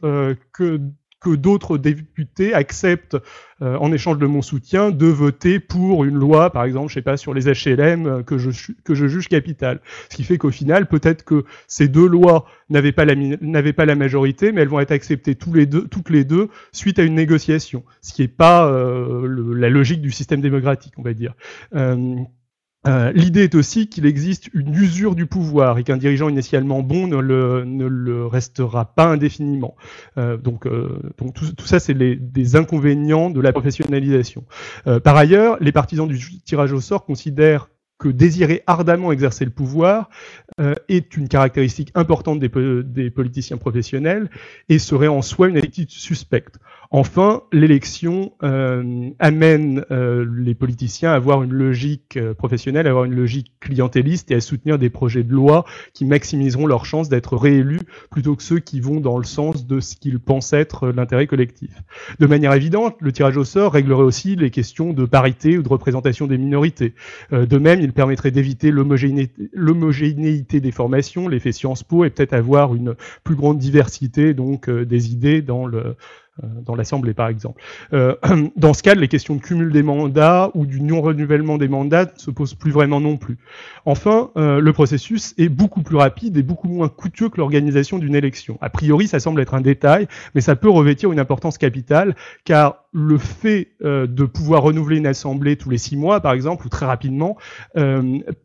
que 0.53 0.81
que 1.21 1.35
d'autres 1.35 1.79
députés 1.79 2.55
acceptent, 2.55 3.17
euh, 3.63 3.77
en 3.77 3.93
échange 3.93 4.19
de 4.19 4.27
mon 4.27 4.41
soutien, 4.41 4.91
de 4.91 5.07
voter 5.07 5.61
pour 5.61 6.05
une 6.05 6.15
loi, 6.15 6.51
par 6.51 6.65
exemple, 6.65 6.89
je 6.89 6.95
sais 6.95 7.03
pas, 7.03 7.19
sur 7.19 7.35
les 7.35 7.45
HLM 7.47 8.07
euh, 8.07 8.23
que 8.23 8.39
je, 8.39 8.51
que 8.85 8.95
je 8.95 9.07
juge 9.07 9.29
capitale. 9.29 9.81
Ce 10.09 10.17
qui 10.17 10.25
fait 10.25 10.39
qu'au 10.39 10.51
final, 10.51 10.87
peut-être 10.87 11.25
que 11.25 11.45
ces 11.69 11.89
deux 11.89 12.07
lois 12.07 12.47
n'avaient 12.71 12.93
pas, 12.93 13.05
la, 13.05 13.73
pas 13.75 13.85
la 13.85 13.95
majorité, 13.97 14.53
mais 14.53 14.63
elles 14.63 14.69
vont 14.69 14.81
être 14.81 14.93
acceptées 14.93 15.35
tous 15.35 15.53
les 15.53 15.67
deux, 15.67 15.87
toutes 15.89 16.09
les 16.11 16.25
deux 16.25 16.49
suite 16.73 16.99
à 16.99 17.03
une 17.03 17.15
négociation, 17.15 17.85
ce 18.01 18.15
qui 18.15 18.23
n'est 18.23 18.29
pas 18.29 18.67
euh, 18.67 19.55
la 19.55 19.69
logique 19.69 20.01
du 20.01 20.13
système 20.13 20.41
démocratique, 20.41 20.95
on 20.97 21.03
va 21.03 21.13
dire. 21.13 21.35
Euh, 21.75 22.17
l'idée 22.87 23.45
est 23.45 23.55
aussi 23.55 23.89
qu'il 23.89 24.07
existe 24.07 24.49
une 24.55 24.75
usure 24.75 25.15
du 25.15 25.27
pouvoir 25.27 25.79
et 25.79 25.85
qu'un 25.85 25.97
dirigeant 25.97 26.29
initialement 26.29 26.83
bon 26.83 27.07
ne 27.07 27.19
le, 27.19 28.27
restera 28.27 28.95
pas 28.95 29.07
indéfiniment. 29.07 29.77
Euh, 30.19 30.37
donc, 30.37 30.67
euh, 30.67 31.01
donc 31.19 31.35
tout, 31.35 31.53
tout, 31.53 31.67
ça, 31.67 31.81
c'est 31.81 31.95
des 31.95 32.57
inconvénients 32.57 33.31
de 33.31 33.41
la 33.41 33.53
professionnalisation. 33.53 34.45
par 35.05 35.17
ailleurs, 35.17 35.57
les 35.61 35.73
partisans 35.73 36.09
du 36.09 36.41
tirage 36.43 36.73
au 36.73 36.81
sort 36.81 37.05
considèrent 37.05 37.69
que 38.01 38.09
désirer 38.09 38.63
ardemment 38.67 39.13
exercer 39.13 39.45
le 39.45 39.51
pouvoir 39.51 40.09
est 40.89 41.17
une 41.17 41.29
caractéristique 41.29 41.91
importante 41.95 42.39
des, 42.39 43.11
politiciens 43.11 43.57
professionnels 43.57 44.29
et 44.69 44.79
serait 44.79 45.09
en 45.09 45.23
soi 45.23 45.49
une 45.49 45.57
attitude 45.57 45.91
suspecte. 45.91 46.57
Enfin, 46.93 47.43
l'élection 47.53 48.33
euh, 48.43 49.11
amène 49.21 49.85
euh, 49.93 50.27
les 50.37 50.57
politiciens 50.57 51.13
à 51.13 51.15
avoir 51.15 51.45
une 51.45 51.53
logique 51.53 52.17
euh, 52.17 52.35
professionnelle, 52.35 52.89
à 52.89 52.91
avoir 52.91 53.05
une 53.05 53.15
logique 53.15 53.53
clientéliste 53.61 54.33
et 54.33 54.35
à 54.35 54.41
soutenir 54.41 54.77
des 54.77 54.91
projets 54.91 55.23
de 55.23 55.33
loi 55.33 55.65
qui 55.95 56.05
maximiseront 56.05 56.67
leurs 56.67 56.87
chances 56.87 57.09
d'être 57.09 57.37
réélus 57.37 57.79
plutôt 58.11 58.35
que 58.35 58.43
ceux 58.43 58.59
qui 58.59 58.81
vont 58.81 58.99
dans 58.99 59.19
le 59.19 59.25
sens 59.25 59.69
de 59.69 59.79
ce 59.79 59.95
qu'ils 59.95 60.19
pensent 60.19 60.53
être 60.53 60.89
l'intérêt 60.89 61.29
collectif. 61.29 61.71
De 62.19 62.27
manière 62.27 62.53
évidente, 62.55 62.97
le 62.99 63.13
tirage 63.13 63.37
au 63.37 63.45
sort 63.45 63.75
réglerait 63.75 64.03
aussi 64.03 64.35
les 64.35 64.51
questions 64.51 64.93
de 64.93 65.05
parité 65.05 65.59
ou 65.59 65.63
de 65.63 65.69
représentation 65.69 66.27
des 66.27 66.39
minorités. 66.39 66.95
de 67.31 67.59
même, 67.59 67.81
il 67.81 67.93
permettrait 67.93 68.33
d'éviter 68.33 68.73
l'homogénéité 68.73 70.50
des 70.59 70.73
formations, 70.73 71.29
l'effet 71.29 71.53
Sciences 71.53 71.85
Po, 71.85 72.05
et 72.05 72.11
peut-être 72.11 72.33
avoir 72.33 72.75
une 72.75 72.97
plus 73.23 73.37
grande 73.37 73.59
diversité 73.59 74.35
donc 74.35 74.69
des 74.69 75.13
idées 75.13 75.43
dans 75.43 75.67
le 75.67 75.95
euh, 76.45 76.47
dans 76.65 76.75
l'Assemblée 76.75 77.13
par 77.13 77.29
exemple. 77.29 77.61
Euh, 77.93 78.15
dans 78.57 78.73
ce 78.73 78.83
cas, 78.83 78.95
les 78.95 79.09
questions 79.09 79.35
de 79.35 79.41
cumul 79.41 79.73
des 79.73 79.83
mandats 79.83 80.51
ou 80.55 80.65
du 80.65 80.81
non-renouvellement 80.81 81.59
des 81.59 81.69
mandats 81.69 82.05
ne 82.05 82.19
se 82.19 82.31
posent 82.31 82.55
plus 82.55 82.71
vraiment 82.71 83.01
non 83.01 83.17
plus. 83.17 83.37
Enfin, 83.85 84.31
euh, 84.37 84.61
le 84.61 84.73
processus 84.73 85.35
est 85.39 85.49
beaucoup 85.49 85.83
plus 85.83 85.97
rapide 85.97 86.37
et 86.37 86.43
beaucoup 86.43 86.69
moins 86.69 86.89
coûteux 86.89 87.29
que 87.29 87.39
l'organisation 87.39 87.99
d'une 87.99 88.15
élection. 88.15 88.59
A 88.61 88.71
priori, 88.71 89.09
ça 89.09 89.19
semble 89.19 89.41
être 89.41 89.55
un 89.55 89.61
détail, 89.61 90.07
mais 90.35 90.41
ça 90.41 90.57
peut 90.57 90.71
revêtir 90.71 91.13
une 91.13 91.19
importance 91.19 91.59
capitale, 91.59 92.15
car 92.45 92.85
le 92.93 93.19
fait 93.19 93.73
de 93.81 94.25
pouvoir 94.25 94.63
renouveler 94.63 94.99
une 94.99 95.07
assemblée 95.07 95.57
tous 95.57 95.71
les 95.71 95.79
six 95.79 95.97
mois, 95.97 96.21
par 96.21 96.33
exemple, 96.33 96.67
ou 96.67 96.69
très 96.69 96.87
rapidement, 96.87 97.37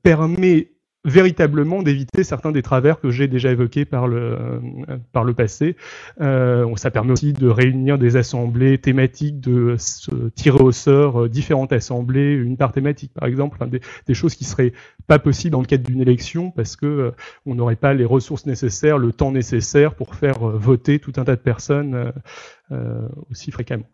permet 0.03 0.69
véritablement 1.05 1.83
d'éviter 1.83 2.23
certains 2.23 2.51
des 2.51 2.63
travers 2.63 2.99
que 2.99 3.11
j'ai 3.11 3.27
déjà 3.27 3.51
évoqués 3.51 3.85
par 3.85 4.07
le, 4.07 4.17
euh, 4.17 4.59
par 5.13 5.23
le 5.23 5.33
passé. 5.33 5.77
Euh, 6.19 6.65
ça 6.75 6.89
permet 6.89 7.11
aussi 7.11 7.31
de 7.31 7.47
réunir 7.47 7.97
des 7.99 8.17
assemblées 8.17 8.79
thématiques, 8.79 9.39
de 9.39 9.75
se 9.77 10.29
tirer 10.29 10.61
au 10.61 10.71
sort 10.71 11.23
euh, 11.23 11.29
différentes 11.29 11.71
assemblées, 11.71 12.33
une 12.33 12.57
part 12.57 12.71
thématique 12.71 13.13
par 13.13 13.27
exemple, 13.27 13.57
des, 13.69 13.81
des, 14.07 14.13
choses 14.15 14.35
qui 14.35 14.43
seraient 14.45 14.73
pas 15.07 15.19
possibles 15.19 15.51
dans 15.51 15.61
le 15.61 15.67
cadre 15.67 15.83
d'une 15.83 16.01
élection 16.01 16.49
parce 16.49 16.75
que 16.75 16.85
euh, 16.85 17.11
on 17.45 17.53
n'aurait 17.53 17.75
pas 17.75 17.93
les 17.93 18.05
ressources 18.05 18.47
nécessaires, 18.47 18.97
le 18.97 19.13
temps 19.13 19.31
nécessaire 19.31 19.93
pour 19.93 20.15
faire 20.15 20.39
voter 20.39 20.97
tout 20.99 21.13
un 21.17 21.23
tas 21.23 21.35
de 21.35 21.41
personnes 21.41 22.11
aussi 23.29 23.51
fréquemment. 23.51 23.85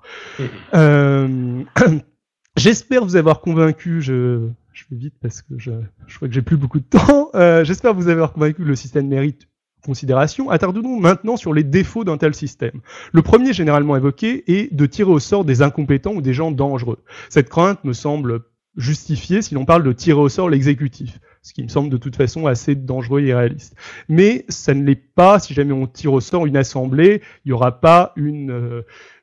J'espère 2.57 3.03
vous 3.03 3.15
avoir 3.15 3.41
convaincu. 3.41 4.01
Je, 4.01 4.49
je 4.73 4.85
vais 4.89 4.97
vite 4.97 5.15
parce 5.21 5.41
que 5.41 5.57
je, 5.57 5.71
crois 6.15 6.27
que 6.27 6.33
j'ai 6.33 6.41
plus 6.41 6.57
beaucoup 6.57 6.79
de 6.79 6.85
temps. 6.85 7.29
Euh, 7.35 7.63
J'espère 7.63 7.93
vous 7.93 8.09
avoir 8.09 8.33
convaincu 8.33 8.61
que 8.61 8.67
le 8.67 8.75
système 8.75 9.07
mérite 9.07 9.47
considération. 9.85 10.49
Attardons-nous 10.49 10.99
maintenant 10.99 11.37
sur 11.37 11.53
les 11.53 11.63
défauts 11.63 12.03
d'un 12.03 12.17
tel 12.17 12.33
système. 12.35 12.81
Le 13.13 13.21
premier 13.21 13.53
généralement 13.53 13.95
évoqué 13.95 14.43
est 14.51 14.73
de 14.73 14.85
tirer 14.85 15.09
au 15.09 15.19
sort 15.19 15.45
des 15.45 15.61
incompétents 15.61 16.13
ou 16.13 16.21
des 16.21 16.33
gens 16.33 16.51
dangereux. 16.51 16.99
Cette 17.29 17.49
crainte 17.49 17.83
me 17.85 17.93
semble 17.93 18.41
justifiée 18.75 19.41
si 19.41 19.55
l'on 19.55 19.65
parle 19.65 19.83
de 19.83 19.91
tirer 19.93 20.19
au 20.19 20.29
sort 20.29 20.49
l'exécutif 20.49 21.19
ce 21.41 21.53
qui 21.53 21.63
me 21.63 21.69
semble 21.69 21.89
de 21.89 21.97
toute 21.97 22.15
façon 22.15 22.45
assez 22.45 22.75
dangereux 22.75 23.21
et 23.21 23.27
irréaliste. 23.27 23.75
Mais 24.09 24.45
ça 24.49 24.73
ne 24.73 24.83
l'est 24.83 24.95
pas 24.95 25.39
si 25.39 25.53
jamais 25.53 25.73
on 25.73 25.87
tire 25.87 26.13
au 26.13 26.21
sort 26.21 26.45
une 26.45 26.57
assemblée, 26.57 27.21
il 27.45 27.49
n'y 27.49 27.53
aura 27.53 27.79
pas 27.81 28.13
une, 28.15 28.51
euh, 28.51 28.81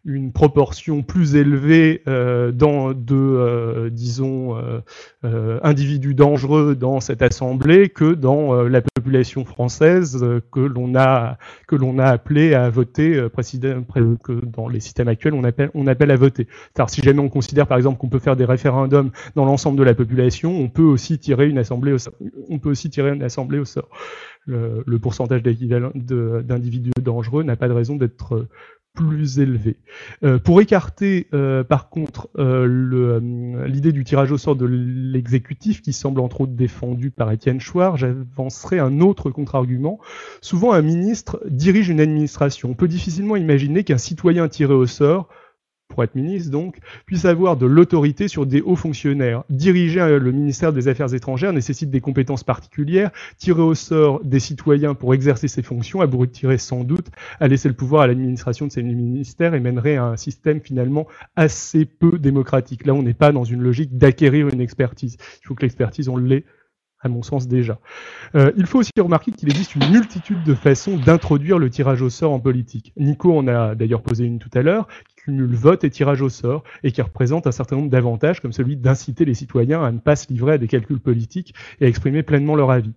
une 0.08 0.32
proportion 0.32 1.02
plus 1.02 1.36
élevée 1.36 2.02
euh, 2.08 2.50
de, 2.50 3.14
euh, 3.14 3.90
disons, 3.90 4.56
euh, 4.56 4.80
euh, 5.24 5.60
individus 5.62 6.14
dangereux 6.14 6.74
dans 6.74 7.00
cette 7.00 7.20
assemblée 7.20 7.90
que 7.90 8.14
dans 8.14 8.62
la 8.62 8.80
population 8.80 9.44
française 9.44 10.24
que 10.50 10.60
l'on 10.60 10.94
a 10.96 11.36
que 11.66 11.76
appelé 12.00 12.54
à 12.54 12.70
voter 12.70 13.22
que 14.22 14.44
dans 14.44 14.68
les 14.68 14.80
systèmes 14.80 15.08
actuels 15.08 15.34
on 15.34 15.86
appelle 15.86 16.10
à 16.10 16.16
voter. 16.16 16.48
Car 16.74 16.88
si 16.88 17.02
jamais 17.02 17.20
on 17.20 17.28
considère 17.28 17.66
par 17.66 17.76
exemple 17.76 17.98
qu'on 17.98 18.08
peut 18.08 18.18
faire 18.18 18.36
des 18.36 18.46
référendums 18.46 19.10
dans 19.34 19.44
l'ensemble 19.44 19.78
de 19.78 19.82
la 19.82 19.94
population, 19.94 20.58
on 20.58 20.68
peut 20.68 20.82
aussi 20.82 21.18
tirer 21.18 21.48
une 21.48 21.58
assemblée 21.58 21.92
au 21.92 21.98
sort. 21.98 22.14
On 22.48 22.58
peut 22.58 22.70
aussi 22.70 22.88
tirer 22.88 23.12
une 23.12 23.22
assemblée 23.22 23.58
le 24.46 24.98
pourcentage 24.98 25.42
d'individus 25.42 26.92
dangereux 27.02 27.42
n'a 27.42 27.56
pas 27.56 27.68
de 27.68 27.74
raison 27.74 27.96
d'être 27.96 28.46
plus 28.98 29.38
élevé. 29.38 29.76
Euh, 30.24 30.38
pour 30.40 30.60
écarter, 30.60 31.28
euh, 31.32 31.62
par 31.62 31.88
contre, 31.88 32.28
euh, 32.36 33.20
l'idée 33.66 33.92
du 33.92 34.02
tirage 34.02 34.32
au 34.32 34.38
sort 34.38 34.56
de 34.56 34.66
l'exécutif, 34.66 35.82
qui 35.82 35.92
semble 35.92 36.20
entre 36.20 36.40
autres 36.40 36.52
défendu 36.52 37.12
par 37.12 37.30
Étienne 37.30 37.60
Chouard, 37.60 37.96
j'avancerai 37.96 38.80
un 38.80 39.00
autre 39.00 39.30
contre-argument. 39.30 40.00
Souvent, 40.40 40.72
un 40.72 40.82
ministre 40.82 41.40
dirige 41.48 41.88
une 41.88 42.00
administration. 42.00 42.70
On 42.70 42.74
peut 42.74 42.88
difficilement 42.88 43.36
imaginer 43.36 43.84
qu'un 43.84 43.98
citoyen 43.98 44.48
tiré 44.48 44.74
au 44.74 44.86
sort 44.86 45.28
pour 45.88 46.04
être 46.04 46.14
ministre 46.14 46.50
donc, 46.50 46.78
puisse 47.06 47.24
avoir 47.24 47.56
de 47.56 47.66
l'autorité 47.66 48.28
sur 48.28 48.46
des 48.46 48.60
hauts 48.60 48.76
fonctionnaires. 48.76 49.44
Diriger 49.48 50.00
euh, 50.00 50.18
le 50.18 50.32
ministère 50.32 50.72
des 50.72 50.86
Affaires 50.86 51.12
étrangères 51.14 51.52
nécessite 51.52 51.90
des 51.90 52.00
compétences 52.00 52.44
particulières. 52.44 53.10
Tirer 53.38 53.62
au 53.62 53.74
sort 53.74 54.22
des 54.22 54.38
citoyens 54.38 54.94
pour 54.94 55.14
exercer 55.14 55.48
ces 55.48 55.62
fonctions 55.62 56.00
aboutirait 56.00 56.58
sans 56.58 56.84
doute 56.84 57.06
à 57.40 57.48
laisser 57.48 57.68
le 57.68 57.74
pouvoir 57.74 58.02
à 58.02 58.06
l'administration 58.06 58.66
de 58.66 58.72
ces 58.72 58.82
ministères 58.82 59.54
et 59.54 59.60
mènerait 59.60 59.96
à 59.96 60.04
un 60.04 60.16
système 60.16 60.60
finalement 60.60 61.06
assez 61.36 61.86
peu 61.86 62.18
démocratique. 62.18 62.86
Là, 62.86 62.94
on 62.94 63.02
n'est 63.02 63.14
pas 63.14 63.32
dans 63.32 63.44
une 63.44 63.62
logique 63.62 63.96
d'acquérir 63.96 64.48
une 64.48 64.60
expertise. 64.60 65.16
Il 65.42 65.46
faut 65.46 65.54
que 65.54 65.62
l'expertise, 65.62 66.08
on 66.08 66.16
l'ait 66.16 66.44
à 67.00 67.08
mon 67.08 67.22
sens 67.22 67.46
déjà. 67.46 67.78
Euh, 68.34 68.52
il 68.56 68.66
faut 68.66 68.78
aussi 68.78 68.92
remarquer 68.98 69.30
qu'il 69.30 69.48
existe 69.48 69.74
une 69.74 69.90
multitude 69.90 70.42
de 70.42 70.54
façons 70.54 70.96
d'introduire 70.96 71.58
le 71.58 71.70
tirage 71.70 72.02
au 72.02 72.10
sort 72.10 72.32
en 72.32 72.40
politique. 72.40 72.92
Nico 72.96 73.36
en 73.36 73.46
a 73.46 73.74
d'ailleurs 73.74 74.02
posé 74.02 74.24
une 74.24 74.38
tout 74.38 74.50
à 74.54 74.62
l'heure, 74.62 74.88
qui 75.08 75.16
cumule 75.16 75.54
vote 75.54 75.84
et 75.84 75.90
tirage 75.90 76.22
au 76.22 76.28
sort, 76.28 76.64
et 76.82 76.90
qui 76.90 77.02
représente 77.02 77.46
un 77.46 77.52
certain 77.52 77.76
nombre 77.76 77.90
d'avantages, 77.90 78.40
comme 78.40 78.52
celui 78.52 78.76
d'inciter 78.76 79.24
les 79.24 79.34
citoyens 79.34 79.82
à 79.82 79.92
ne 79.92 79.98
pas 79.98 80.16
se 80.16 80.28
livrer 80.28 80.54
à 80.54 80.58
des 80.58 80.68
calculs 80.68 81.00
politiques 81.00 81.54
et 81.80 81.84
à 81.84 81.88
exprimer 81.88 82.22
pleinement 82.22 82.56
leur 82.56 82.70
avis. 82.70 82.92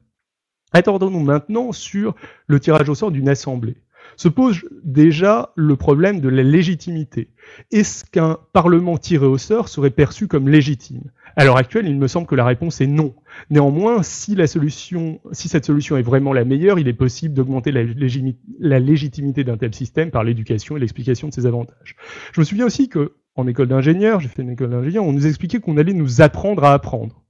Attendons-nous 0.73 1.19
maintenant 1.19 1.71
sur 1.71 2.15
le 2.47 2.59
tirage 2.59 2.89
au 2.89 2.95
sort 2.95 3.11
d'une 3.11 3.29
assemblée. 3.29 3.75
Se 4.15 4.27
pose 4.27 4.61
déjà 4.83 5.51
le 5.55 5.75
problème 5.75 6.21
de 6.21 6.29
la 6.29 6.43
légitimité. 6.43 7.29
Est-ce 7.71 8.03
qu'un 8.05 8.37
Parlement 8.53 8.97
tiré 8.97 9.25
au 9.25 9.37
sort 9.37 9.69
serait 9.69 9.89
perçu 9.89 10.27
comme 10.27 10.49
légitime? 10.49 11.11
À 11.35 11.45
l'heure 11.45 11.57
actuelle, 11.57 11.87
il 11.87 11.97
me 11.97 12.07
semble 12.07 12.27
que 12.27 12.35
la 12.35 12.45
réponse 12.45 12.81
est 12.81 12.87
non. 12.87 13.13
Néanmoins, 13.49 14.03
si, 14.03 14.35
la 14.35 14.47
solution, 14.47 15.19
si 15.31 15.47
cette 15.47 15.65
solution 15.65 15.97
est 15.97 16.01
vraiment 16.01 16.33
la 16.33 16.45
meilleure, 16.45 16.79
il 16.79 16.87
est 16.87 16.93
possible 16.93 17.33
d'augmenter 17.33 17.71
la, 17.71 18.79
légitimité 18.79 19.43
d'un 19.43 19.57
tel 19.57 19.73
système 19.73 20.11
par 20.11 20.23
l'éducation 20.23 20.77
et 20.77 20.79
l'explication 20.79 21.27
de 21.27 21.33
ses 21.33 21.45
avantages. 21.45 21.95
Je 22.33 22.41
me 22.41 22.45
souviens 22.45 22.65
aussi 22.65 22.89
que, 22.89 23.13
en 23.35 23.47
école 23.47 23.67
d'ingénieur, 23.67 24.19
j'ai 24.19 24.27
fait 24.27 24.41
une 24.41 24.51
école 24.51 24.71
d'ingénieur, 24.71 25.05
on 25.05 25.13
nous 25.13 25.27
expliquait 25.27 25.59
qu'on 25.59 25.77
allait 25.77 25.93
nous 25.93 26.21
apprendre 26.21 26.63
à 26.63 26.73
apprendre. 26.73 27.21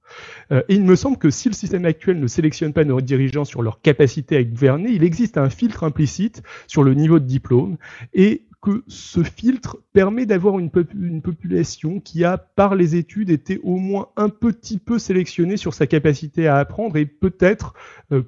Euh, 0.50 0.62
et 0.68 0.74
il 0.74 0.84
me 0.84 0.96
semble 0.96 1.16
que 1.16 1.30
si 1.30 1.48
le 1.48 1.54
système 1.54 1.84
actuel 1.84 2.18
ne 2.20 2.26
sélectionne 2.26 2.72
pas 2.72 2.84
nos 2.84 3.00
dirigeants 3.00 3.44
sur 3.44 3.62
leur 3.62 3.80
capacité 3.80 4.36
à 4.36 4.44
gouverner, 4.44 4.90
il 4.90 5.04
existe 5.04 5.38
un 5.38 5.48
filtre 5.48 5.84
implicite 5.84 6.42
sur 6.66 6.82
le 6.82 6.94
niveau 6.94 7.18
de 7.18 7.24
diplôme 7.24 7.76
et 8.12 8.42
que 8.62 8.84
ce 8.86 9.22
filtre 9.22 9.78
permet 9.92 10.24
d'avoir 10.24 10.58
une, 10.58 10.70
population 10.70 12.00
qui 12.00 12.24
a, 12.24 12.38
par 12.38 12.76
les 12.76 12.96
études, 12.96 13.30
été 13.30 13.60
au 13.62 13.76
moins 13.76 14.08
un 14.16 14.28
petit 14.28 14.78
peu 14.78 14.98
sélectionnée 14.98 15.56
sur 15.56 15.74
sa 15.74 15.86
capacité 15.86 16.46
à 16.46 16.58
apprendre 16.58 16.96
et 16.96 17.04
peut-être, 17.04 17.74
euh, 18.12 18.22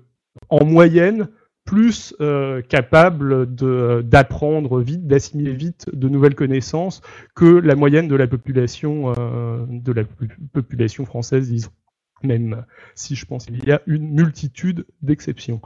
en 0.49 0.65
moyenne, 0.65 1.29
plus 1.65 2.15
euh, 2.21 2.61
capable 2.61 3.47
d'apprendre 3.55 4.81
vite, 4.81 5.07
d'assimiler 5.07 5.55
vite 5.55 5.89
de 5.95 6.09
nouvelles 6.09 6.35
connaissances 6.35 7.01
que 7.35 7.47
la 7.47 7.75
moyenne 7.75 8.09
de 8.09 8.17
la 8.17 8.27
population 8.27 9.15
population 10.53 11.07
française, 11.07 11.49
disons 11.49 11.71
même 12.25 12.65
si 12.95 13.15
je 13.15 13.27
pense 13.27 13.47
qu'il 13.47 13.65
y 13.65 13.73
a 13.73 13.83
une 13.87 14.11
multitude 14.15 14.87
d'exceptions. 15.03 15.61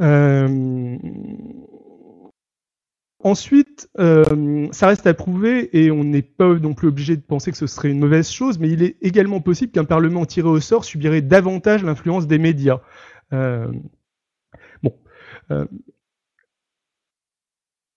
Euh, 0.00 0.96
ensuite, 3.26 3.88
euh, 3.98 4.68
ça 4.72 4.86
reste 4.86 5.06
à 5.06 5.14
prouver 5.14 5.68
et 5.76 5.90
on 5.90 6.04
n'est 6.04 6.22
pas 6.22 6.54
non 6.54 6.74
plus 6.74 6.88
obligé 6.88 7.16
de 7.16 7.22
penser 7.22 7.50
que 7.50 7.56
ce 7.56 7.66
serait 7.66 7.90
une 7.90 7.98
mauvaise 7.98 8.30
chose, 8.30 8.58
mais 8.58 8.70
il 8.70 8.82
est 8.82 8.96
également 9.02 9.40
possible 9.40 9.72
qu'un 9.72 9.84
Parlement 9.84 10.24
tiré 10.26 10.48
au 10.48 10.60
sort 10.60 10.84
subirait 10.84 11.22
davantage 11.22 11.84
l'influence 11.84 12.26
des 12.26 12.38
médias. 12.38 12.80
Euh, 13.32 13.70
bon. 14.82 14.94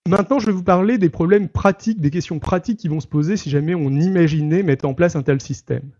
Maintenant, 0.08 0.38
je 0.38 0.46
vais 0.46 0.52
vous 0.52 0.64
parler 0.64 0.98
des 0.98 1.10
problèmes 1.10 1.48
pratiques, 1.48 2.00
des 2.00 2.10
questions 2.10 2.38
pratiques 2.38 2.80
qui 2.80 2.88
vont 2.88 3.00
se 3.00 3.06
poser 3.06 3.36
si 3.36 3.50
jamais 3.50 3.74
on 3.74 3.90
imaginait 3.90 4.62
mettre 4.62 4.86
en 4.86 4.94
place 4.94 5.14
un 5.14 5.22
tel 5.22 5.40
système. 5.40 5.90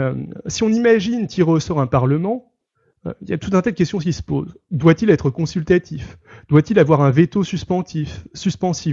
Euh, 0.00 0.14
si 0.46 0.62
on 0.62 0.68
imagine 0.68 1.26
tirer 1.26 1.50
au 1.50 1.60
sort 1.60 1.80
un 1.80 1.86
Parlement, 1.86 2.52
euh, 2.52 2.57
il 3.22 3.28
y 3.28 3.32
a 3.32 3.38
tout 3.38 3.50
un 3.54 3.62
tas 3.62 3.70
de 3.70 3.76
questions 3.76 3.98
qui 3.98 4.12
se 4.12 4.22
posent. 4.22 4.56
Doit-il 4.70 5.10
être 5.10 5.30
consultatif? 5.30 6.18
Doit-il 6.48 6.78
avoir 6.78 7.00
un 7.02 7.10
veto 7.10 7.44
suspensif, 7.44 8.24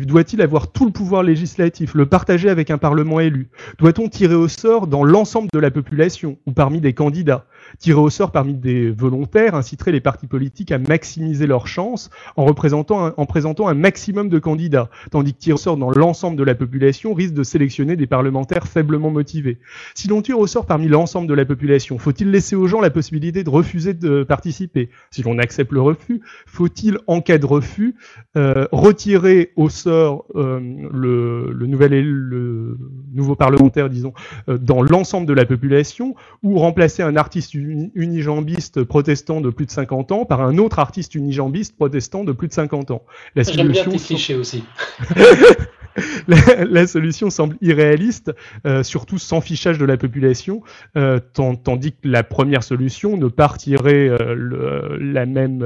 Doit-il 0.06 0.42
avoir 0.42 0.72
tout 0.72 0.86
le 0.86 0.92
pouvoir 0.92 1.24
législatif, 1.24 1.96
le 1.96 2.06
partager 2.06 2.50
avec 2.50 2.70
un 2.70 2.78
Parlement 2.78 3.20
élu? 3.20 3.50
Doit-on 3.80 4.08
tirer 4.08 4.36
au 4.36 4.48
sort 4.48 4.88
dans 4.88 5.04
l'ensemble 5.04 5.50
de 5.52 5.60
la 5.60 5.72
population 5.72 6.38
ou 6.46 6.52
parmi 6.52 6.82
des 6.82 6.94
candidats? 6.94 7.46
Tirer 7.80 8.00
au 8.00 8.10
sort 8.10 8.32
parmi 8.32 8.54
des 8.54 8.92
volontaires 8.92 9.56
inciterait 9.56 9.92
les 9.92 10.00
partis 10.02 10.28
politiques 10.28 10.72
à 10.72 10.78
maximiser 10.78 11.48
leurs 11.48 11.68
chances 11.68 12.12
en, 12.36 12.46
en 12.46 13.26
présentant 13.26 13.68
un 13.68 13.74
maximum 13.74 14.30
de 14.30 14.40
candidats, 14.40 14.90
tandis 15.12 15.34
que 15.34 15.40
tirer 15.40 15.56
au 15.56 15.58
sort 15.58 15.78
dans 15.78 15.90
l'ensemble 15.90 16.38
de 16.38 16.44
la 16.44 16.56
population 16.56 17.14
risque 17.14 17.34
de 17.34 17.44
sélectionner 17.44 17.96
des 17.96 18.08
parlementaires 18.08 18.68
faiblement 18.68 19.10
motivés? 19.10 19.58
Si 19.96 20.08
l'on 20.08 20.22
tire 20.22 20.40
au 20.40 20.48
sort 20.48 20.68
parmi 20.68 20.88
l'ensemble 20.88 21.28
de 21.28 21.34
la 21.34 21.46
population, 21.46 21.98
faut-il 21.98 22.30
laisser 22.30 22.56
aux 22.56 22.68
gens 22.68 22.82
la 22.82 22.92
possibilité 22.92 23.44
de 23.44 23.50
refuser 23.50 23.95
de 24.00 24.24
participer 24.24 24.90
Si 25.12 25.24
l'on 25.24 25.40
accepte 25.40 25.72
le 25.72 25.82
refus, 25.82 26.22
faut-il, 26.46 26.98
en 27.08 27.22
cas 27.22 27.38
de 27.38 27.46
refus, 27.46 27.96
euh, 28.38 28.68
retirer 28.72 29.52
au 29.56 29.70
sort 29.70 30.26
euh, 30.36 30.60
le, 30.92 31.52
le, 31.52 31.68
nouvel, 31.68 32.04
le 32.04 32.78
nouveau 33.14 33.36
parlementaire, 33.36 33.90
disons, 33.90 34.14
euh, 34.50 34.58
dans 34.58 34.82
l'ensemble 34.82 35.28
de 35.28 35.34
la 35.34 35.46
population, 35.46 36.16
ou 36.44 36.60
remplacer 36.60 37.04
un 37.04 37.16
artiste 37.16 37.54
unijambiste 37.54 38.84
protestant 38.84 39.42
de 39.42 39.50
plus 39.50 39.66
de 39.66 39.72
50 39.72 40.12
ans 40.12 40.26
par 40.26 40.42
un 40.42 40.58
autre 40.58 40.80
artiste 40.80 41.16
unijambiste 41.16 41.76
protestant 41.76 42.24
de 42.24 42.32
plus 42.32 42.48
de 42.48 42.54
50 42.54 42.92
ans? 42.92 43.04
La 43.36 43.44
solution 43.44 43.92
bien 43.92 44.00
clichés 44.00 44.36
aussi. 44.36 44.64
la, 46.28 46.88
solution 46.88 47.30
semble 47.30 47.58
irréaliste, 47.62 48.34
euh, 48.66 48.84
surtout 48.84 49.18
sans 49.18 49.42
fichage 49.42 49.78
de 49.78 49.86
la 49.86 49.98
population, 49.98 50.62
euh, 50.98 51.20
tandis 51.34 51.94
que 51.94 52.08
la 52.08 52.24
première 52.24 52.64
solution 52.64 53.18
ne 53.18 53.28
partirait 53.28 53.85
euh, 53.94 54.34
le, 54.36 54.98
la 54.98 55.26
même 55.26 55.64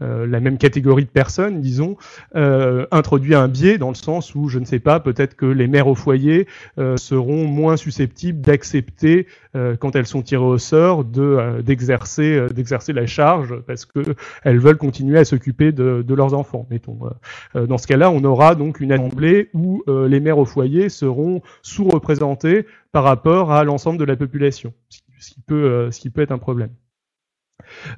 la 0.00 0.40
même 0.40 0.58
catégorie 0.58 1.04
de 1.04 1.10
personnes, 1.10 1.60
disons, 1.60 1.96
introduit 2.34 3.34
un 3.34 3.48
biais 3.48 3.78
dans 3.78 3.88
le 3.88 3.94
sens 3.94 4.34
où 4.34 4.48
je 4.48 4.58
ne 4.58 4.64
sais 4.64 4.78
pas, 4.78 5.00
peut-être 5.00 5.34
que 5.36 5.46
les 5.46 5.66
mères 5.66 5.88
au 5.88 5.94
foyer 5.94 6.46
seront 6.96 7.46
moins 7.46 7.76
susceptibles 7.76 8.40
d'accepter 8.40 9.26
quand 9.78 9.96
elles 9.96 10.06
sont 10.06 10.22
tirées 10.22 10.44
au 10.44 10.58
sort 10.58 11.04
de 11.04 11.62
d'exercer 11.62 12.46
d'exercer 12.54 12.92
la 12.92 13.06
charge 13.06 13.54
parce 13.66 13.84
que 13.84 14.00
elles 14.44 14.58
veulent 14.58 14.76
continuer 14.76 15.18
à 15.18 15.24
s'occuper 15.24 15.72
de, 15.72 16.04
de, 16.06 16.14
leurs 16.14 16.34
enfants. 16.34 16.66
Dans 17.54 17.78
ce 17.78 17.86
cas-là, 17.86 18.10
on 18.10 18.22
aura 18.24 18.54
donc 18.54 18.80
une 18.80 18.92
assemblée 18.92 19.48
où 19.54 19.82
euh, 19.88 20.08
les 20.08 20.20
mères 20.20 20.38
au 20.38 20.44
foyer 20.44 20.88
seront 20.88 21.42
sous-représentés 21.62 22.66
par 22.92 23.04
rapport 23.04 23.52
à 23.52 23.64
l'ensemble 23.64 23.98
de 23.98 24.04
la 24.04 24.16
population, 24.16 24.72
ce 25.18 25.30
qui 25.30 25.40
peut, 25.40 25.54
euh, 25.54 25.90
ce 25.90 26.00
qui 26.00 26.10
peut 26.10 26.22
être 26.22 26.32
un 26.32 26.38
problème. 26.38 26.70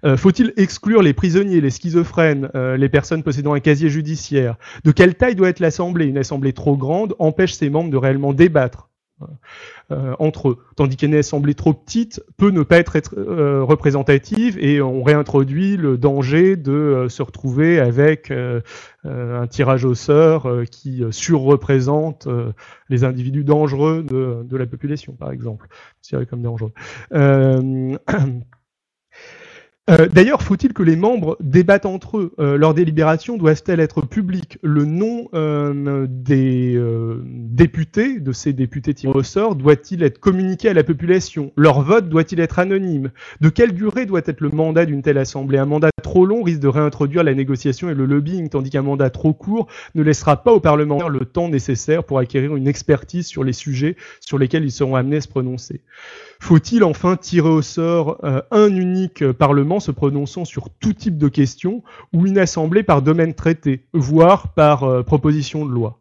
Euh, 0.04 0.16
faut-il 0.16 0.52
exclure 0.56 1.02
les 1.02 1.12
prisonniers, 1.12 1.60
les 1.60 1.70
schizophrènes, 1.70 2.50
les 2.54 2.88
personnes 2.88 3.22
possédant 3.22 3.54
un 3.54 3.60
casier 3.60 3.88
judiciaire? 3.88 4.56
De 4.84 4.92
quelle 4.92 5.14
taille 5.14 5.34
doit 5.34 5.48
être 5.48 5.60
l'Assemblée? 5.60 6.06
Une 6.06 6.18
Assemblée 6.18 6.52
trop 6.52 6.76
grande 6.76 7.14
empêche 7.18 7.52
ses 7.52 7.70
membres 7.70 7.90
de 7.90 7.96
réellement 7.96 8.32
débattre. 8.32 8.88
Euh, 9.90 10.14
entre 10.18 10.50
eux. 10.50 10.58
Tandis 10.76 10.98
qu'une 10.98 11.14
assemblée 11.14 11.54
trop 11.54 11.72
petite 11.72 12.22
peut 12.36 12.50
ne 12.50 12.62
pas 12.62 12.76
être, 12.76 12.98
euh, 13.16 13.64
représentative 13.64 14.58
et 14.60 14.82
on 14.82 15.02
réintroduit 15.02 15.78
le 15.78 15.96
danger 15.96 16.56
de 16.56 16.72
euh, 16.72 17.08
se 17.08 17.22
retrouver 17.22 17.80
avec 17.80 18.30
un 18.30 19.46
tirage 19.46 19.86
au 19.86 19.94
sort 19.94 20.50
qui 20.70 21.02
surreprésente 21.10 22.28
les 22.90 23.04
individus 23.04 23.44
dangereux 23.44 24.02
de, 24.02 24.56
la 24.56 24.66
population, 24.66 25.14
par 25.14 25.32
exemple, 25.32 25.68
comme 26.28 26.42
dangereux. 26.42 26.72
Euh, 27.12 27.96
d'ailleurs, 30.06 30.42
faut-il 30.42 30.72
que 30.72 30.82
les 30.82 30.96
membres 30.96 31.36
débattent 31.40 31.86
entre 31.86 32.18
eux 32.18 32.34
euh, 32.38 32.56
Leurs 32.56 32.74
délibérations 32.74 33.36
doivent-elles 33.36 33.80
être 33.80 34.02
publiques? 34.02 34.58
Le 34.62 34.84
nom 34.84 35.28
euh, 35.34 36.06
des 36.08 36.80
députés, 37.24 38.20
de 38.20 38.32
ces 38.32 38.52
députés 38.52 38.94
tirés 38.94 39.18
au 39.18 39.22
sort, 39.22 39.56
doit-il 39.56 40.02
être 40.02 40.18
communiqué 40.18 40.68
à 40.68 40.74
la 40.74 40.84
population? 40.84 41.52
Leur 41.56 41.82
vote 41.82 42.08
doit-il 42.08 42.40
être 42.40 42.58
anonyme? 42.58 43.10
De 43.40 43.48
quelle 43.48 43.72
durée 43.72 44.06
doit 44.06 44.22
être 44.24 44.40
le 44.40 44.50
mandat 44.50 44.86
d'une 44.86 45.02
telle 45.02 45.18
assemblée? 45.18 45.58
Un 45.58 45.66
mandat 45.66 45.90
trop 46.02 46.26
long 46.26 46.42
risque 46.42 46.60
de 46.60 46.68
réintroduire 46.68 47.24
la 47.24 47.34
négociation 47.34 47.90
et 47.90 47.94
le 47.94 48.06
lobbying, 48.06 48.48
tandis 48.48 48.70
qu'un 48.70 48.82
mandat 48.82 49.10
trop 49.10 49.32
court 49.32 49.68
ne 49.94 50.02
laissera 50.02 50.42
pas 50.42 50.52
aux 50.52 50.60
parlementaires 50.60 51.08
le 51.08 51.24
temps 51.24 51.48
nécessaire 51.48 52.04
pour 52.04 52.18
acquérir 52.18 52.56
une 52.56 52.68
expertise 52.68 53.26
sur 53.26 53.44
les 53.44 53.52
sujets 53.52 53.96
sur 54.20 54.38
lesquels 54.38 54.64
ils 54.64 54.72
seront 54.72 54.96
amenés 54.96 55.16
à 55.16 55.20
se 55.20 55.28
prononcer. 55.28 55.80
Faut-il 56.40 56.84
enfin 56.84 57.16
tirer 57.16 57.48
au 57.48 57.62
sort 57.62 58.18
euh, 58.24 58.40
un 58.50 58.74
unique 58.74 59.32
Parlement 59.32 59.80
se 59.80 59.90
prononçant 59.90 60.44
sur 60.44 60.70
tout 60.70 60.92
type 60.92 61.18
de 61.18 61.28
questions 61.28 61.82
ou 62.12 62.26
une 62.26 62.38
assemblée 62.38 62.82
par 62.82 63.02
domaine 63.02 63.34
traité, 63.34 63.86
voire 63.92 64.54
par 64.54 64.84
euh, 64.84 65.02
proposition 65.02 65.66
de 65.66 65.72
loi? 65.72 66.00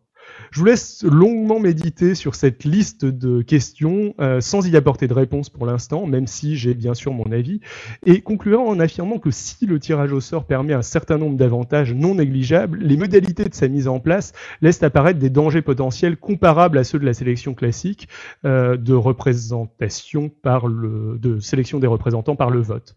Je 0.51 0.59
vous 0.59 0.65
laisse 0.65 1.03
longuement 1.03 1.59
méditer 1.59 2.15
sur 2.15 2.35
cette 2.35 2.63
liste 2.63 3.05
de 3.05 3.41
questions 3.41 4.13
euh, 4.19 4.41
sans 4.41 4.67
y 4.67 4.75
apporter 4.75 5.07
de 5.07 5.13
réponse 5.13 5.49
pour 5.49 5.65
l'instant, 5.65 6.05
même 6.05 6.27
si 6.27 6.55
j'ai 6.55 6.73
bien 6.73 6.93
sûr 6.93 7.13
mon 7.13 7.31
avis, 7.31 7.59
et 8.05 8.21
conclure 8.21 8.61
en 8.61 8.79
affirmant 8.79 9.19
que 9.19 9.31
si 9.31 9.65
le 9.65 9.79
tirage 9.79 10.11
au 10.11 10.21
sort 10.21 10.45
permet 10.45 10.73
un 10.73 10.81
certain 10.81 11.17
nombre 11.17 11.37
d'avantages 11.37 11.93
non 11.93 12.15
négligeables, 12.15 12.79
les 12.79 12.97
modalités 12.97 13.45
de 13.45 13.53
sa 13.53 13.67
mise 13.67 13.87
en 13.87 13.99
place 13.99 14.33
laissent 14.61 14.83
apparaître 14.83 15.19
des 15.19 15.29
dangers 15.29 15.61
potentiels 15.61 16.17
comparables 16.17 16.77
à 16.77 16.83
ceux 16.83 16.99
de 16.99 17.05
la 17.05 17.13
sélection 17.13 17.53
classique 17.53 18.07
euh, 18.45 18.77
de 18.77 18.93
représentation 18.93 20.29
par 20.29 20.67
le, 20.67 21.17
de 21.19 21.39
sélection 21.39 21.79
des 21.79 21.87
représentants 21.87 22.35
par 22.35 22.49
le 22.49 22.61
vote. 22.61 22.95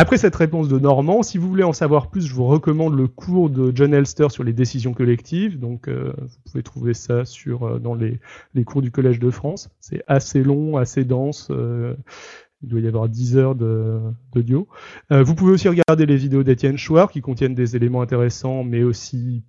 Après 0.00 0.16
cette 0.16 0.36
réponse 0.36 0.68
de 0.68 0.78
Normand, 0.78 1.24
si 1.24 1.38
vous 1.38 1.48
voulez 1.48 1.64
en 1.64 1.72
savoir 1.72 2.08
plus, 2.08 2.24
je 2.24 2.32
vous 2.32 2.46
recommande 2.46 2.96
le 2.96 3.08
cours 3.08 3.50
de 3.50 3.72
John 3.74 3.92
Elster 3.92 4.28
sur 4.30 4.44
les 4.44 4.52
décisions 4.52 4.94
collectives. 4.94 5.58
Donc, 5.58 5.88
euh, 5.88 6.12
vous 6.16 6.36
pouvez 6.52 6.62
trouver 6.62 6.94
ça 6.94 7.24
sur 7.24 7.64
euh, 7.64 7.78
dans 7.80 7.96
les, 7.96 8.20
les, 8.54 8.62
cours 8.62 8.80
du 8.80 8.92
Collège 8.92 9.18
de 9.18 9.28
France. 9.32 9.70
C'est 9.80 10.04
assez 10.06 10.44
long, 10.44 10.76
assez 10.76 11.02
dense. 11.02 11.48
Euh, 11.50 11.96
il 12.62 12.68
doit 12.68 12.78
y 12.78 12.86
avoir 12.86 13.08
10 13.08 13.38
heures 13.38 13.56
d'audio. 13.56 14.68
vous 15.10 15.34
pouvez 15.34 15.50
aussi 15.52 15.68
regarder 15.68 16.06
les 16.06 16.16
vidéos 16.16 16.44
d'Étienne 16.44 16.78
Chouard 16.78 17.10
qui 17.10 17.20
contiennent 17.20 17.56
des 17.56 17.74
éléments 17.74 18.00
intéressants, 18.00 18.62
mais 18.62 18.84
aussi 18.84 19.42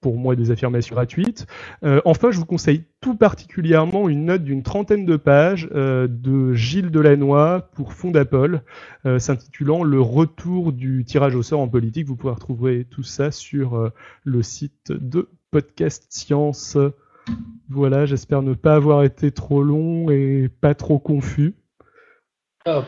pour 0.00 0.16
moi 0.16 0.36
des 0.36 0.50
affirmations 0.50 0.94
gratuites. 0.94 1.46
Euh, 1.84 2.00
enfin, 2.04 2.30
je 2.30 2.38
vous 2.38 2.46
conseille 2.46 2.84
tout 3.00 3.16
particulièrement 3.16 4.08
une 4.08 4.26
note 4.26 4.44
d'une 4.44 4.62
trentaine 4.62 5.04
de 5.04 5.16
pages 5.16 5.68
euh, 5.72 6.06
de 6.08 6.52
Gilles 6.54 6.90
Delannoy 6.90 7.62
pour 7.74 7.92
Fondapol, 7.92 8.62
euh, 9.06 9.18
s'intitulant 9.18 9.82
Le 9.82 10.00
retour 10.00 10.72
du 10.72 11.04
tirage 11.04 11.34
au 11.34 11.42
sort 11.42 11.60
en 11.60 11.68
politique. 11.68 12.06
Vous 12.06 12.16
pouvez 12.16 12.34
retrouver 12.34 12.84
tout 12.84 13.02
ça 13.02 13.30
sur 13.30 13.90
le 14.24 14.42
site 14.42 14.92
de 14.92 15.28
Podcast 15.50 16.06
Science. 16.10 16.76
Voilà, 17.68 18.06
j'espère 18.06 18.42
ne 18.42 18.54
pas 18.54 18.74
avoir 18.74 19.02
été 19.04 19.32
trop 19.32 19.62
long 19.62 20.10
et 20.10 20.48
pas 20.48 20.74
trop 20.74 20.98
confus. 20.98 21.54
Ah, 22.64 22.82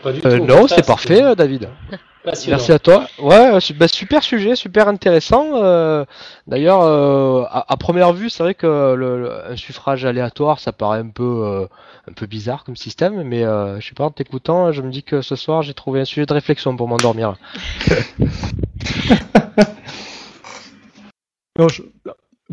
non, 0.46 0.66
c'est 0.68 0.86
parfait, 0.86 1.34
David. 1.36 1.68
Merci 2.24 2.72
à 2.72 2.78
toi. 2.78 3.06
Ouais, 3.18 3.58
bah, 3.76 3.88
super 3.88 4.22
sujet, 4.22 4.54
super 4.54 4.88
intéressant. 4.88 5.62
Euh, 5.62 6.04
d'ailleurs, 6.46 6.82
euh, 6.82 7.44
à, 7.50 7.76
première 7.78 8.12
vue, 8.12 8.28
c'est 8.28 8.42
vrai 8.42 8.54
que 8.54 8.94
le, 8.94 9.50
un 9.50 9.56
suffrage 9.56 10.04
aléatoire, 10.04 10.60
ça 10.60 10.72
paraît 10.72 10.98
un 10.98 11.08
peu, 11.08 11.42
euh, 11.44 11.66
un 12.08 12.12
peu 12.12 12.26
bizarre 12.26 12.64
comme 12.64 12.76
système, 12.76 13.22
mais 13.22 13.42
je 13.42 13.86
sais 13.86 13.94
pas, 13.94 14.04
en 14.04 14.10
t'écoutant, 14.10 14.70
je 14.72 14.82
me 14.82 14.90
dis 14.90 15.02
que 15.02 15.22
ce 15.22 15.34
soir, 15.34 15.62
j'ai 15.62 15.72
trouvé 15.74 16.00
un 16.00 16.04
sujet 16.04 16.26
de 16.26 16.34
réflexion 16.34 16.76
pour 16.76 16.88
m'endormir. 16.88 17.36
non, 21.58 21.68
je, 21.68 21.82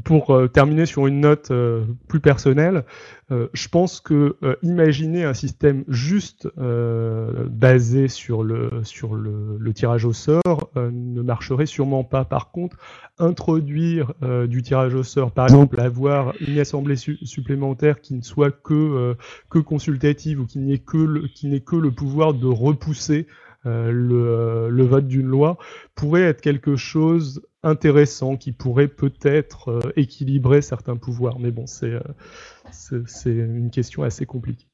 pour 0.03 0.31
euh, 0.31 0.47
terminer 0.47 0.85
sur 0.85 1.07
une 1.07 1.21
note 1.21 1.51
euh, 1.51 1.83
plus 2.07 2.19
personnelle, 2.19 2.83
euh, 3.31 3.47
je 3.53 3.67
pense 3.67 3.99
que 3.99 4.37
imaginer 4.61 5.25
un 5.25 5.33
système 5.33 5.83
juste 5.87 6.47
basé 6.55 8.07
sur 8.07 8.43
le 8.43 8.83
sur 8.83 9.15
le, 9.15 9.73
tirage 9.73 10.05
au 10.05 10.13
sort 10.13 10.69
ne 10.75 11.21
marcherait 11.21 11.65
sûrement 11.65 12.05
pas. 12.05 12.23
Par 12.23 12.51
contre, 12.51 12.77
introduire 13.19 14.13
du 14.47 14.61
tirage 14.61 14.95
au 14.95 15.03
sort, 15.03 15.31
par 15.31 15.45
exemple, 15.45 15.79
avoir 15.81 16.33
une 16.39 16.57
assemblée 16.57 16.95
supplémentaire 16.95 17.99
qui 17.99 18.13
ne 18.13 18.21
soit 18.21 18.51
que 18.51 19.15
que 19.49 19.59
consultative 19.59 20.39
ou 20.39 20.45
qui 20.45 20.59
n'ait 20.59 20.79
que 20.79 20.97
le, 20.97 21.27
qui 21.27 21.47
n'ait 21.47 21.59
que 21.59 21.75
le 21.75 21.91
pouvoir 21.91 22.33
de 22.33 22.47
repousser 22.47 23.27
le, 23.65 24.69
le, 24.69 24.83
vote 24.85 25.07
d'une 25.07 25.27
loi 25.27 25.57
pourrait 25.95 26.23
être 26.23 26.41
quelque 26.41 26.75
chose 26.75 27.41
intéressant 27.67 28.37
qui 28.37 28.51
pourrait 28.51 28.87
peut-être 28.87 29.69
euh, 29.69 29.93
équilibrer 29.95 30.61
certains 30.61 30.95
pouvoirs. 30.95 31.39
Mais 31.39 31.51
bon, 31.51 31.67
c'est 31.67 31.93
euh, 31.93 33.05
une 33.25 33.69
question 33.71 34.03
assez 34.03 34.25
compliquée. 34.25 34.67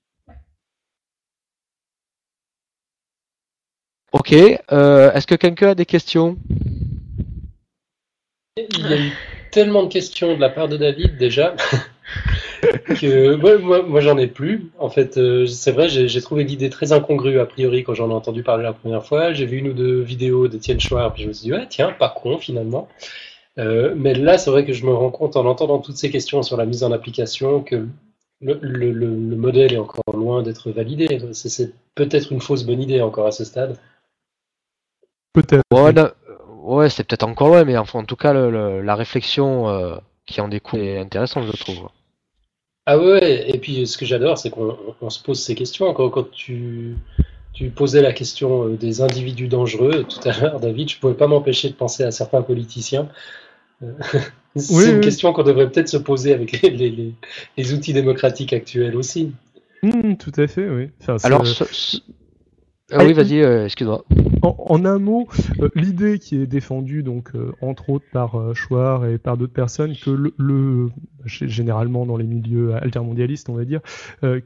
Ok, 4.12 4.34
euh, 4.72 5.12
est-ce 5.14 5.26
que 5.26 5.36
quelqu'un 5.36 5.70
a 5.70 5.76
des 5.76 5.88
questions? 5.88 6.38
Il 8.58 8.88
y 8.88 8.94
a 8.94 8.98
eu 9.00 9.12
tellement 9.52 9.84
de 9.84 9.92
questions 9.92 10.36
de 10.36 10.40
la 10.40 10.50
part 10.50 10.68
de 10.68 10.78
David 10.78 11.18
déjà. 11.18 11.56
que 13.00 13.36
moi, 13.36 13.82
moi, 13.84 14.02
j'en 14.02 14.18
ai 14.18 14.28
plus. 14.28 14.72
En 14.80 14.90
fait, 14.90 15.18
euh, 15.18 15.46
c'est 15.46 15.72
vrai, 15.72 15.90
j'ai 15.90 16.22
trouvé 16.22 16.44
l'idée 16.44 16.70
très 16.70 16.92
incongrue 16.92 17.40
a 17.40 17.46
priori 17.46 17.84
quand 17.84 17.94
j'en 17.94 18.10
ai 18.10 18.14
entendu 18.14 18.44
parler 18.44 18.64
la 18.64 18.74
première 18.74 19.06
fois. 19.06 19.34
J'ai 19.34 19.46
vu 19.46 19.58
une 19.58 19.70
ou 19.70 19.74
deux 19.74 20.02
vidéos 20.02 20.48
d'Etienne 20.48 20.80
Chouard, 20.80 21.14
puis 21.14 21.24
je 21.24 21.28
me 21.28 21.34
suis 21.34 21.46
dit, 21.46 21.54
ouais, 21.54 21.68
tiens, 21.70 21.92
pas 21.92 22.10
con 22.10 22.38
finalement. 22.38 22.88
Euh, 23.60 23.94
mais 23.96 24.14
là, 24.14 24.38
c'est 24.38 24.50
vrai 24.50 24.66
que 24.66 24.74
je 24.74 24.86
me 24.86 24.94
rends 24.94 25.12
compte 25.12 25.36
en 25.36 25.46
entendant 25.46 25.80
toutes 25.80 25.98
ces 25.98 26.10
questions 26.10 26.42
sur 26.42 26.58
la 26.58 26.66
mise 26.66 26.84
en 26.84 26.92
application 26.92 27.62
que 27.62 27.88
le, 28.42 28.60
le, 28.62 28.92
le, 28.92 29.36
modèle 29.36 29.74
est 29.74 29.78
encore 29.78 30.04
loin 30.14 30.42
d'être 30.44 30.72
validé. 30.72 31.20
C'est 31.34 31.74
peut-être 31.96 32.32
une 32.32 32.42
fausse 32.42 32.64
bonne 32.64 32.82
idée 32.82 33.02
encore 33.02 33.28
à 33.28 33.32
ce 33.32 33.46
stade. 33.46 33.78
Peut-être. 35.34 35.64
Ouais, 36.64 36.90
c'est 36.90 37.04
peut-être 37.04 37.24
encore 37.24 37.50
loin, 37.50 37.66
mais 37.66 37.78
enfin, 37.78 38.00
en 38.00 38.06
tout 38.06 38.16
cas, 38.16 38.34
la 38.34 38.96
réflexion 38.96 39.70
euh, 39.70 39.98
qui 40.26 40.40
en 40.40 40.48
découle 40.48 40.80
est 40.80 40.98
intéressante, 40.98 41.46
je 41.46 41.58
trouve. 41.58 41.90
Ah 42.86 42.98
ouais, 42.98 43.50
et 43.50 43.58
puis 43.60 43.88
ce 43.88 43.98
que 43.98 44.06
j'adore, 44.06 44.38
c'est 44.38 44.50
qu'on 44.50 45.10
se 45.10 45.24
pose 45.24 45.42
ces 45.42 45.56
questions. 45.56 45.94
Quand, 45.94 46.10
quand 46.10 46.30
tu, 46.30 46.96
tu, 47.54 47.70
posais 47.70 48.02
la 48.02 48.12
question 48.12 48.68
euh, 48.68 48.76
des 48.76 49.02
individus 49.02 49.48
dangereux 49.48 50.04
tout 50.04 50.28
à 50.28 50.38
l'heure, 50.38 50.60
David, 50.60 50.90
je 50.90 50.98
ne 50.98 51.00
pouvais 51.00 51.14
pas 51.14 51.28
m'empêcher 51.28 51.70
de 51.70 51.76
penser 51.76 52.04
à 52.04 52.12
certains 52.12 52.42
politiciens. 52.42 53.08
Euh, 53.84 53.94
c'est 54.58 54.92
une 54.92 55.00
question 55.00 55.32
qu'on 55.32 55.44
devrait 55.44 55.70
peut-être 55.70 55.88
se 55.88 55.98
poser 55.98 56.34
avec 56.34 56.62
les, 56.62 57.14
les, 57.58 57.74
outils 57.74 57.94
démocratiques 57.94 58.52
actuels 58.52 58.98
aussi. 58.98 59.32
Mmh, 59.82 60.16
tout 60.16 60.34
à 60.36 60.48
fait, 60.48 60.68
oui. 60.68 60.90
Alors, 61.24 61.46
ah 62.92 63.06
oui, 63.06 63.14
vas-y, 63.14 63.42
euh, 63.42 63.66
excuse-moi. 63.66 64.04
En, 64.44 64.84
un 64.86 65.00
mot, 65.00 65.28
euh, 65.62 65.70
l'idée 65.74 66.20
qui 66.20 66.42
est 66.42 66.48
défendue, 66.48 67.02
donc 67.02 67.32
euh, 67.34 67.54
entre 67.62 67.90
autres 67.90 68.06
par 68.12 68.54
Chouard 68.54 69.06
et 69.06 69.18
par 69.18 69.38
d'autres 69.38 69.54
personnes, 69.54 69.96
que 69.96 70.34
le, 70.38 70.90
généralement 71.26 72.06
dans 72.06 72.18
les 72.18 72.28
milieux 72.28 72.76
altermondialistes, 72.76 73.50
on 73.50 73.56
va 73.56 73.66
dire, 73.66 73.82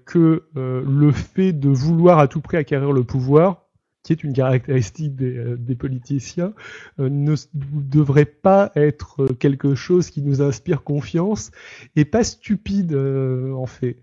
que 0.05 0.43
le 0.55 1.11
fait 1.11 1.53
de 1.53 1.69
vouloir 1.69 2.19
à 2.19 2.27
tout 2.27 2.41
prix 2.41 2.57
acquérir 2.57 2.91
le 2.91 3.03
pouvoir 3.03 3.66
qui 4.07 4.13
est 4.13 4.23
une 4.23 4.31
caractéristique 4.31 5.17
des, 5.17 5.37
euh, 5.37 5.75
politiciens, 5.77 6.53
euh, 6.99 7.09
ne 7.09 7.35
devrait 7.53 8.23
pas 8.23 8.71
être 8.75 9.27
quelque 9.33 9.75
chose 9.75 10.09
qui 10.09 10.21
nous 10.21 10.41
inspire 10.41 10.83
confiance 10.83 11.51
et 11.97 12.05
pas 12.05 12.23
stupide 12.23 12.93
euh, 12.93 13.51
en 13.51 13.65
fait. 13.65 13.97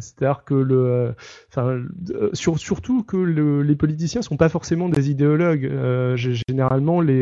C'est-à-dire 0.00 0.42
que 0.44 0.54
le, 0.54 1.14
enfin, 1.48 1.80
surtout 2.32 3.04
que 3.04 3.16
les 3.16 3.76
politiciens 3.76 4.22
sont 4.22 4.36
pas 4.36 4.48
forcément 4.48 4.88
des 4.88 5.10
idéologues. 5.10 5.70
généralement, 6.16 7.00
les 7.00 7.20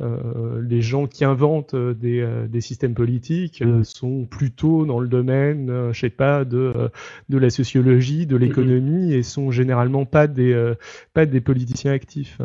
les 0.00 0.82
gens 0.82 1.06
qui 1.06 1.24
inventent 1.24 1.74
des, 1.74 2.26
des 2.48 2.60
systèmes 2.60 2.94
politiques 2.94 3.64
sont 3.82 4.24
plutôt 4.24 4.86
dans 4.86 5.00
le 5.00 5.08
domaine, 5.08 5.90
je 5.92 5.98
sais 5.98 6.10
pas, 6.10 6.44
de 6.44 6.90
de 7.28 7.38
la 7.38 7.50
sociologie, 7.50 8.26
de 8.26 8.36
l'économie 8.36 9.12
et 9.12 9.22
sont 9.22 9.50
généralement 9.50 10.04
pas 10.04 10.26
des 10.26 10.72
pas 11.14 11.26
des 11.31 11.31
politiciens 11.40 11.92
actifs. 11.92 12.40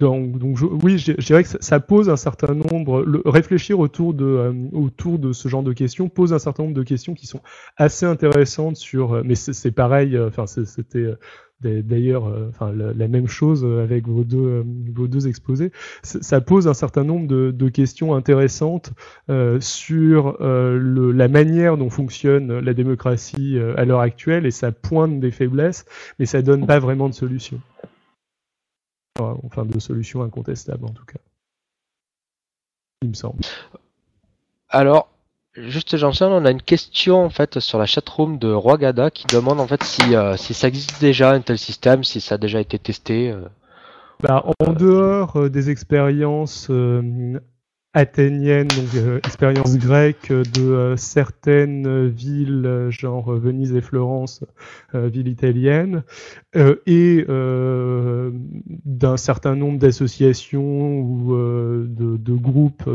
Donc, 0.00 0.38
donc 0.38 0.58
oui, 0.82 0.98
je, 0.98 1.12
dirais 1.12 1.44
que 1.44 1.48
ça, 1.60 1.80
pose 1.80 2.08
un 2.10 2.16
certain 2.16 2.54
nombre. 2.54 3.02
Le, 3.02 3.22
réfléchir 3.24 3.78
autour 3.78 4.14
de, 4.14 4.24
euh, 4.24 4.52
autour 4.72 5.18
de 5.18 5.32
ce 5.32 5.48
genre 5.48 5.62
de 5.62 5.72
questions 5.72 6.08
pose 6.08 6.32
un 6.32 6.38
certain 6.38 6.64
nombre 6.64 6.74
de 6.74 6.82
questions 6.82 7.14
qui 7.14 7.26
sont 7.26 7.40
assez 7.76 8.06
intéressantes 8.06 8.76
sur. 8.76 9.14
Euh, 9.14 9.22
mais 9.24 9.34
c'est 9.34 9.70
pareil. 9.72 10.16
Euh, 10.16 10.28
enfin, 10.28 10.46
c'était 10.46 11.06
d'ailleurs 11.62 12.24
enfin, 12.48 12.72
la, 12.72 13.08
même 13.08 13.28
chose 13.28 13.64
avec 13.64 14.06
vos 14.06 14.24
deux, 14.24 14.64
deux 14.64 15.28
exposés. 15.28 15.72
Ça 16.02 16.40
pose 16.40 16.68
un 16.68 16.74
certain 16.74 17.04
nombre 17.04 17.26
de, 17.26 17.68
questions 17.68 18.14
intéressantes 18.14 18.92
sur 19.60 20.36
le, 20.40 21.12
la 21.12 21.28
manière 21.28 21.76
dont 21.76 21.90
fonctionne 21.90 22.58
la 22.58 22.74
démocratie 22.74 23.58
à 23.76 23.84
l'heure 23.84 24.00
actuelle 24.00 24.46
et 24.46 24.50
ça 24.50 24.72
pointe 24.72 25.20
des 25.20 25.30
faiblesses, 25.30 25.84
mais 26.18 26.26
ça 26.26 26.42
donne 26.42 26.66
pas 26.66 26.78
vraiment 26.78 27.08
de 27.08 27.14
solution 27.14 27.60
enfin 29.18 29.64
de 29.64 29.78
solutions 29.78 30.22
incontestables 30.22 30.84
en 30.84 30.92
tout 30.92 31.04
cas. 31.04 31.18
Il 33.02 33.08
me 33.08 33.14
semble. 33.14 33.40
Alors, 34.68 35.11
juste 35.54 35.96
Jean-Charles, 35.96 36.32
on 36.32 36.44
a 36.44 36.50
une 36.50 36.62
question 36.62 37.24
en 37.24 37.30
fait 37.30 37.60
sur 37.60 37.78
la 37.78 37.86
chatroom 37.86 38.38
de 38.38 38.50
Roigada 38.52 39.10
qui 39.10 39.26
demande 39.26 39.60
en 39.60 39.66
fait 39.66 39.82
si, 39.82 40.14
euh, 40.14 40.36
si 40.36 40.54
ça 40.54 40.68
existe 40.68 41.00
déjà 41.00 41.32
un 41.32 41.40
tel 41.40 41.58
système, 41.58 42.04
si 42.04 42.20
ça 42.20 42.36
a 42.36 42.38
déjà 42.38 42.60
été 42.60 42.78
testé. 42.78 43.30
Euh. 43.30 43.42
Bah, 44.22 44.44
en 44.60 44.72
dehors 44.72 45.36
euh, 45.36 45.50
des 45.50 45.70
expériences 45.70 46.70
athénienne, 47.94 48.68
donc 48.68 48.94
euh, 48.94 49.18
expérience 49.18 49.76
grecque 49.76 50.32
de 50.32 50.94
certaines 50.96 52.08
villes, 52.08 52.86
genre 52.88 53.32
Venise 53.32 53.74
et 53.74 53.82
Florence, 53.82 54.44
villes 54.94 55.28
italiennes, 55.28 56.02
et 56.86 57.26
d'un 57.26 59.16
certain 59.16 59.56
nombre 59.56 59.78
d'associations 59.78 61.00
ou 61.00 61.36
de, 61.36 62.34
groupes 62.34 62.88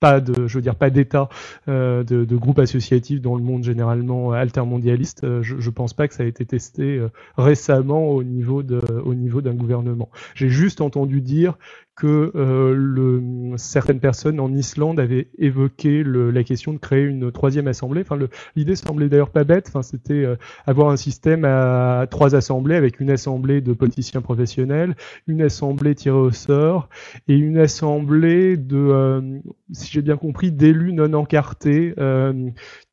pas 0.00 0.20
de, 0.20 0.46
je 0.46 0.54
veux 0.54 0.62
dire 0.62 0.76
pas 0.76 0.90
d'État, 0.90 1.28
euh, 1.68 2.04
de, 2.04 2.24
de, 2.24 2.36
groupes 2.36 2.58
associatifs 2.58 3.20
dans 3.20 3.36
le 3.36 3.42
monde 3.42 3.64
généralement 3.64 4.32
altermondialiste. 4.32 5.26
je, 5.42 5.58
je 5.58 5.70
pense 5.70 5.94
pas 5.94 6.08
que 6.08 6.14
ça 6.14 6.22
a 6.22 6.26
été 6.26 6.44
testé 6.44 7.00
récemment 7.36 8.08
au 8.10 8.22
niveau 8.22 8.62
de, 8.62 8.80
au 9.04 9.14
niveau 9.14 9.40
d'un 9.40 9.54
gouvernement. 9.54 10.10
J'ai 10.34 10.48
juste 10.48 10.80
entendu 10.80 11.20
dire 11.20 11.58
que 11.98 12.30
euh, 12.36 13.56
certaines 13.56 13.98
personnes 13.98 14.38
en 14.38 14.52
Islande 14.54 15.00
avaient 15.00 15.26
évoqué 15.36 16.04
la 16.04 16.44
question 16.44 16.72
de 16.72 16.78
créer 16.78 17.02
une 17.02 17.32
troisième 17.32 17.66
assemblée. 17.66 18.02
Enfin, 18.02 18.16
l'idée 18.54 18.76
semblait 18.76 19.08
d'ailleurs 19.08 19.30
pas 19.30 19.42
bête. 19.42 19.66
Enfin, 19.68 19.82
c'était 19.82 20.24
euh, 20.24 20.36
avoir 20.64 20.90
un 20.90 20.96
système 20.96 21.44
à 21.44 22.06
trois 22.08 22.36
assemblées 22.36 22.76
avec 22.76 23.00
une 23.00 23.10
assemblée 23.10 23.60
de 23.60 23.72
politiciens 23.72 24.20
professionnels, 24.20 24.94
une 25.26 25.42
assemblée 25.42 25.96
tirée 25.96 26.16
au 26.16 26.30
sort 26.30 26.88
et 27.26 27.34
une 27.34 27.58
assemblée 27.58 28.56
de, 28.56 28.76
euh, 28.76 29.40
si 29.72 29.90
j'ai 29.90 30.02
bien 30.02 30.16
compris, 30.16 30.52
d'élus 30.52 30.92
non 30.92 31.12
encartés 31.14 31.94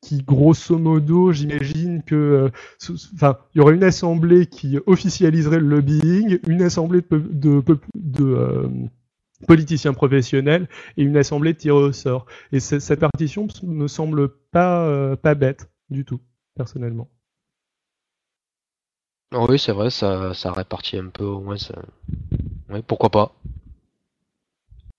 qui, 0.00 0.22
grosso 0.22 0.78
modo, 0.78 1.32
j'imagine 1.32 2.02
que, 2.02 2.50
enfin, 3.14 3.36
il 3.54 3.58
y 3.58 3.60
aurait 3.60 3.74
une 3.74 3.84
assemblée 3.84 4.46
qui 4.46 4.78
officialiserait 4.86 5.60
le 5.60 5.66
lobbying, 5.66 6.38
une 6.48 6.62
assemblée 6.62 7.02
de, 7.10 7.18
de, 7.30 7.62
de 7.94 8.88
politiciens 9.46 9.92
professionnels 9.92 10.68
et 10.96 11.02
une 11.02 11.16
assemblée 11.16 11.54
tirée 11.54 11.76
au 11.76 11.92
sort. 11.92 12.26
Et 12.52 12.60
cette 12.60 13.00
partition 13.00 13.46
me 13.62 13.88
semble 13.88 14.28
pas, 14.50 15.16
pas 15.16 15.34
bête 15.34 15.68
du 15.90 16.04
tout, 16.04 16.20
personnellement. 16.54 17.08
Oui, 19.32 19.58
c'est 19.58 19.72
vrai, 19.72 19.90
ça, 19.90 20.32
ça 20.34 20.52
répartit 20.52 20.98
un 20.98 21.08
peu 21.08 21.24
au 21.24 21.40
moins. 21.40 21.58
Ça... 21.58 21.74
Oui, 22.70 22.80
pourquoi 22.86 23.10
pas. 23.10 23.32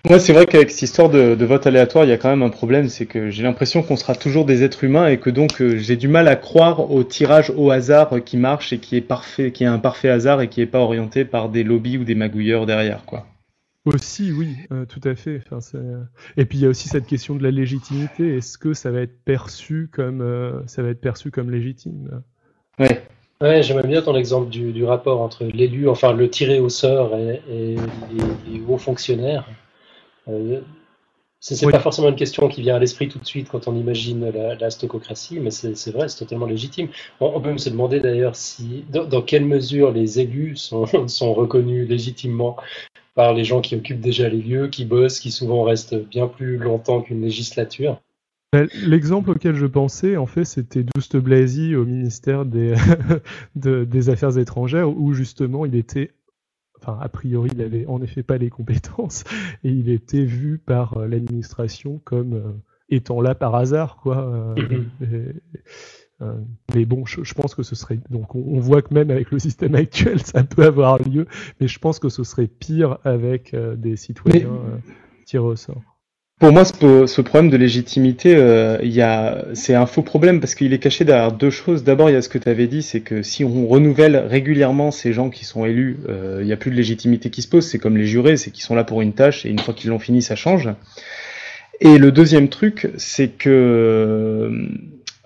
Moi, 0.08 0.20
c'est 0.20 0.32
vrai 0.32 0.46
qu'avec 0.46 0.72
cette 0.72 0.84
histoire 0.84 1.10
de, 1.10 1.44
vote 1.44 1.68
aléatoire, 1.68 2.06
il 2.06 2.10
y 2.10 2.14
a 2.14 2.18
quand 2.18 2.30
même 2.30 2.44
un 2.44 2.50
problème, 2.50 2.88
c'est 2.88 3.06
que 3.06 3.30
j'ai 3.30 3.44
l'impression 3.44 3.84
qu'on 3.84 3.98
sera 3.98 4.16
toujours 4.16 4.46
des 4.46 4.64
êtres 4.64 4.84
humains 4.84 5.08
et 5.08 5.18
que 5.18 5.30
donc 5.30 5.62
euh, 5.62 5.78
j'ai 5.78 5.98
du 5.98 6.08
mal 6.08 6.28
à 6.28 6.36
croire 6.36 6.92
au 6.92 7.04
tirage 7.04 7.52
au 7.56 7.72
hasard 7.72 8.24
qui 8.24 8.38
marche 8.38 8.72
et 8.72 8.78
qui 8.80 8.96
est 8.96 9.02
parfait, 9.02 9.52
qui 9.52 9.64
est 9.64 9.68
un 9.68 9.80
parfait 9.80 10.10
hasard 10.10 10.40
et 10.40 10.48
qui 10.48 10.62
n'est 10.62 10.66
pas 10.66 10.80
orienté 10.80 11.26
par 11.26 11.50
des 11.50 11.64
lobbies 11.64 11.98
ou 11.98 12.04
des 12.06 12.16
magouilleurs 12.16 12.66
derrière, 12.66 13.04
quoi. 13.06 13.26
Aussi, 13.88 14.34
oui, 14.34 14.50
euh, 14.74 14.86
tout 14.86 15.00
à 15.06 15.16
fait. 15.16 15.42
et 16.36 16.46
puis 16.46 16.58
il 16.58 16.62
y 16.62 16.66
a 16.66 16.70
aussi 16.70 16.90
cette 16.90 17.06
question 17.06 17.36
de 17.36 17.44
la 17.44 17.52
légitimité. 17.52 18.36
Est-ce 18.36 18.58
que 18.58 18.74
ça 18.74 18.92
va 18.92 19.00
être 19.00 19.24
perçu 19.24 19.90
comme 19.90 20.20
euh, 20.20 20.62
ça 20.68 20.84
va 20.84 20.90
être 20.90 21.00
perçu 21.00 21.32
comme 21.32 21.50
légitime? 21.50 22.22
Ouais. 22.80 23.02
Ouais, 23.40 23.64
j'aimerais 23.64 23.88
bien 23.88 24.02
ton 24.02 24.16
exemple 24.16 24.50
du, 24.50 24.84
rapport 24.84 25.22
entre 25.22 25.46
l'élu, 25.46 25.88
enfin 25.88 26.12
le 26.12 26.30
tiré 26.30 26.60
au 26.60 26.70
sort 26.70 27.16
et, 27.16 27.40
les, 27.48 28.62
hauts 28.68 28.80
fonctionnaires. 28.80 29.48
Euh, 30.28 30.60
c'est 31.40 31.70
pas 31.70 31.80
forcément 31.80 32.10
une 32.10 32.16
question 32.16 32.50
qui 32.50 32.62
vient 32.62 32.76
à 32.76 32.80
l'esprit 32.80 33.08
tout 33.08 33.20
de 33.20 33.26
suite 33.26 33.48
quand 33.48 33.68
on 33.68 33.76
imagine 33.76 34.32
la, 34.32 34.70
stococratie, 34.70 35.40
mais 35.40 35.52
c'est 35.52 35.92
vrai, 35.92 36.10
c'est 36.10 36.18
totalement 36.18 36.48
légitime. 36.48 36.90
On, 37.22 37.40
peut 37.40 37.50
même 37.50 37.60
se 37.60 37.70
demander 37.70 38.00
d'ailleurs 38.00 38.36
si, 38.36 38.84
dans, 38.90 39.22
quelle 39.22 39.46
mesure 39.46 39.92
les 39.92 40.20
élus 40.20 40.58
sont, 40.58 40.86
sont 41.08 41.34
reconnus 41.34 41.88
légitimement 41.88 42.58
par 43.18 43.34
les 43.34 43.44
gens 43.44 43.62
qui 43.62 43.76
occupent 43.76 44.00
déjà 44.00 44.30
les 44.30 44.44
lieux, 44.44 44.68
qui 44.68 44.86
bossent, 44.86 45.20
qui 45.20 45.32
souvent 45.32 45.64
restent 45.64 45.96
bien 45.96 46.28
plus 46.28 46.58
longtemps 46.58 47.02
qu'une 47.02 47.20
législature. 47.20 48.00
Ben, 48.54 48.70
l'exemple 48.86 49.32
auquel 49.32 49.56
je 49.56 49.66
pensais, 49.66 50.18
en 50.18 50.28
fait, 50.28 50.46
c'était 50.46 50.84
Douste 50.84 51.18
Blazy 51.18 51.76
au 51.76 51.84
ministère 51.84 52.46
des, 52.46 52.76
des 53.56 54.10
Affaires 54.10 54.38
étrangères, 54.38 54.96
où 54.96 55.14
justement 55.14 55.66
il 55.66 55.76
était, 55.76 56.12
enfin, 56.80 57.00
a 57.02 57.10
priori, 57.10 57.50
il 57.56 57.62
avait 57.64 57.88
en 57.88 58.04
effet 58.04 58.22
pas 58.22 58.38
les 58.38 58.52
compétences, 58.52 59.24
et 59.64 59.72
il 59.72 59.90
était 59.90 60.24
vu 60.24 60.60
par 60.60 60.98
euh, 60.98 61.08
l'administration 61.08 62.00
comme 62.06 62.34
euh, 62.34 62.52
étant 62.90 63.20
là 63.20 63.34
par 63.34 63.56
hasard, 63.56 63.98
quoi. 63.98 64.56
Euh, 65.00 65.34
mais 66.74 66.86
bon, 66.86 67.06
je, 67.06 67.34
pense 67.34 67.54
que 67.56 67.64
ce 67.64 67.76
serait. 67.76 68.00
Donc, 68.10 68.36
on, 68.36 68.60
voit 68.60 68.82
que 68.82 68.94
même 68.94 69.12
avec 69.12 69.32
le 69.32 69.40
système 69.40 69.76
actuel, 69.76 70.22
ça 70.22 70.44
peut 70.44 70.64
avoir 70.64 70.98
lieu, 71.02 71.28
mais 71.60 71.68
je 71.68 71.80
pense 71.80 72.00
que 72.00 72.10
ce 72.10 72.24
serait 72.24 72.48
pire 72.48 72.98
avec 73.04 73.56
des 73.78 73.96
citoyens 73.96 74.50
tirés 75.26 75.44
au 75.44 75.56
sort. 75.56 75.82
Pour 76.40 76.52
moi, 76.52 76.66
ce, 76.66 77.22
problème 77.22 77.50
de 77.50 77.58
légitimité, 77.58 78.36
euh, 78.36 79.56
c'est 79.56 79.74
un 79.74 79.88
faux 79.88 80.04
problème 80.04 80.40
parce 80.40 80.54
qu'il 80.54 80.72
est 80.72 80.78
caché 80.78 81.04
derrière 81.04 81.32
deux 81.32 81.50
choses. 81.50 81.84
D'abord, 81.84 82.12
il 82.12 82.14
y 82.14 82.16
a 82.16 82.22
ce 82.22 82.30
que 82.30 82.38
tu 82.38 82.48
avais 82.48 82.68
dit, 82.68 82.84
c'est 82.84 83.02
que 83.02 83.24
si 83.24 83.44
on 83.44 83.66
renouvelle 83.68 84.16
régulièrement 84.16 84.92
ces 84.92 85.14
gens 85.14 85.32
qui 85.32 85.46
sont 85.46 85.66
élus, 85.66 85.98
euh, 86.08 86.38
il 86.42 86.46
n'y 86.46 86.54
a 86.54 86.58
plus 86.58 86.70
de 86.70 86.76
légitimité 86.76 87.32
qui 87.32 87.42
se 87.42 87.48
pose. 87.48 87.66
C'est 87.66 87.80
comme 87.80 87.98
les 87.98 88.06
jurés, 88.06 88.38
c'est 88.38 88.52
qu'ils 88.52 88.64
sont 88.64 88.76
là 88.76 88.84
pour 88.84 89.02
une 89.02 89.14
tâche 89.14 89.48
et 89.48 89.50
une 89.50 89.58
fois 89.58 89.74
qu'ils 89.74 89.90
l'ont 89.90 89.98
fini, 89.98 90.22
ça 90.22 90.36
change. 90.36 90.70
Et 91.80 91.98
le 91.98 92.12
deuxième 92.12 92.50
truc, 92.50 92.92
c'est 92.98 93.30
que 93.30 93.50
euh, 93.50 94.68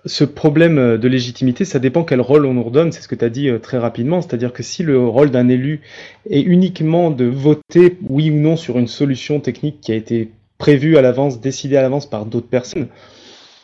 ce 0.05 0.23
problème 0.23 0.97
de 0.97 1.07
légitimité, 1.07 1.63
ça 1.65 1.79
dépend 1.79 2.03
quel 2.03 2.21
rôle 2.21 2.45
on 2.45 2.53
nous 2.53 2.63
redonne, 2.63 2.91
c'est 2.91 3.01
ce 3.01 3.07
que 3.07 3.15
tu 3.15 3.25
as 3.25 3.29
dit 3.29 3.49
très 3.61 3.77
rapidement, 3.77 4.21
c'est-à-dire 4.21 4.53
que 4.53 4.63
si 4.63 4.83
le 4.83 4.99
rôle 4.99 5.29
d'un 5.29 5.47
élu 5.47 5.81
est 6.29 6.41
uniquement 6.41 7.11
de 7.11 7.25
voter 7.25 7.97
oui 8.09 8.31
ou 8.31 8.35
non 8.35 8.55
sur 8.55 8.79
une 8.79 8.87
solution 8.87 9.39
technique 9.39 9.79
qui 9.81 9.91
a 9.91 9.95
été 9.95 10.31
prévu 10.61 10.95
à 10.95 11.01
l'avance, 11.01 11.41
décidé 11.41 11.75
à 11.75 11.81
l'avance 11.81 12.07
par 12.07 12.25
d'autres 12.27 12.47
personnes. 12.47 12.87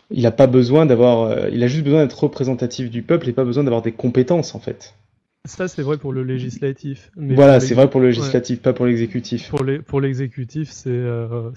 Il 0.10 0.24
n'a 0.24 0.32
pas 0.32 0.48
besoin 0.48 0.88
d'avoir, 0.88 1.24
euh, 1.24 1.50
il 1.52 1.64
a 1.64 1.68
juste 1.68 1.84
besoin 1.84 2.02
d'être 2.02 2.24
représentatif 2.24 2.90
du 2.90 3.04
peuple 3.04 3.30
et 3.30 3.34
pas 3.34 3.44
besoin 3.44 3.64
d'avoir 3.64 3.84
des 3.84 3.92
compétences 3.92 4.56
en 4.56 4.60
fait. 4.60 4.96
Ça 5.46 5.68
c'est 5.68 5.84
vrai 5.84 5.98
pour 5.98 6.12
le 6.12 6.24
législatif. 6.24 7.12
voilà, 7.16 7.60
c'est 7.60 7.76
vrai 7.76 7.90
pour 7.90 8.02
le 8.02 8.08
législatif, 8.08 8.62
pas 8.62 8.74
pour 8.74 8.88
l'exécutif. 8.88 9.52
Pour 9.86 10.02
l'exécutif, 10.02 10.70
c'est, 10.72 10.90
euh, 10.90 11.52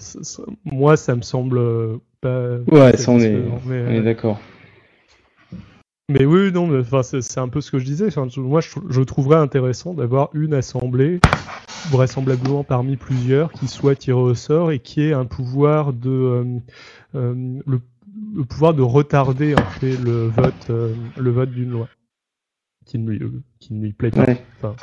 moi 0.63 0.95
ça 0.95 1.15
me 1.15 1.23
semble 1.23 1.57
euh, 1.57 1.97
pas. 2.21 2.57
Ouais, 2.67 2.95
ça 2.95 3.11
on 3.11 3.19
est, 3.19 3.41
on 3.67 3.91
est 3.91 4.01
d'accord. 4.01 4.39
Mais 6.11 6.25
oui, 6.25 6.51
non, 6.51 6.67
mais 6.67 6.83
c'est 7.03 7.39
un 7.39 7.47
peu 7.47 7.61
ce 7.61 7.71
que 7.71 7.79
je 7.79 7.85
disais. 7.85 8.09
moi, 8.37 8.59
je, 8.59 9.01
trouverais 9.01 9.37
intéressant 9.37 9.93
d'avoir 9.93 10.29
une 10.33 10.53
assemblée, 10.53 11.21
vraisemblablement 11.89 12.65
parmi 12.65 12.97
plusieurs, 12.97 13.51
qui 13.53 13.67
soit 13.67 13.95
tirée 13.95 14.19
au 14.19 14.35
sort 14.35 14.71
et 14.71 14.79
qui 14.79 15.01
ait 15.01 15.13
un 15.13 15.25
pouvoir 15.25 15.93
de 15.93 16.09
euh, 16.09 16.59
euh, 17.15 17.61
le, 17.65 17.81
pouvoir 18.43 18.73
de 18.73 18.81
retarder 18.81 19.55
en 19.55 19.65
fait 19.79 19.95
le 19.97 20.27
vote, 20.27 20.69
euh, 20.69 20.93
le 21.17 21.31
vote 21.31 21.51
d'une 21.51 21.71
loi 21.71 21.87
qui 22.85 22.99
ne 22.99 23.09
lui, 23.09 23.21
qui 23.59 23.73
ne 23.73 23.81
lui 23.81 23.93
plaît 23.93 24.11
pas. 24.11 24.75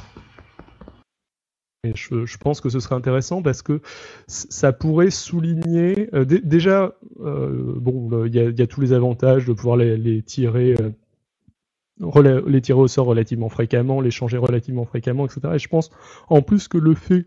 Et 1.84 1.92
je, 1.94 2.38
pense 2.38 2.60
que 2.60 2.70
ce 2.70 2.80
serait 2.80 2.94
intéressant 2.94 3.42
parce 3.42 3.62
que 3.62 3.82
ça 4.26 4.72
pourrait 4.72 5.10
souligner 5.10 6.08
déjà 6.42 6.94
bon 7.16 8.26
il 8.26 8.34
y, 8.34 8.62
a 8.62 8.66
tous 8.66 8.80
les 8.80 8.92
avantages 8.92 9.44
de 9.44 9.52
pouvoir 9.52 9.76
les, 9.76 9.96
les 9.96 10.22
tirer 10.22 10.74
les 12.00 12.60
tirer 12.60 12.78
au 12.78 12.88
sort 12.88 13.06
relativement 13.06 13.48
fréquemment, 13.48 14.00
les 14.00 14.10
changer 14.10 14.38
relativement 14.38 14.84
fréquemment, 14.84 15.26
etc. 15.26 15.40
Et 15.54 15.58
je 15.58 15.68
pense 15.68 15.90
en 16.28 16.42
plus 16.42 16.68
que 16.68 16.78
le 16.78 16.94
fait 16.94 17.26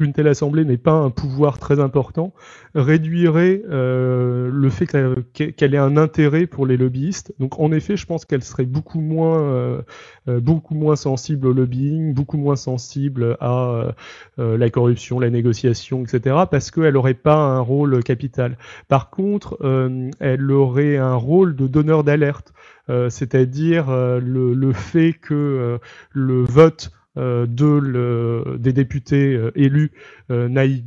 qu'une 0.00 0.12
telle 0.14 0.28
assemblée 0.28 0.64
n'ait 0.64 0.78
pas 0.78 0.94
un 0.94 1.10
pouvoir 1.10 1.58
très 1.58 1.78
important 1.78 2.32
réduirait 2.74 3.62
euh, 3.68 4.50
le 4.50 4.70
fait 4.70 4.86
qu'elle 4.86 5.74
ait 5.74 5.78
un 5.78 5.96
intérêt 5.98 6.46
pour 6.46 6.64
les 6.64 6.78
lobbyistes. 6.78 7.34
Donc 7.38 7.60
en 7.60 7.70
effet, 7.70 7.98
je 7.98 8.06
pense 8.06 8.24
qu'elle 8.24 8.42
serait 8.42 8.64
beaucoup 8.64 9.00
moins, 9.00 9.42
euh, 9.42 9.82
euh, 10.28 10.40
beaucoup 10.40 10.74
moins 10.74 10.96
sensible 10.96 11.48
au 11.48 11.52
lobbying, 11.52 12.14
beaucoup 12.14 12.38
moins 12.38 12.56
sensible 12.56 13.36
à 13.40 13.92
la 14.38 14.70
corruption, 14.70 15.20
la 15.20 15.28
négociation, 15.28 16.02
etc. 16.02 16.44
Parce 16.50 16.70
qu'elle 16.70 16.94
n'aurait 16.94 17.12
pas 17.14 17.36
un 17.36 17.60
rôle 17.60 18.02
capital. 18.02 18.56
Par 18.88 19.10
contre, 19.10 19.58
elle 20.20 20.50
aurait 20.50 20.96
un 20.96 21.14
rôle 21.14 21.54
de 21.54 21.66
donneur 21.66 22.04
d'alerte. 22.04 22.54
Euh, 22.90 23.08
c'est-à-dire 23.08 23.88
euh, 23.90 24.20
le, 24.20 24.72
fait 24.72 25.12
que 25.12 25.34
euh, 25.34 25.78
le 26.12 26.42
vote 26.42 26.90
de 27.16 28.56
des 28.56 28.72
députés 28.72 29.38
élus 29.56 29.90
n'aille 30.30 30.84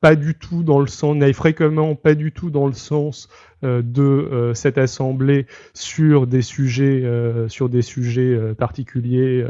pas 0.00 0.16
du 0.16 0.34
tout 0.34 0.64
dans 0.64 0.80
le 0.80 0.88
sens, 0.88 1.16
n'aille 1.16 1.32
fréquemment 1.32 1.94
pas 1.94 2.14
du 2.14 2.32
tout 2.32 2.50
dans 2.50 2.66
le 2.66 2.72
sens 2.72 3.28
de 3.62 4.50
cette 4.54 4.78
assemblée 4.78 5.46
sur 5.72 6.26
des 6.26 6.42
sujets, 6.42 7.04
sur 7.48 7.68
des 7.68 7.82
sujets 7.82 8.36
particuliers, 8.58 9.46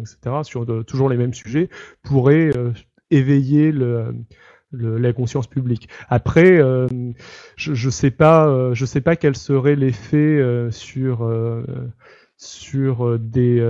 etc., 0.00 0.40
sur 0.42 0.66
toujours 0.84 1.08
les 1.08 1.16
mêmes 1.16 1.32
sujets, 1.32 1.70
pourrait 2.02 2.50
éveiller 3.10 3.70
le, 3.70 4.14
la 4.72 5.12
conscience 5.12 5.46
publique. 5.46 5.88
Après, 6.08 6.58
euh, 6.58 6.86
je, 7.56 7.74
je 7.74 7.90
sais 7.90 8.10
pas, 8.10 8.48
euh, 8.48 8.74
je 8.74 8.84
sais 8.84 9.00
pas 9.00 9.16
quel 9.16 9.36
serait 9.36 9.76
l'effet 9.76 10.16
euh, 10.16 10.70
sur 10.70 11.30
sur 12.38 13.20
des, 13.20 13.60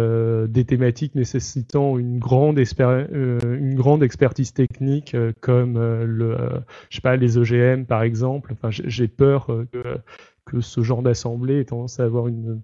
des 0.48 0.64
thématiques 0.64 1.14
nécessitant 1.14 1.98
une 1.98 2.18
grande, 2.18 2.58
une 2.58 3.74
grande 3.74 4.02
expertise 4.02 4.54
technique 4.54 5.14
comme 5.42 5.74
le, 5.78 6.38
je 6.88 6.96
sais 6.96 7.02
pas, 7.02 7.16
les 7.16 7.36
OGM 7.36 7.84
par 7.84 8.02
exemple. 8.02 8.54
Enfin, 8.54 8.70
j'ai 8.70 9.08
peur 9.08 9.48
que, 9.72 9.98
que 10.46 10.62
ce 10.62 10.82
genre 10.82 11.02
d'assemblée 11.02 11.60
ait 11.60 11.64
tendance 11.66 12.00
à 12.00 12.04
avoir 12.04 12.28
une, 12.28 12.62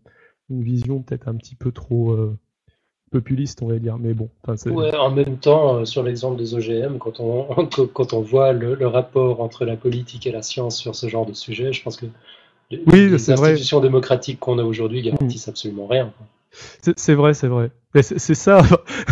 une 0.49 0.63
vision 0.63 1.03
peut-être 1.03 1.29
un 1.29 1.35
petit 1.35 1.55
peu 1.55 1.73
trop 1.73 2.17
populiste, 3.11 3.63
on 3.63 3.69
va 3.69 3.79
dire. 3.79 3.99
Mais 3.99 4.15
bon. 4.15 4.29
Ouais, 4.67 4.95
en 4.95 5.11
même 5.11 5.39
temps, 5.39 5.77
euh, 5.77 5.85
sur 5.85 6.03
l'exemple 6.03 6.37
des 6.37 6.55
OGM, 6.55 6.99
quand 6.99 7.21
on, 7.21 7.67
quand 7.93 8.13
on 8.13 8.21
voit 8.21 8.53
le, 8.53 8.87
rapport 8.87 9.41
entre 9.41 9.65
la 9.65 9.77
politique 9.77 10.27
et 10.27 10.33
la 10.33 10.43
science 10.43 10.79
sur 10.79 10.95
ce 10.95 11.09
genre 11.09 11.27
de 11.27 11.35
sujet, 11.35 11.73
je 11.73 11.83
pense 11.83 11.97
que 11.97 12.07
les, 12.71 12.83
oui, 12.87 13.15
institutions 13.15 13.81
démocratiques 13.81 14.39
qu'on 14.39 14.59
a 14.59 14.63
aujourd'hui 14.63 15.03
garantissent 15.03 15.47
mm. 15.47 15.51
absolument 15.51 15.87
rien. 15.87 16.13
C'est 16.97 17.15
vrai, 17.15 17.35
c'est 17.35 17.47
vrai. 17.47 17.71
C'est 18.03 18.35
ça. 18.35 18.63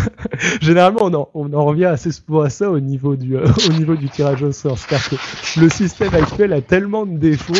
Généralement, 0.60 1.00
on 1.02 1.14
en, 1.14 1.28
on 1.34 1.52
en, 1.52 1.64
revient 1.64 1.86
assez 1.86 2.10
souvent 2.10 2.42
à 2.42 2.50
ça 2.50 2.70
au 2.70 2.80
niveau 2.80 3.16
du, 3.16 3.36
euh, 3.36 3.46
au 3.68 3.72
niveau 3.72 3.94
du 3.94 4.08
tirage 4.08 4.42
au 4.42 4.52
sort. 4.52 4.78
cest 4.78 5.10
que 5.10 5.60
le 5.60 5.68
système 5.68 6.14
actuel 6.14 6.52
a 6.52 6.60
tellement 6.60 7.06
de 7.06 7.16
défauts 7.16 7.52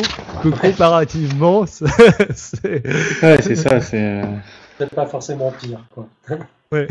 que 0.43 0.49
comparativement, 0.49 1.67
c'est. 1.67 2.87
Ouais, 3.23 3.43
c'est 3.43 3.55
ça. 3.55 3.81
C'est. 3.81 4.23
Peut-être 4.77 4.95
pas 4.95 5.07
forcément 5.07 5.53
pire. 5.53 5.81
Quoi. 5.95 6.09
Ouais. 6.73 6.89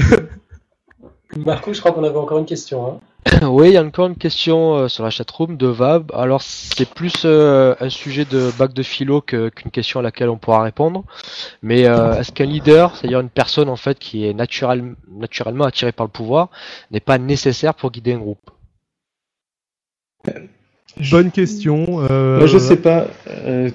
Marco, 1.35 1.73
je 1.73 1.81
crois 1.81 1.91
qu'on 1.91 2.05
avait 2.05 2.17
encore 2.17 2.37
une 2.39 2.45
question. 2.45 2.87
Hein. 2.87 2.99
Oui, 3.49 3.69
il 3.69 3.73
y 3.73 3.77
a 3.77 3.83
encore 3.83 4.07
une 4.07 4.15
question 4.15 4.75
euh, 4.75 4.87
sur 4.87 5.03
la 5.03 5.09
chatroom 5.09 5.57
de 5.57 5.67
Vab. 5.67 6.11
Alors, 6.13 6.41
c'est 6.41 6.87
plus 6.87 7.23
euh, 7.25 7.75
un 7.81 7.89
sujet 7.89 8.23
de 8.23 8.51
bac 8.57 8.71
de 8.71 8.83
philo 8.83 9.21
qu'une 9.21 9.71
question 9.71 9.99
à 9.99 10.03
laquelle 10.03 10.29
on 10.29 10.37
pourra 10.37 10.61
répondre. 10.61 11.03
Mais 11.61 11.87
euh, 11.87 12.13
est-ce 12.19 12.31
qu'un 12.31 12.45
leader, 12.45 12.95
c'est-à-dire 12.95 13.19
une 13.19 13.29
personne 13.29 13.67
en 13.67 13.75
fait 13.75 13.99
qui 13.99 14.25
est 14.25 14.33
naturellement 14.33 15.65
attirée 15.65 15.91
par 15.91 16.05
le 16.05 16.11
pouvoir, 16.11 16.49
n'est 16.91 17.01
pas 17.01 17.17
nécessaire 17.17 17.73
pour 17.73 17.91
guider 17.91 18.13
un 18.13 18.19
groupe? 18.19 18.51
Bonne 21.11 21.31
question. 21.31 21.85
Euh... 22.09 22.37
Moi, 22.37 22.47
je 22.47 22.57
sais 22.57 22.77
pas. 22.77 23.07
Euh, 23.27 23.69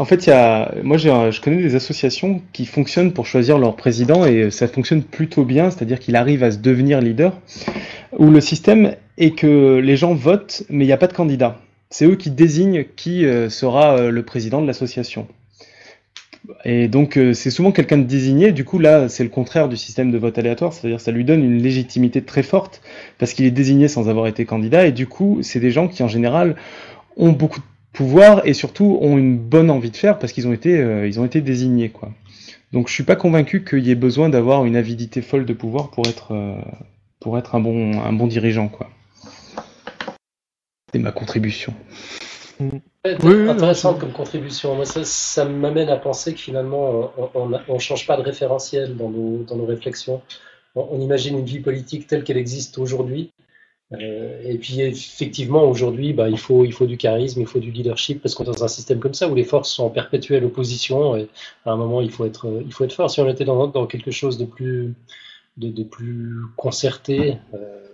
en 0.00 0.06
fait, 0.06 0.30
moi, 0.82 0.96
je 0.96 1.40
connais 1.42 1.60
des 1.60 1.74
associations 1.74 2.40
qui 2.54 2.64
fonctionnent 2.64 3.12
pour 3.12 3.26
choisir 3.26 3.58
leur 3.58 3.76
président 3.76 4.24
et 4.24 4.50
ça 4.50 4.66
fonctionne 4.66 5.02
plutôt 5.02 5.44
bien, 5.44 5.70
c'est-à-dire 5.70 5.98
qu'il 5.98 6.16
arrive 6.16 6.42
à 6.42 6.50
se 6.50 6.56
devenir 6.56 7.02
leader, 7.02 7.38
où 8.16 8.30
le 8.30 8.40
système 8.40 8.94
est 9.18 9.32
que 9.32 9.76
les 9.76 9.98
gens 9.98 10.14
votent, 10.14 10.62
mais 10.70 10.84
il 10.84 10.86
n'y 10.86 10.94
a 10.94 10.96
pas 10.96 11.06
de 11.06 11.12
candidat. 11.12 11.60
C'est 11.90 12.06
eux 12.06 12.16
qui 12.16 12.30
désignent 12.30 12.86
qui 12.96 13.26
euh, 13.26 13.50
sera 13.50 13.98
euh, 13.98 14.10
le 14.10 14.22
président 14.22 14.62
de 14.62 14.66
l'association. 14.66 15.28
Et 16.64 16.88
donc 16.88 17.18
euh, 17.18 17.34
c'est 17.34 17.50
souvent 17.50 17.70
quelqu'un 17.70 17.98
de 17.98 18.04
désigné, 18.04 18.52
du 18.52 18.64
coup 18.64 18.78
là 18.78 19.10
c'est 19.10 19.22
le 19.22 19.28
contraire 19.28 19.68
du 19.68 19.76
système 19.76 20.10
de 20.10 20.16
vote 20.16 20.38
aléatoire, 20.38 20.72
c'est-à-dire 20.72 20.98
ça 20.98 21.12
lui 21.12 21.24
donne 21.24 21.44
une 21.44 21.62
légitimité 21.62 22.22
très 22.22 22.42
forte 22.42 22.80
parce 23.18 23.34
qu'il 23.34 23.44
est 23.44 23.50
désigné 23.50 23.88
sans 23.88 24.08
avoir 24.08 24.26
été 24.26 24.46
candidat 24.46 24.86
et 24.86 24.92
du 24.92 25.06
coup 25.06 25.40
c'est 25.42 25.60
des 25.60 25.70
gens 25.70 25.86
qui 25.86 26.02
en 26.02 26.08
général 26.08 26.56
ont 27.18 27.32
beaucoup 27.32 27.60
de 27.60 27.64
pouvoir 27.92 28.46
et 28.46 28.54
surtout 28.54 28.98
ont 29.00 29.18
une 29.18 29.38
bonne 29.38 29.70
envie 29.70 29.90
de 29.90 29.96
faire 29.96 30.18
parce 30.18 30.32
qu'ils 30.32 30.46
ont 30.46 30.52
été 30.52 30.80
euh, 30.80 31.06
ils 31.06 31.20
ont 31.20 31.24
été 31.24 31.40
désignés 31.40 31.90
quoi. 31.90 32.10
Donc 32.72 32.88
je 32.88 32.94
suis 32.94 33.04
pas 33.04 33.16
convaincu 33.16 33.64
qu'il 33.64 33.84
y 33.86 33.90
ait 33.90 33.96
besoin 33.96 34.28
d'avoir 34.28 34.64
une 34.64 34.76
avidité 34.76 35.22
folle 35.22 35.44
de 35.44 35.52
pouvoir 35.52 35.90
pour 35.90 36.06
être 36.06 36.32
euh, 36.32 36.54
pour 37.18 37.38
être 37.38 37.54
un 37.54 37.60
bon 37.60 38.00
un 38.00 38.12
bon 38.12 38.26
dirigeant 38.26 38.68
quoi. 38.68 38.90
C'est 40.92 40.98
ma 40.98 41.12
contribution. 41.12 41.74
Oui, 42.60 43.48
intéressante 43.48 43.98
comme 43.98 44.12
contribution. 44.12 44.74
Moi, 44.74 44.84
ça, 44.84 45.44
m'amène 45.46 45.88
à 45.88 45.96
penser 45.96 46.34
que 46.34 46.40
finalement, 46.40 47.10
on 47.34 47.48
ne 47.48 47.78
change 47.78 48.06
pas 48.06 48.16
de 48.16 48.22
référentiel 48.22 48.96
dans 48.96 49.08
nos, 49.08 49.42
dans 49.44 49.56
nos 49.56 49.64
réflexions. 49.64 50.20
On, 50.74 51.00
imagine 51.00 51.38
une 51.38 51.46
vie 51.46 51.60
politique 51.60 52.06
telle 52.06 52.22
qu'elle 52.22 52.36
existe 52.36 52.78
aujourd'hui. 52.78 53.32
Euh, 53.92 54.40
et 54.44 54.56
puis, 54.58 54.80
effectivement, 54.80 55.68
aujourd'hui, 55.68 56.12
bah, 56.12 56.28
il, 56.28 56.38
faut, 56.38 56.64
il 56.64 56.72
faut 56.72 56.86
du 56.86 56.96
charisme, 56.96 57.40
il 57.40 57.46
faut 57.46 57.58
du 57.58 57.70
leadership, 57.70 58.22
parce 58.22 58.34
qu'on 58.34 58.44
est 58.44 58.46
dans 58.46 58.64
un 58.64 58.68
système 58.68 59.00
comme 59.00 59.14
ça 59.14 59.28
où 59.28 59.34
les 59.34 59.44
forces 59.44 59.70
sont 59.70 59.84
en 59.84 59.90
perpétuelle 59.90 60.44
opposition. 60.44 61.16
Et 61.16 61.28
à 61.64 61.72
un 61.72 61.76
moment, 61.76 62.00
il 62.00 62.10
faut 62.10 62.24
être, 62.24 62.62
il 62.64 62.72
faut 62.72 62.84
être 62.84 62.92
fort. 62.92 63.10
Si 63.10 63.20
on 63.20 63.28
était 63.28 63.44
dans, 63.44 63.66
dans 63.66 63.86
quelque 63.86 64.10
chose 64.10 64.38
de 64.38 64.44
plus, 64.44 64.94
de, 65.56 65.70
de 65.70 65.82
plus 65.82 66.36
concerté, 66.56 67.36
euh, 67.54 67.86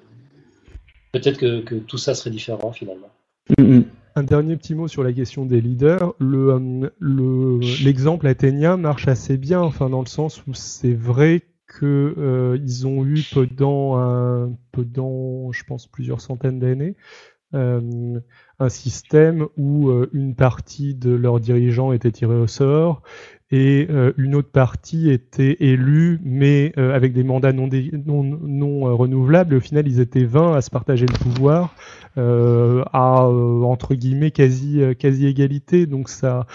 peut-être 1.13 1.39
que, 1.39 1.61
que, 1.63 1.75
tout 1.75 1.99
ça 1.99 2.15
serait 2.15 2.31
différent 2.31 2.73
finalement. 2.73 3.09
Mm-hmm. 3.59 3.85
Un 4.17 4.23
dernier 4.23 4.57
petit 4.57 4.75
mot 4.75 4.89
sur 4.89 5.03
la 5.03 5.13
question 5.13 5.45
des 5.45 5.61
leaders. 5.61 6.15
Le, 6.19 6.91
euh, 7.03 7.61
l'exemple 7.85 8.27
athénien 8.27 8.77
marche 8.77 9.09
assez 9.09 9.37
bien, 9.37 9.61
enfin 9.61 9.91
dans 9.91 10.01
le 10.01 10.07
sens 10.07 10.43
où 10.47 10.55
c'est 10.55 10.95
vrai 10.95 11.43
que 11.79 12.15
euh, 12.19 12.87
ont 12.87 13.05
eu 13.05 13.23
pendant 13.33 13.97
un, 13.99 14.53
pendant, 14.73 15.53
je 15.53 15.65
pense, 15.65 15.87
plusieurs 15.87 16.21
centaines 16.21 16.59
d'années, 16.59 16.97
euh, 17.55 18.21
un 18.59 18.69
système 18.69 19.47
où 19.57 19.93
une 20.13 20.35
partie 20.35 20.95
de 20.95 21.11
leurs 21.11 21.41
dirigeants 21.41 21.93
était 21.93 22.11
tirée 22.11 22.35
au 22.35 22.47
sort 22.47 23.03
et 23.51 23.89
une 24.17 24.35
autre 24.35 24.51
partie 24.51 25.11
était 25.11 25.57
élue, 25.61 26.21
mais 26.25 26.73
avec 26.77 27.13
des 27.13 27.23
mandats 27.23 27.53
non, 27.53 27.69
non 28.25 28.97
renouvelables. 28.97 29.55
Au 29.55 29.61
final, 29.61 29.87
ils 29.87 30.01
étaient 30.01 30.25
20 30.25 30.55
à 30.55 30.61
se 30.61 30.71
partager 30.71 31.07
le 31.07 31.13
pouvoir 31.13 31.75
euh, 32.19 32.83
à 32.95 33.27
euh, 33.27 33.61
entre 33.61 33.95
guillemets 33.95 34.31
quasi 34.31 34.81
euh, 34.81 34.95
égalité. 35.03 35.85
Donc 35.85 36.09
ça 36.09 36.47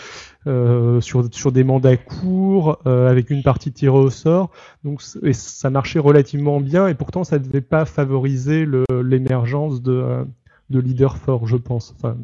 sur 1.01 1.51
des 1.51 1.63
mandats 1.63 1.97
courts 1.97 2.79
avec 2.85 3.29
une 3.29 3.43
partie 3.43 3.71
tirée 3.71 3.95
au 3.95 4.09
sort. 4.09 4.49
Donc 4.83 5.03
et 5.21 5.33
ça 5.33 5.69
marchait 5.69 5.99
relativement 5.99 6.59
bien 6.59 6.87
et 6.87 6.95
pourtant 6.95 7.23
ça 7.23 7.37
ne 7.37 7.43
devait 7.43 7.61
pas 7.61 7.85
favoriser 7.85 8.65
l'émergence 9.03 9.83
de 9.83 10.25
de 10.71 10.79
leaders 10.79 11.17
forts, 11.17 11.47
je 11.47 11.57
pense. 11.57 11.93
Enfin, 11.95 12.17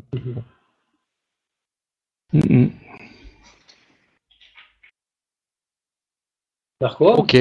Ok. 7.17 7.35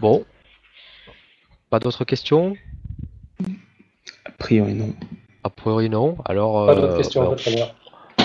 Bon. 0.00 0.24
Pas 1.70 1.78
d'autres 1.78 2.04
questions? 2.04 2.56
Priori, 4.38 4.74
non. 4.74 4.92
A 5.44 5.50
priori, 5.50 5.88
non. 5.88 6.16
Alors, 6.24 6.68
euh, 6.68 7.00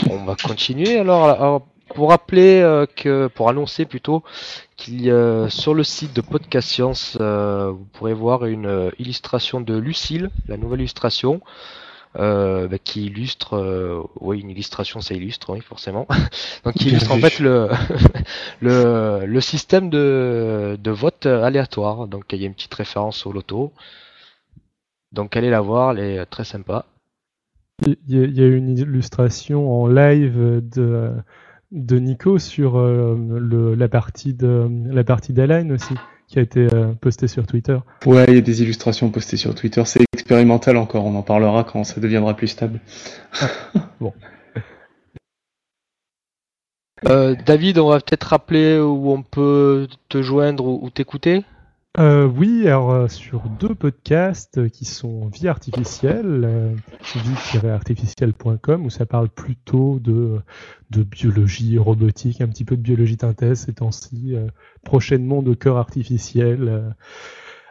on 0.10 0.26
va 0.26 0.35
continuer. 0.35 0.97
Alors, 0.97 1.68
pour 1.93 2.10
rappeler 2.10 2.60
euh, 2.61 2.88
que, 2.88 3.27
pour 3.27 3.49
annoncer 3.49 3.85
plutôt 3.85 4.23
qu'il 4.77 4.99
y 5.03 5.11
a 5.11 5.47
sur 5.49 5.76
le 5.76 5.84
site 5.84 6.15
de 6.15 6.22
Podcast 6.22 6.69
Science, 6.69 7.19
euh, 7.22 7.69
vous 7.69 7.85
pourrez 7.93 8.14
voir 8.14 8.45
une 8.45 8.91
illustration 8.97 9.61
de 9.61 9.77
Lucille, 9.77 10.31
la 10.47 10.57
nouvelle 10.57 10.80
illustration. 10.80 11.41
Bah, 12.16 12.78
qui 12.84 13.06
illustre, 13.06 14.08
oui, 14.22 14.40
une 14.40 14.50
illustration, 14.50 15.02
ça 15.02 15.14
illustre, 15.14 15.54
oui, 15.54 15.62
forcément. 15.62 16.08
Donc, 16.64 16.74
qui 16.76 16.90
illustre 16.90 17.12
en 17.12 17.20
fait 17.20 17.40
le, 17.40 17.70
le, 18.62 19.26
le 19.26 19.42
système 19.42 19.90
de, 19.90 20.78
de 20.82 20.92
vote 20.92 21.26
aléatoire. 21.26 22.08
Donc, 22.08 22.26
il 22.32 22.40
y 22.40 22.44
a 22.44 22.48
une 22.48 22.54
petite 22.54 22.74
référence 22.74 23.26
au 23.26 23.32
loto. 23.32 23.74
Donc 25.16 25.38
allez 25.38 25.50
la 25.50 25.62
voir, 25.62 25.92
elle 25.92 26.00
est 26.00 26.26
très 26.26 26.44
sympa. 26.44 26.86
Il 27.88 28.38
y, 28.38 28.42
a 28.42 28.48
une 28.48 28.78
illustration 28.78 29.82
en 29.82 29.88
live 29.88 30.62
de, 30.62 31.14
de 31.72 32.00
Nico 32.00 32.38
sur 32.38 32.78
euh, 32.78 33.18
le, 33.18 33.76
la 33.76 33.88
partie 33.88 34.34
de 34.34 34.70
la 34.88 35.04
partie 35.06 35.34
d'Align 35.34 35.72
aussi 35.72 35.94
qui 36.36 36.40
a 36.40 36.41
été 36.41 36.68
euh, 36.74 36.91
postée 36.99 37.30
sur 37.30 37.48
Twitter. 37.48 37.78
Ouais, 38.06 38.26
il 38.28 38.36
y 38.36 38.38
a 38.38 38.41
des 38.41 38.62
illustrations 38.62 39.10
postées 39.10 39.38
sur 39.38 39.56
Twitter. 39.56 39.82
C'est 39.86 40.03
expérimental 40.14 40.76
encore. 40.76 41.06
On 41.06 41.16
en 41.16 41.22
parlera 41.22 41.64
quand 41.64 41.86
ça 41.86 42.02
deviendra 42.02 42.36
plus 42.36 42.49
stable. 42.49 42.82
Ah, 43.40 43.48
bon. 44.02 44.14
Euh, 47.07 47.36
David, 47.45 47.80
on 47.80 47.88
va 47.88 48.02
peut-être 48.02 48.26
rappeler 48.26 48.80
où 48.80 49.12
on 49.12 49.22
peut 49.22 49.88
te 50.10 50.22
joindre 50.22 50.66
ou 50.66 50.90
t'écouter? 50.90 51.45
Euh, 51.98 52.26
oui, 52.28 52.68
alors 52.68 52.92
euh, 52.92 53.08
sur 53.08 53.48
deux 53.50 53.74
podcasts 53.74 54.70
qui 54.70 54.84
sont 54.84 55.28
Vie 55.28 55.48
artificielle, 55.48 56.42
euh, 56.44 56.76
vie-artificielle.com, 57.16 58.86
où 58.86 58.90
ça 58.90 59.06
parle 59.06 59.30
plutôt 59.30 60.00
de, 60.00 60.42
de 60.90 61.04
biologie 61.04 61.78
robotique, 61.78 62.42
un 62.42 62.50
petit 62.50 62.66
peu 62.66 62.76
de 62.76 62.82
biologie 62.82 63.18
synthèse 63.20 63.62
ces 63.62 63.76
temps-ci, 63.76 64.36
prochainement 64.84 65.42
de 65.42 65.54
cœur 65.54 65.78
artificiel. 65.78 66.94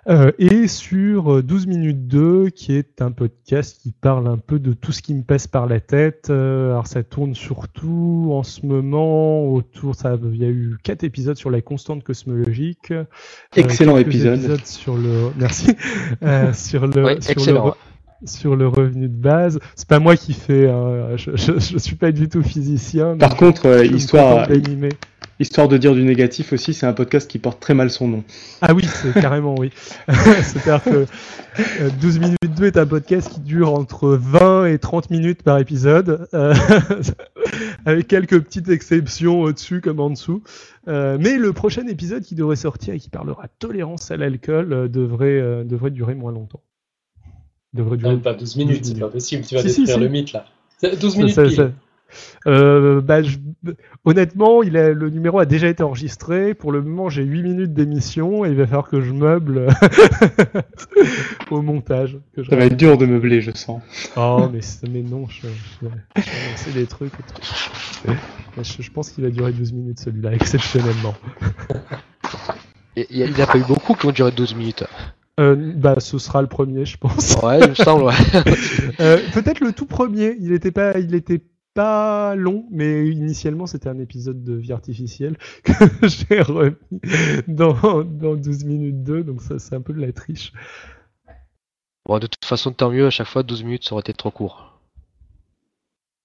Euh, 0.08 0.32
et 0.38 0.68
sur 0.68 1.42
12 1.42 1.64
euh, 1.64 1.68
minutes 1.68 2.06
2, 2.06 2.50
qui 2.50 2.74
est 2.74 3.00
un 3.00 3.10
podcast 3.10 3.78
qui 3.82 3.92
parle 3.92 4.26
un 4.28 4.36
peu 4.36 4.58
de 4.58 4.72
tout 4.74 4.92
ce 4.92 5.00
qui 5.00 5.14
me 5.14 5.22
passe 5.22 5.46
par 5.46 5.66
la 5.66 5.80
tête. 5.80 6.28
Euh, 6.30 6.72
alors 6.72 6.86
ça 6.86 7.02
tourne 7.02 7.34
surtout 7.34 8.30
en 8.32 8.42
ce 8.42 8.66
moment 8.66 9.46
autour, 9.46 9.94
ça, 9.94 10.18
il 10.22 10.36
y 10.36 10.44
a 10.44 10.48
eu 10.48 10.76
quatre 10.82 11.04
épisodes 11.04 11.36
sur 11.36 11.50
la 11.50 11.62
constante 11.62 12.04
cosmologique. 12.04 12.92
Excellent 13.56 13.96
épisode. 13.96 14.64
sur 14.66 14.96
le, 14.96 15.30
merci, 15.38 15.74
sur 16.52 16.86
le, 16.86 17.20
sur 17.20 17.52
le, 17.52 17.72
sur 18.26 18.56
le 18.56 18.68
revenu 18.68 19.08
de 19.08 19.16
base. 19.16 19.58
C'est 19.74 19.88
pas 19.88 20.00
moi 20.00 20.16
qui 20.16 20.34
fais, 20.34 20.68
je, 21.16 21.30
je, 21.36 21.78
suis 21.78 21.96
pas 21.96 22.12
du 22.12 22.28
tout 22.28 22.42
physicien. 22.42 23.16
Par 23.16 23.36
contre, 23.36 23.84
histoire, 23.84 24.48
Histoire 25.40 25.66
de 25.66 25.76
dire 25.76 25.94
du 25.94 26.04
négatif 26.04 26.52
aussi, 26.52 26.74
c'est 26.74 26.86
un 26.86 26.92
podcast 26.92 27.28
qui 27.28 27.38
porte 27.38 27.58
très 27.58 27.74
mal 27.74 27.90
son 27.90 28.06
nom. 28.06 28.24
Ah 28.60 28.72
oui, 28.72 28.84
c'est 28.84 29.12
carrément 29.20 29.56
oui. 29.58 29.70
C'est-à-dire 30.08 30.82
que 30.84 31.06
12 32.00 32.16
euh, 32.16 32.20
minutes 32.20 32.56
2 32.56 32.66
est 32.66 32.76
un 32.76 32.86
podcast 32.86 33.32
qui 33.32 33.40
dure 33.40 33.74
entre 33.74 34.10
20 34.10 34.66
et 34.66 34.78
30 34.78 35.10
minutes 35.10 35.42
par 35.42 35.58
épisode, 35.58 36.28
euh, 36.34 36.54
avec 37.84 38.06
quelques 38.06 38.40
petites 38.40 38.68
exceptions 38.68 39.40
au-dessus 39.40 39.80
comme 39.80 39.98
en 39.98 40.10
dessous. 40.10 40.42
Euh, 40.86 41.18
mais 41.20 41.36
le 41.36 41.52
prochain 41.52 41.86
épisode 41.88 42.22
qui 42.22 42.36
devrait 42.36 42.56
sortir 42.56 42.94
et 42.94 43.00
qui 43.00 43.10
parlera 43.10 43.48
tolérance 43.58 44.12
à 44.12 44.16
l'alcool 44.16 44.88
devrait, 44.88 45.64
devrait 45.64 45.90
durer 45.90 46.14
moins 46.14 46.32
longtemps. 46.32 46.62
Devrait 47.72 47.96
durer... 47.96 48.18
pas 48.18 48.34
12 48.34 48.56
minutes, 48.56 48.84
c'est 48.84 49.00
pas 49.00 49.08
possible, 49.08 49.44
tu 49.44 49.56
vas 49.56 49.62
détruire 49.64 49.98
le 49.98 50.08
mythe 50.08 50.32
là. 50.32 50.46
12 51.00 51.16
minutes 51.16 51.42
pile. 51.42 51.72
Euh, 52.46 53.00
bah, 53.00 53.20
honnêtement, 54.04 54.62
il 54.62 54.76
a, 54.76 54.90
le 54.90 55.10
numéro 55.10 55.38
a 55.38 55.46
déjà 55.46 55.68
été 55.68 55.82
enregistré. 55.82 56.54
Pour 56.54 56.72
le 56.72 56.82
moment, 56.82 57.08
j'ai 57.08 57.24
8 57.24 57.42
minutes 57.42 57.72
d'émission 57.72 58.44
et 58.44 58.50
il 58.50 58.56
va 58.56 58.66
falloir 58.66 58.88
que 58.88 59.00
je 59.00 59.12
meuble 59.12 59.68
au 61.50 61.62
montage. 61.62 62.18
ça 62.48 62.56
va 62.56 62.66
être 62.66 62.76
dur 62.76 62.98
de 62.98 63.06
meubler, 63.06 63.40
je 63.40 63.50
sens. 63.52 63.80
Oh, 64.16 64.48
mais, 64.52 64.60
mais 64.90 65.02
non, 65.02 65.26
je, 65.28 65.46
c'est 66.56 66.74
des 66.74 66.86
trucs. 66.86 67.12
Je, 68.62 68.90
pense 68.90 69.10
qu'il 69.10 69.24
va 69.24 69.30
durer 69.30 69.52
12 69.52 69.72
minutes 69.72 70.00
celui-là, 70.00 70.32
exceptionnellement. 70.34 71.14
Il 72.96 73.32
n'y 73.32 73.42
a 73.42 73.46
pas 73.46 73.58
eu 73.58 73.64
beaucoup 73.64 73.94
qui 73.94 74.06
ont 74.06 74.12
duré 74.12 74.30
12 74.30 74.54
minutes. 74.54 74.84
Euh, 75.40 75.56
bah, 75.74 75.96
ce 75.98 76.18
sera 76.18 76.42
le 76.42 76.48
premier, 76.48 76.84
je 76.84 76.96
pense. 76.96 77.36
Ouais, 77.42 77.58
il 77.60 77.70
me 77.70 77.74
semble, 77.74 78.04
ouais. 78.04 78.14
euh, 79.00 79.18
Peut-être 79.32 79.60
le 79.60 79.72
tout 79.72 79.86
premier. 79.86 80.36
Il 80.40 80.52
était 80.52 80.70
pas, 80.70 80.98
il 80.98 81.14
était 81.14 81.40
pas 81.74 82.34
long, 82.36 82.66
mais 82.70 83.08
initialement 83.08 83.66
c'était 83.66 83.88
un 83.88 83.98
épisode 83.98 84.44
de 84.44 84.54
vie 84.54 84.72
artificielle 84.72 85.36
que 85.64 85.72
j'ai 86.02 86.40
remis 86.40 86.76
dans, 87.48 88.04
dans 88.04 88.36
12 88.36 88.64
minutes 88.64 89.02
2, 89.02 89.24
donc 89.24 89.42
ça 89.42 89.58
c'est 89.58 89.74
un 89.74 89.80
peu 89.80 89.92
de 89.92 90.00
la 90.00 90.12
triche. 90.12 90.52
Bon, 92.06 92.18
de 92.18 92.26
toute 92.26 92.44
façon, 92.44 92.72
tant 92.72 92.90
mieux, 92.90 93.06
à 93.06 93.10
chaque 93.10 93.26
fois, 93.26 93.42
12 93.42 93.64
minutes, 93.64 93.84
ça 93.84 93.94
aurait 93.94 94.02
été 94.02 94.12
trop 94.12 94.30
court. 94.30 94.78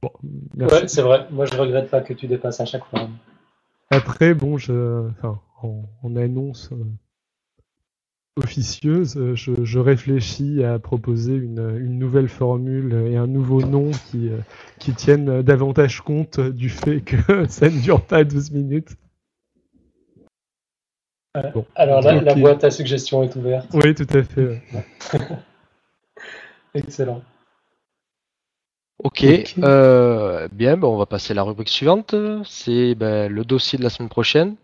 Bon, 0.01 0.11
ouais, 0.57 0.87
c'est 0.87 1.01
vrai. 1.01 1.27
Moi, 1.31 1.45
je 1.45 1.55
regrette 1.55 1.89
pas 1.89 2.01
que 2.01 2.13
tu 2.13 2.27
dépasses 2.27 2.59
à 2.59 2.65
chaque 2.65 2.85
fois. 2.85 3.07
Après, 3.89 4.33
bon, 4.33 4.57
je, 4.57 5.09
enfin, 5.09 5.39
en, 5.61 6.15
annonce 6.15 6.69
euh, 6.71 6.85
officieuse, 8.39 9.17
euh, 9.17 9.35
je, 9.35 9.79
réfléchis 9.79 10.63
à 10.63 10.79
proposer 10.79 11.35
une, 11.35 11.77
nouvelle 11.77 12.27
formule 12.27 12.93
et 13.07 13.17
un 13.17 13.27
nouveau 13.27 13.61
nom 13.61 13.91
qui, 13.91 14.29
euh, 14.29 14.37
qui 14.79 14.93
tiennent 14.93 15.41
davantage 15.41 16.01
compte 16.01 16.39
du 16.39 16.69
fait 16.69 17.01
que 17.01 17.17
ça 17.47 17.69
ne 17.69 17.79
dure 17.79 18.01
pas 18.01 18.23
12 18.23 18.51
minutes. 18.51 18.95
Alors 21.75 22.01
là, 22.01 22.21
la 22.21 22.35
boîte 22.35 22.63
à 22.63 22.71
suggestions 22.71 23.23
est 23.23 23.35
ouverte. 23.35 23.67
Oui, 23.73 23.93
tout 23.93 24.07
à 24.11 24.23
fait. 24.23 24.61
Excellent. 26.73 27.21
Ok, 29.01 29.23
euh, 29.59 30.49
bien, 30.51 30.75
bon, 30.75 30.93
on 30.93 30.97
va 30.97 31.05
passer 31.05 31.31
à 31.31 31.35
la 31.35 31.43
rubrique 31.43 31.69
suivante. 31.69 32.13
C'est 32.43 32.95
ben, 32.95 33.31
le 33.31 33.45
dossier 33.45 33.77
de 33.77 33.83
la 33.83 33.89
semaine 33.89 34.09
prochaine. 34.09 34.55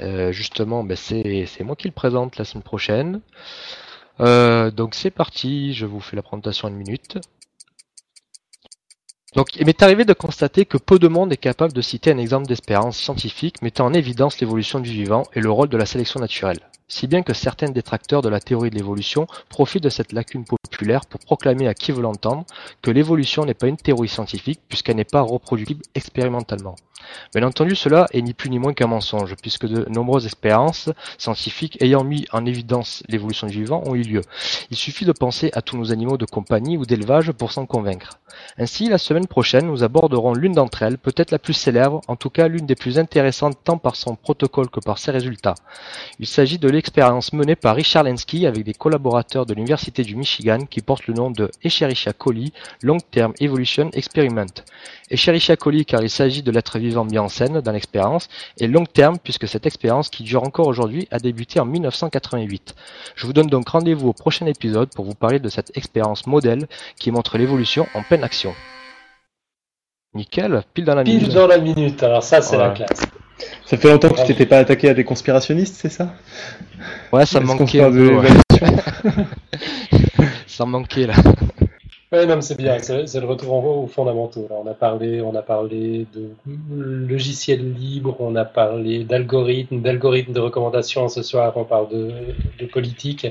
Euh, 0.00 0.32
justement, 0.32 0.84
ben, 0.84 0.96
c'est 0.96 1.64
moi 1.64 1.76
qui 1.76 1.88
le 1.88 1.94
présente 1.94 2.36
la 2.36 2.44
semaine 2.44 2.62
prochaine. 2.62 3.20
Euh, 4.20 4.70
donc 4.70 4.94
c'est 4.94 5.10
parti, 5.10 5.74
je 5.74 5.86
vous 5.86 6.00
fais 6.00 6.16
la 6.16 6.22
présentation 6.22 6.68
en 6.68 6.70
une 6.70 6.78
minute. 6.78 7.18
Donc, 9.34 9.54
il 9.56 9.66
m'est 9.66 9.82
arrivé 9.82 10.06
de 10.06 10.14
constater 10.14 10.64
que 10.64 10.78
peu 10.78 10.98
de 10.98 11.08
monde 11.08 11.30
est 11.30 11.36
capable 11.36 11.74
de 11.74 11.82
citer 11.82 12.10
un 12.10 12.16
exemple 12.16 12.46
d'espérance 12.46 12.96
scientifique 12.96 13.60
mettant 13.60 13.84
en 13.84 13.92
évidence 13.92 14.40
l'évolution 14.40 14.80
du 14.80 14.90
vivant 14.90 15.24
et 15.34 15.40
le 15.40 15.50
rôle 15.50 15.68
de 15.68 15.76
la 15.76 15.84
sélection 15.84 16.20
naturelle 16.20 16.60
si 16.88 17.06
bien 17.06 17.22
que 17.22 17.34
certains 17.34 17.70
détracteurs 17.70 18.22
de 18.22 18.28
la 18.28 18.40
théorie 18.40 18.70
de 18.70 18.76
l'évolution 18.76 19.26
profitent 19.48 19.82
de 19.82 19.88
cette 19.88 20.12
lacune 20.12 20.44
populaire 20.44 21.06
pour 21.06 21.20
proclamer 21.20 21.66
à 21.68 21.74
qui 21.74 21.92
veut 21.92 22.02
l'entendre 22.02 22.44
que 22.82 22.90
l'évolution 22.90 23.44
n'est 23.44 23.54
pas 23.54 23.66
une 23.66 23.76
théorie 23.76 24.08
scientifique 24.08 24.60
puisqu'elle 24.68 24.96
n'est 24.96 25.04
pas 25.04 25.22
reproductible 25.22 25.82
expérimentalement. 25.94 26.76
Bien 27.34 27.46
entendu, 27.46 27.76
cela 27.76 28.06
est 28.12 28.22
ni 28.22 28.34
plus 28.34 28.50
ni 28.50 28.58
moins 28.58 28.72
qu'un 28.72 28.86
mensonge, 28.86 29.34
puisque 29.40 29.66
de 29.66 29.88
nombreuses 29.90 30.26
expériences 30.26 30.90
scientifiques 31.18 31.80
ayant 31.82 32.04
mis 32.04 32.26
en 32.32 32.46
évidence 32.46 33.02
l'évolution 33.08 33.46
du 33.46 33.58
vivant 33.58 33.82
ont 33.86 33.94
eu 33.94 34.02
lieu. 34.02 34.22
Il 34.70 34.76
suffit 34.76 35.04
de 35.04 35.12
penser 35.12 35.50
à 35.54 35.62
tous 35.62 35.76
nos 35.76 35.92
animaux 35.92 36.16
de 36.16 36.24
compagnie 36.24 36.76
ou 36.76 36.86
d'élevage 36.86 37.32
pour 37.32 37.52
s'en 37.52 37.66
convaincre. 37.66 38.18
Ainsi, 38.58 38.88
la 38.88 38.98
semaine 38.98 39.26
prochaine, 39.26 39.66
nous 39.66 39.82
aborderons 39.82 40.34
l'une 40.34 40.52
d'entre 40.52 40.82
elles, 40.82 40.98
peut-être 40.98 41.30
la 41.30 41.38
plus 41.38 41.54
célèbre, 41.54 42.00
en 42.08 42.16
tout 42.16 42.30
cas 42.30 42.48
l'une 42.48 42.66
des 42.66 42.74
plus 42.74 42.98
intéressantes 42.98 43.58
tant 43.64 43.78
par 43.78 43.96
son 43.96 44.14
protocole 44.14 44.68
que 44.68 44.80
par 44.80 44.98
ses 44.98 45.10
résultats. 45.10 45.54
Il 46.18 46.26
s'agit 46.26 46.58
de 46.58 46.68
l'expérience 46.76 47.32
menée 47.32 47.56
par 47.56 47.74
Richard 47.74 48.04
Lenski 48.04 48.46
avec 48.46 48.62
des 48.62 48.74
collaborateurs 48.74 49.46
de 49.46 49.54
l'Université 49.54 50.02
du 50.02 50.14
Michigan 50.14 50.58
qui 50.68 50.82
porte 50.82 51.06
le 51.06 51.14
nom 51.14 51.30
de 51.30 51.50
Escherichia 51.64 52.12
coli 52.12 52.52
Long 52.82 52.98
Term 53.10 53.32
Evolution 53.40 53.88
Experiment. 53.94 54.52
Escherichia 55.10 55.56
coli 55.56 55.86
car 55.86 56.02
il 56.02 56.10
s'agit 56.10 56.42
de 56.42 56.50
l'être 56.50 56.78
vivant 56.78 57.06
mis 57.06 57.18
en 57.18 57.30
scène 57.30 57.62
dans 57.62 57.72
l'expérience 57.72 58.28
et 58.60 58.66
long 58.66 58.84
terme 58.84 59.16
puisque 59.18 59.48
cette 59.48 59.64
expérience 59.64 60.10
qui 60.10 60.22
dure 60.22 60.42
encore 60.42 60.66
aujourd'hui 60.66 61.08
a 61.10 61.18
débuté 61.18 61.60
en 61.60 61.64
1988. 61.64 62.74
Je 63.14 63.26
vous 63.26 63.32
donne 63.32 63.46
donc 63.46 63.70
rendez-vous 63.70 64.08
au 64.08 64.12
prochain 64.12 64.44
épisode 64.44 64.90
pour 64.94 65.06
vous 65.06 65.14
parler 65.14 65.38
de 65.38 65.48
cette 65.48 65.74
expérience 65.78 66.26
modèle 66.26 66.68
qui 67.00 67.10
montre 67.10 67.38
l'évolution 67.38 67.86
en 67.94 68.02
pleine 68.02 68.22
action. 68.22 68.52
Nickel, 70.16 70.62
pile 70.74 70.84
dans 70.84 70.94
la 70.94 71.04
minute. 71.04 71.24
Pile 71.24 71.34
dans 71.34 71.46
la 71.46 71.58
minute, 71.58 72.02
alors 72.02 72.22
ça 72.22 72.40
c'est 72.40 72.56
la 72.56 72.70
classe. 72.70 73.02
Ça 73.66 73.76
fait 73.76 73.90
longtemps 73.90 74.08
que 74.08 74.20
tu 74.20 74.26
t'étais 74.26 74.46
pas 74.46 74.58
attaqué 74.58 74.88
à 74.88 74.94
des 74.94 75.04
conspirationnistes, 75.04 75.76
c'est 75.76 75.90
ça 75.90 76.14
Ouais, 77.12 77.26
ça 77.26 77.40
me 77.40 77.46
manquait. 77.46 77.78
ça 80.46 80.64
me 80.64 80.70
manquait 80.70 81.06
là. 81.06 81.14
Ouais, 82.12 82.24
non, 82.24 82.40
c'est 82.40 82.56
bien, 82.56 82.78
c'est 82.78 83.20
le 83.20 83.26
retour 83.26 83.52
aux 83.52 83.86
fondamentaux. 83.88 84.46
Là, 84.48 84.56
on 84.62 84.66
a 84.68 84.74
parlé, 84.74 85.20
on 85.20 85.34
a 85.34 85.42
parlé 85.42 86.06
de 86.14 86.30
logiciels 87.06 87.74
libres, 87.74 88.16
on 88.20 88.36
a 88.36 88.44
parlé 88.44 89.02
d'algorithmes, 89.02 89.82
d'algorithmes 89.82 90.32
de 90.32 90.38
recommandation. 90.38 91.08
Ce 91.08 91.22
soir, 91.22 91.52
on 91.56 91.64
parle 91.64 91.88
de, 91.88 92.12
de 92.60 92.66
politique. 92.66 93.26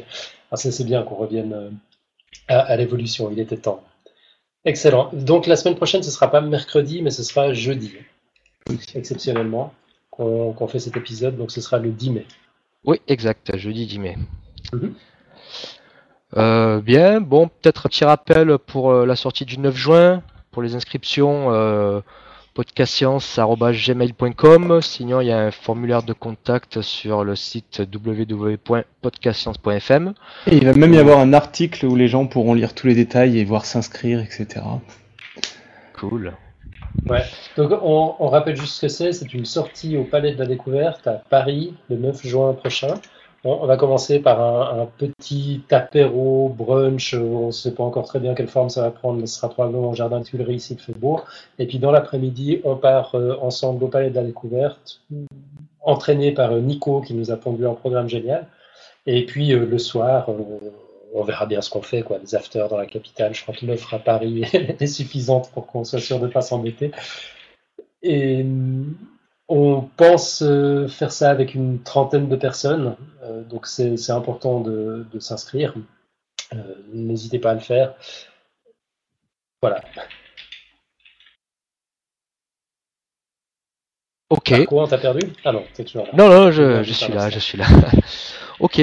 c'est 0.54 0.84
bien 0.84 1.04
qu'on 1.04 1.16
revienne 1.16 1.54
euh, 1.54 1.70
à, 2.50 2.76
l'évolution. 2.76 3.30
Il 3.32 3.40
était 3.40 3.58
temps. 3.58 3.82
Excellent. 4.66 5.10
Donc 5.14 5.46
la 5.46 5.56
semaine 5.56 5.76
prochaine, 5.76 6.02
ce 6.02 6.12
sera 6.12 6.30
pas 6.30 6.42
mercredi, 6.42 7.02
mais 7.02 7.12
ce 7.12 7.24
sera 7.24 7.54
jeudi, 7.54 7.94
exceptionnellement, 8.96 9.74
qu'on 10.10 10.68
fait 10.68 10.80
cet 10.80 10.98
épisode. 10.98 11.38
Donc 11.38 11.52
ce 11.52 11.62
sera 11.62 11.78
le 11.78 11.92
10 11.92 12.10
mai. 12.12 12.26
Oui, 12.84 13.00
exact, 13.08 13.56
jeudi 13.58 13.86
10 13.86 14.00
mai. 14.00 14.18
Mhm. 14.74 14.94
Euh, 16.38 16.82
bien, 16.82 17.22
bon, 17.22 17.48
peut-être 17.48 17.86
un 17.86 17.90
petit 17.90 18.04
rappel 18.04 18.58
pour 18.58 18.92
euh, 18.92 19.06
la 19.06 19.16
sortie 19.16 19.46
du 19.46 19.60
9 19.60 19.76
juin, 19.76 20.24
pour 20.52 20.64
les 20.64 20.76
inscriptions, 20.76 21.54
euh, 21.54 22.02
podcastscience.gmail.com. 22.56 24.82
Sinon, 24.82 25.22
il 25.22 25.28
y 25.28 25.32
a 25.32 25.40
un 25.40 25.52
formulaire 25.52 26.02
de 26.04 26.14
contact 26.14 26.82
sur 26.82 27.24
le 27.24 27.36
site 27.36 27.84
www.podcastscience.fm. 27.94 30.14
Et 30.48 30.56
il 30.56 30.66
va 30.66 30.74
même 30.74 30.94
y 30.94 30.98
avoir 30.98 31.20
un 31.20 31.34
article 31.34 31.86
où 31.86 31.96
les 31.96 32.08
gens 32.08 32.26
pourront 32.26 32.54
lire 32.54 32.74
tous 32.74 32.88
les 32.88 32.96
détails 32.96 33.38
et 33.38 33.44
voir 33.44 33.66
s'inscrire, 33.66 34.22
etc. 34.22 34.62
Cool. 35.94 36.34
Ouais. 37.10 37.24
Donc 37.58 37.72
on, 37.84 38.16
on 38.20 38.30
rappelle 38.30 38.56
juste 38.56 38.76
ce 38.76 38.82
que 38.82 38.88
c'est. 38.88 39.12
C'est 39.12 39.34
une 39.34 39.46
sortie 39.46 39.98
au 39.98 40.06
Palais 40.06 40.34
de 40.34 40.40
la 40.40 40.46
Découverte 40.46 41.06
à 41.08 41.22
Paris 41.30 41.74
le 41.90 41.98
9 41.98 42.26
juin 42.26 42.54
prochain 42.54 42.94
on 43.46 43.68
va 43.68 43.78
commencer 43.78 44.20
par 44.20 44.42
un, 44.42 44.88
petit 44.98 45.64
apéro, 45.70 46.50
brunch, 46.50 47.14
on 47.14 47.48
ne 47.48 47.52
sait 47.52 47.74
pas 47.74 47.84
encore 47.84 48.08
très 48.08 48.20
bien 48.20 48.34
quelle 48.34 48.48
forme 48.48 48.70
ça 48.70 48.82
va 48.82 48.90
prendre, 48.90 49.20
mais 49.20 49.28
ce 49.28 49.36
sera 49.36 49.50
probablement 49.50 49.92
au 49.92 49.94
Jardin 49.94 50.20
de 50.20 50.26
Tuileries 50.26 50.60
s'il 50.60 50.80
fait 50.80 50.98
beau. 50.98 51.22
Et 51.60 51.68
puis 51.68 51.78
dans 51.78 51.92
l'après-midi, 51.92 52.62
on 52.64 52.76
part 52.76 53.14
euh, 53.14 53.38
ensemble 53.42 53.84
au 53.84 53.88
Palais 53.88 54.10
de 54.10 54.16
la 54.16 54.24
Découverte, 54.24 55.02
entraîné 55.82 56.32
par 56.32 56.54
euh, 56.54 56.60
Nico 56.60 57.02
qui 57.02 57.14
nous 57.14 57.30
a 57.30 57.38
pondu 57.38 57.68
un 57.68 57.76
programme 57.76 58.10
génial. 58.10 58.48
Et 59.06 59.28
puis 59.28 59.54
euh, 59.54 59.66
le 59.66 59.78
soir, 59.78 60.28
on 61.14 61.24
verra 61.24 61.46
bien 61.46 61.62
ce 61.62 61.70
qu'on 61.70 61.84
fait, 61.84 62.02
quoi, 62.02 62.18
les 62.18 62.34
afters 62.34 62.68
dans 62.68 62.78
la 62.78 62.88
capitale. 62.88 63.36
Je 63.36 63.44
crois 63.44 63.54
que 63.54 63.66
l'offre 63.66 63.94
à 63.94 64.00
Paris 64.00 64.44
est 64.54 64.88
suffisante 64.88 65.52
pour 65.52 65.68
qu'on 65.68 65.84
soit 65.84 66.00
sûr 66.00 66.20
de 66.20 66.26
ne 66.26 66.32
pas 66.32 66.42
s'embêter. 66.42 66.92
On 69.48 69.82
pense 69.96 70.42
euh, 70.42 70.88
faire 70.88 71.12
ça 71.12 71.30
avec 71.30 71.54
une 71.54 71.82
trentaine 71.82 72.28
de 72.28 72.36
personnes, 72.36 72.96
euh, 73.24 73.44
donc 73.44 73.68
c'est 73.68 74.10
important 74.10 74.62
de, 74.62 75.06
s'inscrire. 75.20 75.74
Euh, 76.54 76.58
n'hésitez 76.94 77.40
pas 77.40 77.52
à 77.52 77.54
le 77.54 77.60
faire. 77.60 77.96
Voilà. 79.62 79.82
Ok. 84.30 84.66
quoi, 84.66 84.88
t'as 84.88 84.98
perdu? 84.98 85.22
Ah 85.44 85.52
non, 85.52 85.64
t'es 85.74 85.84
toujours 85.84 86.06
là. 86.08 86.12
Non, 86.18 86.30
non, 86.30 86.52
je, 86.52 86.82
suis 86.92 87.14
là, 87.14 87.30
je 87.30 87.40
suis 87.40 87.58
là. 87.58 87.66
ok, 88.60 88.78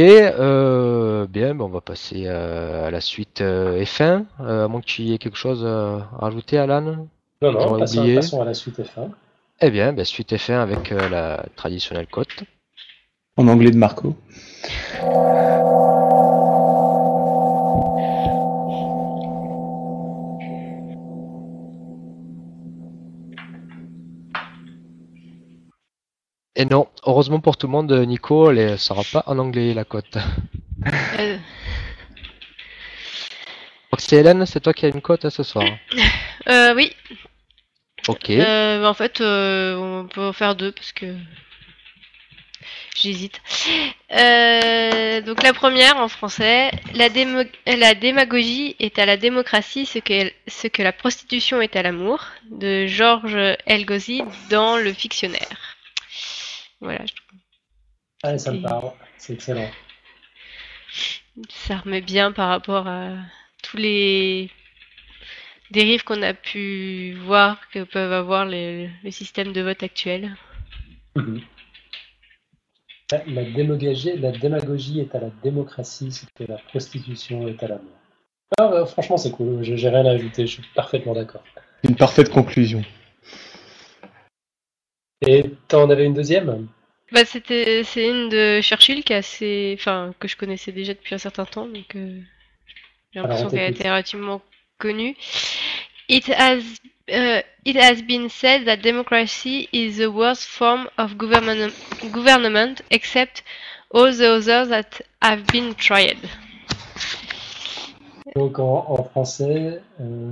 bien, 1.29 1.59
on 1.59 1.69
va 1.69 1.81
passer 1.81 2.29
à 2.29 2.91
la 2.91 3.01
suite 3.01 3.41
F1. 3.41 4.25
à 4.39 4.69
moins 4.69 4.81
que 4.81 4.87
tu 4.87 5.09
aies 5.09 5.19
quelque 5.19 5.37
chose 5.37 5.65
à 5.67 6.09
rajouter, 6.19 6.59
Alan? 6.59 7.09
Non, 7.43 7.53
non, 7.53 7.79
passons, 7.79 8.15
passons, 8.15 8.43
à 8.43 8.45
la 8.45 8.55
suite 8.55 8.79
F1. 8.79 9.11
Eh 9.65 9.71
bien, 9.71 9.93
ben, 9.93 10.05
suite 10.05 10.33
est 10.33 10.39
fait 10.39 10.55
avec 10.55 10.91
euh, 10.91 11.09
la 11.09 11.47
traditionnelle 11.55 12.09
cote. 12.09 12.43
En 13.37 13.47
anglais 13.47 13.71
de 13.71 13.77
Marco. 13.77 14.17
Et 26.57 26.65
non, 26.65 26.89
heureusement 27.07 27.39
pour 27.39 27.57
tout 27.57 27.69
le 27.69 27.71
monde, 27.71 27.93
Nico, 27.93 28.51
elle 28.51 28.73
ne 28.73 28.77
sera 28.77 29.03
pas 29.13 29.23
en 29.27 29.39
anglais 29.39 29.75
la 29.75 29.85
cote. 29.85 30.19
Euh... 31.21 31.39
C'est 33.99 34.17
Hélène, 34.17 34.45
c'est 34.45 34.59
toi 34.59 34.73
qui 34.75 34.87
as 34.87 34.89
une 34.89 35.01
cote 35.01 35.29
ce 35.29 35.45
soir. 35.45 35.65
Euh, 36.49 36.75
oui, 36.75 36.93
Ok. 38.09 38.31
Euh, 38.31 38.85
en 38.85 38.95
fait, 38.95 39.21
euh, 39.21 39.77
on 39.77 40.07
peut 40.07 40.23
en 40.27 40.33
faire 40.33 40.57
deux 40.57 40.73
parce 40.73 40.93
que 40.93 41.15
j'hésite. 42.97 43.41
Euh, 44.13 45.21
donc 45.21 45.43
la 45.43 45.53
première 45.53 45.97
en 45.99 46.09
français, 46.09 46.71
la, 46.95 47.09
la, 47.67 47.95
démagogie 47.95 48.77
est 48.81 48.99
à 48.99 49.07
la 49.07 49.17
démocratie 49.17 49.87
ce 49.87 49.99
que, 49.99 50.31
ce 50.49 50.67
que 50.67 50.83
la 50.83 50.93
prostitution 50.93 51.61
est 51.61 51.77
à 51.77 51.83
l'amour, 51.83 52.25
de 52.51 52.87
Georges 52.87 53.57
Elgozi 53.67 54.23
dans 54.51 54.77
le 54.77 54.93
fictionnaire. 54.93 55.77
Voilà. 56.81 57.05
Allez, 58.25 58.39
ça 58.39 58.53
me 58.53 58.63
parle, 58.63 58.93
c'est 59.17 59.35
excellent. 59.35 59.71
Ça 61.49 61.79
remet 61.79 62.01
bien 62.01 62.33
par 62.33 62.49
rapport 62.49 62.87
à 62.89 63.11
tous 63.63 63.77
les 63.77 64.51
dérives 65.73 66.05
qu'on 66.05 66.23
a 66.23 66.35
pu 66.35 67.15
voir 67.25 67.59
que 67.71 67.83
peuvent 67.83 68.13
avoir 68.13 68.45
les, 68.45 68.91
systèmes 69.11 69.53
de 69.53 69.63
vote 69.63 69.83
actuels. 69.83 70.37
Mhm. 71.17 71.41
La, 73.27 73.45
démagogie, 73.45 74.17
la 74.17 74.33
démagogie 74.33 75.01
est 75.01 75.15
à 75.15 75.21
la 75.21 75.31
démocratie 75.43 76.13
ce 76.13 76.25
que 76.27 76.51
la 76.51 76.59
prostitution 76.59 77.49
est 77.49 77.63
à 77.63 77.69
l'amour. 77.69 77.99
Ah, 78.59 78.85
franchement, 78.87 79.17
c'est 79.17 79.33
cool. 79.33 79.63
J'ai 79.63 79.89
rien 79.89 80.07
à 80.07 80.13
ajouter. 80.13 80.47
Je 80.47 80.53
suis 80.53 80.63
parfaitement 80.75 81.15
d'accord. 81.15 81.43
Une 81.85 81.97
parfaite 81.97 82.31
conclusion. 82.31 82.83
Et 85.27 85.45
t'en 85.69 85.89
avais 85.91 86.05
une 86.05 86.15
deuxième? 86.15 86.69
Bah, 87.13 87.25
c'était 87.27 87.85
c'est 87.85 88.09
une 88.09 88.31
de 88.31 88.61
Churchill 88.63 89.05
qui 89.05 89.13
est 89.13 89.17
assez, 89.17 89.77
enfin 89.79 90.15
que 90.19 90.29
je 90.29 90.37
connaissais 90.37 90.73
déjà 90.73 90.95
depuis 90.95 91.15
un 91.15 91.19
certain 91.19 91.45
temps, 91.45 91.67
donc 91.67 91.95
euh, 91.95 92.19
j'ai 93.13 93.21
l'impression 93.21 93.51
qu'elle 93.51 93.61
a 93.61 93.69
été 93.69 93.89
relativement 93.89 94.41
connue. 94.85 95.15
It 96.09 96.27
has 96.27 96.63
uh, 97.09 97.43
it 97.65 97.77
has 97.77 98.03
been 98.03 98.29
said 98.29 98.67
that 98.67 98.83
democracy 98.83 99.69
is 99.73 99.97
the 99.99 100.11
worst 100.11 100.47
form 100.47 100.89
of 100.99 101.17
government, 101.17 101.75
government 102.13 102.83
except 102.91 103.43
all 103.91 104.13
the 104.13 104.29
others 104.37 104.69
that 104.69 105.01
have 105.21 105.47
been 105.47 105.75
tried. 105.75 106.19
Donc 108.35 108.59
en, 108.59 108.85
en 108.89 109.05
français, 109.05 109.81
euh, 110.01 110.31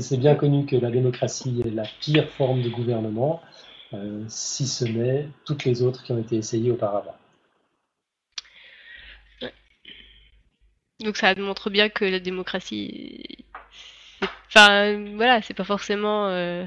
c'est 0.00 0.16
bien 0.16 0.34
connu 0.34 0.66
que 0.66 0.76
la 0.76 0.90
démocratie 0.90 1.62
est 1.64 1.70
la 1.70 1.84
pire 2.00 2.28
forme 2.30 2.62
de 2.62 2.70
gouvernement. 2.70 3.40
Euh, 3.92 4.24
si 4.28 4.66
ce 4.66 4.84
n'est 4.84 5.28
toutes 5.44 5.64
les 5.64 5.82
autres 5.82 6.02
qui 6.02 6.12
ont 6.12 6.18
été 6.18 6.36
essayées 6.36 6.70
auparavant. 6.70 7.14
Donc 11.04 11.18
ça 11.18 11.34
montre 11.34 11.68
bien 11.68 11.90
que 11.90 12.06
la 12.06 12.18
démocratie, 12.18 13.44
enfin 14.48 15.04
voilà, 15.16 15.42
c'est 15.42 15.52
pas 15.52 15.64
forcément, 15.64 16.28
euh, 16.28 16.64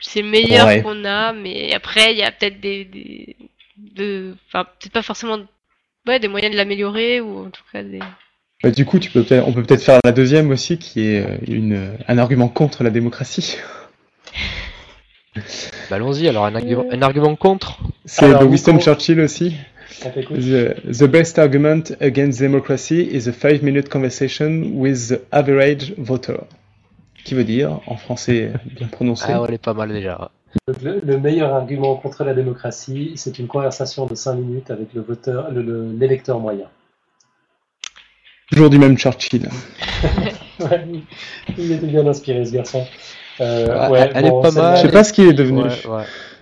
c'est 0.00 0.22
le 0.22 0.28
meilleur 0.28 0.82
qu'on 0.82 1.04
a, 1.04 1.34
mais 1.34 1.74
après 1.74 2.12
il 2.12 2.18
y 2.18 2.22
a 2.22 2.32
peut-être 2.32 2.58
des, 2.58 3.36
enfin 4.48 4.64
peut-être 4.64 4.92
pas 4.92 5.02
forcément, 5.02 5.40
des 6.06 6.28
moyens 6.28 6.52
de 6.52 6.56
l'améliorer 6.56 7.20
ou 7.20 7.46
en 7.46 7.50
tout 7.50 7.62
cas 7.70 7.82
des. 7.82 8.00
Bah, 8.62 8.70
du 8.70 8.86
coup, 8.86 8.98
tu 8.98 9.10
peux 9.10 9.24
on 9.44 9.52
peut 9.52 9.62
peut-être 9.62 9.82
faire 9.82 10.00
la 10.02 10.12
deuxième 10.12 10.50
aussi, 10.50 10.78
qui 10.78 11.06
est 11.06 11.20
euh, 11.20 11.38
une, 11.46 11.96
un 12.08 12.18
argument 12.18 12.48
contre 12.48 12.82
la 12.82 12.90
démocratie. 12.90 13.56
Bah, 15.34 15.96
allons-y, 15.96 16.28
alors 16.28 16.44
un, 16.46 16.54
argument, 17.02 17.36
contre? 17.36 17.78
C'est 18.04 18.28
de 18.28 18.44
Winston 18.44 18.78
Churchill 18.78 19.20
aussi. 19.20 19.54
The, 19.98 21.06
best 21.06 21.38
argument 21.38 21.92
against 22.00 22.38
democracy 22.38 23.02
is 23.02 23.26
a 23.26 23.32
five-minute 23.32 23.90
conversation 23.90 24.78
with 24.78 25.08
the 25.08 25.20
average 25.32 25.94
voter. 25.98 26.44
Qui 27.24 27.34
veut 27.34 27.44
dire, 27.44 27.80
en 27.86 27.96
français 27.96 28.52
bien 28.76 28.88
prononcé. 28.88 29.26
Ah, 29.28 29.42
elle 29.46 29.54
est 29.54 29.58
pas 29.58 29.74
mal 29.74 29.90
déjà. 29.92 30.30
le, 30.82 31.18
meilleur 31.18 31.52
argument 31.54 31.96
contre 31.96 32.24
la 32.24 32.34
démocratie, 32.34 33.12
c'est 33.16 33.38
une 33.38 33.46
conversation 33.46 34.06
de 34.06 34.14
5 34.14 34.34
minutes 34.34 34.70
avec 34.70 34.94
le 34.94 35.02
voteur, 35.02 35.50
l'électeur 35.50 36.40
moyen. 36.40 36.66
Toujours 38.50 38.70
du 38.70 38.78
même 38.78 38.96
Churchill. 38.96 39.48
il 41.58 41.72
était 41.72 41.86
bien 41.86 42.06
inspiré 42.06 42.44
ce 42.44 42.52
garçon. 42.52 42.86
Euh, 43.40 43.88
ouais, 43.90 44.10
elle 44.14 44.26
est 44.26 44.42
pas 44.42 44.50
mal. 44.50 44.76
Je 44.76 44.82
sais 44.82 44.90
pas 44.90 45.04
ce 45.04 45.12
qu'il 45.12 45.28
est 45.28 45.34
devenu. 45.34 45.62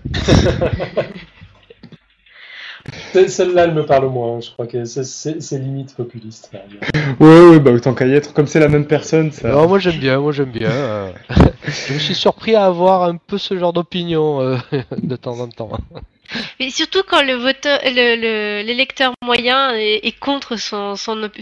Celle-là, 3.13 3.65
elle 3.65 3.75
me 3.75 3.87
parle 3.87 4.09
moins. 4.09 4.41
Je 4.41 4.51
crois 4.51 4.67
que 4.67 4.85
c'est 4.85 5.59
limite 5.59 5.95
populiste. 5.95 6.51
Ouais, 7.21 7.41
ouais, 7.49 7.61
bah 7.61 7.71
autant 7.71 7.95
qu'à 7.95 8.07
y 8.07 8.15
être. 8.15 8.33
Comme 8.33 8.47
c'est 8.47 8.61
la 8.61 8.69
même 8.69 8.87
personne. 8.87 9.33
Ça... 9.33 9.49
Non, 9.49 9.69
moi 9.69 9.79
j'aime 9.79 9.99
bien, 9.99 10.19
moi 10.19 10.33
j'aime 10.33 10.51
bien. 10.51 10.71
Euh. 10.71 11.13
je 11.67 11.95
me 11.95 11.99
suis 11.99 12.15
surpris 12.15 12.55
à 12.55 12.67
avoir 12.67 13.05
un 13.05 13.17
peu 13.17 13.39
ce 13.39 13.59
genre 13.59 13.73
d'opinion 13.73 14.41
euh, 14.41 14.57
de 15.03 15.17
temps 15.17 15.41
en 15.41 15.49
temps. 15.49 15.71
Mais 16.61 16.71
surtout 16.71 17.03
quand 17.09 17.23
le 17.23 17.35
voteur, 17.35 17.81
l'électeur 17.85 19.13
moyen 19.25 19.75
est, 19.75 20.19
contre 20.19 20.57
son, 20.57 20.95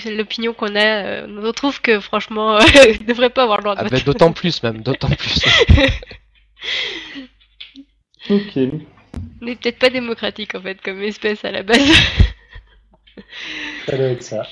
l'opinion 0.07 0.53
qu'on 0.53 0.77
a, 0.77 1.05
euh, 1.05 1.43
on 1.43 1.53
trouve 1.53 1.81
que 1.81 1.99
franchement, 2.01 2.59
il 2.87 3.03
ne 3.03 3.07
devrait 3.07 3.31
pas 3.31 3.43
avoir 3.43 3.59
le 3.59 3.65
droit 3.65 3.75
de 3.75 3.81
ah, 3.81 3.85
voter. 3.85 4.03
D'autant 4.05 4.33
plus 4.33 4.63
même, 4.63 4.83
d'autant 4.83 5.09
plus. 5.09 5.45
ok. 8.31 8.59
On 9.41 9.47
n'est 9.47 9.57
peut-être 9.57 9.79
pas 9.79 9.91
démocratique 9.91 10.55
en 10.55 10.61
fait 10.61 10.81
comme 10.81 11.03
espèce 11.03 11.45
à 11.45 11.51
la 11.51 11.63
base. 11.63 11.79
ça 13.87 13.97
doit 13.97 14.07
être 14.07 14.23
ça. 14.23 14.47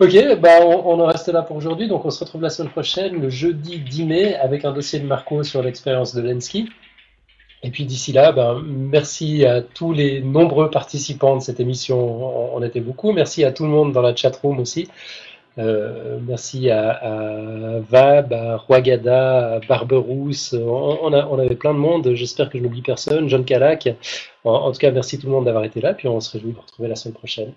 Ok, 0.00 0.14
bah 0.40 0.60
on, 0.62 0.94
on 0.94 1.00
en 1.00 1.06
reste 1.06 1.28
là 1.28 1.42
pour 1.42 1.56
aujourd'hui. 1.56 1.88
Donc 1.88 2.04
on 2.04 2.10
se 2.10 2.22
retrouve 2.22 2.42
la 2.42 2.50
semaine 2.50 2.70
prochaine, 2.70 3.20
le 3.20 3.30
jeudi 3.30 3.80
10 3.80 4.04
mai, 4.04 4.34
avec 4.36 4.64
un 4.64 4.72
dossier 4.72 5.00
de 5.00 5.06
Marco 5.06 5.42
sur 5.42 5.62
l'expérience 5.62 6.14
de 6.14 6.22
Lenski. 6.22 6.68
Et 7.64 7.70
puis 7.70 7.84
d'ici 7.84 8.12
là, 8.12 8.30
ben, 8.30 8.62
merci 8.64 9.44
à 9.44 9.62
tous 9.62 9.92
les 9.92 10.20
nombreux 10.20 10.70
participants 10.70 11.36
de 11.36 11.42
cette 11.42 11.58
émission. 11.58 12.54
On 12.54 12.62
était 12.62 12.80
beaucoup. 12.80 13.10
Merci 13.12 13.44
à 13.44 13.50
tout 13.50 13.64
le 13.64 13.70
monde 13.70 13.92
dans 13.92 14.02
la 14.02 14.14
chat 14.14 14.36
room 14.36 14.60
aussi. 14.60 14.88
Euh, 15.58 16.18
merci 16.22 16.70
à, 16.70 16.90
à, 16.90 17.80
Vab, 17.80 18.32
à 18.32 18.56
Roigada, 18.56 19.54
à 19.54 19.60
Barberousse. 19.60 20.54
On, 20.54 21.12
a, 21.12 21.26
on 21.26 21.38
avait 21.38 21.56
plein 21.56 21.74
de 21.74 21.78
monde. 21.78 22.14
J'espère 22.14 22.48
que 22.48 22.58
je 22.58 22.62
n'oublie 22.62 22.82
personne. 22.82 23.28
John 23.28 23.44
Calac. 23.44 23.88
En, 24.44 24.52
en, 24.52 24.72
tout 24.72 24.78
cas, 24.78 24.90
merci 24.90 25.18
tout 25.18 25.26
le 25.26 25.32
monde 25.32 25.46
d'avoir 25.46 25.64
été 25.64 25.80
là. 25.80 25.94
Puis 25.94 26.06
on 26.08 26.20
se 26.20 26.30
réjouit 26.32 26.50
de 26.50 26.56
vous 26.56 26.62
retrouver 26.62 26.88
la 26.88 26.96
semaine 26.96 27.14
prochaine. 27.14 27.52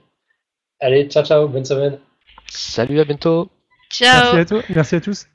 Allez, 0.79 1.05
ciao, 1.09 1.23
ciao. 1.23 1.47
Bonne 1.47 1.65
semaine. 1.65 1.99
Salut, 2.47 2.99
à 2.99 3.05
bientôt. 3.05 3.49
Ciao. 3.91 4.35
Merci 4.35 4.37
à, 4.37 4.45
tous. 4.45 4.73
Merci 4.73 4.95
à 4.95 5.01
tous. 5.01 5.27